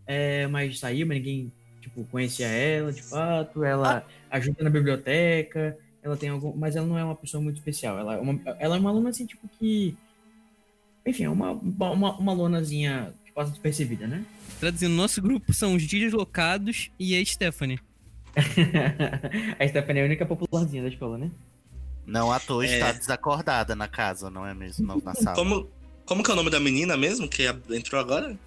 é, 0.07 0.47
mas 0.47 0.79
saiu, 0.79 1.05
mas 1.05 1.17
ninguém 1.17 1.51
tipo, 1.81 2.05
conhecia 2.05 2.47
ela, 2.47 2.93
de 2.93 3.01
fato. 3.01 3.61
Ela 3.61 4.05
ajuda 4.29 4.63
na 4.63 4.69
biblioteca. 4.69 5.77
Ela 6.03 6.17
tem 6.17 6.29
algum, 6.29 6.55
mas 6.55 6.75
ela 6.75 6.85
não 6.87 6.97
é 6.97 7.03
uma 7.03 7.15
pessoa 7.15 7.41
muito 7.41 7.57
especial. 7.57 7.97
Ela 7.99 8.15
é 8.15 8.19
uma, 8.19 8.39
ela 8.59 8.75
é 8.75 8.79
uma 8.79 8.89
aluna 8.89 9.09
assim, 9.09 9.25
tipo 9.25 9.47
que, 9.59 9.95
enfim, 11.05 11.25
é 11.25 11.29
uma 11.29 11.51
uma, 11.51 12.17
uma 12.17 12.31
alunazinha 12.31 13.13
que 13.25 13.31
passa 13.31 13.51
despercebida, 13.51 14.07
né? 14.07 14.25
Traduzindo, 14.59 14.93
nosso 14.93 15.21
grupo 15.21 15.53
são 15.53 15.75
os 15.75 15.85
deslocados 15.85 16.89
e 16.99 17.15
a 17.15 17.23
Stephanie. 17.25 17.79
a 19.59 19.67
Stephanie 19.67 19.99
é 19.99 20.03
a 20.03 20.05
única 20.05 20.25
popularzinha 20.25 20.83
da 20.83 20.89
escola, 20.89 21.17
né? 21.17 21.29
Não 22.05 22.31
à 22.31 22.39
toa 22.39 22.65
É. 22.65 22.73
está 22.73 22.91
desacordada 22.91 23.75
na 23.75 23.87
casa, 23.87 24.29
não 24.29 24.45
é 24.45 24.53
mesmo? 24.53 24.85
Não, 24.87 24.97
na 25.03 25.13
sala. 25.13 25.35
Como, 25.35 25.69
como 26.05 26.23
que 26.23 26.31
é 26.31 26.33
o 26.33 26.35
nome 26.37 26.49
da 26.49 26.59
menina 26.59 26.97
mesmo 26.97 27.27
que 27.27 27.43
entrou 27.69 28.01
agora? 28.01 28.37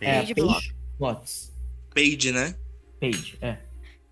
É, 0.00 0.18
Paige 0.18 0.34
Paige 0.34 0.74
Blotz. 0.98 1.52
Paige, 1.94 2.32
né? 2.32 2.54
Paige, 3.00 3.38
é. 3.40 3.58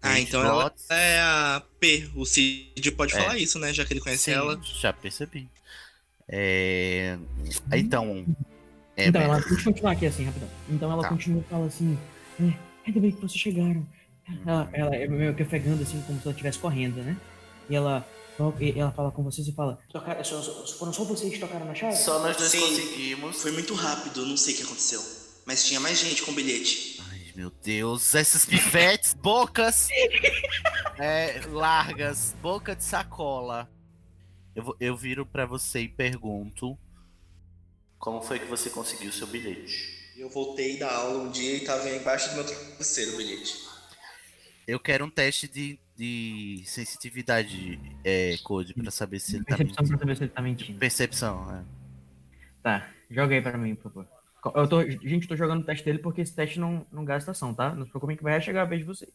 Ah, 0.07 0.21
então 0.21 0.43
ela 0.45 0.73
é 0.91 1.19
a 1.21 1.63
P. 1.81 2.09
O 2.15 2.25
Cid 2.25 2.93
pode 2.93 3.15
É. 3.15 3.21
falar 3.23 3.39
isso, 3.39 3.59
né? 3.59 3.73
Já 3.73 3.85
que 3.85 3.93
ele 3.93 4.01
conhece 4.01 4.25
Sim, 4.25 4.33
ela. 4.33 4.61
já 4.81 4.93
percebi. 4.93 5.49
É... 6.29 7.17
Então, 7.73 8.25
é, 8.97 9.07
então, 9.09 9.21
ela, 9.23 9.39
deixa 9.41 9.55
eu 9.61 9.65
continuar 9.65 9.93
aqui 9.93 10.07
assim, 10.07 10.25
rapidão. 10.25 10.49
Então 10.69 10.91
ela 10.91 11.03
Tá. 11.03 11.09
continua 11.09 11.41
e 11.47 11.51
fala 11.51 11.67
assim: 11.67 11.99
é, 12.41 12.53
ainda 12.87 13.01
bem 13.01 13.13
que 13.13 13.21
vocês 13.21 13.41
chegaram. 13.41 13.87
Ela, 14.45 14.69
ela 14.73 14.97
é 14.97 15.07
meio 15.07 15.35
que 15.35 15.43
ofegando, 15.45 15.83
assim, 15.83 16.03
como 16.07 16.19
se 16.19 16.25
ela 16.27 16.33
estivesse 16.33 16.59
correndo, 16.59 16.97
né? 17.03 17.17
E 17.71 17.77
ela, 17.77 18.05
ela 18.77 18.91
fala 18.93 19.13
com 19.13 19.23
vocês 19.23 19.47
e 19.47 19.53
fala: 19.53 19.79
"Tocaram- 19.93 20.25
só- 20.25 20.43
foram 20.79 20.93
só 20.93 21.05
vocês 21.05 21.33
que 21.33 21.39
tocaram 21.39 21.65
na 21.67 21.75
chave? 21.75 21.97
Só 21.97 22.19
nós 22.21 22.37
dois 22.37 22.51
Sim. 22.51 22.61
conseguimos. 22.61 23.41
Foi 23.43 23.53
muito 23.53 23.75
rápido, 23.75 24.27
não 24.27 24.37
sei 24.37 24.55
o 24.55 24.57
que 24.57 24.63
aconteceu. 24.65 25.01
Mas 25.47 25.65
tinha 25.65 25.79
mais 25.79 26.01
gente 26.01 26.23
com 26.23 26.33
bilhete. 26.35 27.01
Meu 27.37 27.51
Deus, 27.51 28.15
essas 28.15 28.47
pivetes, 28.47 29.13
bocas 29.21 29.89
é, 30.99 31.41
largas, 31.49 32.35
boca 32.41 32.75
de 32.75 32.83
sacola. 32.83 33.71
Eu, 34.55 34.63
vou- 34.65 34.77
eu 34.81 34.97
viro 34.97 35.27
pra 35.27 35.45
você 35.45 35.81
e 35.83 35.89
pergunto: 35.89 36.79
Como 37.99 38.23
foi 38.23 38.39
que 38.39 38.47
você 38.47 38.71
conseguiu 38.71 39.13
seu 39.13 39.27
bilhete? 39.27 39.95
Eu 40.17 40.31
voltei 40.31 40.79
da 40.79 40.91
aula 40.91 41.25
um 41.25 41.31
dia 41.31 41.57
e 41.57 41.61
tava 41.65 41.91
embaixo 41.91 42.31
do 42.31 42.37
meu 42.37 42.45
travesseiro 42.47 43.13
o 43.13 43.17
bilhete. 43.19 43.55
Eu 44.67 44.81
quero 44.81 45.05
um 45.05 45.11
teste 45.11 45.47
de, 45.47 45.79
de 45.95 46.63
sensitividade, 46.65 47.79
é, 48.03 48.37
Code, 48.43 48.73
pra 48.73 48.91
saber 48.91 49.21
se 49.21 49.37
ele 49.37 49.45
tá 49.45 49.59
Percepção 49.59 49.83
mentindo. 49.85 49.99
pra 49.99 49.99
saber 49.99 50.17
se 50.17 50.23
ele 50.25 50.31
tá 50.33 50.43
mentindo. 50.43 50.79
Percepção, 50.79 51.55
é. 51.55 51.65
Tá, 52.63 52.91
joga 53.11 53.35
aí 53.35 53.43
pra 53.43 53.59
mim, 53.59 53.75
por 53.75 53.93
favor. 53.93 54.09
Eu 54.55 54.69
tô, 54.69 54.83
gente, 54.83 55.29
tô 55.29 55.37
jogando 55.37 55.63
o 55.63 55.65
teste 55.65 55.85
dele 55.85 55.99
porque 55.99 56.21
esse 56.21 56.35
teste 56.35 56.61
não, 56.61 56.87
não 56.93 57.05
gasta 57.05 57.31
ação, 57.31 57.55
tá? 57.55 57.75
Não 57.75 57.85
se 57.85 57.91
preocupem 57.91 58.17
que 58.17 58.23
vai 58.23 58.41
chegar 58.41 58.63
a 58.63 58.67
vez 58.67 58.81
de 58.81 58.87
vocês. 58.87 59.13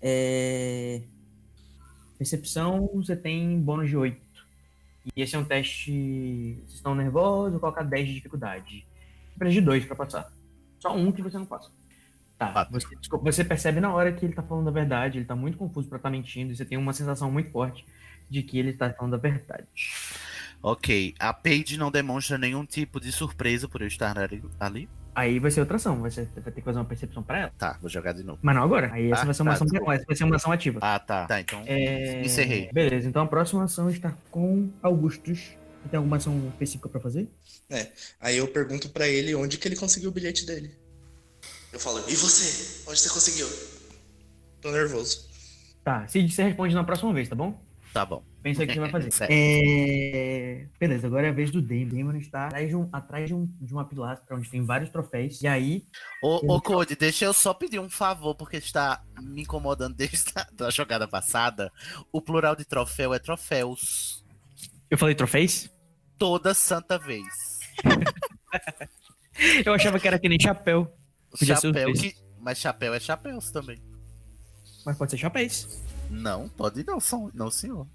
É... 0.00 1.02
Percepção, 2.16 2.88
você 2.94 3.16
tem 3.16 3.60
bônus 3.60 3.88
de 3.88 3.96
8. 3.96 4.20
E 5.16 5.22
esse 5.22 5.36
é 5.36 5.38
um 5.38 5.44
teste. 5.44 6.54
Vocês 6.60 6.74
estão 6.74 6.94
nervosos, 6.94 7.52
vou 7.52 7.60
colocar 7.60 7.82
10 7.82 8.08
de 8.08 8.14
dificuldade. 8.14 8.86
Precisa 9.38 9.60
de 9.60 9.66
2 9.66 9.84
pra 9.86 9.96
passar. 9.96 10.32
Só 10.78 10.94
um 10.96 11.12
que 11.12 11.22
você 11.22 11.38
não 11.38 11.46
passa. 11.46 11.70
Tá, 12.38 12.68
você, 12.70 12.94
desculpa, 12.94 13.32
você 13.32 13.44
percebe 13.44 13.80
na 13.80 13.92
hora 13.92 14.12
que 14.12 14.24
ele 14.24 14.32
tá 14.32 14.44
falando 14.44 14.68
a 14.68 14.70
verdade, 14.70 15.18
ele 15.18 15.24
tá 15.24 15.34
muito 15.34 15.58
confuso 15.58 15.88
pra 15.88 15.96
estar 15.96 16.08
mentindo, 16.08 16.52
e 16.52 16.56
você 16.56 16.64
tem 16.64 16.78
uma 16.78 16.92
sensação 16.92 17.32
muito 17.32 17.50
forte 17.50 17.84
de 18.30 18.44
que 18.44 18.56
ele 18.56 18.72
tá 18.72 18.92
falando 18.92 19.14
a 19.14 19.18
verdade. 19.18 19.66
Ok, 20.62 21.14
a 21.18 21.32
Paige 21.32 21.76
não 21.76 21.90
demonstra 21.90 22.36
nenhum 22.36 22.64
tipo 22.64 23.00
de 23.00 23.12
surpresa 23.12 23.68
por 23.68 23.80
eu 23.80 23.86
estar 23.86 24.16
ali. 24.58 24.88
Aí 25.14 25.38
vai 25.38 25.50
ser 25.50 25.60
outra 25.60 25.76
ação, 25.76 26.00
vai, 26.00 26.10
ser, 26.10 26.28
vai 26.34 26.44
ter 26.44 26.60
que 26.60 26.62
fazer 26.62 26.78
uma 26.78 26.84
percepção 26.84 27.22
pra 27.22 27.38
ela. 27.38 27.52
Tá, 27.58 27.76
vou 27.80 27.90
jogar 27.90 28.12
de 28.12 28.22
novo. 28.22 28.38
Mas 28.42 28.54
não 28.54 28.62
agora. 28.62 28.92
Aí 28.92 29.10
essa 29.10 29.22
Ah, 29.22 29.24
vai 29.24 29.34
ser 29.34 29.42
uma 29.42 29.50
tá, 29.50 29.64
ação, 29.64 29.92
essa 29.92 30.04
vai 30.06 30.16
ser 30.16 30.24
uma 30.24 30.36
ação 30.36 30.52
ativa. 30.52 30.78
Ah, 30.82 30.98
tá. 30.98 31.26
Tá, 31.26 31.40
então 31.40 31.62
É, 31.66 32.22
encerrei. 32.22 32.70
Beleza, 32.72 33.08
então 33.08 33.22
a 33.22 33.26
próxima 33.26 33.64
ação 33.64 33.90
está 33.90 34.14
com 34.30 34.70
Augustus. 34.82 35.56
Tem 35.90 35.96
alguma 35.96 36.16
ação 36.18 36.48
específica 36.48 36.88
pra 36.88 37.00
fazer? 37.00 37.28
Aí 38.20 38.36
eu 38.36 38.46
pergunto 38.48 38.90
pra 38.90 39.08
ele 39.08 39.34
onde 39.34 39.58
que 39.58 39.66
ele 39.66 39.76
conseguiu 39.76 40.10
o 40.10 40.12
bilhete 40.12 40.44
dele. 40.44 40.76
Eu 41.72 41.80
falo, 41.80 41.98
e 42.08 42.14
você? 42.14 42.88
Onde 42.88 42.98
você 43.00 43.08
conseguiu? 43.08 43.48
Tô 44.60 44.70
nervoso. 44.70 45.28
Tá, 45.82 46.06
Cid, 46.06 46.32
você 46.32 46.42
responde 46.42 46.74
na 46.74 46.84
próxima 46.84 47.12
vez, 47.12 47.28
tá 47.28 47.34
bom? 47.34 47.60
Tá 47.92 48.04
bom. 48.04 48.22
Pensa 48.42 48.62
o 48.62 48.66
que 48.66 48.72
você 48.72 48.80
vai 48.80 48.90
fazer. 48.90 49.10
Certo. 49.10 49.30
É... 49.32 50.66
Beleza, 50.78 51.06
agora 51.06 51.26
é 51.26 51.30
a 51.30 51.32
vez 51.32 51.50
do 51.50 51.60
Damon. 51.60 51.88
Damon 51.88 52.16
está 52.16 52.46
atrás 52.46 52.68
de, 52.68 52.76
um, 52.76 52.88
atrás 52.92 53.28
de, 53.28 53.34
um, 53.34 53.46
de 53.60 53.72
uma 53.72 53.84
pilastra 53.84 54.36
onde 54.36 54.48
tem 54.48 54.64
vários 54.64 54.90
troféus. 54.90 55.42
E 55.42 55.46
aí, 55.48 55.86
Ô, 56.22 56.54
ô 56.54 56.60
Code, 56.60 56.96
deixa 56.96 57.24
eu 57.24 57.32
só 57.32 57.52
pedir 57.52 57.78
um 57.78 57.90
favor, 57.90 58.34
porque 58.34 58.56
está 58.56 59.02
me 59.20 59.42
incomodando 59.42 59.94
desde 59.96 60.32
a 60.36 60.46
da 60.52 60.70
jogada 60.70 61.06
passada. 61.08 61.70
O 62.12 62.20
plural 62.22 62.54
de 62.56 62.64
troféu 62.64 63.12
é 63.12 63.18
troféus. 63.18 64.24
eu 64.90 64.96
falei 64.96 65.14
troféus? 65.14 65.68
Toda 66.16 66.54
santa 66.54 66.98
vez. 66.98 67.26
Eu 69.64 69.72
achava 69.72 70.00
que 70.00 70.08
era 70.08 70.18
que 70.18 70.28
nem 70.28 70.40
chapéu. 70.40 70.92
Podia 71.30 71.54
Chapéu 71.54 71.92
que... 71.92 72.16
Mas 72.40 72.58
chapéu 72.58 72.94
é 72.94 72.98
chapéus 72.98 73.50
também. 73.50 73.78
Mas 74.84 74.96
pode 74.96 75.10
ser 75.10 75.18
chapéus. 75.18 75.80
Não, 76.10 76.48
pode 76.48 76.84
não, 76.84 76.98
são- 76.98 77.30
não 77.34 77.50
senhor. 77.50 77.86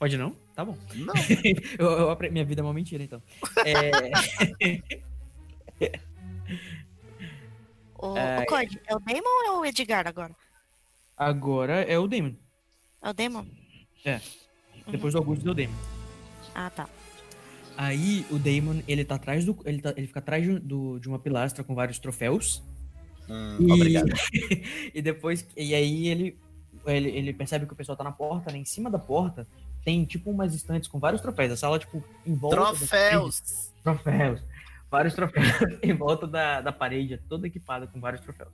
Pode 0.00 0.16
não? 0.16 0.34
Tá 0.54 0.64
bom. 0.64 0.76
Não. 0.94 1.12
Eu, 1.78 1.86
eu 1.86 2.10
apre- 2.10 2.30
Minha 2.30 2.44
vida 2.44 2.62
é 2.62 2.64
uma 2.64 2.72
mentira, 2.72 3.04
então. 3.04 3.22
É... 3.64 3.90
O, 8.02 8.14
Ai. 8.16 8.42
o 8.42 8.46
Code, 8.46 8.80
é 8.86 8.96
o 8.96 8.98
Damon 8.98 9.20
ou 9.24 9.44
é 9.44 9.58
o 9.60 9.64
Edgar 9.66 10.06
agora? 10.08 10.34
Agora 11.14 11.82
é 11.82 11.98
o 11.98 12.08
Damon. 12.08 12.34
É 13.02 13.10
o 13.10 13.12
Damon? 13.12 13.46
Depois 14.90 15.12
do 15.12 15.18
Augusto 15.18 15.46
é 15.46 15.50
o 15.50 15.54
Damon. 15.54 15.74
Ah, 16.54 16.70
tá. 16.70 16.88
Aí 17.76 18.24
o 18.30 18.38
Damon, 18.38 18.82
ele 18.88 19.04
tá 19.04 19.16
atrás 19.16 19.44
do. 19.44 19.58
Ele, 19.66 19.82
tá- 19.82 19.92
ele 19.96 20.06
fica 20.06 20.18
atrás 20.18 20.42
de, 20.42 20.58
do- 20.60 20.98
de 20.98 21.08
uma 21.08 21.18
pilastra 21.18 21.62
com 21.62 21.74
vários 21.74 21.98
troféus. 21.98 22.62
Hum, 23.28 23.58
E- 23.60 23.72
Obrigado. 23.72 24.08
e 24.94 25.02
depois. 25.02 25.46
E 25.54 25.74
aí 25.74 26.08
ele, 26.08 26.38
ele. 26.86 27.10
ele 27.10 27.32
percebe 27.34 27.66
que 27.66 27.72
o 27.74 27.76
pessoal 27.76 27.96
tá 27.98 28.04
na 28.04 28.12
porta, 28.12 28.50
né? 28.50 28.56
Em 28.58 28.64
cima 28.64 28.90
da 28.90 28.98
porta 28.98 29.46
tem 29.84 30.04
tipo 30.04 30.30
umas 30.30 30.54
estantes 30.54 30.88
com 30.88 30.98
vários 30.98 31.20
troféus. 31.22 31.52
A 31.52 31.56
sala, 31.56 31.78
tipo, 31.78 32.02
em 32.26 32.34
volta. 32.34 32.56
da 32.56 32.62
Troféus. 32.66 33.72
Troféus. 33.82 34.42
Vários 34.90 35.14
troféus 35.14 35.46
em 35.82 35.92
volta 35.94 36.26
da, 36.26 36.60
da 36.60 36.72
parede, 36.72 37.18
toda 37.28 37.46
equipada 37.46 37.86
com 37.86 38.00
vários 38.00 38.20
troféus. 38.22 38.50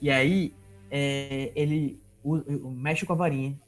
E 0.00 0.10
aí, 0.10 0.54
é, 0.90 1.52
ele 1.54 2.00
o- 2.22 2.36
o- 2.68 2.70
mexe 2.70 3.04
com 3.04 3.12
a 3.12 3.16
varinha, 3.16 3.58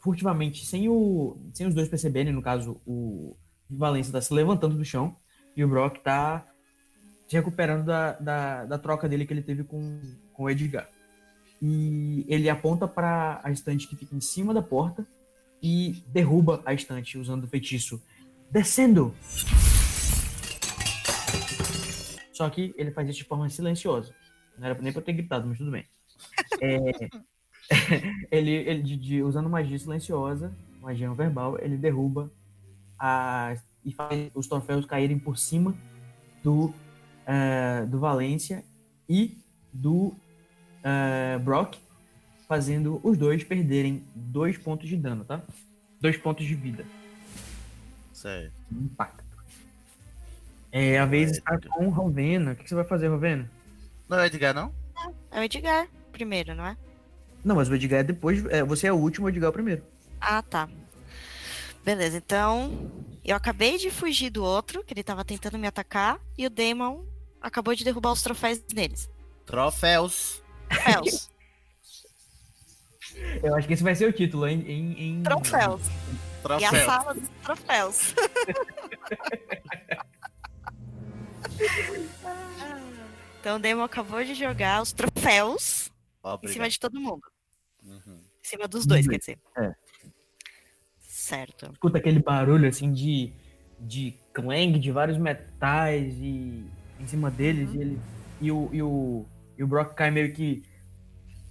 furtivamente, 0.00 0.64
sem, 0.64 0.88
o, 0.88 1.36
sem 1.52 1.66
os 1.66 1.74
dois 1.74 1.88
perceberem, 1.88 2.32
no 2.32 2.40
caso, 2.42 2.80
o 2.86 3.36
Valência 3.68 4.12
tá 4.12 4.20
se 4.20 4.32
levantando 4.32 4.76
do 4.76 4.84
chão 4.84 5.14
e 5.56 5.62
o 5.64 5.68
Brock 5.68 5.98
tá 5.98 6.46
se 7.28 7.36
recuperando 7.36 7.84
da, 7.84 8.12
da, 8.14 8.64
da 8.64 8.78
troca 8.78 9.08
dele 9.08 9.24
que 9.26 9.32
ele 9.32 9.42
teve 9.42 9.62
com, 9.62 10.00
com 10.32 10.44
o 10.44 10.50
Edgar. 10.50 10.88
E 11.62 12.24
ele 12.28 12.48
aponta 12.48 12.88
para 12.88 13.40
a 13.44 13.50
estante 13.50 13.86
que 13.86 13.94
fica 13.94 14.14
em 14.16 14.20
cima 14.20 14.54
da 14.54 14.62
porta 14.62 15.06
e 15.62 16.02
derruba 16.08 16.62
a 16.64 16.72
estante 16.74 17.18
usando 17.18 17.44
o 17.44 17.48
feitiço 17.48 18.02
Descendo! 18.50 19.14
Só 22.32 22.48
que 22.50 22.74
ele 22.76 22.90
faz 22.90 23.08
isso 23.08 23.18
de 23.18 23.24
forma 23.24 23.48
silenciosa. 23.48 24.14
Não 24.58 24.66
era 24.66 24.80
nem 24.80 24.92
pra 24.92 25.00
eu 25.00 25.04
ter 25.04 25.12
gritado, 25.12 25.46
mas 25.46 25.58
tudo 25.58 25.70
bem. 25.70 25.84
É, 26.60 26.78
ele, 28.30 28.50
ele 28.50 28.82
de- 28.82 28.96
de- 28.96 29.22
usando 29.22 29.48
magia 29.48 29.78
silenciosa, 29.78 30.52
magia 30.80 31.06
não 31.06 31.14
verbal, 31.14 31.58
ele 31.60 31.76
derruba 31.76 32.30
a, 32.98 33.54
e 33.84 33.92
faz 33.92 34.30
os 34.34 34.46
troféus 34.46 34.84
caírem 34.84 35.18
por 35.18 35.38
cima 35.38 35.74
do, 36.42 36.72
eh, 37.26 37.86
do 37.86 38.00
Valência 38.00 38.64
e 39.08 39.38
do 39.72 40.14
eh, 40.82 41.38
Brock, 41.38 41.78
fazendo 42.50 43.00
os 43.04 43.16
dois 43.16 43.44
perderem 43.44 44.02
dois 44.12 44.58
pontos 44.58 44.88
de 44.88 44.96
dano, 44.96 45.24
tá? 45.24 45.40
Dois 46.00 46.16
pontos 46.16 46.44
de 46.44 46.52
vida 46.56 46.84
Certo. 48.12 48.52
impacto. 48.72 49.22
É, 50.72 50.98
a 50.98 51.06
vez 51.06 51.30
está 51.30 51.56
com 51.60 51.86
o 51.86 51.90
Rovena. 51.90 52.50
O 52.52 52.56
que 52.56 52.68
você 52.68 52.74
vai 52.74 52.82
fazer, 52.82 53.06
Rovena? 53.06 53.48
Não 54.08 54.18
é 54.18 54.26
Edgar, 54.26 54.52
não? 54.52 54.74
É 55.30 55.38
o 55.38 55.42
Edgar 55.44 55.86
primeiro, 56.10 56.52
não 56.56 56.66
é? 56.66 56.76
Não, 57.44 57.54
mas 57.54 57.68
o 57.68 57.74
Edgar 57.76 58.00
é 58.00 58.02
depois. 58.02 58.44
é, 58.46 58.64
você 58.64 58.88
é 58.88 58.92
o 58.92 58.96
último, 58.96 59.26
o 59.26 59.28
Edgar 59.28 59.46
é 59.46 59.50
o 59.50 59.52
primeiro. 59.52 59.84
Ah, 60.20 60.42
tá. 60.42 60.68
Beleza, 61.84 62.16
então 62.16 62.90
eu 63.24 63.36
acabei 63.36 63.78
de 63.78 63.92
fugir 63.92 64.28
do 64.28 64.42
outro, 64.42 64.82
que 64.82 64.92
ele 64.92 65.04
tava 65.04 65.24
tentando 65.24 65.56
me 65.56 65.68
atacar, 65.68 66.18
e 66.36 66.44
o 66.46 66.50
Damon 66.50 67.04
acabou 67.40 67.76
de 67.76 67.84
derrubar 67.84 68.10
os 68.10 68.22
troféus 68.22 68.60
neles. 68.74 69.08
Troféus. 69.46 70.42
Troféus. 70.68 71.30
Eu 73.42 73.54
acho 73.56 73.66
que 73.66 73.74
esse 73.74 73.82
vai 73.82 73.94
ser 73.94 74.08
o 74.08 74.12
título, 74.12 74.46
em. 74.48 74.60
em, 74.62 75.18
em... 75.18 75.22
troféus. 75.22 75.82
E 75.86 75.90
a 76.64 76.70
Troféus. 76.70 76.84
sala 76.84 77.14
dos 77.14 77.28
troféus. 77.42 78.14
então 83.40 83.56
o 83.56 83.58
Damon 83.58 83.82
acabou 83.82 84.22
de 84.24 84.34
jogar 84.34 84.82
os 84.82 84.92
troféus 84.92 85.90
em 86.24 86.28
Obrigado. 86.28 86.52
cima 86.52 86.68
de 86.68 86.78
todo 86.78 87.00
mundo. 87.00 87.22
Uhum. 87.84 88.20
Em 88.42 88.48
cima 88.48 88.68
dos 88.68 88.86
dois, 88.86 89.06
Uhum. 89.06 89.12
quer 89.12 89.18
dizer. 89.18 89.38
É. 89.56 89.74
Certo. 91.00 91.70
Escuta 91.72 91.98
aquele 91.98 92.20
barulho 92.20 92.68
assim 92.68 92.92
de. 92.92 93.32
de 93.78 94.14
clang 94.32 94.78
de 94.78 94.90
vários 94.90 95.18
metais 95.18 96.14
e. 96.18 96.64
em 96.98 97.06
cima 97.06 97.30
deles. 97.30 97.70
E, 97.74 97.80
ele, 97.80 98.00
e, 98.40 98.50
o, 98.50 98.68
e, 98.72 98.82
o, 98.82 99.26
e 99.58 99.64
o 99.64 99.66
Brock 99.66 99.94
cai 99.94 100.10
meio 100.10 100.32
que. 100.32 100.62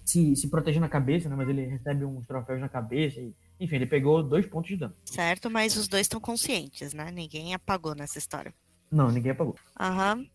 Se, 0.10 0.36
se 0.36 0.48
protegendo 0.50 0.88
a 0.88 0.90
cabeça, 0.90 1.30
né? 1.30 1.36
Mas 1.36 1.48
ele 1.48 1.66
recebe 1.68 2.04
uns 2.04 2.26
troféus 2.26 2.60
na 2.60 2.68
cabeça. 2.68 3.20
E, 3.20 3.32
enfim, 3.60 3.76
ele 3.76 3.86
pegou 3.86 4.24
dois 4.24 4.44
pontos 4.48 4.70
de 4.70 4.78
dano. 4.78 4.96
Certo, 5.06 5.52
mas 5.52 5.78
os 5.78 5.88
dois 5.88 6.02
estão 6.02 6.20
conscientes, 6.20 6.94
né? 6.96 7.12
Ninguém 7.12 7.54
apagou 7.54 7.94
nessa 7.94 8.18
história. 8.18 8.52
Não, 8.92 9.12
ninguém 9.12 9.34
apagou. 9.34 9.56
Aham. 9.80 10.26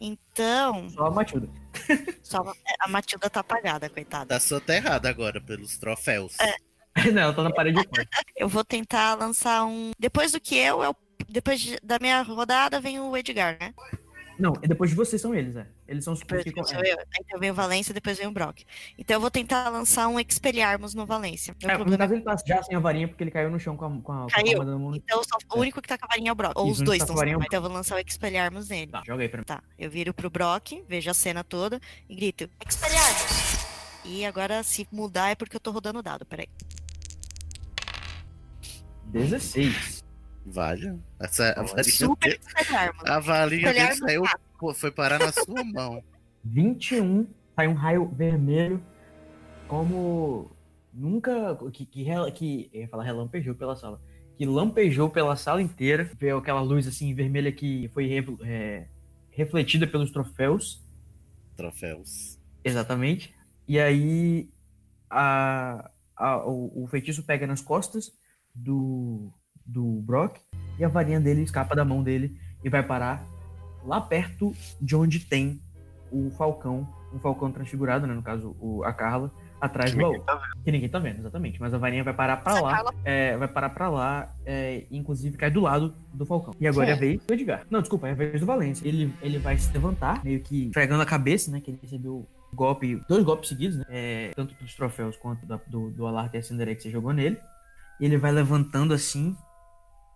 Então, 0.00 0.90
Só 0.90 1.06
a 1.06 1.10
Matilda. 1.12 1.48
só 2.24 2.54
a 2.80 2.88
Matilda 2.88 3.30
tá 3.30 3.38
apagada, 3.38 3.88
coitada. 3.88 4.26
Tá 4.26 4.40
soterrada 4.40 5.08
agora 5.08 5.40
pelos 5.40 5.78
troféus. 5.78 6.36
Não, 7.14 7.22
ela 7.22 7.32
tá 7.32 7.44
na 7.44 7.52
parede. 7.52 7.78
Eu 8.36 8.48
vou 8.48 8.64
tentar 8.64 9.14
lançar 9.14 9.64
um. 9.64 9.92
Depois 9.96 10.32
do 10.32 10.40
que 10.40 10.56
eu, 10.56 10.82
eu... 10.82 10.96
depois 11.28 11.60
de- 11.60 11.78
da 11.84 12.00
minha 12.00 12.20
rodada, 12.22 12.80
vem 12.80 12.98
o 12.98 13.16
Edgar, 13.16 13.56
né? 13.60 13.72
Não, 14.40 14.54
e 14.62 14.66
depois 14.66 14.88
de 14.90 14.96
vocês 14.96 15.20
são 15.20 15.34
eles, 15.34 15.54
é. 15.54 15.66
Eles 15.86 16.02
são 16.02 16.14
os 16.14 16.20
Depois 16.20 16.42
que 16.42 16.64
sou 16.64 16.78
eu. 16.82 16.96
Então 17.20 17.38
vem 17.38 17.50
o 17.50 17.54
Valência, 17.54 17.92
depois 17.92 18.16
vem 18.16 18.26
o 18.26 18.32
Brock. 18.32 18.62
Então 18.96 19.16
eu 19.16 19.20
vou 19.20 19.30
tentar 19.30 19.68
lançar 19.68 20.08
um 20.08 20.18
Expelliarmus 20.18 20.94
no 20.94 21.04
Valência. 21.04 21.54
Meu 21.62 21.68
É, 21.70 21.72
no 21.74 21.78
problema 21.80 21.98
caso 22.04 22.14
ele 22.14 22.22
tá 22.22 22.36
já 22.46 22.62
sem 22.62 22.74
a 22.74 22.80
varinha 22.80 23.06
porque 23.06 23.22
ele 23.22 23.30
caiu 23.30 23.50
no 23.50 23.60
chão 23.60 23.76
com 23.76 23.84
a, 23.84 23.88
com 23.90 23.96
a, 23.96 24.00
com 24.00 24.22
a 24.22 24.26
Caiu? 24.28 24.56
palma 24.56 24.64
da 24.72 24.78
mão. 24.78 24.94
Então 24.96 25.22
só- 25.22 25.36
o 25.54 25.60
único 25.60 25.82
que 25.82 25.88
tá 25.88 25.98
com 25.98 26.06
a 26.06 26.08
varinha 26.08 26.30
é 26.30 26.32
o 26.32 26.34
Brock. 26.34 26.52
Ou 26.56 26.70
Isso, 26.70 26.80
os 26.80 26.86
dois 26.86 26.96
que 26.96 26.98
tá 27.00 27.04
estão 27.04 27.14
com 27.16 27.20
a 27.20 27.24
sem 27.24 27.32
varinha 27.34 27.44
é 27.44 27.46
Então 27.46 27.58
eu 27.58 27.62
vou 27.62 27.70
lançar 27.72 27.96
o 27.96 27.98
Expelliarmus 27.98 28.68
nele. 28.70 28.90
Tá, 28.92 29.02
joga 29.06 29.22
aí 29.22 29.28
pra 29.28 29.38
mim. 29.40 29.44
Tá, 29.44 29.62
eu 29.78 29.90
viro 29.90 30.14
pro 30.14 30.30
Brock, 30.30 30.82
vejo 30.88 31.10
a 31.10 31.14
cena 31.14 31.44
toda 31.44 31.78
e 32.08 32.16
grito, 32.16 32.48
Expelliarmus! 32.66 33.66
E 34.06 34.24
agora, 34.24 34.62
se 34.62 34.88
mudar, 34.90 35.28
é 35.28 35.34
porque 35.34 35.54
eu 35.56 35.60
tô 35.60 35.70
rodando 35.70 35.98
o 35.98 36.02
dado, 36.02 36.24
peraí. 36.24 36.48
16. 39.06 40.02
Vale. 40.46 40.98
Essa 41.18 41.50
a 41.52 41.62
varinha, 41.62 41.84
Super 41.84 42.38
Expelliarmus. 42.40 43.04
a 43.04 43.20
varinha 43.20 43.72
dele 43.72 43.94
saiu, 43.94 44.22
foi 44.74 44.90
parar 44.90 45.18
na 45.18 45.30
sua 45.32 45.62
mão. 45.64 46.02
21. 46.44 47.26
Sai 47.54 47.68
um 47.68 47.74
raio 47.74 48.08
vermelho. 48.08 48.82
Como 49.68 50.50
nunca. 50.92 51.56
Que, 51.72 51.84
que, 51.84 52.04
que 52.32 52.70
eu 52.72 52.80
ia 52.82 52.88
falar 52.88 53.04
relampejou 53.04 53.54
pela 53.54 53.76
sala. 53.76 54.00
Que 54.36 54.46
lampejou 54.46 55.10
pela 55.10 55.36
sala 55.36 55.60
inteira. 55.62 56.10
Veio 56.18 56.38
aquela 56.38 56.60
luz 56.62 56.86
assim 56.88 57.14
vermelha 57.14 57.52
que 57.52 57.88
foi 57.92 58.06
re- 58.06 58.36
é, 58.42 58.86
refletida 59.30 59.86
pelos 59.86 60.10
troféus. 60.10 60.82
Troféus. 61.56 62.38
Exatamente. 62.64 63.34
E 63.68 63.78
aí 63.78 64.48
a, 65.08 65.90
a- 66.16 66.46
o, 66.46 66.84
o 66.84 66.86
feitiço 66.86 67.22
pega 67.22 67.46
nas 67.46 67.60
costas 67.60 68.10
do, 68.54 69.30
do 69.70 70.00
Brock 70.02 70.38
e 70.78 70.84
a 70.84 70.88
varinha 70.88 71.20
dele 71.20 71.42
escapa 71.42 71.74
da 71.76 71.84
mão 71.84 72.02
dele 72.02 72.36
e 72.64 72.68
vai 72.68 72.82
parar 72.82 73.24
lá 73.84 74.00
perto 74.00 74.54
de 74.80 74.94
onde 74.96 75.20
tem 75.20 75.60
o 76.10 76.30
Falcão, 76.30 76.86
um 77.14 77.18
Falcão 77.18 77.50
transfigurado, 77.52 78.06
né? 78.06 78.14
No 78.14 78.22
caso, 78.22 78.56
o, 78.60 78.82
a 78.84 78.92
Carla, 78.92 79.30
atrás 79.60 79.92
do 79.92 79.98
baú. 80.00 80.24
Que 80.64 80.72
ninguém 80.72 80.88
tá 80.88 80.98
vendo, 80.98 81.18
exatamente. 81.20 81.60
Mas 81.60 81.72
a 81.72 81.78
varinha 81.78 82.02
vai 82.02 82.12
parar 82.14 82.38
pra 82.38 82.60
lá, 82.60 82.84
é, 83.04 83.36
vai 83.36 83.48
parar 83.48 83.70
pra 83.70 83.88
lá, 83.88 84.34
é, 84.44 84.84
e 84.90 84.96
inclusive 84.98 85.36
cai 85.36 85.50
do 85.50 85.60
lado 85.60 85.94
do 86.12 86.26
Falcão. 86.26 86.54
E 86.58 86.66
agora 86.66 86.90
é 86.90 86.92
a 86.92 86.96
vez 86.96 87.24
do 87.24 87.32
Edgar. 87.32 87.64
Não, 87.70 87.80
desculpa, 87.80 88.08
é 88.08 88.12
a 88.12 88.14
vez 88.14 88.40
do 88.40 88.46
Valência. 88.46 88.86
Ele, 88.86 89.14
ele 89.22 89.38
vai 89.38 89.56
se 89.56 89.72
levantar, 89.72 90.22
meio 90.24 90.40
que 90.40 90.70
fregando 90.74 91.02
a 91.02 91.06
cabeça, 91.06 91.50
né? 91.50 91.60
Que 91.60 91.70
ele 91.70 91.78
recebeu 91.80 92.26
golpe, 92.52 93.00
dois 93.08 93.24
golpes 93.24 93.48
seguidos, 93.48 93.76
né? 93.78 93.84
É, 93.88 94.30
tanto 94.34 94.54
dos 94.54 94.74
troféus 94.74 95.16
quanto 95.16 95.46
da- 95.46 95.60
do, 95.68 95.90
do 95.90 96.06
Alarca 96.06 96.36
e 96.36 96.40
a 96.40 96.42
Cinderela 96.42 96.74
que 96.76 96.82
você 96.82 96.90
jogou 96.90 97.12
nele. 97.12 97.38
E 98.00 98.04
ele 98.04 98.16
vai 98.18 98.32
levantando 98.32 98.92
assim, 98.94 99.36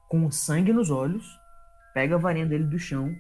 com 0.09 0.31
sangue 0.31 0.73
nos 0.73 0.91
olhos, 0.91 1.25
pega 1.93 2.15
a 2.15 2.19
varinha 2.19 2.47
dele 2.47 2.65
do 2.65 2.79
chão 2.79 3.15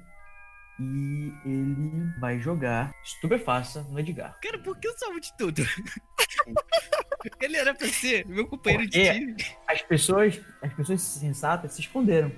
e 0.80 1.32
ele 1.44 2.10
vai 2.18 2.38
jogar 2.38 2.92
estupefaça 3.04 3.82
no 3.84 3.98
Edgar. 3.98 4.38
Cara, 4.42 4.58
por 4.58 4.76
que 4.78 4.88
eu 4.88 4.98
salvo 4.98 5.20
de 5.20 5.36
tudo? 5.36 5.62
Ele 7.40 7.56
era 7.56 7.74
pra 7.74 7.88
ser 7.88 8.26
meu 8.26 8.46
companheiro 8.46 8.86
de 8.86 8.98
Por 8.98 9.04
quê? 9.04 9.12
time. 9.12 9.36
As 9.66 9.80
pessoas, 9.82 10.40
as 10.60 10.72
pessoas 10.74 11.00
sensatas 11.00 11.72
se 11.72 11.80
esconderam. 11.80 12.30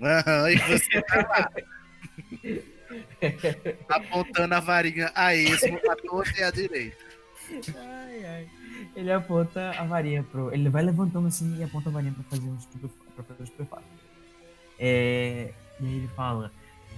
Aham, 0.00 0.50
e 0.50 0.56
você 0.56 1.02
tá 1.02 1.16
lá. 1.28 1.50
apontando 3.88 4.54
a 4.54 4.60
varinha 4.60 5.12
a 5.14 5.34
esmo, 5.34 5.78
a 5.90 5.96
torta 5.96 6.40
e 6.40 6.42
a 6.42 6.50
direita. 6.50 7.04
Ai, 7.76 8.24
ai. 8.24 8.48
Ele 8.96 9.12
aponta 9.12 9.70
a 9.78 9.84
varinha 9.84 10.22
pro. 10.22 10.52
Ele 10.54 10.70
vai 10.70 10.82
levantando 10.82 11.28
assim 11.28 11.58
e 11.58 11.62
aponta 11.62 11.90
a 11.90 11.92
varinha 11.92 12.14
pra 12.14 12.24
fazer 12.24 12.48
um 12.48 12.56
estupefa... 12.56 12.94
pra 13.22 13.34
fazer 13.34 13.42
um 13.42 13.44
estupefato. 13.52 13.84
É... 14.78 15.52
E 15.80 15.86
aí 15.86 15.94
ele 15.96 16.08
fala. 16.16 16.50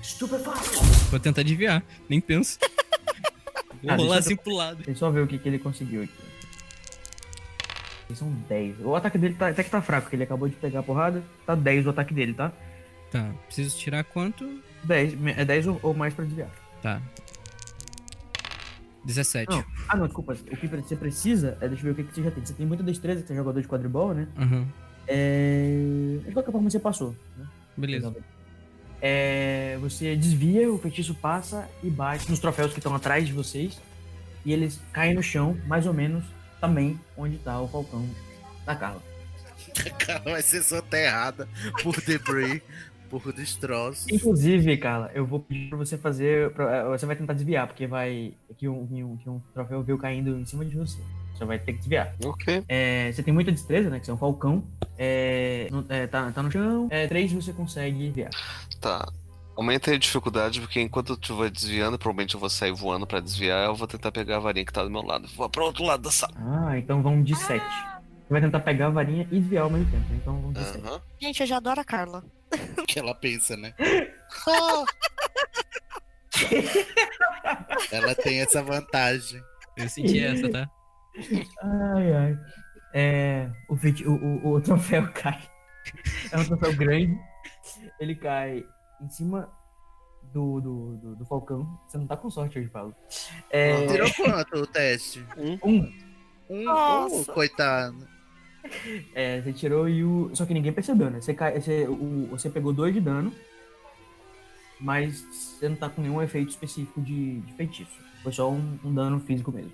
Estupefato! 0.02 0.80
Vou 1.10 1.20
tentar 1.20 1.42
desviar, 1.42 1.82
nem 2.08 2.20
penso. 2.20 2.58
Vou 3.82 3.90
Ah, 3.90 3.96
rolar 3.96 4.18
assim 4.18 4.32
eu- 4.32 4.38
pro 4.38 4.54
lado. 4.54 4.76
Deixa 4.76 4.90
eu 4.92 4.96
só 4.96 5.10
ver 5.10 5.20
o 5.22 5.26
que, 5.26 5.38
que 5.38 5.48
ele 5.48 5.58
conseguiu 5.58 6.02
aqui. 6.04 6.12
São 8.14 8.30
10. 8.48 8.80
O 8.80 8.94
ataque 8.94 9.16
dele 9.16 9.34
tá, 9.34 9.48
até 9.48 9.64
que 9.64 9.70
tá 9.70 9.80
fraco, 9.80 10.02
porque 10.02 10.16
ele 10.16 10.24
acabou 10.24 10.46
de 10.46 10.54
pegar 10.56 10.80
a 10.80 10.82
porrada. 10.82 11.22
Tá 11.46 11.54
10 11.54 11.86
o 11.86 11.90
ataque 11.90 12.12
dele, 12.12 12.34
tá? 12.34 12.52
Tá, 13.10 13.32
preciso 13.46 13.76
tirar 13.78 14.04
quanto? 14.04 14.60
10. 14.84 15.14
me- 15.14 15.32
É 15.32 15.44
10 15.46 15.66
ou, 15.66 15.80
ou 15.82 15.94
mais 15.94 16.12
pra 16.12 16.24
desviar. 16.24 16.50
Tá. 16.82 17.00
17. 19.04 19.50
Não. 19.50 19.64
Ah, 19.88 19.96
não, 19.96 20.06
desculpa. 20.06 20.32
O 20.34 20.56
que 20.56 20.66
você 20.68 20.94
precisa 20.94 21.56
é. 21.60 21.68
Deixa 21.68 21.86
eu 21.86 21.94
ver 21.94 22.02
o 22.02 22.04
que, 22.04 22.10
que 22.10 22.14
você 22.14 22.22
já 22.22 22.30
tem. 22.30 22.44
Você 22.44 22.52
tem 22.54 22.66
muita 22.66 22.82
destreza, 22.82 23.22
que 23.22 23.26
você 23.28 23.32
é 23.32 23.36
jogador 23.36 23.60
de 23.60 23.66
quadribol, 23.66 24.14
né? 24.14 24.28
Aham. 24.36 24.68
É. 25.06 26.18
De 26.26 26.32
qualquer 26.32 26.52
forma, 26.52 26.70
você 26.70 26.78
passou. 26.78 27.14
Né? 27.36 27.46
Beleza. 27.76 28.14
É, 29.00 29.76
você 29.80 30.14
desvia, 30.14 30.70
o 30.72 30.78
feitiço 30.78 31.14
passa 31.14 31.68
e 31.82 31.90
bate 31.90 32.30
nos 32.30 32.38
troféus 32.38 32.72
que 32.72 32.78
estão 32.78 32.94
atrás 32.94 33.26
de 33.26 33.32
vocês. 33.32 33.80
E 34.44 34.52
eles 34.52 34.80
caem 34.92 35.14
no 35.14 35.22
chão, 35.22 35.56
mais 35.66 35.86
ou 35.86 35.92
menos 35.94 36.24
também 36.60 36.98
onde 37.16 37.36
tá 37.38 37.60
o 37.60 37.68
falcão 37.68 38.08
da 38.64 38.74
Carla. 38.76 39.02
Cara, 39.98 40.20
vai 40.20 40.42
ser 40.42 40.62
soterrada 40.62 41.48
por 41.82 42.00
debris, 42.00 42.60
por 43.08 43.32
destroços. 43.32 44.06
Inclusive, 44.08 44.76
Carla, 44.76 45.10
eu 45.14 45.24
vou 45.26 45.40
pedir 45.40 45.68
pra 45.68 45.78
você 45.78 45.96
fazer. 45.98 46.50
pra- 46.52 46.88
Você 46.90 47.06
vai 47.06 47.16
tentar 47.16 47.32
desviar, 47.32 47.66
porque 47.66 47.86
vai. 47.86 48.34
Que 48.58 48.68
um, 48.68 48.86
que 48.86 49.02
um, 49.02 49.16
que 49.16 49.30
um 49.30 49.40
troféu 49.54 49.82
veio 49.82 49.98
caindo 49.98 50.36
em 50.38 50.44
cima 50.44 50.64
de 50.64 50.76
você. 50.76 50.98
Você 51.43 51.47
vai 51.47 51.59
ter 51.59 51.73
que 51.73 51.78
desviar. 51.81 52.14
Ok. 52.24 52.62
É, 52.69 53.10
você 53.12 53.20
tem 53.23 53.35
muita 53.35 53.51
destreza, 53.51 53.90
né? 53.90 53.98
Que 53.98 54.05
você 54.06 54.12
é 54.12 54.14
um 54.14 54.19
falcão. 54.19 54.62
É, 54.97 55.66
no- 55.73 55.85
é, 55.89 56.06
tá, 56.06 56.31
tá 56.31 56.40
no 56.40 56.51
chão. 56.52 56.86
É, 56.89 57.09
três 57.09 57.32
você 57.32 57.52
consegue 57.52 57.98
desviar. 57.98 58.31
Tá. 58.81 59.05
Aumenta 59.56 59.90
a 59.93 59.98
dificuldade, 59.98 60.60
porque 60.60 60.81
enquanto 60.81 61.10
eu 61.10 61.14
estiver 61.16 61.51
desviando, 61.51 61.98
provavelmente 61.98 62.35
eu 62.35 62.40
vou 62.40 62.48
sair 62.48 62.70
voando 62.73 63.05
pra 63.06 63.19
desviar, 63.20 63.66
eu 63.66 63.74
vou 63.74 63.86
tentar 63.89 64.10
pegar 64.12 64.36
a 64.36 64.40
varinha 64.40 64.64
que 64.64 64.73
tá 64.73 64.82
do 64.85 64.90
meu 64.90 65.02
lado. 65.02 65.27
Vou 65.36 65.51
pro 65.51 65.64
outro 65.64 65.82
lado 65.85 66.05
da 66.05 66.10
sala. 66.12 66.32
Ah, 66.36 66.78
então 66.78 67.02
vamos 67.02 67.27
de 67.27 67.35
sete. 67.36 67.64
Você 67.66 68.31
vai 68.31 68.40
tentar 68.40 68.60
pegar 68.60 68.86
a 68.86 68.90
varinha 68.90 69.27
e 69.32 69.40
desviar 69.40 69.64
ao 69.64 69.70
mesmo 69.70 69.90
tempo. 69.90 70.06
Então 70.14 70.40
vamos 70.40 70.55
de 70.55 70.64
sete. 70.64 71.02
Gente, 71.20 71.40
eu 71.40 71.47
já 71.47 71.56
adoro 71.56 71.81
a 71.81 71.85
Carla. 71.85 72.24
que 72.86 72.98
ela 73.01 73.14
pensa, 73.16 73.56
né? 73.56 73.74
ela 77.90 78.14
tem 78.14 78.40
essa 78.40 78.62
vantagem. 78.62 79.43
Eu 79.77 79.89
senti 79.89 80.19
essa, 80.20 80.48
tá? 80.51 80.69
Ai, 81.62 82.12
ai. 82.14 82.39
É, 82.94 83.51
o, 83.68 83.76
feiti- 83.76 84.06
o, 84.06 84.12
o, 84.14 84.52
o 84.55 84.60
troféu 84.60 85.09
cai. 85.12 85.40
É 86.30 86.39
um 86.39 86.44
troféu 86.44 86.74
grande. 86.76 87.18
Ele 87.98 88.14
cai 88.14 88.64
em 89.01 89.09
cima 89.09 89.48
do, 90.32 90.60
do, 90.60 90.97
do, 90.97 91.16
do 91.16 91.24
falcão. 91.26 91.78
Você 91.86 91.98
não 91.98 92.06
tá 92.06 92.16
com 92.16 92.30
sorte 92.30 92.59
hoje, 92.59 92.68
Paulo. 92.68 92.94
É, 93.51 93.86
Tirou 93.86 94.09
quanto 94.14 94.56
o 94.59 94.66
teste? 94.66 95.24
um. 95.36 95.59
Um, 96.51 96.64
Nossa. 96.64 97.30
oh, 97.30 97.34
coitado. 97.34 98.06
É, 99.14 99.40
você 99.40 99.52
tirou 99.52 99.89
e 99.89 100.05
o. 100.05 100.30
Só 100.34 100.44
que 100.47 100.55
ninguém 100.55 100.72
percebeu, 100.72 101.10
né? 101.10 101.20
Você, 101.20 101.34
cai, 101.34 101.59
você, 101.60 101.86
o, 101.89 102.28
você 102.30 102.48
pegou 102.51 102.72
dois 102.72 102.94
de 102.94 103.01
dano, 103.01 103.32
mas 104.80 105.20
você 105.22 105.68
não 105.68 105.76
tá 105.76 105.89
com 105.89 106.02
nenhum 106.02 106.20
efeito 106.22 106.51
específico 106.51 107.01
de, 107.01 107.40
de 107.40 107.52
feitiço. 107.55 107.98
Foi 108.22 108.32
só 108.32 108.51
um, 108.51 108.78
um 108.84 108.93
dano 108.94 109.18
físico 109.20 109.51
mesmo. 109.51 109.72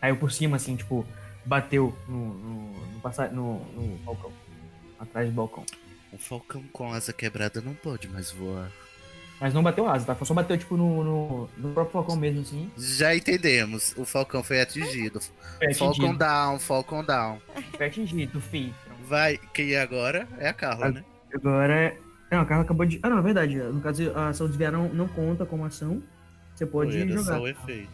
Caiu 0.00 0.16
por 0.16 0.30
cima, 0.30 0.56
assim, 0.56 0.76
tipo, 0.76 1.06
bateu 1.44 1.96
no, 2.08 2.34
no, 2.34 2.72
no, 2.94 3.00
passa- 3.00 3.28
no, 3.28 3.58
no 3.74 3.96
balcão. 4.04 4.32
Atrás 4.98 5.28
do 5.28 5.34
balcão. 5.34 5.64
Um 6.12 6.18
falcão 6.18 6.62
com 6.72 6.92
asa 6.92 7.12
quebrada 7.12 7.60
não 7.60 7.74
pode 7.74 8.08
mais 8.08 8.30
voar. 8.30 8.70
Mas 9.38 9.52
não 9.52 9.62
bateu 9.62 9.86
asa, 9.86 10.06
tá? 10.14 10.24
Só 10.24 10.32
bateu, 10.32 10.56
tipo, 10.56 10.76
no, 10.78 11.04
no, 11.04 11.50
no 11.58 11.72
próprio 11.74 11.92
falcão 11.92 12.16
mesmo, 12.16 12.40
assim. 12.40 12.70
Já 12.78 13.14
entendemos. 13.14 13.94
O 13.98 14.04
falcão 14.06 14.42
foi 14.42 14.62
atingido. 14.62 15.20
Foi 15.58 15.74
Falcon 15.74 15.92
atingido. 15.92 16.18
down, 16.18 16.58
Falcon 16.58 17.04
down. 17.04 17.38
Foi 17.76 17.86
atingido, 17.86 18.40
fi. 18.40 18.72
Vai, 19.06 19.38
quem 19.52 19.76
agora 19.76 20.26
é 20.38 20.48
a 20.48 20.54
Carla, 20.54 20.90
né? 20.90 21.04
Agora. 21.34 21.94
Não, 22.30 22.40
a 22.40 22.44
Carla 22.46 22.64
acabou 22.64 22.86
de. 22.86 22.98
Ah, 23.02 23.10
não, 23.10 23.18
é 23.18 23.22
verdade. 23.22 23.56
No 23.56 23.80
caso, 23.82 24.10
a 24.16 24.28
ação 24.28 24.46
desviar 24.48 24.72
não, 24.72 24.88
não 24.88 25.06
conta 25.06 25.44
como 25.44 25.64
ação. 25.66 26.02
Você 26.54 26.64
pode 26.64 26.92
Foi, 26.92 27.08
jogar. 27.08 27.22
só 27.36 27.40
o 27.42 27.46
efeito. 27.48 27.90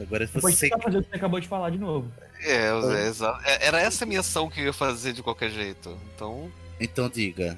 Agora 0.00 0.26
Você 0.26 0.40
pode 0.40 0.56
você. 0.56 0.68
fazer 0.68 0.98
o 0.98 1.02
que 1.02 1.10
você 1.10 1.16
acabou 1.16 1.38
de 1.40 1.46
falar 1.48 1.70
de 1.70 1.78
novo. 1.78 2.10
É, 2.40 2.66
é, 2.68 3.06
exato. 3.08 3.40
É, 3.46 3.66
Era 3.66 3.80
essa 3.80 4.04
a 4.04 4.06
minha 4.06 4.20
ação 4.20 4.50
que 4.50 4.60
eu 4.60 4.64
ia 4.66 4.72
fazer 4.72 5.12
de 5.12 5.22
qualquer 5.22 5.50
jeito. 5.50 5.96
Então, 6.14 6.50
Então 6.80 7.08
diga. 7.08 7.56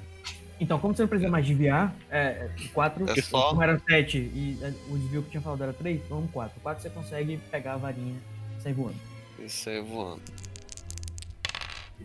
Então, 0.59 0.79
como 0.79 0.95
você 0.95 1.03
não 1.03 1.09
precisa 1.09 1.29
mais 1.29 1.45
desviar, 1.45 1.95
é, 2.09 2.49
4, 2.73 3.07
É 3.09 3.21
só- 3.21 3.49
como 3.49 3.61
era 3.63 3.79
7 3.87 4.17
e 4.17 4.57
é, 4.61 4.69
o 4.89 4.97
desvio 4.97 5.21
que 5.21 5.27
eu 5.27 5.31
tinha 5.31 5.41
falado 5.41 5.63
era 5.63 5.73
3, 5.73 6.01
vamos 6.09 6.31
4. 6.31 6.59
4 6.61 6.81
você 6.81 6.89
consegue 6.89 7.37
pegar 7.51 7.73
a 7.73 7.77
varinha 7.77 8.15
e 8.57 8.61
sair 8.61 8.73
voando. 8.73 8.95
isso 9.39 9.69
aí 9.69 9.81
voando. 9.81 10.21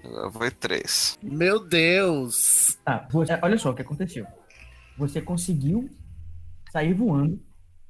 Agora 0.04 0.30
foi 0.32 0.50
três. 0.50 1.16
Meu 1.22 1.60
Deus! 1.66 2.78
Tá, 2.84 3.06
você- 3.10 3.38
olha 3.40 3.56
só 3.59 3.70
o 3.70 3.74
que 3.74 3.82
aconteceu. 3.82 4.26
Você 4.98 5.20
conseguiu 5.20 5.88
sair 6.70 6.92
voando, 6.92 7.40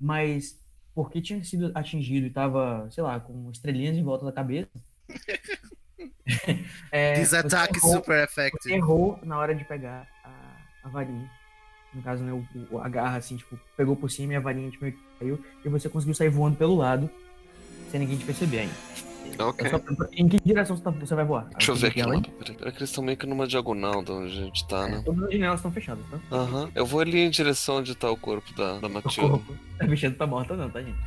mas 0.00 0.56
porque 0.94 1.20
tinha 1.20 1.42
sido 1.44 1.70
atingido 1.74 2.26
e 2.26 2.30
tava, 2.30 2.88
sei 2.90 3.02
lá, 3.02 3.18
com 3.20 3.50
estrelinhas 3.50 3.96
em 3.96 4.02
volta 4.02 4.24
da 4.24 4.32
cabeça. 4.32 4.70
é, 6.90 7.20
is 7.20 7.32
errou- 7.32 7.94
super 7.94 8.24
effective. 8.24 8.74
errou 8.74 9.18
na 9.22 9.38
hora 9.38 9.54
de 9.54 9.64
pegar 9.64 10.06
a, 10.24 10.56
a 10.84 10.88
varinha. 10.88 11.30
No 11.94 12.02
caso, 12.02 12.24
né, 12.24 12.32
o, 12.70 12.78
a 12.78 12.88
garra, 12.88 13.18
assim, 13.18 13.36
tipo, 13.36 13.58
pegou 13.76 13.94
por 13.94 14.10
cima 14.10 14.32
e 14.32 14.36
a 14.36 14.40
varinha 14.40 14.70
tipo, 14.70 14.90
caiu. 15.18 15.44
E 15.64 15.68
você 15.68 15.88
conseguiu 15.88 16.14
sair 16.14 16.30
voando 16.30 16.56
pelo 16.56 16.74
lado, 16.74 17.10
sem 17.90 18.00
ninguém 18.00 18.16
te 18.16 18.24
perceber 18.24 18.60
ainda. 18.60 19.11
Ok. 19.38 19.66
É 19.66 19.70
só- 19.70 19.80
em 20.12 20.28
que 20.28 20.40
direção 20.40 20.76
você, 20.76 20.82
tá- 20.82 20.90
você 20.90 21.14
vai 21.14 21.24
voar? 21.24 21.44
Deixa 21.56 21.72
eu 21.72 21.76
ver 21.76 21.86
aqui. 21.88 22.02
Peraí, 22.02 22.22
peraí 22.56 22.72
que 22.72 22.78
eles 22.78 22.90
estão 22.90 23.02
meio 23.04 23.16
que 23.16 23.26
numa 23.26 23.46
diagonal 23.46 24.02
de 24.02 24.12
onde 24.12 24.32
a 24.32 24.42
gente 24.44 24.66
tá, 24.68 24.86
né? 24.88 25.02
Todas 25.04 25.24
as 25.24 25.32
janelas 25.32 25.58
estão 25.58 25.72
fechadas, 25.72 26.04
tá? 26.10 26.18
Aham. 26.36 26.70
Eu 26.74 26.86
vou 26.86 27.00
ali 27.00 27.20
em 27.20 27.30
direção 27.30 27.76
onde 27.76 27.94
tá 27.94 28.10
o 28.10 28.16
corpo 28.16 28.52
da, 28.54 28.78
da 28.78 28.86
O 28.86 28.90
Matilda. 28.90 29.28
corpo. 29.30 29.56
A 29.80 29.86
bicha 29.86 30.10
tá 30.10 30.26
morta 30.26 30.56
não, 30.56 30.68
tá, 30.70 30.80
gente? 30.82 30.98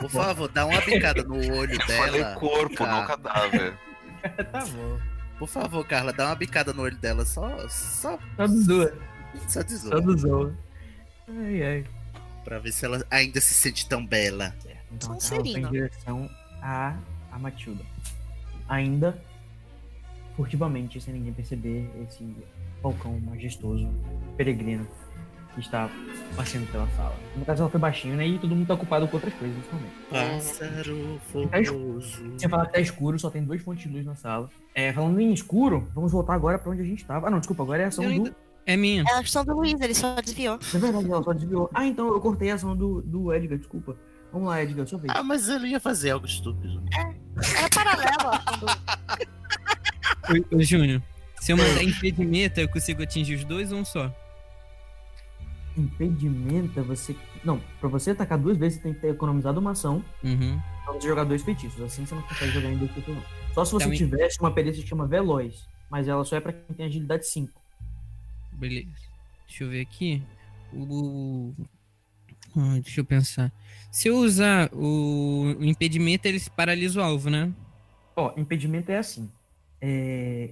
Por 0.00 0.10
favor, 0.10 0.48
dá 0.50 0.66
uma 0.66 0.80
bicada 0.80 1.22
no 1.24 1.34
olho 1.36 1.72
Eu 1.74 1.80
falei 1.96 2.22
dela. 2.22 2.34
corpo, 2.36 2.76
Tá. 2.76 2.86
não 3.00 3.06
cadáver. 3.06 3.74
tá 4.52 4.64
bom. 4.66 4.98
Por 5.38 5.48
favor, 5.48 5.86
Carla, 5.86 6.12
dá 6.12 6.26
uma 6.26 6.34
bicada 6.34 6.72
no 6.72 6.82
olho 6.82 6.96
dela. 6.96 7.24
Só, 7.24 7.48
só, 7.68 8.18
Só 8.36 8.46
dos 8.46 8.66
duas. 8.66 8.92
só 9.46 9.60
Só 9.66 10.00
dos 10.00 10.22
dois. 10.22 10.52
Ai, 11.28 11.62
ai. 11.62 11.84
Pra 12.44 12.58
ver 12.58 12.72
se 12.72 12.84
ela 12.84 13.04
ainda 13.10 13.40
se 13.40 13.54
sente 13.54 13.88
tão 13.88 14.04
bela. 14.04 14.54
Certo. 14.60 14.78
Então 14.92 15.12
a 15.12 15.18
Carla 15.18 15.20
foi 15.20 15.36
em 15.38 15.42
Sonserina. 15.44 15.70
direção 15.70 16.30
a, 16.62 16.96
a 17.32 17.38
Matilda. 17.38 17.84
Ainda 18.68 19.20
furtivamente, 20.36 21.00
sem 21.00 21.14
ninguém 21.14 21.32
perceber, 21.32 21.90
esse 22.06 22.36
falcão 22.80 23.18
majestoso, 23.20 23.88
peregrino, 24.36 24.86
que 25.54 25.60
está 25.60 25.90
passeando 26.36 26.66
pela 26.70 26.86
sala. 26.90 27.16
No 27.36 27.44
caso, 27.44 27.62
ela 27.62 27.70
foi 27.70 27.80
baixinho, 27.80 28.16
né? 28.16 28.26
E 28.26 28.38
todo 28.38 28.54
mundo 28.54 28.66
tá 28.68 28.74
ocupado 28.74 29.08
com 29.08 29.16
outras 29.16 29.34
coisas 29.34 29.56
nesse 29.56 29.68
momento. 29.74 29.92
Pássaro 30.10 31.48
Tá 31.48 31.60
escuro. 31.60 31.82
fogoso. 32.00 32.30
Tinha 32.36 32.48
falado 32.48 32.66
que 32.66 32.72
tá 32.74 32.80
escuro, 32.80 33.18
só 33.18 33.30
tem 33.30 33.42
duas 33.42 33.60
fontes 33.62 33.82
de 33.82 33.88
luz 33.88 34.06
na 34.06 34.14
sala. 34.14 34.48
É, 34.74 34.92
falando 34.92 35.18
em 35.20 35.32
escuro, 35.32 35.88
vamos 35.94 36.12
voltar 36.12 36.34
agora 36.34 36.58
pra 36.58 36.70
onde 36.70 36.82
a 36.82 36.84
gente 36.84 37.04
tava. 37.04 37.26
Ah, 37.26 37.30
não, 37.30 37.38
desculpa, 37.40 37.62
agora 37.64 37.82
é 37.82 37.84
a 37.86 37.88
ação 37.88 38.04
Eu 38.04 38.10
do. 38.10 38.14
ainda- 38.16 38.36
É 38.64 38.76
minha. 38.76 39.02
É 39.08 39.12
a 39.14 39.18
ação 39.20 39.44
do 39.44 39.54
Luiz, 39.56 39.80
ele 39.80 39.94
só 39.94 40.14
desviou. 40.20 40.58
É 40.72 40.78
verdade, 40.78 41.10
ela 41.10 41.22
só 41.24 41.32
desviou. 41.32 41.68
Ah, 41.74 41.84
então 41.86 42.06
eu 42.06 42.20
cortei 42.20 42.50
a 42.52 42.54
ação 42.54 42.76
do, 42.76 43.00
do 43.02 43.32
Edgar, 43.34 43.58
desculpa. 43.58 43.96
Vamos 44.32 44.48
lá, 44.48 44.62
Edgar, 44.62 44.86
sua 44.86 44.98
vez. 44.98 45.12
Ah, 45.16 45.22
mas 45.22 45.48
ele 45.48 45.68
ia 45.68 45.80
fazer 45.80 46.10
algo 46.10 46.26
estúpido. 46.26 46.82
É 46.96 47.00
ação 47.64 48.58
do- 48.60 48.66
Ô, 50.54 50.56
ô, 50.56 50.62
Júnior, 50.62 51.02
se 51.40 51.52
eu 51.52 51.56
mandar 51.56 51.82
impedimento, 51.82 52.60
eu 52.60 52.68
consigo 52.68 53.02
atingir 53.02 53.34
os 53.36 53.44
dois 53.44 53.72
ou 53.72 53.78
um 53.80 53.84
só? 53.84 54.14
Impedimenta, 55.76 56.82
você. 56.82 57.14
Não, 57.44 57.60
pra 57.80 57.88
você 57.88 58.10
atacar 58.10 58.36
duas 58.38 58.56
vezes, 58.58 58.78
você 58.78 58.82
tem 58.84 58.94
que 58.94 59.00
ter 59.00 59.08
economizado 59.08 59.60
uma 59.60 59.70
ação 59.70 60.04
Uhum. 60.24 60.60
pra 60.84 60.92
você 60.94 61.06
jogar 61.08 61.24
dois 61.24 61.42
feitiços. 61.42 61.80
Assim 61.80 62.04
você 62.04 62.14
não 62.14 62.22
consegue 62.22 62.52
jogar 62.52 62.68
em 62.70 62.76
dois 62.76 62.90
feitiços, 62.90 63.14
não. 63.16 63.54
Só 63.54 63.64
se 63.64 63.72
você 63.72 63.84
Também- 63.84 63.98
tivesse 63.98 64.40
uma 64.40 64.50
perícia 64.50 64.82
que 64.82 64.88
chama 64.88 65.06
Veloz. 65.06 65.66
Mas 65.90 66.06
ela 66.06 66.22
só 66.24 66.36
é 66.36 66.40
pra 66.40 66.52
quem 66.52 66.76
tem 66.76 66.84
agilidade 66.86 67.26
5. 67.26 67.50
Beleza. 68.52 68.90
Deixa 69.46 69.64
eu 69.64 69.70
ver 69.70 69.80
aqui. 69.80 70.22
O. 70.74 71.54
Ah, 72.54 72.78
deixa 72.82 73.00
eu 73.00 73.04
pensar. 73.06 73.50
Se 73.90 74.08
eu 74.08 74.16
usar 74.18 74.70
o 74.72 75.54
impedimento, 75.60 76.26
ele 76.26 76.38
se 76.38 76.50
paralisa 76.50 77.00
o 77.00 77.02
alvo, 77.02 77.30
né? 77.30 77.52
Ó, 78.16 78.32
impedimento 78.36 78.90
é 78.92 78.98
assim. 78.98 79.30
É, 79.80 80.50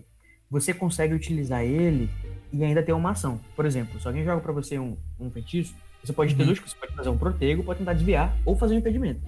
Você 0.51 0.73
consegue 0.73 1.13
utilizar 1.15 1.63
ele 1.65 2.09
e 2.53 2.63
ainda 2.65 2.83
ter 2.83 2.93
uma 2.93 3.11
ação. 3.11 3.41
Por 3.55 3.67
exemplo, 3.67 4.01
se 4.01 4.07
alguém 4.07 4.25
joga 4.25 4.41
pra 4.41 4.53
você 4.53 4.79
um, 4.79 4.97
um 5.19 5.31
feitiço, 5.31 5.75
você 6.03 6.13
pode 6.13 6.35
ter 6.35 6.41
Uhum. 6.43 6.47
duas 6.47 6.59
coisas. 6.61 6.73
Você 6.79 6.81
pode 6.87 6.95
fazer 6.97 7.09
um 7.11 7.19
protego, 7.19 7.65
pode 7.65 7.81
tentar 7.81 7.95
desviar 7.95 8.37
ou 8.45 8.57
fazer 8.57 8.75
um 8.75 8.79
impedimento. 8.79 9.21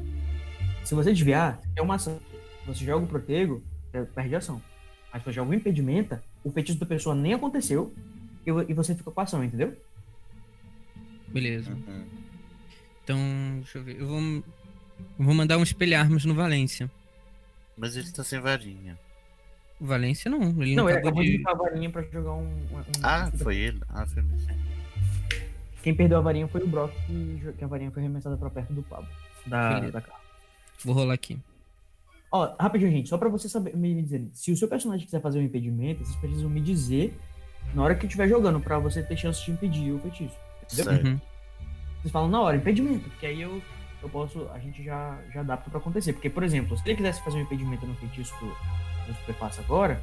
Se 0.85 0.95
você 0.95 1.13
desviar, 1.13 1.61
é 1.77 1.83
uma 1.83 1.97
ação. 1.97 2.21
Se 2.63 2.67
você 2.67 2.85
joga 2.85 3.05
o 3.05 3.09
protego, 3.09 3.63
você 3.91 4.05
perde 4.07 4.35
a 4.35 4.39
ação. 4.39 4.63
Mas 5.13 5.23
se 5.23 5.27
você 5.29 5.33
joga 5.33 5.51
um 5.51 5.55
impedimento, 5.55 6.19
o 6.45 6.51
feitiço 6.51 6.79
da 6.79 6.87
pessoa 6.87 7.15
nem 7.15 7.35
aconteceu 7.35 7.93
e 8.47 8.51
e 8.71 8.73
você 8.75 8.95
fica 8.95 9.11
com 9.11 9.21
a 9.21 9.25
ação, 9.25 9.43
entendeu? 9.45 9.77
Beleza. 11.29 11.73
Uhum. 11.73 12.05
Então, 13.09 13.19
deixa 13.57 13.79
eu 13.79 13.83
ver. 13.83 13.99
Eu 14.01 14.07
vou, 14.07 14.21
eu 14.21 14.45
vou 15.25 15.33
mandar 15.35 15.57
um 15.57 15.63
espelharmos 15.63 16.27
no 16.27 16.35
Valência. 16.35 16.91
Mas 17.75 17.97
ele 17.97 18.11
tá 18.13 18.23
sem 18.23 18.39
varinha. 18.39 18.99
O 19.81 19.87
Valência 19.87 20.31
não. 20.31 20.43
Ele 20.61 20.75
Não, 20.75 20.85
não, 20.85 20.91
ele 20.91 20.99
acabou 20.99 21.23
acabou 21.23 21.23
de 21.25 21.31
de. 21.31 21.39
usar 21.41 21.51
a 21.53 21.55
varinha 21.55 21.91
pra 21.91 22.03
jogar 22.03 22.33
um. 22.35 22.43
um- 22.43 22.79
um- 22.79 22.85
Ah, 23.03 23.31
foi 23.39 23.57
ele? 23.57 23.81
Ah, 23.89 24.07
foi 24.07 24.23
mesmo. 24.23 24.47
Quem 25.83 25.95
perdeu 25.95 26.19
a 26.19 26.21
varinha 26.21 26.47
foi 26.49 26.63
o 26.63 26.67
Brock, 26.69 26.93
que, 27.57 27.65
a 27.65 27.67
varinha 27.67 27.91
foi 27.91 28.03
arremessada 28.03 28.37
pra 28.37 28.51
perto 28.51 28.75
do 28.75 28.83
Pablo. 28.83 29.09
Da, 29.47 29.81
da 29.81 30.01
cara. 30.03 30.19
Vou 30.85 30.95
rolar 30.95 31.15
aqui. 31.15 31.39
Ó, 32.31 32.55
rapidinho, 32.61 32.91
gente, 32.91 33.09
só 33.09 33.17
pra 33.17 33.31
você 33.31 33.49
saber, 33.49 33.75
me 33.75 33.95
me 33.95 34.03
dizer, 34.03 34.29
se 34.35 34.53
o 34.53 34.57
seu 34.57 34.69
personagem 34.69 35.07
quiser 35.07 35.23
fazer 35.23 35.39
um 35.39 35.43
impedimento, 35.43 36.05
vocês 36.05 36.17
precisam 36.17 36.51
me 36.51 36.61
dizer 36.61 37.19
na 37.75 37.83
hora 37.83 37.95
que 37.95 38.05
estiver 38.05 38.29
jogando, 38.29 38.61
pra 38.61 38.79
você 38.79 39.03
ter 39.03 39.17
chance 39.17 39.43
de 39.47 39.53
impedir 39.53 39.93
o 39.93 39.99
feitiço. 40.01 40.37
Entendeu? 40.65 40.85
Certo. 40.85 41.07
Uhum. 41.07 41.21
Vocês 42.01 42.13
falam 42.13 42.29
na 42.29 42.41
hora, 42.41 42.57
impedimento, 42.57 43.09
porque 43.11 43.27
aí 43.27 43.41
eu, 43.43 43.61
eu 44.03 44.09
posso, 44.09 44.49
a 44.55 44.59
gente 44.59 44.83
já, 44.85 45.19
já 45.33 45.41
adapta 45.41 45.69
pra 45.71 45.79
acontecer. 45.79 46.13
Porque, 46.13 46.31
por 46.31 46.43
exemplo, 46.43 46.77
se 46.77 46.83
ele 46.87 46.97
quisesse 46.97 47.23
fazer 47.23 47.39
um 47.39 47.43
impedimento 47.43 47.87
no 47.87 47.95
feitiço 47.97 48.33
do, 48.41 48.47
do 48.47 49.19
Superpasso 49.19 49.61
agora, 49.61 50.01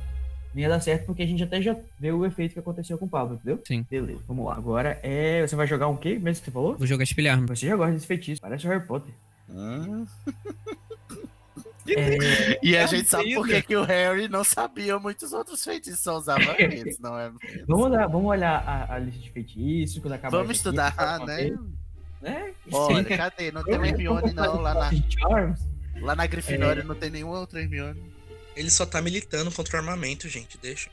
não 0.53 0.61
ia 0.61 0.69
dar 0.69 0.79
certo, 0.79 1.05
porque 1.05 1.23
a 1.23 1.25
gente 1.27 1.43
até 1.43 1.61
já 1.61 1.75
vê 1.99 2.11
o 2.11 2.25
efeito 2.25 2.53
que 2.53 2.59
aconteceu 2.59 2.97
com 2.97 3.05
o 3.05 3.09
Pablo, 3.09 3.35
entendeu? 3.35 3.61
Sim. 3.67 3.85
Beleza, 3.89 4.21
vamos 4.27 4.45
lá. 4.45 4.55
Agora 4.55 4.99
é. 5.03 5.45
Você 5.45 5.55
vai 5.55 5.67
jogar 5.67 5.87
um 5.87 5.97
quê 5.97 6.17
mesmo 6.19 6.39
que 6.41 6.45
você 6.45 6.51
falou? 6.51 6.77
Vou 6.77 6.87
jogar 6.87 7.03
espelharmos. 7.03 7.49
Você 7.59 7.67
já 7.67 7.75
gosta 7.75 7.93
desse 7.93 8.07
feitiço, 8.07 8.41
parece 8.41 8.65
o 8.65 8.69
Harry 8.69 8.85
Potter. 8.85 9.13
Hum. 9.49 10.05
É, 11.87 12.59
E 12.65 12.75
a 12.75 12.83
Ah, 12.83 12.87
gente 12.87 13.07
sabe 13.07 13.35
por 13.35 13.45
que, 13.47 13.61
que 13.61 13.75
o 13.75 13.83
Harry 13.83 14.27
não 14.27 14.43
sabia 14.43 14.97
muitos 14.97 15.31
outros 15.33 15.63
feitiços, 15.63 15.99
só 15.99 16.17
usava 16.17 16.55
eles, 16.57 16.97
não 16.99 17.15
é? 17.15 17.31
vamos, 17.67 17.85
olhar, 17.85 18.07
vamos 18.07 18.27
olhar 18.27 18.55
a, 18.67 18.95
a 18.95 18.97
lista 18.97 19.21
de 19.21 19.29
feitiços, 19.29 19.99
quando 19.99 20.13
acabar 20.13 20.35
Vamos 20.39 20.57
estudar, 20.57 20.95
né? 21.27 21.51
Né? 22.25 22.53
Olha, 22.71 23.17
cadê? 23.17 23.51
Não 23.51 23.63
tem 23.67 23.75
uma 23.75 23.87
Hermione 23.87 24.33
não, 24.33 24.61
lá 24.61 24.73
na, 24.73 24.91
Charms. 25.09 25.59
lá 26.01 26.15
na 26.15 26.25
Grifinória 26.25 26.81
É. 26.81 26.83
não 26.83 26.95
tem 26.95 27.09
nenhuma 27.09 27.39
outra 27.39 27.61
Hermione. 27.61 28.01
Ele 28.55 28.69
só 28.69 28.85
tá 28.85 29.01
militando 29.01 29.51
contra 29.51 29.77
o 29.77 29.79
armamento, 29.79 30.29
gente. 30.29 30.57
Deixa. 30.57 30.89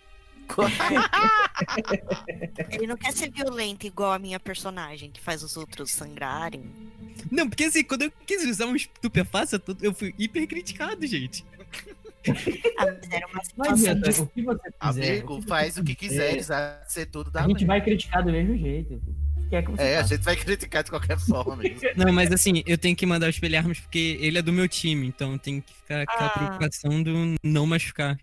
Ele 2.71 2.87
não 2.87 2.97
quer 2.97 3.13
ser 3.13 3.31
violento 3.31 3.87
igual 3.87 4.13
a 4.13 4.19
minha 4.19 4.41
personagem, 4.41 5.11
que 5.11 5.21
faz 5.21 5.43
os 5.43 5.57
outros 5.57 5.91
sangrarem. 5.93 6.65
Não, 7.31 7.49
porque 7.49 7.65
assim, 7.65 7.85
quando 7.85 8.03
eu 8.03 8.13
quis 8.27 8.45
usar 8.45 8.67
um 8.67 8.77
estupefaça, 8.77 9.63
eu 9.81 9.95
fui 9.95 10.15
hiper 10.19 10.47
criticado, 10.47 11.07
gente. 11.07 11.45
Ah, 12.79 12.87
mas 12.87 13.11
era 13.11 13.27
uma 13.27 13.35
Não 13.35 13.43
situação 13.43 13.73
adianta, 13.73 14.13
de... 14.13 14.21
o 14.21 14.27
que 14.29 14.43
você 14.43 14.71
quiser. 14.71 14.77
Amigo, 14.79 15.41
que 15.41 15.49
faz 15.49 15.77
o 15.77 15.83
que 15.83 15.95
quiser, 15.97 16.39
a 16.53 16.85
ser 16.87 17.07
tudo 17.07 17.33
da 17.33 17.43
A 17.43 17.49
gente 17.49 17.65
vai 17.65 17.83
criticar 17.83 18.23
do 18.23 18.31
mesmo 18.31 18.57
jeito. 18.57 19.03
Que 19.53 19.57
é 19.57 19.65
É, 19.93 19.99
a 19.99 20.03
gente 20.03 20.23
vai 20.23 20.35
criticar 20.35 20.83
de 20.83 20.89
qualquer 20.91 21.19
forma 21.21 21.57
mesmo. 21.57 21.81
Não, 21.95 22.11
mas 22.13 22.33
assim, 22.33 22.63
eu 22.67 22.79
tenho 22.79 22.97
que 22.97 23.05
mandar 23.05 23.27
o 23.27 23.31
espelharmos 23.31 23.79
porque 23.81 24.17
ele 24.21 24.39
é 24.39 24.43
do 24.43 24.53
meu 24.53 24.67
time, 24.67 25.07
então 25.07 25.37
tem 25.37 25.61
que 25.61 25.75
ficar 25.75 26.07
com 26.07 26.25
a 26.25 26.27
Ah. 26.27 26.31
preocupação 26.31 27.03
do 27.03 27.35
não 27.43 27.67
machucar. 27.67 28.19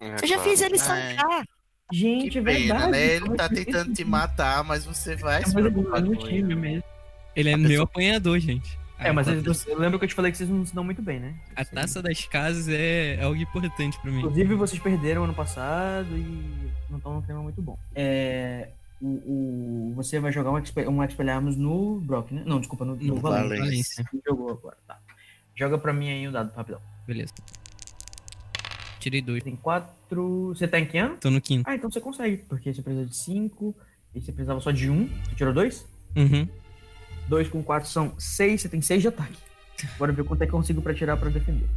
É, 0.00 0.14
Eu 0.14 0.26
já 0.26 0.36
claro. 0.36 0.42
fiz 0.50 0.60
ele 0.62 0.74
Ah, 0.74 0.76
é. 0.76 0.78
sangrar. 1.16 1.44
Gente, 1.92 2.30
Que 2.30 2.40
pena, 2.40 2.58
verdade. 2.78 2.90
né? 2.90 3.06
Ele 3.16 3.30
tá 3.36 3.48
tentando 3.50 3.92
te 3.92 4.02
matar, 4.04 4.64
mas 4.64 4.86
você 4.86 5.14
vai 5.14 5.42
É, 5.42 5.44
se 5.44 5.50
é 5.50 5.60
preocupar 5.60 6.00
no 6.00 6.16
com 6.16 6.24
time 6.26 6.38
ele. 6.38 6.54
mesmo. 6.54 6.84
Ele 7.36 7.50
é 7.50 7.52
A 7.52 7.56
meu 7.58 7.68
pessoa- 7.68 7.84
apanhador, 7.84 8.38
gente. 8.40 8.78
É, 8.98 9.10
mas 9.12 9.26
a, 9.28 9.32
eu 9.32 9.78
lembro 9.78 9.98
que 9.98 10.04
eu 10.04 10.08
te 10.08 10.14
falei 10.14 10.30
que 10.30 10.38
vocês 10.38 10.48
não 10.48 10.64
se 10.64 10.72
dão 10.74 10.84
muito 10.84 11.02
bem, 11.02 11.18
né? 11.18 11.34
a 11.56 11.64
taça 11.64 12.00
das 12.00 12.24
casas 12.24 12.68
é, 12.68 13.16
é 13.16 13.22
algo 13.24 13.36
importante 13.40 13.98
pra 14.00 14.10
mim. 14.10 14.18
Inclusive, 14.20 14.54
vocês 14.54 14.80
perderam 14.80 15.24
ano 15.24 15.34
passado 15.34 16.16
e 16.16 16.70
não 16.88 16.98
estão 16.98 17.14
num 17.14 17.20
clima 17.22 17.42
muito 17.42 17.60
bom. 17.60 17.76
É, 17.96 18.68
o, 19.02 19.90
o- 19.90 19.92
você 19.96 20.18
vai 20.20 20.30
jogar 20.32 20.50
um, 20.52 20.58
expe- 20.58 20.86
um 20.86 21.02
Expelliarmus 21.04 21.56
no 21.56 22.00
Brock, 22.00 22.30
né? 22.32 22.42
Não, 22.46 22.58
desculpa, 22.60 22.84
no, 22.84 22.94
no 22.96 23.02
No 23.02 23.16
Valência. 23.16 23.58
Valência. 23.58 24.04
Jogou 24.26 24.50
agora, 24.50 24.76
tá. 24.86 24.98
Joga 25.54 25.76
pra 25.76 25.92
mim 25.92 26.08
aí 26.10 26.26
o 26.28 26.32
dado, 26.32 26.54
rapidão. 26.54 26.80
Beleza. 27.06 27.32
Tirei 29.00 29.20
dois. 29.20 29.42
Tem 29.42 29.56
quatro... 29.56 30.48
Você 30.54 30.68
tá 30.68 30.78
em 30.78 30.86
que 30.86 30.96
ano? 30.96 31.16
Tô 31.16 31.30
no 31.30 31.40
quinto. 31.40 31.68
Ah, 31.68 31.74
então 31.74 31.90
você 31.90 32.00
consegue, 32.00 32.36
porque 32.48 32.72
você 32.72 32.80
precisa 32.80 33.04
de 33.04 33.16
cinco, 33.16 33.74
e 34.14 34.20
você 34.20 34.30
precisava 34.30 34.60
só 34.60 34.70
de 34.70 34.88
um. 34.88 35.08
Você 35.24 35.34
tirou 35.34 35.52
dois? 35.52 35.84
Uhum. 36.16 36.48
Dois 37.28 37.48
com 37.48 37.62
quatro 37.62 37.88
são 37.88 38.14
seis, 38.18 38.60
você 38.60 38.68
tem 38.68 38.80
seis 38.80 39.02
de 39.02 39.08
ataque. 39.08 39.36
Bora 39.98 40.12
ver 40.12 40.24
quanto 40.24 40.42
é 40.42 40.46
que 40.46 40.52
eu 40.52 40.58
consigo 40.58 40.80
pra 40.80 40.94
tirar 40.94 41.16
pra 41.16 41.28
defender. 41.30 41.68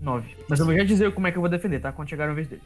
Nove. 0.00 0.36
Mas 0.48 0.58
eu 0.60 0.66
vou 0.66 0.74
já 0.76 0.84
dizer 0.84 1.12
como 1.12 1.26
é 1.26 1.32
que 1.32 1.38
eu 1.38 1.42
vou 1.42 1.50
defender, 1.50 1.80
tá? 1.80 1.92
Quando 1.92 2.08
chegar 2.08 2.28
a 2.28 2.32
vez 2.32 2.48
dele. 2.48 2.62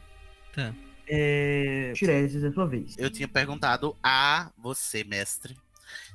Tá. 0.54 0.72
É... 1.06 1.92
Tiresias, 1.94 2.44
é 2.44 2.52
sua 2.52 2.66
vez. 2.66 2.96
Eu 2.98 3.10
tinha 3.10 3.28
perguntado 3.28 3.96
a 4.02 4.50
você, 4.56 5.04
mestre, 5.04 5.56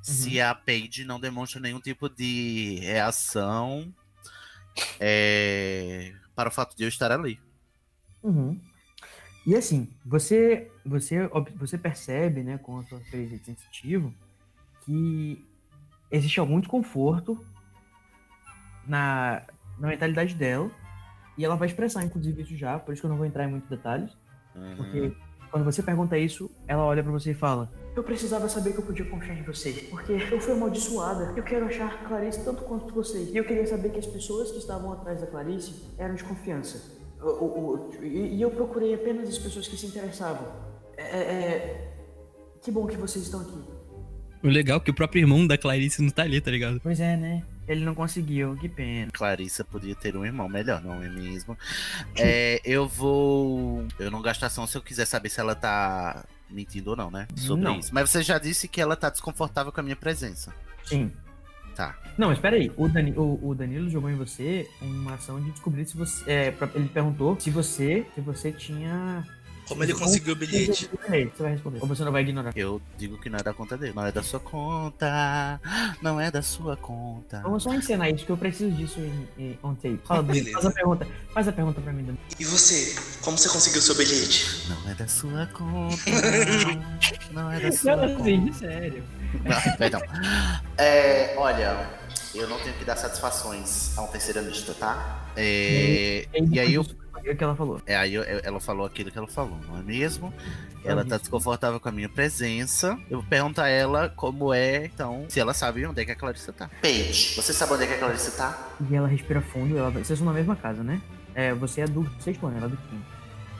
se 0.01 0.39
a 0.39 0.55
Paige 0.55 1.03
não 1.03 1.19
demonstra 1.19 1.59
nenhum 1.59 1.79
tipo 1.79 2.09
de 2.09 2.79
reação 2.81 3.93
é, 4.99 6.13
para 6.35 6.49
o 6.49 6.51
fato 6.51 6.75
de 6.75 6.83
eu 6.83 6.89
estar 6.89 7.11
ali. 7.11 7.39
Uhum. 8.23 8.59
E 9.45 9.55
assim, 9.55 9.89
você, 10.05 10.69
você, 10.85 11.29
você 11.55 11.77
percebe, 11.77 12.43
né, 12.43 12.57
com 12.57 12.79
a 12.79 12.83
sua 12.85 12.99
experiência 12.99 13.37
de 13.37 13.45
sensitivo, 13.45 14.13
que 14.81 15.45
existe 16.11 16.39
algum 16.39 16.59
desconforto 16.59 17.45
na, 18.85 19.43
na 19.79 19.87
mentalidade 19.87 20.35
dela, 20.35 20.69
e 21.37 21.45
ela 21.45 21.55
vai 21.55 21.67
expressar, 21.67 22.03
inclusive, 22.03 22.41
isso 22.41 22.57
já, 22.57 22.79
por 22.79 22.93
isso 22.93 23.01
que 23.01 23.05
eu 23.05 23.09
não 23.09 23.17
vou 23.17 23.25
entrar 23.25 23.45
em 23.45 23.51
muitos 23.51 23.69
detalhes, 23.69 24.11
Uhum. 24.57 24.75
porque 24.75 25.13
quando 25.51 25.63
você 25.63 25.81
pergunta 25.81 26.17
isso, 26.17 26.49
ela 26.67 26.83
olha 26.83 27.01
pra 27.03 27.11
você 27.11 27.31
e 27.31 27.33
fala: 27.33 27.71
Eu 27.95 28.03
precisava 28.03 28.49
saber 28.49 28.73
que 28.73 28.79
eu 28.79 28.83
podia 28.85 29.05
confiar 29.05 29.37
em 29.37 29.43
vocês, 29.43 29.81
porque 29.89 30.13
eu 30.31 30.39
fui 30.41 30.53
amaldiçoada. 30.53 31.33
Eu 31.37 31.43
quero 31.43 31.65
achar 31.65 32.03
Clarice 32.07 32.43
tanto 32.43 32.63
quanto 32.63 32.93
vocês. 32.93 33.29
E 33.29 33.37
eu 33.37 33.43
queria 33.45 33.65
saber 33.65 33.89
que 33.89 33.99
as 33.99 34.05
pessoas 34.07 34.51
que 34.51 34.57
estavam 34.57 34.91
atrás 34.93 35.21
da 35.21 35.27
Clarice 35.27 35.85
eram 35.97 36.15
de 36.15 36.23
confiança. 36.23 36.95
O- 37.21 37.25
o- 37.29 37.89
o- 37.99 38.03
e, 38.03 38.35
e 38.35 38.41
eu 38.41 38.51
procurei 38.51 38.93
apenas 38.93 39.27
as 39.29 39.37
pessoas 39.37 39.67
que 39.67 39.75
se 39.77 39.87
interessavam. 39.87 40.47
É, 40.97 41.03
é- 41.03 41.23
é- 41.23 41.93
Que 42.61 42.71
bom 42.71 42.85
que 42.85 42.97
vocês 42.97 43.23
estão 43.25 43.39
aqui. 43.41 43.76
O 44.43 44.47
legal 44.47 44.77
é 44.77 44.79
que 44.79 44.91
o 44.91 44.93
próprio 44.93 45.21
irmão 45.21 45.45
da 45.45 45.57
Clarice 45.57 46.01
não 46.01 46.09
tá 46.09 46.23
ali, 46.23 46.39
tá 46.39 46.51
ligado? 46.51 46.79
Pois 46.81 46.99
é, 46.99 47.17
né? 47.17 47.43
Ele 47.67 47.83
não 47.83 47.93
conseguiu, 47.93 48.55
que 48.55 48.69
pena. 48.69 49.11
Clarissa 49.11 49.63
podia 49.63 49.93
ter 49.93 50.15
um 50.15 50.25
irmão 50.25 50.47
melhor, 50.47 50.81
não 50.81 51.03
é 51.03 51.09
mesmo? 51.09 51.57
É, 52.15 52.61
eu 52.63 52.87
vou. 52.87 53.85
Eu 53.99 54.09
não 54.09 54.21
gasto 54.21 54.43
ação 54.43 54.65
se 54.65 54.77
eu 54.77 54.81
quiser 54.81 55.05
saber 55.05 55.29
se 55.29 55.39
ela 55.39 55.53
tá 55.53 56.23
mentindo 56.49 56.91
ou 56.91 56.95
não, 56.95 57.11
né? 57.11 57.27
Sobre 57.35 57.65
Não. 57.65 57.79
isso. 57.79 57.93
Mas 57.93 58.09
você 58.09 58.21
já 58.21 58.37
disse 58.37 58.67
que 58.67 58.79
ela 58.79 58.95
tá 58.95 59.09
desconfortável 59.09 59.71
com 59.71 59.79
a 59.79 59.83
minha 59.83 59.95
presença. 59.95 60.53
Sim. 60.85 61.11
Tá. 61.75 61.95
Não, 62.17 62.29
mas 62.29 62.39
peraí. 62.39 62.71
O, 62.75 62.87
Dani, 62.87 63.13
o, 63.15 63.49
o 63.49 63.53
Danilo 63.53 63.87
jogou 63.89 64.09
em 64.09 64.15
você 64.15 64.67
uma 64.81 65.13
ação 65.13 65.39
de 65.39 65.51
descobrir 65.51 65.85
se 65.85 65.95
você. 65.95 66.23
É, 66.29 66.53
ele 66.73 66.89
perguntou 66.89 67.39
se 67.39 67.49
você, 67.49 68.05
se 68.15 68.21
você 68.21 68.51
tinha. 68.51 69.23
Como 69.67 69.83
ele 69.83 69.93
conseguiu 69.93 70.33
o 70.33 70.35
bilhete? 70.35 70.89
Você 71.07 71.43
vai 71.43 71.51
responder. 71.51 71.79
Ou 71.81 71.87
você 71.87 72.03
não 72.03 72.11
vai 72.11 72.21
ignorar. 72.21 72.51
Eu 72.55 72.81
digo 72.97 73.17
que 73.17 73.29
não 73.29 73.37
é 73.39 73.43
da 73.43 73.53
conta 73.53 73.77
dele. 73.77 73.93
Não 73.95 74.05
é 74.05 74.11
da 74.11 74.23
sua 74.23 74.39
conta. 74.39 75.59
Não 76.01 76.19
é 76.19 76.31
da 76.31 76.41
sua 76.41 76.77
conta. 76.77 77.41
Vamos 77.41 77.63
só 77.63 77.73
encenar 77.73 78.09
isso, 78.09 78.25
que 78.25 78.31
eu 78.31 78.37
preciso 78.37 78.71
disso 78.75 78.99
em, 78.99 79.27
em 79.37 79.59
on 79.63 79.75
tape. 79.75 79.99
Fala, 80.05 80.23
Beleza. 80.23 80.51
faz 80.53 80.65
a 80.65 80.71
pergunta. 80.71 81.07
Faz 81.33 81.47
a 81.47 81.51
pergunta 81.51 81.81
pra 81.81 81.91
mim, 81.91 82.03
Danilo. 82.03 82.17
E 82.39 82.45
você? 82.45 82.95
Como 83.21 83.37
você 83.37 83.49
conseguiu 83.49 83.81
seu 83.81 83.95
bilhete? 83.95 84.69
Não 84.69 84.91
é 84.91 84.95
da 84.95 85.07
sua 85.07 85.45
conta. 85.47 85.97
Não 87.31 87.51
é 87.51 87.59
da 87.59 87.71
sua 87.71 87.95
Não, 87.95 88.07
conta. 88.15 88.21
assim, 88.21 88.53
sério. 88.53 89.03
Não, 89.43 89.77
perdão. 89.77 90.01
É, 90.77 91.35
olha, 91.37 91.89
eu 92.33 92.47
não 92.47 92.57
tenho 92.59 92.75
que 92.75 92.85
dar 92.85 92.95
satisfações 92.95 93.97
a 93.97 94.03
um 94.03 94.07
terceiranista, 94.07 94.73
tá? 94.73 95.27
É, 95.35 96.25
e 96.51 96.59
aí 96.59 96.73
eu, 96.73 96.85
o 97.19 97.35
que 97.35 97.43
ela 97.43 97.55
falou. 97.55 97.81
é, 97.85 97.95
aí 97.95 98.13
eu- 98.13 98.23
ela 98.23 98.59
falou 98.59 98.85
aquilo 98.85 99.11
que 99.11 99.17
ela 99.17 99.27
falou, 99.27 99.57
não 99.67 99.79
é 99.79 99.81
mesmo? 99.83 100.33
Ela 100.83 101.03
tá 101.03 101.17
desconfortável 101.17 101.79
com 101.79 101.89
a 101.89 101.91
minha 101.91 102.07
presença. 102.07 102.97
Eu 103.09 103.19
vou 103.19 103.29
perguntar 103.29 103.63
a 103.65 103.69
ela 103.69 104.09
como 104.09 104.53
é, 104.53 104.85
então, 104.85 105.25
se 105.27 105.39
ela 105.39 105.53
sabe 105.53 105.85
onde 105.85 106.01
é 106.01 106.05
que 106.05 106.11
a 106.11 106.15
Clarissa 106.15 106.53
tá. 106.53 106.69
Paige, 106.81 107.35
você 107.35 107.51
sabe 107.51 107.73
onde 107.73 107.83
é 107.83 107.87
que 107.87 107.93
a 107.95 107.97
Clarissa 107.97 108.31
tá? 108.31 108.69
E 108.89 108.95
ela 108.95 109.07
respira 109.07 109.41
fundo. 109.41 109.77
Ela... 109.77 109.89
Vocês 109.91 110.17
são 110.17 110.25
na 110.25 110.33
mesma 110.33 110.55
casa, 110.55 110.83
né? 110.83 111.01
É, 111.35 111.53
você 111.53 111.81
é 111.81 111.85
do 111.87 112.09
sexto 112.19 112.45
ano, 112.47 112.57
ela 112.57 112.65
é 112.67 112.69
do 112.69 112.77
quinto. 112.77 113.05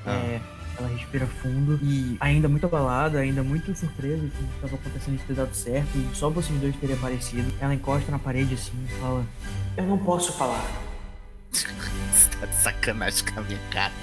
Ah. 0.05 0.11
É, 0.15 0.39
ela 0.79 0.87
respira 0.89 1.25
fundo 1.27 1.77
e 1.83 2.15
ainda 2.19 2.47
muito 2.47 2.65
abalada, 2.65 3.19
ainda 3.19 3.43
muito 3.43 3.75
surpresa 3.75 4.25
que 4.29 4.43
estava 4.55 4.75
acontecendo 4.75 5.17
de 5.17 5.23
ter 5.23 5.33
dado 5.33 5.53
certo 5.53 5.89
e 5.97 6.15
só 6.15 6.29
vocês 6.29 6.57
dois 6.61 6.75
terem 6.77 6.95
aparecido. 6.95 7.51
Ela 7.59 7.73
encosta 7.73 8.09
na 8.11 8.19
parede 8.19 8.53
assim 8.53 8.71
e 8.85 9.01
fala: 9.01 9.25
Eu 9.75 9.85
não 9.85 9.97
posso 9.97 10.31
falar. 10.33 10.63
Você 11.51 12.29
tá 12.39 12.45
de 12.45 12.55
sacanagem 12.55 13.25
com 13.25 13.39
a 13.39 13.43
minha 13.43 13.59
cara. 13.71 13.93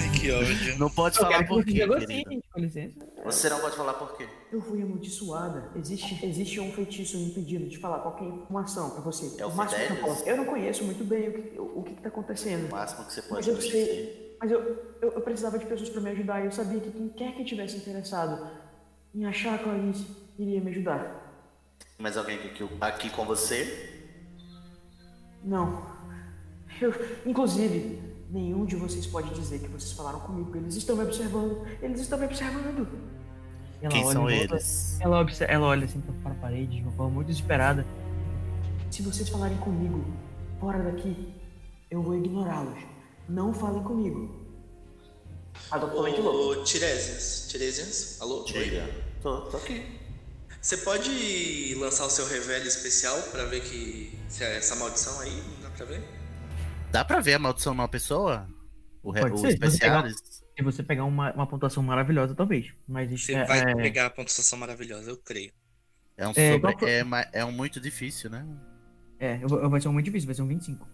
Ai, 0.00 0.18
que 0.18 0.30
ódio. 0.30 0.78
Não 0.78 0.90
pode 0.90 1.16
Eu 1.18 1.22
falar 1.24 1.46
por 1.46 1.64
quê, 1.64 1.84
licença. 2.56 2.94
Você 3.24 3.48
não 3.50 3.60
pode 3.60 3.76
falar 3.76 3.94
por 3.94 4.16
quê. 4.16 4.28
Eu 4.52 4.60
fui 4.60 4.82
amaldiçoada. 4.82 5.70
Existe, 5.76 6.24
existe 6.24 6.60
um 6.60 6.72
feitiço 6.72 7.16
me 7.18 7.26
impedindo 7.26 7.68
de 7.68 7.78
falar 7.78 7.98
qualquer 8.00 8.24
informação 8.24 8.90
pra 8.90 9.00
você. 9.00 9.40
É 9.40 9.46
o 9.46 9.48
o 9.48 9.54
máximo 9.54 9.86
que 9.86 9.92
eu 9.92 9.96
posso. 9.96 10.28
Eu 10.28 10.36
não 10.36 10.44
conheço 10.44 10.84
muito 10.84 11.04
bem 11.04 11.28
o 11.28 11.32
que, 11.32 11.58
o, 11.58 11.78
o 11.80 11.82
que, 11.82 11.94
que 11.94 12.02
tá 12.02 12.08
acontecendo. 12.08 12.68
O 12.68 12.70
máximo 12.70 13.04
que 13.06 13.12
você 13.12 13.20
Mas 13.22 13.28
pode 13.28 13.48
eu 13.48 13.54
nos 13.54 13.64
sei. 13.68 13.86
dizer. 13.86 14.36
Mas 14.40 14.50
eu, 14.52 14.60
eu, 15.02 15.12
eu 15.12 15.20
precisava 15.20 15.58
de 15.58 15.66
pessoas 15.66 15.88
pra 15.90 16.00
me 16.00 16.10
ajudar. 16.10 16.42
E 16.42 16.46
eu 16.46 16.52
sabia 16.52 16.80
que 16.80 16.90
quem 16.90 17.08
quer 17.08 17.34
que 17.34 17.44
tivesse 17.44 17.76
interessado 17.76 18.50
em 19.14 19.24
achar 19.26 19.54
a 19.54 19.58
Clarice 19.58 20.06
iria 20.38 20.60
me 20.60 20.70
ajudar. 20.70 21.26
Mais 21.98 22.16
alguém 22.16 22.38
aqui, 22.38 22.68
aqui 22.80 23.10
com 23.10 23.24
você? 23.24 24.06
Não. 25.44 25.97
Eu, 26.80 26.92
inclusive, 27.26 28.00
nenhum 28.30 28.64
de 28.64 28.76
vocês 28.76 29.06
pode 29.06 29.30
dizer 29.34 29.58
que 29.60 29.68
vocês 29.68 29.92
falaram 29.92 30.20
comigo. 30.20 30.56
Eles 30.56 30.74
estão 30.76 30.96
me 30.96 31.04
observando. 31.04 31.66
Eles 31.82 32.00
estão 32.00 32.18
me 32.18 32.26
observando. 32.26 32.88
Ela 33.80 33.92
Quem 33.92 34.04
olha 34.04 34.12
são 34.12 34.22
volta- 34.22 34.36
eles? 34.54 35.00
Ela, 35.00 35.20
obse- 35.20 35.44
ela 35.48 35.66
olha 35.66 35.84
assim 35.84 36.00
para 36.22 36.32
a 36.32 36.34
parede 36.34 36.76
de 36.76 36.82
uma 36.82 36.92
forma 36.92 37.12
muito 37.14 37.28
desesperada. 37.28 37.86
Se 38.90 39.02
vocês 39.02 39.28
falarem 39.28 39.56
comigo 39.58 40.04
fora 40.58 40.82
daqui, 40.82 41.32
eu 41.90 42.02
vou 42.02 42.14
ignorá-los. 42.16 42.78
Não 43.28 43.52
falem 43.52 43.82
comigo. 43.82 44.34
Ah, 45.70 45.76
louco. 45.76 45.98
Ô, 46.00 46.62
Tiresias. 46.64 47.46
Tiresias? 47.48 48.16
Alô? 48.20 48.42
Diga. 48.44 48.88
Tô, 49.22 49.42
tô 49.42 49.56
aqui. 49.58 49.84
Você 50.60 50.78
pode 50.78 51.74
lançar 51.78 52.06
o 52.06 52.10
seu 52.10 52.26
revelo 52.26 52.66
especial 52.66 53.16
pra 53.30 53.44
ver 53.44 53.60
que 53.62 54.18
se 54.28 54.42
é 54.42 54.56
essa 54.56 54.74
maldição 54.76 55.20
aí, 55.20 55.42
dá 55.62 55.70
pra 55.70 55.84
ver? 55.86 56.02
Dá 56.90 57.04
pra 57.04 57.20
ver 57.20 57.34
a 57.34 57.38
maldição 57.38 57.74
numa 57.74 57.88
pessoa? 57.88 58.48
O, 59.02 59.10
re... 59.10 59.20
Pode 59.20 59.34
o 59.34 59.38
ser, 59.38 59.52
se 59.52 59.58
você 59.58 59.78
pegar- 59.78 60.06
especialis? 60.06 60.16
Se 60.56 60.62
você 60.64 60.82
pegar 60.82 61.04
uma, 61.04 61.32
uma 61.32 61.46
pontuação 61.46 61.82
maravilhosa, 61.82 62.34
talvez. 62.34 62.72
Mas 62.86 63.12
isso 63.12 63.26
Você 63.26 63.34
é, 63.34 63.44
vai 63.44 63.60
é, 63.60 63.74
pegar 63.76 64.06
a 64.06 64.10
pontuação 64.10 64.58
maravilhosa, 64.58 65.10
eu 65.10 65.16
creio. 65.16 65.52
É 66.16 66.26
um 66.26 66.32
É, 66.34 66.52
sobre... 66.52 66.72
qual 66.74 66.88
é, 66.90 67.28
é 67.32 67.44
um 67.44 67.52
muito 67.52 67.80
difícil, 67.80 68.28
né? 68.28 68.44
é, 69.20 69.38
eu 69.42 69.48
eu- 69.48 69.70
vai 69.70 69.80
ser 69.80 69.88
um 69.88 69.92
muito 69.92 70.06
difícil, 70.06 70.26
vai 70.26 70.34
ser 70.34 70.42
um 70.42 70.48
25. 70.48 70.86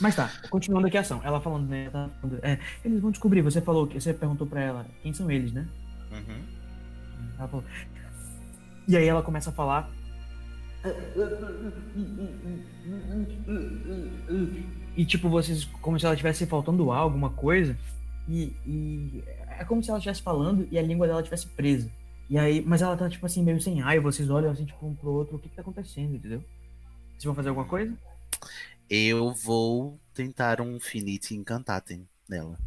Mas 0.00 0.14
tá, 0.16 0.30
continuando 0.50 0.86
aqui 0.88 0.98
a 0.98 1.00
ação. 1.00 1.20
Ela 1.24 1.40
falando, 1.40 1.68
né? 1.68 1.88
tá 1.90 2.10
falando, 2.20 2.40
é, 2.44 2.58
eles 2.84 3.00
vão 3.00 3.10
descobrir. 3.10 3.40
Você 3.42 3.60
falou 3.60 3.86
que 3.86 3.98
você 4.00 4.12
perguntou 4.12 4.46
pra 4.46 4.60
ela 4.60 4.86
quem 5.02 5.12
são 5.14 5.30
eles, 5.30 5.52
né? 5.52 5.66
Uhum. 6.10 6.44
Ela 7.38 7.48
falou. 7.48 7.64
E 8.88 8.96
aí 8.96 9.06
ela 9.06 9.22
começa 9.22 9.50
a 9.50 9.52
falar. 9.52 9.88
E 14.96 15.04
tipo, 15.04 15.28
vocês. 15.28 15.64
Como 15.80 15.98
se 15.98 16.04
ela 16.04 16.14
estivesse 16.14 16.46
faltando 16.46 16.90
algo, 16.90 17.14
alguma 17.14 17.30
coisa. 17.30 17.76
E, 18.28 18.52
e 18.66 19.24
é 19.58 19.64
como 19.64 19.82
se 19.82 19.90
ela 19.90 19.98
estivesse 19.98 20.22
falando 20.22 20.66
e 20.70 20.78
a 20.78 20.82
língua 20.82 21.06
dela 21.06 21.20
estivesse 21.20 21.46
presa. 21.46 21.90
E 22.28 22.38
aí, 22.38 22.62
mas 22.64 22.82
ela 22.82 22.96
tá 22.96 23.08
tipo 23.08 23.26
assim, 23.26 23.42
meio 23.42 23.60
sem 23.60 23.82
ar, 23.82 23.96
e 23.96 24.00
vocês 24.00 24.30
olham 24.30 24.50
assim, 24.50 24.64
tipo, 24.64 24.86
um 24.86 24.94
pro 24.94 25.10
outro, 25.10 25.36
o 25.36 25.38
que 25.38 25.48
que 25.48 25.56
tá 25.56 25.62
acontecendo, 25.62 26.14
entendeu? 26.14 26.42
Vocês 27.10 27.24
vão 27.24 27.34
fazer 27.34 27.50
alguma 27.50 27.66
coisa? 27.66 27.94
Eu 28.88 29.32
vou 29.32 29.98
tentar 30.14 30.60
um 30.60 30.80
Finite 30.80 31.34
Incantatem 31.34 32.08
nela. 32.28 32.58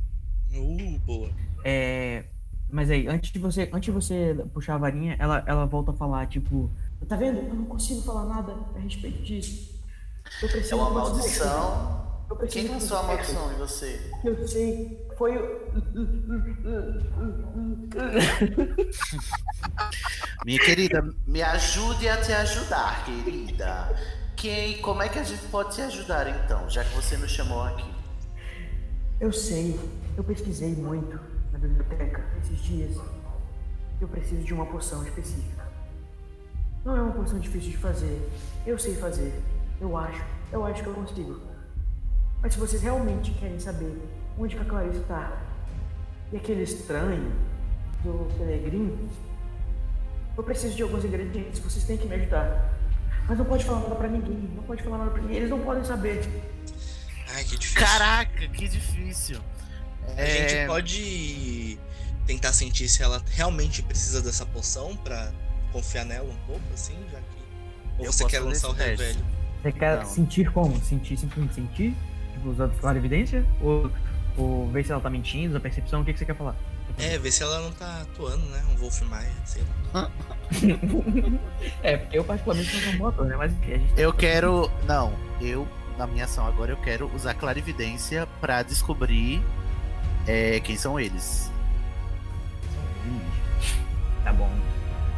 Uh, 0.51 0.99
boa. 0.99 1.31
É. 1.63 2.25
Mas 2.69 2.89
aí, 2.89 3.07
antes 3.07 3.31
de 3.31 3.39
você, 3.39 3.69
antes 3.71 3.85
de 3.85 3.91
você 3.91 4.35
puxar 4.53 4.75
a 4.75 4.79
varinha, 4.79 5.15
ela, 5.19 5.43
ela 5.45 5.65
volta 5.65 5.91
a 5.91 5.93
falar, 5.93 6.27
tipo, 6.27 6.69
tá 7.07 7.15
vendo? 7.15 7.39
Eu 7.39 7.53
não 7.53 7.65
consigo 7.65 8.01
falar 8.01 8.25
nada 8.25 8.57
a 8.75 8.79
respeito 8.79 9.21
disso. 9.21 9.75
Eu 10.41 10.49
preciso 10.49 10.73
É 10.73 10.77
uma 10.77 10.89
maldição. 10.89 12.05
Quem 12.49 12.65
que 12.65 12.71
lançou 12.71 12.97
a 12.97 13.03
maldição 13.03 13.53
em 13.53 13.55
você? 13.57 14.11
Eu 14.23 14.47
sei. 14.47 15.05
Foi 15.17 15.37
o. 15.37 15.65
Minha 20.45 20.59
querida, 20.59 21.07
me 21.27 21.41
ajude 21.41 22.09
a 22.09 22.17
te 22.21 22.33
ajudar, 22.33 23.05
querida. 23.05 23.95
Quem, 24.35 24.81
como 24.81 25.01
é 25.01 25.09
que 25.09 25.19
a 25.19 25.23
gente 25.23 25.43
pode 25.47 25.75
te 25.75 25.81
ajudar 25.81 26.27
então, 26.27 26.69
já 26.69 26.83
que 26.83 26.93
você 26.95 27.15
nos 27.17 27.31
chamou 27.31 27.61
aqui? 27.61 27.89
Eu 29.19 29.31
sei. 29.31 29.79
Eu 30.17 30.23
pesquisei 30.23 30.75
muito 30.75 31.19
na 31.51 31.59
biblioteca 31.59 32.23
esses 32.41 32.59
dias. 32.59 32.97
Eu 34.01 34.07
preciso 34.07 34.43
de 34.43 34.53
uma 34.53 34.65
poção 34.65 35.03
específica. 35.03 35.64
Não 36.85 36.95
é 36.95 37.01
uma 37.01 37.11
poção 37.13 37.39
difícil 37.39 37.71
de 37.71 37.77
fazer. 37.77 38.29
Eu 38.65 38.77
sei 38.77 38.95
fazer. 38.95 39.33
Eu 39.81 39.97
acho. 39.97 40.23
Eu 40.51 40.63
acho 40.65 40.83
que 40.83 40.87
eu 40.89 40.93
consigo. 40.93 41.41
Mas 42.41 42.53
se 42.53 42.59
vocês 42.59 42.81
realmente 42.81 43.31
querem 43.31 43.59
saber 43.59 43.97
onde 44.37 44.55
que 44.55 44.61
a 44.61 44.65
Clarice 44.65 44.99
tá 45.01 45.41
e 46.31 46.37
aquele 46.37 46.61
estranho 46.63 47.31
do 48.03 48.31
Peregrino, 48.37 49.09
eu 50.37 50.43
preciso 50.43 50.75
de 50.75 50.83
alguns 50.83 51.03
ingredientes. 51.03 51.59
Vocês 51.59 51.85
têm 51.85 51.97
que 51.97 52.07
me 52.07 52.15
ajudar. 52.15 52.71
Mas 53.27 53.37
não 53.37 53.45
pode 53.45 53.65
falar 53.65 53.79
nada 53.79 53.95
pra 53.95 54.07
ninguém. 54.07 54.51
Não 54.55 54.63
pode 54.63 54.83
falar 54.83 54.99
nada 54.99 55.09
pra 55.11 55.21
ninguém. 55.21 55.37
Eles 55.37 55.49
não 55.49 55.59
podem 55.61 55.83
saber. 55.83 56.21
Ai, 57.33 57.43
que 57.43 57.57
difícil. 57.57 57.81
Caraca, 57.81 58.47
que 58.47 58.67
difícil. 58.67 59.39
A 60.15 60.21
É, 60.21 60.49
gente 60.49 60.67
pode 60.67 61.79
tentar 62.27 62.53
sentir 62.53 62.87
se 62.87 63.01
ela 63.01 63.19
realmente 63.31 63.81
precisa 63.81 64.21
dessa 64.21 64.45
poção 64.45 64.95
pra 64.97 65.31
confiar 65.75 66.05
nela 66.05 66.29
um 66.29 66.47
pouco, 66.47 66.63
assim, 66.73 66.95
já 67.11 67.17
que. 67.19 67.25
Ou 67.99 68.05
Eu 68.05 68.13
você 68.13 68.25
quer 68.25 68.39
lançar 68.39 68.69
o 68.69 68.73
teste. 68.73 69.03
revelio? 69.03 69.25
Você 69.61 69.71
quer 69.73 69.97
Não. 69.97 70.05
sentir 70.05 70.51
como? 70.51 70.81
Sentir, 70.81 71.17
simplesmente 71.17 71.55
sentir? 71.55 71.93
Tipo, 72.33 72.49
usando 72.49 72.79
clara 72.79 72.97
evidência? 72.97 73.45
Ou, 73.59 73.91
ou 74.37 74.69
ver 74.69 74.85
se 74.85 74.91
ela 74.93 75.01
tá 75.01 75.09
mentindo, 75.09 75.57
a 75.57 75.59
percepção? 75.59 76.01
O 76.01 76.05
que, 76.05 76.13
que 76.13 76.19
você 76.19 76.25
quer 76.25 76.35
falar? 76.35 76.55
É, 76.97 77.17
ver 77.17 77.31
se 77.31 77.43
ela 77.43 77.59
não 77.59 77.71
tá 77.73 78.01
atuando, 78.03 78.45
né? 78.45 78.63
Um 78.71 78.77
Wolf 78.77 79.01
Maia, 79.01 79.29
sei 79.43 79.63
lá. 79.93 80.09
é, 81.83 81.97
porque 81.97 82.17
eu 82.17 82.23
particularmente 82.23 82.73
não 82.73 82.81
sou 82.83 82.93
um 82.93 82.97
bom 82.97 83.07
ator, 83.07 83.25
né? 83.25 83.35
Mas 83.35 83.51
a 83.51 83.65
gente 83.65 83.93
Eu 83.97 84.13
quero. 84.13 84.71
Não, 84.87 85.13
eu, 85.41 85.67
na 85.97 86.07
minha 86.07 86.23
ação 86.23 86.47
agora, 86.47 86.71
eu 86.71 86.77
quero 86.77 87.13
usar 87.13 87.33
clarividência 87.33 88.25
pra 88.39 88.63
descobrir 88.63 89.43
é, 90.25 90.59
quem 90.61 90.77
são 90.77 90.97
eles. 90.97 91.51
Tá 94.23 94.31
bom. 94.31 94.49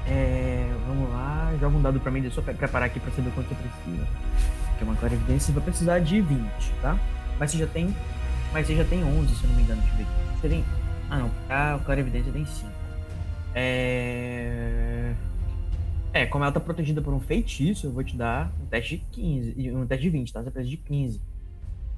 É, 0.09 0.65
vamos 0.88 1.09
lá, 1.11 1.53
joga 1.59 1.77
um 1.77 1.81
dado 1.81 1.99
pra 1.99 2.11
mim, 2.11 2.21
deixa 2.21 2.39
eu 2.39 2.43
preparar 2.43 2.84
aqui 2.88 2.99
pra 2.99 3.11
saber 3.11 3.31
quanto 3.31 3.47
você 3.49 3.55
precisa. 3.55 4.07
Que 4.77 4.84
é 4.84 4.88
uma 4.88 4.95
clara 4.95 5.13
evidência, 5.13 5.47
você 5.47 5.51
vai 5.53 5.63
precisar 5.63 5.99
de 5.99 6.21
20, 6.21 6.47
tá? 6.81 6.97
Mas 7.39 7.51
você 7.51 7.57
já 7.57 7.67
tem. 7.67 7.95
Mas 8.53 8.67
você 8.67 8.75
já 8.75 8.85
tem 8.85 9.03
11, 9.03 9.35
se 9.35 9.43
eu 9.43 9.49
não 9.49 9.55
me 9.57 9.63
engano, 9.63 9.81
deixa 9.81 9.93
eu 9.95 9.97
ver. 10.05 10.07
Você 10.41 10.49
tem. 10.49 10.65
Ah 11.09 11.17
não, 11.19 11.31
a 11.49 11.79
clara 11.79 11.99
evidência 11.99 12.31
tem 12.31 12.45
5. 12.45 12.69
É. 13.55 15.13
É, 16.13 16.25
como 16.25 16.43
ela 16.43 16.53
tá 16.53 16.59
protegida 16.59 17.01
por 17.01 17.13
um 17.13 17.19
feitiço, 17.19 17.88
eu 17.88 17.91
vou 17.91 18.03
te 18.03 18.15
dar 18.15 18.51
um 18.61 18.65
teste 18.67 18.97
de 18.97 19.03
15. 19.11 19.53
e 19.57 19.71
Um 19.75 19.85
teste 19.85 20.03
de 20.03 20.09
20, 20.09 20.34
tá? 20.34 20.41
Você 20.41 20.51
precisa 20.51 20.69
de 20.71 20.77
15. 20.77 21.21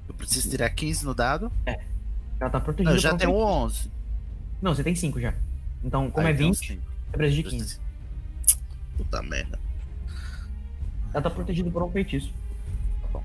Eu 0.08 0.14
preciso 0.14 0.50
tirar 0.50 0.68
15 0.70 1.04
no 1.06 1.14
dado? 1.14 1.50
Ela 1.64 2.50
tá 2.50 2.58
Não, 2.58 2.64
protegida 2.64 2.94
eu 2.94 2.98
já 2.98 3.14
um 3.14 3.16
tenho 3.16 3.30
feitiço. 3.30 3.48
11. 3.64 3.90
Não, 4.60 4.74
você 4.74 4.82
tem 4.82 4.94
5 4.94 5.20
já. 5.20 5.32
Então, 5.84 6.10
como 6.10 6.26
Ah, 6.26 6.30
é 6.30 6.34
então 6.34 6.46
20, 6.48 6.56
sim. 6.58 6.80
você 7.10 7.16
precisa 7.16 7.36
de 7.42 7.42
15. 7.44 7.80
Puta 9.00 9.22
merda. 9.22 9.58
Ela 11.14 11.22
tá 11.22 11.30
protegida 11.30 11.70
por 11.70 11.82
um 11.82 11.90
feitiço. 11.90 12.30
Tá 13.00 13.08
bom. 13.14 13.24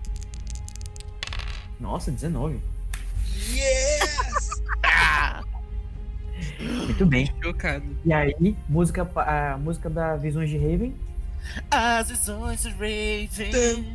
Nossa, 1.82 2.10
19. 2.10 2.62
Yes! 3.52 4.50
Muito 6.86 7.06
bem. 7.06 7.30
Chocado. 7.44 7.86
E 8.06 8.14
aí, 8.14 8.56
música, 8.70 9.06
a 9.18 9.58
música 9.58 9.90
da 9.90 10.16
Visões 10.16 10.50
de 10.50 10.58
Raven. 10.58 10.96
As 11.70 12.10
visões 12.10 12.64
do 12.64 12.70
Raven. 12.70 13.86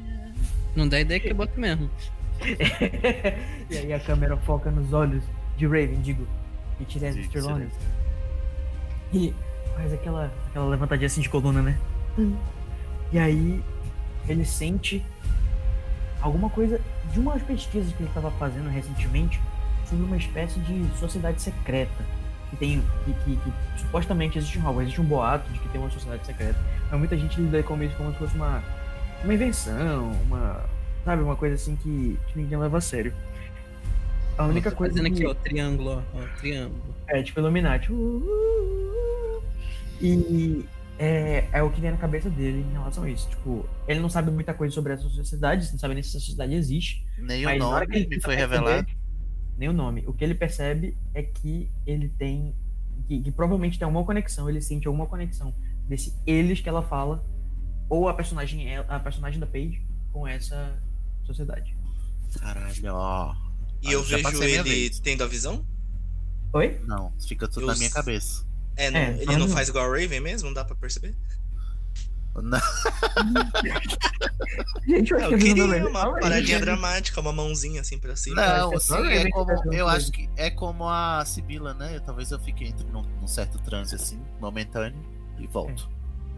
Não 0.77 0.86
dá 0.86 1.01
ideia 1.01 1.19
que 1.19 1.31
eu 1.31 1.35
boto 1.35 1.59
mesmo. 1.59 1.90
e 3.70 3.78
aí 3.78 3.93
a 3.94 4.01
câmera 4.01 4.36
foca 4.36 4.70
nos 4.70 4.93
olhos 4.93 5.24
de 5.57 5.66
Raven, 5.66 6.02
digo, 6.02 6.28
e 6.78 6.85
Tiresias 6.85 7.27
Trelawney. 7.28 7.70
E 9.15 9.35
faz 9.76 9.92
aquela, 9.92 10.30
aquela 10.48 10.66
levantadinha 10.66 11.06
assim 11.06 11.20
de 11.20 11.28
coluna, 11.28 11.62
né? 11.62 11.78
E 13.12 13.18
aí 13.18 13.62
ele 14.28 14.44
sente 14.44 15.05
alguma 16.20 16.51
coisa 16.51 16.80
de 17.12 17.18
umas 17.18 17.42
pesquisas 17.42 17.92
que 17.92 18.01
ele 18.02 18.09
estava 18.09 18.30
fazendo 18.32 18.68
recentemente 18.68 19.40
sobre 19.88 20.05
uma 20.05 20.16
espécie 20.16 20.60
de 20.60 20.86
sociedade 20.98 21.40
secreta 21.42 22.05
que 22.51 22.56
tem 22.56 22.82
que, 23.05 23.12
que- 23.24 23.36
que 23.36 23.52
supostamente 23.80 24.36
existe 24.38 24.59
um 24.59 24.66
algo, 24.66 24.80
existe 24.82 25.01
um 25.01 25.05
boato 25.05 25.51
de 25.52 25.59
que 25.59 25.68
tem 25.68 25.80
uma 25.80 25.90
sociedade 25.90 26.26
secreta, 26.26 26.59
mas 26.90 26.98
muita 26.98 27.16
gente 27.16 27.40
lida 27.40 27.62
com 27.62 27.80
isso 27.82 27.94
como 27.97 28.12
se 28.12 28.18
fosse 28.18 28.34
uma 28.34 28.62
uma 29.24 29.34
invenção, 29.34 30.12
uma 30.26 30.64
sabe 31.05 31.22
uma 31.22 31.36
coisa 31.36 31.55
assim 31.55 31.76
que, 31.76 32.18
que 32.28 32.38
ninguém 32.38 32.59
leva 32.59 32.78
a 32.78 32.80
sério. 32.80 33.12
A 34.38 34.44
única 34.47 34.70
Tô 34.70 34.76
coisa 34.78 34.97
fazendo 34.97 35.14
que... 35.14 35.22
aqui, 35.22 35.26
ó, 35.26 35.34
triângulo, 35.34 36.02
ó, 36.14 36.18
ó, 36.18 36.22
triângulo. 36.38 36.80
É, 37.09 37.22
tipo 37.22 37.40
Illuminati. 37.40 37.92
Uh, 37.92 37.94
uh, 37.94 38.18
uh. 38.22 38.89
E 40.01 40.64
É, 41.02 41.48
é 41.52 41.62
o 41.62 41.70
que 41.70 41.81
vem 41.81 41.90
na 41.90 41.97
cabeça 41.97 42.28
dele 42.28 42.59
em 42.60 42.72
relação 42.72 43.05
a 43.05 43.09
isso. 43.10 43.27
Tipo, 43.31 43.66
ele 43.89 44.01
não 44.01 44.10
sabe 44.10 44.31
muita 44.31 44.52
coisa 44.52 44.74
sobre 44.74 44.93
essa 44.93 45.09
sociedade, 45.09 45.70
não 45.72 45.78
sabe 45.78 45.94
nem 45.94 46.02
se 46.02 46.10
essa 46.10 46.18
sociedade 46.20 46.52
existe. 46.55 47.06
Nem 47.16 47.43
Mas 47.43 47.59
o 47.62 47.64
hora 47.66 47.86
que 47.86 47.93
nome 47.93 48.05
ele 48.05 48.20
foi 48.20 48.36
perceber- 48.36 48.36
revelado. 48.59 48.86
Nem 49.56 49.68
o 49.70 49.72
nome. 49.72 50.05
O 50.06 50.12
que 50.12 50.22
ele 50.22 50.35
percebe 50.35 50.94
é 51.14 51.22
que 51.22 51.70
ele 51.86 52.10
tem. 52.10 52.55
Que, 53.09 53.18
que 53.22 53.32
provavelmente 53.32 53.78
tem 53.78 53.86
alguma 53.86 54.05
conexão, 54.05 54.48
ele 54.51 54.60
sente 54.60 54.86
alguma 54.86 55.06
conexão 55.06 55.55
desse 55.89 56.14
eles 56.27 56.60
que 56.60 56.68
ela 56.68 56.82
fala, 56.82 57.24
ou 57.89 58.06
a 58.06 58.12
personagem, 58.12 58.77
a 58.77 59.01
personagem 59.01 59.40
da 59.40 59.47
Paige 59.47 59.82
com 60.12 60.28
essa 60.28 60.78
sociedade. 61.24 61.74
Caralho, 62.39 62.94
ó. 62.94 63.35
E 63.82 63.89
Ah, 63.89 63.93
eu 63.93 64.05
já 64.05 64.18
vejo 64.18 64.43
ele 64.43 64.62
vez. 64.62 65.01
tendo 65.01 65.24
a 65.24 65.27
visão? 65.27 65.64
Oi? 66.52 66.78
Não, 66.86 67.10
fica 67.27 67.48
tudo 67.48 67.62
Eu 67.62 67.66
na 67.68 67.74
minha 67.77 67.90
cabeça. 67.90 68.44
É, 68.81 68.90
não- 68.90 68.98
É, 69.01 69.11
ele 69.23 69.36
não 69.36 69.48
faz 69.48 69.69
igual 69.69 69.85
a 69.85 69.89
Raven 69.89 70.20
mesmo? 70.20 70.48
Não 70.48 70.55
dá 70.55 70.65
pra 70.65 70.74
perceber? 70.77 71.15
Não, 72.43 72.61
Gente, 74.86 75.11
eu 75.12 75.19
Eu 75.19 75.36
visão 75.36 75.66
da 75.69 75.74
queria 75.74 75.89
uma 75.89 76.12
paradinha 76.12 76.43
gente, 76.47 76.61
dramática, 76.61 77.20
uma 77.20 77.32
mãozinha 77.32 77.81
assim 77.81 77.98
pra 77.98 78.15
cima. 78.16 78.36
não, 78.36 78.70
que 78.70 78.77
é 79.09 79.23
é 79.23 79.31
como. 79.31 79.74
Eu 79.74 79.89
acho 79.89 80.12
que 80.12 80.28
é 80.36 80.48
como 80.51 80.89
a 80.89 81.24
Sibila, 81.24 81.74
né? 81.74 81.98
Talvez 82.01 82.31
eu 82.31 82.39
fique 82.39 82.65
entre 82.65 82.86
num, 82.86 83.02
num 83.20 83.27
certo 83.27 83.59
transe 83.59 83.94
assim, 83.97 84.23
momentâneo, 84.40 84.98
e 85.39 85.47
volto. 85.48 85.89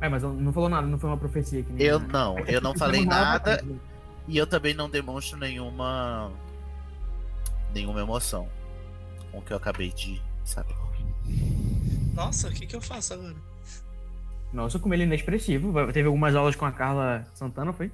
É, 0.01 0.09
mas 0.09 0.25
ela 0.25 0.33
não 0.33 0.53
falou 0.53 0.69
nada, 0.69 0.87
não 0.87 0.99
foi 0.99 1.11
uma 1.11 1.17
profecia 1.19 1.63
que 1.63 1.73
nem 1.73 1.87
Eu 1.87 2.01
não, 2.01 2.37
É 2.41 2.57
eu 2.57 2.61
não 2.61 2.75
falei 2.75 3.05
nada 3.07 3.61
ele. 3.63 3.79
e 4.27 4.37
eu 4.37 4.47
também 4.47 4.75
não 4.75 4.89
demonstro 4.91 5.39
nenhuma. 5.39 6.33
nenhuma 7.75 8.01
emoção 8.01 8.49
com 9.31 9.39
o 9.39 9.43
que 9.43 9.53
eu 9.53 9.57
acabei 9.59 9.93
de 9.93 10.21
saber. 10.43 10.75
Nossa, 12.15 12.49
o 12.49 12.53
que, 12.53 12.67
que 12.67 12.77
eu 12.77 12.81
faço 12.81 13.15
agora? 13.15 13.35
Nossa, 14.53 14.79
como 14.79 14.93
ele 14.95 15.03
é 15.05 15.07
inexpressivo. 15.07 15.73
Teve 15.93 16.07
algumas 16.07 16.35
aulas 16.35 16.55
com 16.57 16.67
a 16.67 16.73
Carla 16.73 17.27
Santana, 17.35 17.73
foi? 17.73 17.91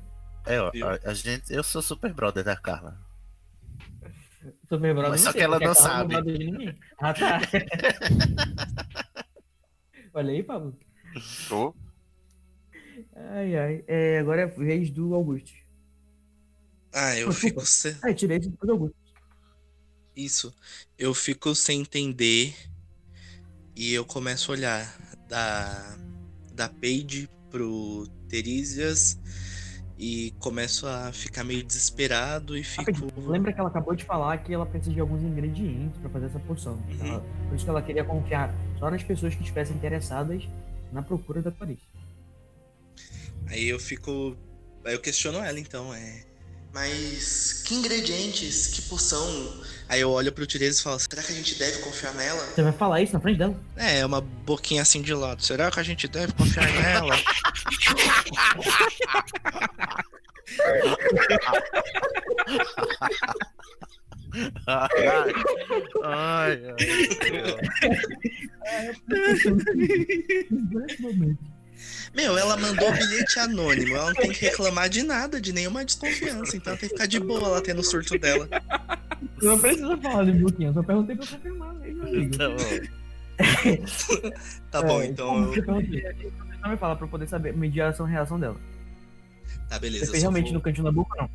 É, 0.47 0.61
ó, 0.61 0.71
a, 0.71 1.11
a 1.11 1.15
gente. 1.15 1.53
Eu 1.53 1.63
sou 1.63 1.81
super 1.83 2.13
brother 2.13 2.43
da 2.45 2.57
Carla. 2.57 2.99
Super 4.69 4.93
brother, 4.95 5.11
Mas 5.11 5.21
não 5.25 5.27
só 5.27 5.33
sei, 5.33 5.39
que 5.41 5.45
ela 5.45 5.59
não 5.61 5.75
sabe. 5.75 6.15
brother 6.15 6.37
de 6.39 6.45
ninguém. 6.51 6.79
Ah, 6.99 7.15
tá. 7.15 7.41
Olha 10.15 10.33
aí, 10.33 10.43
Pablo. 10.43 10.77
Ô, 11.51 11.73
Ai, 13.15 13.57
ai. 13.57 13.85
É, 13.87 14.19
agora 14.19 14.43
é 14.43 14.45
a 14.45 14.49
vez 14.49 14.91
do 14.91 15.15
Augusto. 15.15 15.53
Ah, 16.93 17.17
eu 17.17 17.29
Desculpa. 17.29 17.61
fico. 17.61 17.67
se- 17.67 17.97
Ah, 18.03 18.11
eu 18.11 18.15
tirei 18.15 18.39
do 18.41 18.71
Augusto. 18.73 18.97
Isso. 20.17 20.55
Eu 20.99 21.15
fico 21.15 21.55
sem 21.55 21.81
entender 21.81 22.55
e 23.79 23.95
eu 23.95 24.05
começo 24.05 24.51
a 24.51 24.55
olhar 24.57 24.99
da, 25.29 25.97
da 26.53 26.69
Paige 26.69 27.31
pro 27.49 28.09
Teresias 28.29 29.17
e 29.97 30.33
começo 30.41 30.85
a 30.87 31.13
ficar 31.13 31.45
meio 31.45 31.63
desesperado 31.63 32.57
e 32.57 32.65
fico. 32.65 32.91
Lembra 33.31 33.53
que 33.53 33.61
ela 33.61 33.69
acabou 33.69 33.95
de 33.95 34.05
falar 34.05 34.39
que 34.39 34.53
ela 34.53 34.67
precisa 34.67 34.93
de 34.93 34.99
alguns 35.01 35.23
ingredientes 35.23 35.97
pra 36.01 36.11
fazer 36.11 36.27
essa 36.27 36.41
poção. 36.41 36.75
Uhum. 36.89 37.07
Ela- 37.07 37.21
por 37.49 37.55
isso 37.55 37.65
que 37.65 37.71
ela 37.71 37.83
queria 37.83 38.05
confiar 38.05 38.53
só 38.81 38.91
nas 38.91 39.03
pessoas 39.05 39.33
que 39.37 39.43
estivessem 39.43 39.77
interessadas 39.77 40.43
na 40.93 41.01
procura 41.01 41.41
da 41.41 41.53
Clarice. 41.53 41.83
Aí 43.47 43.69
eu 43.69 43.79
fico. 43.79 44.37
Aí 44.85 44.93
eu 44.95 45.01
questiono 45.01 45.39
ela, 45.39 45.59
então, 45.61 45.95
é. 45.95 46.25
Mas 46.73 47.63
que 47.65 47.75
ingredientes, 47.75 48.67
que 48.69 48.83
poção? 48.83 49.25
Aí 49.89 50.01
eu 50.03 50.11
olho 50.11 50.31
pro 50.31 50.47
Teresias 50.47 50.81
e 50.81 50.83
falo, 50.83 50.99
será 50.99 51.23
que 51.23 51.33
a 51.33 51.35
gente 51.35 51.59
deve 51.59 51.79
confiar 51.79 52.13
nela? 52.15 52.45
Você 52.55 52.63
vai 52.63 52.73
falar 52.73 53.01
isso 53.01 53.15
na 53.15 53.21
frente 53.21 53.39
dela? 53.39 53.59
É, 53.77 54.05
uma 54.05 54.21
boquinha 54.21 54.83
assim 54.83 55.01
de 55.01 55.15
lado. 55.15 55.43
Será 55.43 55.71
que 55.71 55.81
a 55.81 55.83
gente 55.83 56.07
deve 56.07 56.33
confiar 56.35 56.71
nela? 56.71 57.15
Ai, 64.67 65.07
ai, 66.05 66.61
ai. 66.69 66.77
Meu, 72.15 72.37
ela 72.39 72.57
mandou 72.57 72.91
bilhete 72.93 73.39
anônimo. 73.39 73.95
Ela 73.97 74.07
não 74.07 74.15
tem 74.15 74.31
que 74.33 74.41
reclamar 74.47 74.89
de 74.89 75.03
nada, 75.03 75.41
de 75.41 75.53
nenhuma 75.53 75.85
desconfiança. 75.85 76.57
Então 76.57 76.73
ela 76.73 76.81
tem 76.81 76.89
que 76.89 76.95
ficar 76.95 77.07
de 77.07 77.21
boa 77.21 77.49
lá 77.49 77.61
tendo 77.61 77.81
o 77.81 77.85
surto 77.85 78.19
dela. 78.19 78.49
Não 79.43 79.59
precisa 79.59 79.97
falar 79.99 80.25
de 80.25 80.33
Boquinha, 80.33 80.69
eu 80.71 80.75
só 80.75 80.83
perguntei 80.83 81.17
pra 81.17 81.27
confirmar 81.27 81.75
mesmo, 81.75 82.03
amigo. 82.03 82.37
Tá 82.39 82.49
bom. 82.49 82.99
Tá 84.71 84.83
bom, 84.83 85.01
É, 85.01 85.07
então. 85.07 85.29
como 85.65 85.81
eu- 85.81 86.33
não 86.61 86.71
me 86.71 86.77
fala 86.77 86.97
pra 86.97 87.07
eu 87.07 87.09
poder 87.11 87.29
saber, 87.29 87.57
medir 87.57 87.81
a 87.83 87.89
ação 87.89 88.09
e 88.09 88.11
reação 88.11 88.39
dela. 88.39 88.57
Tá, 89.69 89.79
beleza. 89.79 90.07
Você 90.07 90.11
fez 90.13 90.23
realmente 90.25 90.47
vou- 90.47 90.55
no 90.55 90.61
cantinho 90.61 90.85
da 90.85 90.91
boca 90.93 91.15
ou 91.17 91.23
não? 91.23 91.31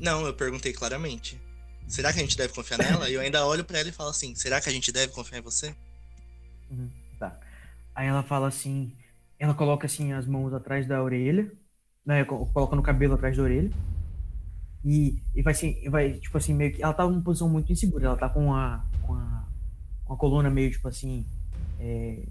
Não, 0.00 0.26
eu 0.26 0.32
perguntei 0.34 0.72
claramente. 0.72 1.40
Será 1.88 2.12
que 2.12 2.18
a 2.20 2.22
gente 2.22 2.36
deve 2.36 2.52
confiar 2.52 2.78
nela? 2.78 3.10
E 3.10 3.14
eu 3.14 3.20
ainda 3.20 3.44
olho 3.44 3.64
pra 3.64 3.78
ela 3.80 3.88
e 3.88 3.92
falo 3.92 4.10
assim: 4.10 4.34
será 4.36 4.60
que 4.60 4.68
a 4.68 4.72
gente 4.72 4.92
deve 4.92 5.12
confiar 5.12 5.38
em 5.38 5.42
você? 5.42 5.74
Aí 7.94 8.06
ela 8.06 8.22
fala 8.22 8.46
assim, 8.46 8.92
ela 9.38 9.54
coloca 9.54 9.86
assim 9.86 10.12
as 10.12 10.26
mãos 10.26 10.52
atrás 10.52 10.86
da 10.86 11.02
orelha, 11.02 11.50
né, 12.04 12.24
co- 12.24 12.46
coloca 12.46 12.76
no 12.76 12.82
cabelo 12.82 13.14
atrás 13.14 13.36
da 13.36 13.42
orelha. 13.42 13.70
E, 14.84 15.20
e 15.34 15.42
vai 15.42 15.52
assim, 15.52 15.88
vai 15.90 16.12
tipo 16.14 16.36
assim 16.38 16.54
meio 16.54 16.72
que 16.72 16.82
ela 16.82 16.94
tá 16.94 17.06
numa 17.06 17.20
posição 17.22 17.48
muito 17.48 17.72
insegura, 17.72 18.06
ela 18.06 18.16
tá 18.16 18.28
com 18.28 18.54
a 18.54 18.84
com 19.02 19.14
a, 19.14 19.44
com 20.04 20.12
a 20.14 20.16
coluna 20.16 20.48
meio 20.50 20.70
tipo 20.70 20.86
assim 20.88 21.26
é, 21.80 22.26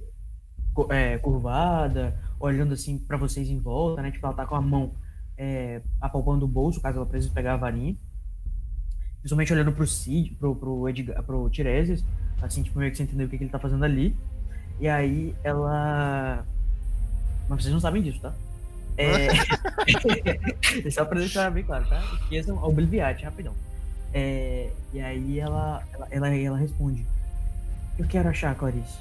é, 0.90 1.18
curvada, 1.18 2.18
olhando 2.40 2.74
assim 2.74 2.98
pra 3.00 3.18
vocês 3.18 3.50
em 3.50 3.60
volta, 3.60 4.02
né? 4.02 4.12
Tipo, 4.12 4.26
ela 4.28 4.36
tá 4.36 4.46
com 4.46 4.56
a 4.56 4.62
mão 4.62 4.94
é, 5.38 5.82
apalpando 6.02 6.46
o 6.46 6.48
bolso, 6.48 6.82
caso 6.82 6.98
ela 6.98 7.06
precise 7.06 7.34
pegar 7.34 7.54
a 7.54 7.58
varinha. 7.58 7.96
Principalmente 9.20 9.54
olhando 9.54 9.72
pro 9.72 9.86
Cid, 9.88 10.36
pro, 10.36 10.56
pro, 10.56 10.88
Edgar, 10.88 11.22
pro 11.24 11.50
Tiresias, 11.50 12.04
assim, 12.42 12.64
tipo, 12.64 12.80
meio 12.80 12.92
que 12.92 12.98
sem 12.98 13.06
entender 13.06 13.26
o 13.26 13.30
que, 13.30 13.38
que 13.38 13.44
ele 13.44 13.52
tá 13.52 13.60
fazendo 13.60 13.84
ali. 13.84 14.16
E 14.80 14.88
aí 14.88 15.36
ela. 15.44 16.46
Mas 17.48 17.61
vocês 17.61 17.74
não 17.74 17.80
sabem 17.80 18.02
disso, 18.02 18.19
tá? 18.19 18.34
É... 18.98 19.28
só 20.91 21.06
pra 21.06 21.19
deixar 21.19 21.52
bem 21.52 21.64
claro, 21.64 21.88
tá? 21.88 22.02
Esqueçam 22.24 22.61
Obliviate, 22.64 23.24
rapidão. 23.24 23.53
É... 24.14 24.69
E 24.94 24.99
aí 24.99 25.40
ela, 25.40 25.84
ela, 25.94 26.07
ela, 26.11 26.36
ela 26.36 26.57
responde: 26.57 27.06
Eu 27.98 28.07
quero 28.07 28.30
achar, 28.30 28.56
Clarice. 28.56 28.99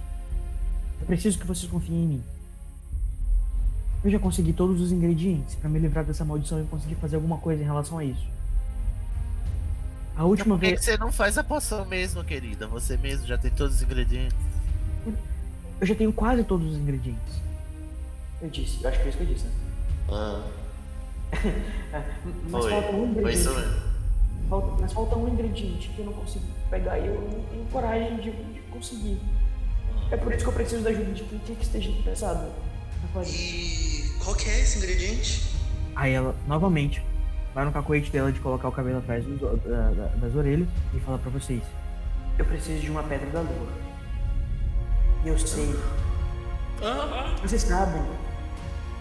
Eu 1.00 1.06
preciso 1.06 1.38
que 1.38 1.46
vocês 1.46 1.70
confiem 1.70 2.02
em 2.02 2.06
mim. 2.06 2.22
Eu 4.04 4.10
já 4.10 4.18
consegui 4.18 4.52
todos 4.52 4.80
os 4.80 4.92
ingredientes 4.92 5.54
pra 5.56 5.68
me 5.68 5.78
livrar 5.78 6.04
dessa 6.04 6.24
maldição 6.24 6.62
e 6.62 6.66
conseguir 6.66 6.94
fazer 6.96 7.16
alguma 7.16 7.38
coisa 7.38 7.62
em 7.62 7.64
relação 7.64 7.98
a 7.98 8.04
isso. 8.04 8.26
A 10.16 10.24
última 10.24 10.54
Por 10.54 10.60
que, 10.60 10.70
vez. 10.70 10.84
você 10.84 10.96
não 10.96 11.12
faz 11.12 11.36
a 11.36 11.44
poção 11.44 11.84
mesmo, 11.84 12.24
querida? 12.24 12.66
Você 12.68 12.96
mesmo 12.96 13.26
já 13.26 13.36
tem 13.36 13.50
todos 13.50 13.76
os 13.76 13.82
ingredientes. 13.82 14.36
Eu 15.78 15.86
já 15.86 15.94
tenho 15.94 16.12
quase 16.12 16.42
todos 16.44 16.72
os 16.72 16.76
ingredientes. 16.78 17.45
Eu 18.42 18.48
disse, 18.50 18.82
eu 18.82 18.88
acho 18.90 18.98
que 18.98 19.04
foi 19.04 19.08
isso 19.10 19.18
que 19.18 19.24
eu 19.24 19.34
disse, 19.34 19.46
né? 19.46 19.52
Ah, 20.10 20.42
Mas 22.50 22.62
foi. 22.64 22.70
falta 22.70 22.88
um 22.96 23.14
Foi 23.14 23.32
isso 23.32 23.48
ingrediente. 23.50 23.68
mesmo. 23.74 23.96
Falta- 24.48 24.80
mas 24.80 24.92
falta 24.92 25.16
um 25.16 25.28
ingrediente 25.28 25.88
que 25.88 25.98
eu 25.98 26.04
não 26.04 26.12
consigo 26.12 26.44
pegar 26.70 26.98
e 27.00 27.06
eu 27.08 27.14
não 27.20 27.42
tenho 27.50 27.64
coragem 27.72 28.16
de, 28.18 28.30
de 28.30 28.60
conseguir. 28.70 29.20
É 30.12 30.16
por 30.16 30.32
isso 30.32 30.44
que 30.44 30.48
eu 30.50 30.52
preciso 30.54 30.82
da 30.84 30.90
ajuda 30.90 31.10
de 31.12 31.24
quem 31.24 31.38
quer 31.40 31.54
que 31.56 31.64
esteja 31.64 31.90
interessado. 31.90 32.52
E 33.26 34.12
qual 34.22 34.36
que 34.36 34.48
é 34.48 34.60
esse 34.60 34.78
ingrediente? 34.78 35.42
Aí 35.96 36.12
ela, 36.12 36.32
novamente, 36.46 37.02
vai 37.52 37.64
no 37.64 37.72
cacoete 37.72 38.08
dela 38.12 38.30
de 38.30 38.38
colocar 38.38 38.68
o 38.68 38.72
cabelo 38.72 38.98
atrás 38.98 39.24
dos- 39.24 39.40
da- 39.40 39.90
da- 39.90 40.14
das 40.14 40.34
orelhas 40.36 40.68
e 40.94 41.00
fala 41.00 41.18
pra 41.18 41.30
vocês: 41.30 41.62
Eu 42.38 42.44
preciso 42.44 42.80
de 42.80 42.90
uma 42.90 43.02
pedra 43.02 43.28
da 43.30 43.40
lua. 43.40 43.68
E 45.24 45.28
eu 45.28 45.38
sei. 45.40 45.74
Vocês 47.42 47.62
sabem. 47.62 48.02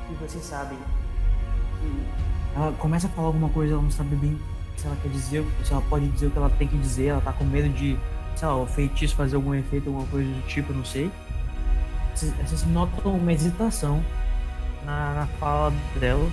E 0.09 0.13
vocês 0.15 0.43
sabem. 0.43 0.77
que 0.77 2.55
ela 2.55 2.71
começa 2.73 3.07
a 3.07 3.09
falar 3.09 3.27
alguma 3.27 3.49
coisa, 3.49 3.73
ela 3.73 3.81
não 3.81 3.91
sabe 3.91 4.15
bem 4.15 4.39
se 4.77 4.87
ela 4.87 4.95
quer 5.01 5.09
dizer, 5.09 5.45
se 5.63 5.71
ela 5.71 5.81
pode 5.83 6.07
dizer 6.09 6.27
o 6.27 6.31
que 6.31 6.37
ela 6.37 6.49
tem 6.49 6.67
que 6.67 6.77
dizer, 6.77 7.07
ela 7.07 7.21
tá 7.21 7.33
com 7.33 7.43
medo 7.45 7.69
de, 7.69 7.97
sei 8.35 8.47
lá, 8.47 8.55
o 8.55 8.65
feitiço 8.65 9.15
fazer 9.15 9.35
algum 9.35 9.53
efeito, 9.53 9.89
alguma 9.89 10.05
coisa 10.07 10.29
do 10.29 10.47
tipo, 10.47 10.73
não 10.73 10.85
sei. 10.85 11.11
Vocês, 12.13 12.33
vocês 12.45 12.65
notam 12.67 13.15
uma 13.15 13.33
hesitação 13.33 14.03
na, 14.85 15.13
na 15.13 15.27
fala 15.39 15.73
dela. 15.99 16.29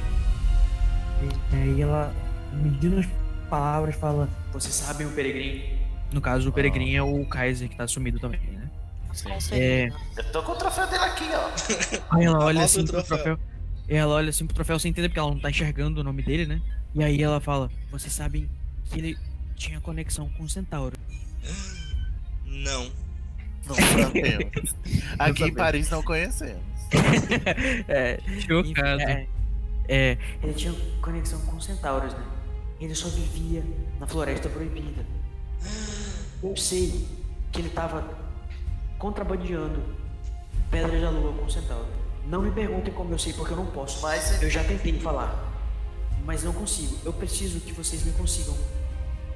E 1.52 1.56
aí 1.56 1.80
ela, 1.82 2.12
medindo 2.52 2.98
as 2.98 3.06
palavras, 3.48 3.94
fala: 3.94 4.28
Vocês 4.52 4.74
sabem 4.74 5.06
o 5.06 5.10
peregrino. 5.10 5.80
No 6.12 6.20
caso, 6.20 6.48
o 6.48 6.52
peregrino 6.52 6.96
é 6.96 7.02
o 7.02 7.24
Kaiser 7.26 7.68
que 7.68 7.76
tá 7.76 7.86
sumido 7.86 8.18
também, 8.18 8.40
né? 8.40 8.68
É, 9.50 9.88
Eu 10.16 10.32
tô 10.32 10.42
com 10.42 10.52
o 10.52 10.56
troféu 10.56 10.86
dele 10.86 11.04
aqui, 11.04 11.28
ó. 11.34 12.16
Aí 12.16 12.24
ela 12.24 12.44
olha 12.44 12.64
assim 12.64 12.80
o 12.80 12.86
pro 12.86 13.02
troféu. 13.02 13.38
E 13.88 13.94
ela 13.94 14.14
olha 14.14 14.30
assim 14.30 14.46
pro 14.46 14.54
troféu 14.54 14.78
sem 14.78 14.90
entender 14.90 15.08
porque 15.08 15.18
ela 15.18 15.30
não 15.30 15.40
tá 15.40 15.50
enxergando 15.50 16.00
o 16.00 16.04
nome 16.04 16.22
dele, 16.22 16.46
né? 16.46 16.62
E 16.94 17.02
aí 17.02 17.22
ela 17.22 17.40
fala: 17.40 17.70
Vocês 17.90 18.12
sabem 18.12 18.48
que 18.90 18.98
ele 18.98 19.18
tinha 19.56 19.80
conexão 19.80 20.28
com 20.30 20.44
o 20.44 20.48
Centauro. 20.48 20.96
Não. 22.44 22.90
Não 23.66 23.74
sabemos. 24.02 24.76
Aqui 25.18 25.44
em. 25.44 25.54
Paris 25.54 25.88
não 25.88 26.02
conhecemos. 26.02 26.62
é, 27.88 28.20
Chocado. 28.40 29.00
é, 29.02 29.26
é, 29.88 30.18
ele 30.42 30.52
tinha 30.52 30.74
conexão 31.00 31.40
com 31.42 31.56
os 31.56 31.64
centauros, 31.64 32.12
né? 32.12 32.24
Ele 32.80 32.94
só 32.94 33.08
vivia 33.08 33.64
na 33.98 34.06
floresta 34.06 34.48
proibida. 34.48 35.06
Eu 36.42 36.56
sei 36.56 37.06
que 37.52 37.60
ele 37.60 37.70
tava 37.70 38.18
contrabandeando 38.98 39.80
pedras 40.70 41.00
da 41.00 41.10
lua 41.10 41.32
com 41.34 41.44
o 41.44 41.50
centauro. 41.50 42.01
Não 42.26 42.42
me 42.42 42.50
perguntem 42.50 42.92
como 42.92 43.12
eu 43.12 43.18
sei, 43.18 43.32
porque 43.32 43.52
eu 43.52 43.56
não 43.56 43.66
posso. 43.66 44.00
Mas 44.02 44.42
Eu 44.42 44.50
já 44.50 44.62
tentei 44.64 44.98
falar, 45.00 45.52
mas 46.24 46.42
não 46.42 46.52
consigo. 46.52 46.96
Eu 47.04 47.12
preciso 47.12 47.60
que 47.60 47.72
vocês 47.72 48.04
me 48.04 48.12
consigam 48.12 48.56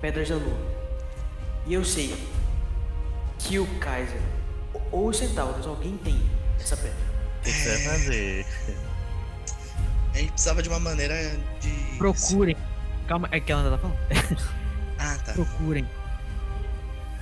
pedras 0.01 0.29
da 0.29 0.37
lua. 0.37 0.57
E 1.67 1.75
eu 1.75 1.85
sei 1.85 2.17
que 3.39 3.59
o 3.59 3.67
Kaiser 3.79 4.21
ou 4.93 5.09
os 5.09 5.17
centauros, 5.17 5.67
alguém 5.67 5.97
tem 5.99 6.21
essa 6.61 6.77
pedra. 6.77 6.97
o 7.41 7.43
que 7.43 7.51
você 7.51 7.69
vai 7.71 7.99
fazer? 7.99 8.47
A 10.15 10.19
gente 10.19 10.33
precisava 10.33 10.63
de 10.63 10.69
uma 10.69 10.81
maneira 10.81 11.15
de. 11.61 11.99
Procurem. 11.99 12.57
Calma, 13.07 13.29
é 13.31 13.39
que 13.41 13.53
ela 13.53 13.63
ainda 13.63 13.77
tá 13.77 13.83
falando. 13.83 14.47
Ah, 14.99 15.15
tá. 15.27 15.35
Procurem. 15.35 15.87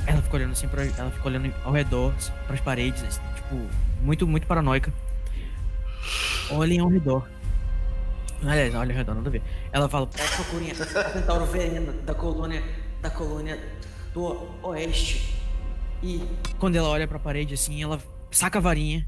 Ela 0.07 0.23
ficou 0.23 0.39
olhando 0.39 0.53
assim, 0.53 0.69
pra, 0.69 0.85
ela 0.85 1.11
ficou 1.11 1.27
olhando 1.33 1.53
ao 1.65 1.73
redor, 1.73 2.15
assim, 2.17 2.31
pras 2.47 2.61
paredes, 2.61 3.03
assim, 3.03 3.21
tipo, 3.35 3.57
muito, 4.01 4.29
muito 4.29 4.47
paranoica. 4.47 4.93
Olhem 6.51 6.81
ao 6.81 6.89
redor. 6.89 7.29
Aliás, 8.43 8.75
olha 8.75 8.93
ao 8.93 8.99
redor, 8.99 9.15
nada 9.15 9.29
a 9.29 9.33
ver. 9.33 9.43
Ela 9.73 9.89
fala, 9.89 10.07
procurem 10.07 10.71
a 10.71 10.75
centauro 11.11 11.47
verena 11.47 11.93
da 11.93 12.15
colônia, 12.15 12.63
da 13.01 13.11
colônia 13.11 13.59
do 14.13 14.49
oeste. 14.63 15.35
E 16.03 16.23
quando 16.59 16.77
ela 16.77 16.89
olha 16.89 17.09
pra 17.09 17.19
parede 17.19 17.55
assim, 17.55 17.83
ela 17.83 17.99
saca 18.31 18.59
a 18.59 18.63
varinha, 18.63 19.07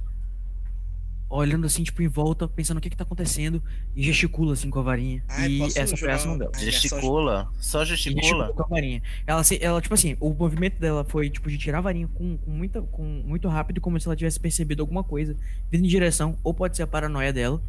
olhando 1.28 1.66
assim, 1.66 1.82
tipo, 1.82 2.00
em 2.02 2.08
volta, 2.08 2.46
pensando 2.46 2.78
o 2.78 2.80
que 2.80 2.88
que 2.88 2.96
tá 2.96 3.02
acontecendo, 3.02 3.62
e 3.94 4.02
gesticula 4.02 4.52
assim 4.52 4.70
com 4.70 4.78
a 4.78 4.82
varinha. 4.82 5.24
Ai, 5.28 5.50
e 5.50 5.62
essa 5.62 5.96
foi 5.96 6.10
a 6.10 6.16
dela. 6.16 6.34
uma- 6.34 6.58
Gesticula? 6.58 7.48
Só 7.58 7.84
gesticula? 7.84 8.22
gesticula 8.22 8.52
com 8.52 8.62
a 8.62 8.66
varinha. 8.66 9.02
Ela, 9.26 9.42
se- 9.42 9.58
ela, 9.62 9.80
tipo 9.80 9.94
assim, 9.94 10.16
o 10.20 10.32
movimento 10.32 10.78
dela 10.78 11.04
foi, 11.04 11.28
tipo, 11.28 11.50
de 11.50 11.58
tirar 11.58 11.78
a 11.78 11.80
varinha 11.80 12.06
com, 12.08 12.36
com, 12.38 12.50
muita, 12.50 12.80
com 12.82 13.02
muito 13.02 13.48
rápido, 13.48 13.80
como 13.80 13.98
se 14.00 14.06
ela 14.06 14.14
tivesse 14.16 14.38
percebido 14.38 14.82
alguma 14.82 15.02
coisa 15.02 15.36
vindo 15.70 15.84
em 15.84 15.88
direção, 15.88 16.38
ou 16.44 16.54
pode 16.54 16.76
ser 16.76 16.84
a 16.84 16.86
paranoia 16.86 17.32
dela. 17.32 17.60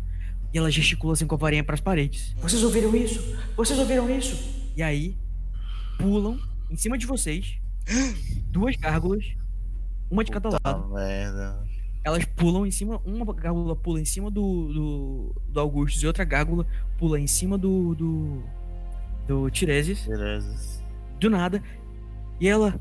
E 0.53 0.57
ela 0.57 0.71
gesticula 0.71 1.13
assim 1.13 1.25
com 1.27 1.35
a 1.35 1.37
varinha 1.37 1.63
pras 1.63 1.81
paredes. 1.81 2.33
Vocês 2.41 2.63
ouviram 2.63 2.95
isso? 2.95 3.35
Vocês 3.57 3.77
ouviram 3.79 4.09
isso? 4.09 4.37
E 4.77 4.83
aí, 4.83 5.17
pulam 5.97 6.39
em 6.69 6.75
cima 6.77 6.97
de 6.97 7.05
vocês 7.05 7.57
duas 8.51 8.75
gárgulas, 8.75 9.25
uma 10.09 10.23
de 10.23 10.31
cada 10.31 10.49
Puta 10.49 10.61
lado. 10.69 10.93
merda. 10.93 11.66
Elas 12.03 12.23
pulam 12.23 12.65
em 12.65 12.71
cima, 12.71 13.01
uma 13.05 13.33
gárgula 13.33 13.75
pula 13.75 13.99
em 13.99 14.05
cima 14.05 14.31
do, 14.31 14.73
do, 14.73 15.35
do 15.49 15.59
Augustus 15.59 16.01
e 16.01 16.07
outra 16.07 16.23
gárgula 16.23 16.65
pula 16.97 17.19
em 17.19 17.27
cima 17.27 17.57
do, 17.57 17.93
do, 17.95 18.43
do 19.27 19.49
do 21.19 21.29
nada. 21.29 21.61
E 22.39 22.47
ela 22.47 22.79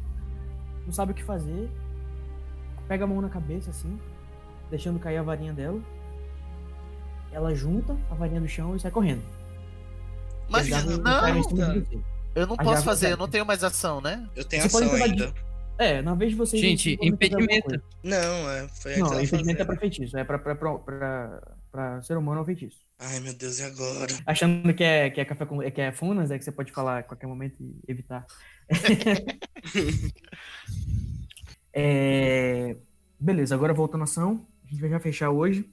não 0.85 0.93
sabe 0.93 1.13
o 1.13 1.15
que 1.15 1.25
fazer. 1.25 1.69
Pega 2.87 3.05
a 3.05 3.07
mão 3.07 3.21
na 3.21 3.29
cabeça 3.29 3.71
assim, 3.71 3.99
deixando 4.71 5.01
cair 5.01 5.17
a 5.17 5.23
varinha 5.23 5.53
dela. 5.53 5.81
Ela 7.33 7.55
junta 7.55 7.97
a 8.11 8.15
varinha 8.15 8.41
do 8.41 8.49
chão 8.49 8.77
e 8.77 8.81
sai 8.81 8.91
correndo. 8.91 9.23
Mas 10.49 10.69
não, 10.69 10.81
eu 12.35 12.47
não 12.47 12.57
posso 12.57 12.85
fazer, 12.85 13.13
eu 13.13 13.17
não 13.17 13.27
tenho 13.27 13.45
mais 13.45 13.65
ação, 13.65 14.01
né? 14.01 14.29
Eu 14.37 14.45
tenho 14.45 14.63
Você 14.63 14.85
ação 14.85 14.95
ainda. 14.95 15.35
É, 15.79 16.03
na 16.03 16.15
vez 16.15 16.33
de 16.33 16.37
vocês. 16.37 16.61
Gente, 16.61 16.97
fazer 16.97 17.09
impedimento. 17.09 17.83
Não, 18.03 18.51
é, 18.51 18.69
foi 18.69 18.97
Não, 18.97 19.07
impedimento 19.21 19.63
é 19.63 19.65
fazia. 19.65 19.67
pra 19.67 19.77
feitiço. 19.77 20.17
É 20.17 20.25
pra, 20.25 20.39
pra, 20.39 20.55
pra, 20.55 20.79
pra, 20.79 21.43
pra 21.71 22.03
ser 22.03 22.17
humano 22.17 22.41
ou 22.41 22.47
feitiço. 22.47 22.79
Ai, 22.99 23.21
meu 23.21 23.35
Deus, 23.35 23.59
e 23.59 23.63
agora? 23.63 24.07
Achando 24.25 24.73
que 24.73 24.83
é, 24.83 25.11
que 25.11 25.21
é 25.21 25.25
café 25.25 25.45
com. 25.45 25.59
que 25.71 25.81
é 25.81 25.93
funas, 25.93 26.31
é 26.31 26.39
que 26.39 26.45
você 26.45 26.53
pode 26.53 26.73
falar 26.73 26.99
a 26.99 27.03
qualquer 27.03 27.27
momento 27.27 27.57
e 27.61 27.75
evitar. 27.89 28.27
É, 31.79 32.75
Beleza, 33.21 33.55
agora 33.55 33.75
voltando 33.75 34.01
à 34.01 34.05
ação. 34.05 34.47
A 34.65 34.69
gente 34.71 34.81
vai 34.81 34.91
já 34.91 34.99
fechar 35.01 35.31
hoje. 35.31 35.69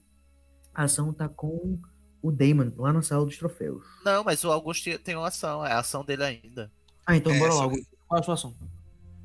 A 0.74 0.84
ação 0.84 1.12
tá 1.12 1.28
com 1.28 1.78
o 2.22 2.30
Damon, 2.32 2.72
lá 2.76 2.92
na 2.92 3.02
sala 3.02 3.24
dos 3.24 3.36
troféus. 3.38 3.84
Não, 4.04 4.24
mas 4.24 4.42
o 4.44 4.50
Augusto 4.50 4.98
tem 4.98 5.14
uma 5.16 5.28
ação, 5.28 5.64
é 5.64 5.72
a 5.72 5.78
ação 5.78 6.04
dele 6.04 6.24
ainda. 6.24 6.70
Ah, 7.06 7.16
então 7.16 7.32
É, 7.32 7.38
bora 7.38 7.54
lá. 7.54 7.62
Augusto. 7.64 7.86
Qual 8.06 8.18
é 8.18 8.20
a 8.20 8.24
sua 8.24 8.34
ação? 8.34 8.54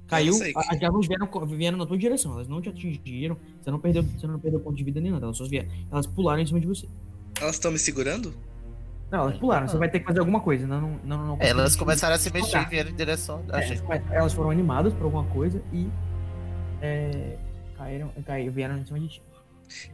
Caiu, 0.10 0.34
as 0.34 0.80
gárgulas 0.80 1.08
vieram, 1.08 1.30
vieram 1.46 1.78
na 1.78 1.86
tua 1.86 1.98
direção, 1.98 2.34
elas 2.34 2.48
não 2.48 2.60
te 2.62 2.70
atingiram, 2.70 3.38
você 3.62 3.70
não 3.70 3.80
perdeu, 3.80 4.02
você 4.04 4.26
não 4.26 4.40
perdeu 4.40 4.60
ponto 4.60 4.76
de 4.76 4.84
vida 4.84 5.00
nem 5.00 5.12
nada, 5.12 5.28
elas 5.28 5.38
só 5.38 5.46
vieram, 5.48 5.70
elas 5.92 6.08
pularam 6.08 6.42
em 6.42 6.46
cima 6.48 6.60
de 6.60 6.66
você. 6.66 6.88
Elas 7.40 7.56
estão 7.56 7.72
me 7.72 7.78
segurando? 7.78 8.34
Não, 9.12 9.22
elas 9.22 9.38
pularam, 9.38 9.68
você 9.68 9.78
vai 9.78 9.90
ter 9.90 10.00
que 10.00 10.06
fazer 10.06 10.20
alguma 10.20 10.40
coisa, 10.40 10.66
não, 10.66 10.82
não, 10.82 11.00
não, 11.04 11.28
não 11.28 11.38
Elas 11.40 11.76
começaram 11.76 12.16
a 12.16 12.18
se 12.18 12.32
mexer 12.34 12.60
e 12.62 12.66
vieram 12.66 12.90
em 12.90 12.96
direção 12.96 13.44
a 13.52 13.62
É, 13.62 13.68
gente. 13.68 13.84
elas 14.12 14.34
foram 14.34 14.50
animadas 14.50 14.94
por 14.94 15.04
alguma 15.04 15.26
coisa 15.26 15.62
e 15.72 15.88
é, 16.82 17.38
caíram, 17.78 18.12
caíram, 18.26 18.52
vieram 18.54 18.78
em 18.78 18.86
cima 18.86 19.00
de 19.00 19.08
ti. 19.10 19.22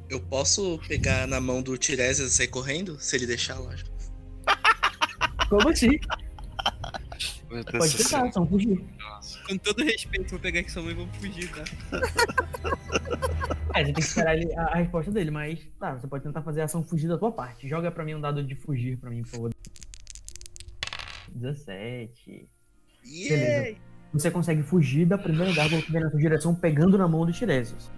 Eu 0.09 0.21
posso 0.21 0.79
pegar 0.87 1.27
na 1.27 1.41
mão 1.41 1.61
do 1.61 1.77
Tiresias 1.77 2.31
e 2.31 2.33
sair 2.33 2.47
correndo? 2.47 2.97
Se 3.01 3.17
ele 3.17 3.27
deixar, 3.27 3.59
lógico. 3.59 3.89
Como 5.49 5.67
assim? 5.67 5.99
Pode 7.49 7.97
tentar, 7.97 8.31
são 8.31 8.47
fugir. 8.47 8.83
Com 9.47 9.57
todo 9.57 9.83
respeito, 9.83 10.31
vou 10.31 10.39
pegar 10.39 10.59
aqui 10.61 10.71
sua 10.71 10.81
mãe 10.81 10.91
e 10.91 10.95
vou 10.95 11.07
fugir, 11.13 11.49
tá? 11.51 11.63
É, 13.75 13.79
você 13.79 13.85
tem 13.85 13.93
que 13.93 13.99
esperar 14.01 14.35
ele- 14.37 14.53
a, 14.55 14.63
a 14.63 14.75
resposta 14.77 15.11
dele, 15.11 15.29
mas 15.31 15.59
tá, 15.79 15.93
você 15.95 16.07
pode 16.07 16.23
tentar 16.23 16.41
fazer 16.41 16.61
a 16.61 16.65
ação 16.65 16.83
fugir 16.83 17.07
da 17.07 17.17
tua 17.17 17.31
parte. 17.31 17.67
Joga 17.67 17.91
pra 17.91 18.03
mim 18.03 18.15
um 18.15 18.21
dado 18.21 18.43
de 18.43 18.55
fugir 18.55 18.97
pra 18.97 19.09
mim, 19.09 19.21
por 19.21 19.29
favor. 19.29 19.51
17. 21.33 22.47
Yeah! 23.05 23.77
Você 24.13 24.31
consegue 24.31 24.63
fugir 24.63 25.05
da 25.05 25.17
primeira 25.17 25.53
gárgula 25.53 25.81
que 25.81 25.91
vem 25.91 26.01
na 26.01 26.09
sua 26.09 26.19
direção, 26.19 26.55
pegando 26.55 26.97
na 26.97 27.07
mão 27.07 27.25
do 27.25 27.33
Tiresias. 27.33 27.91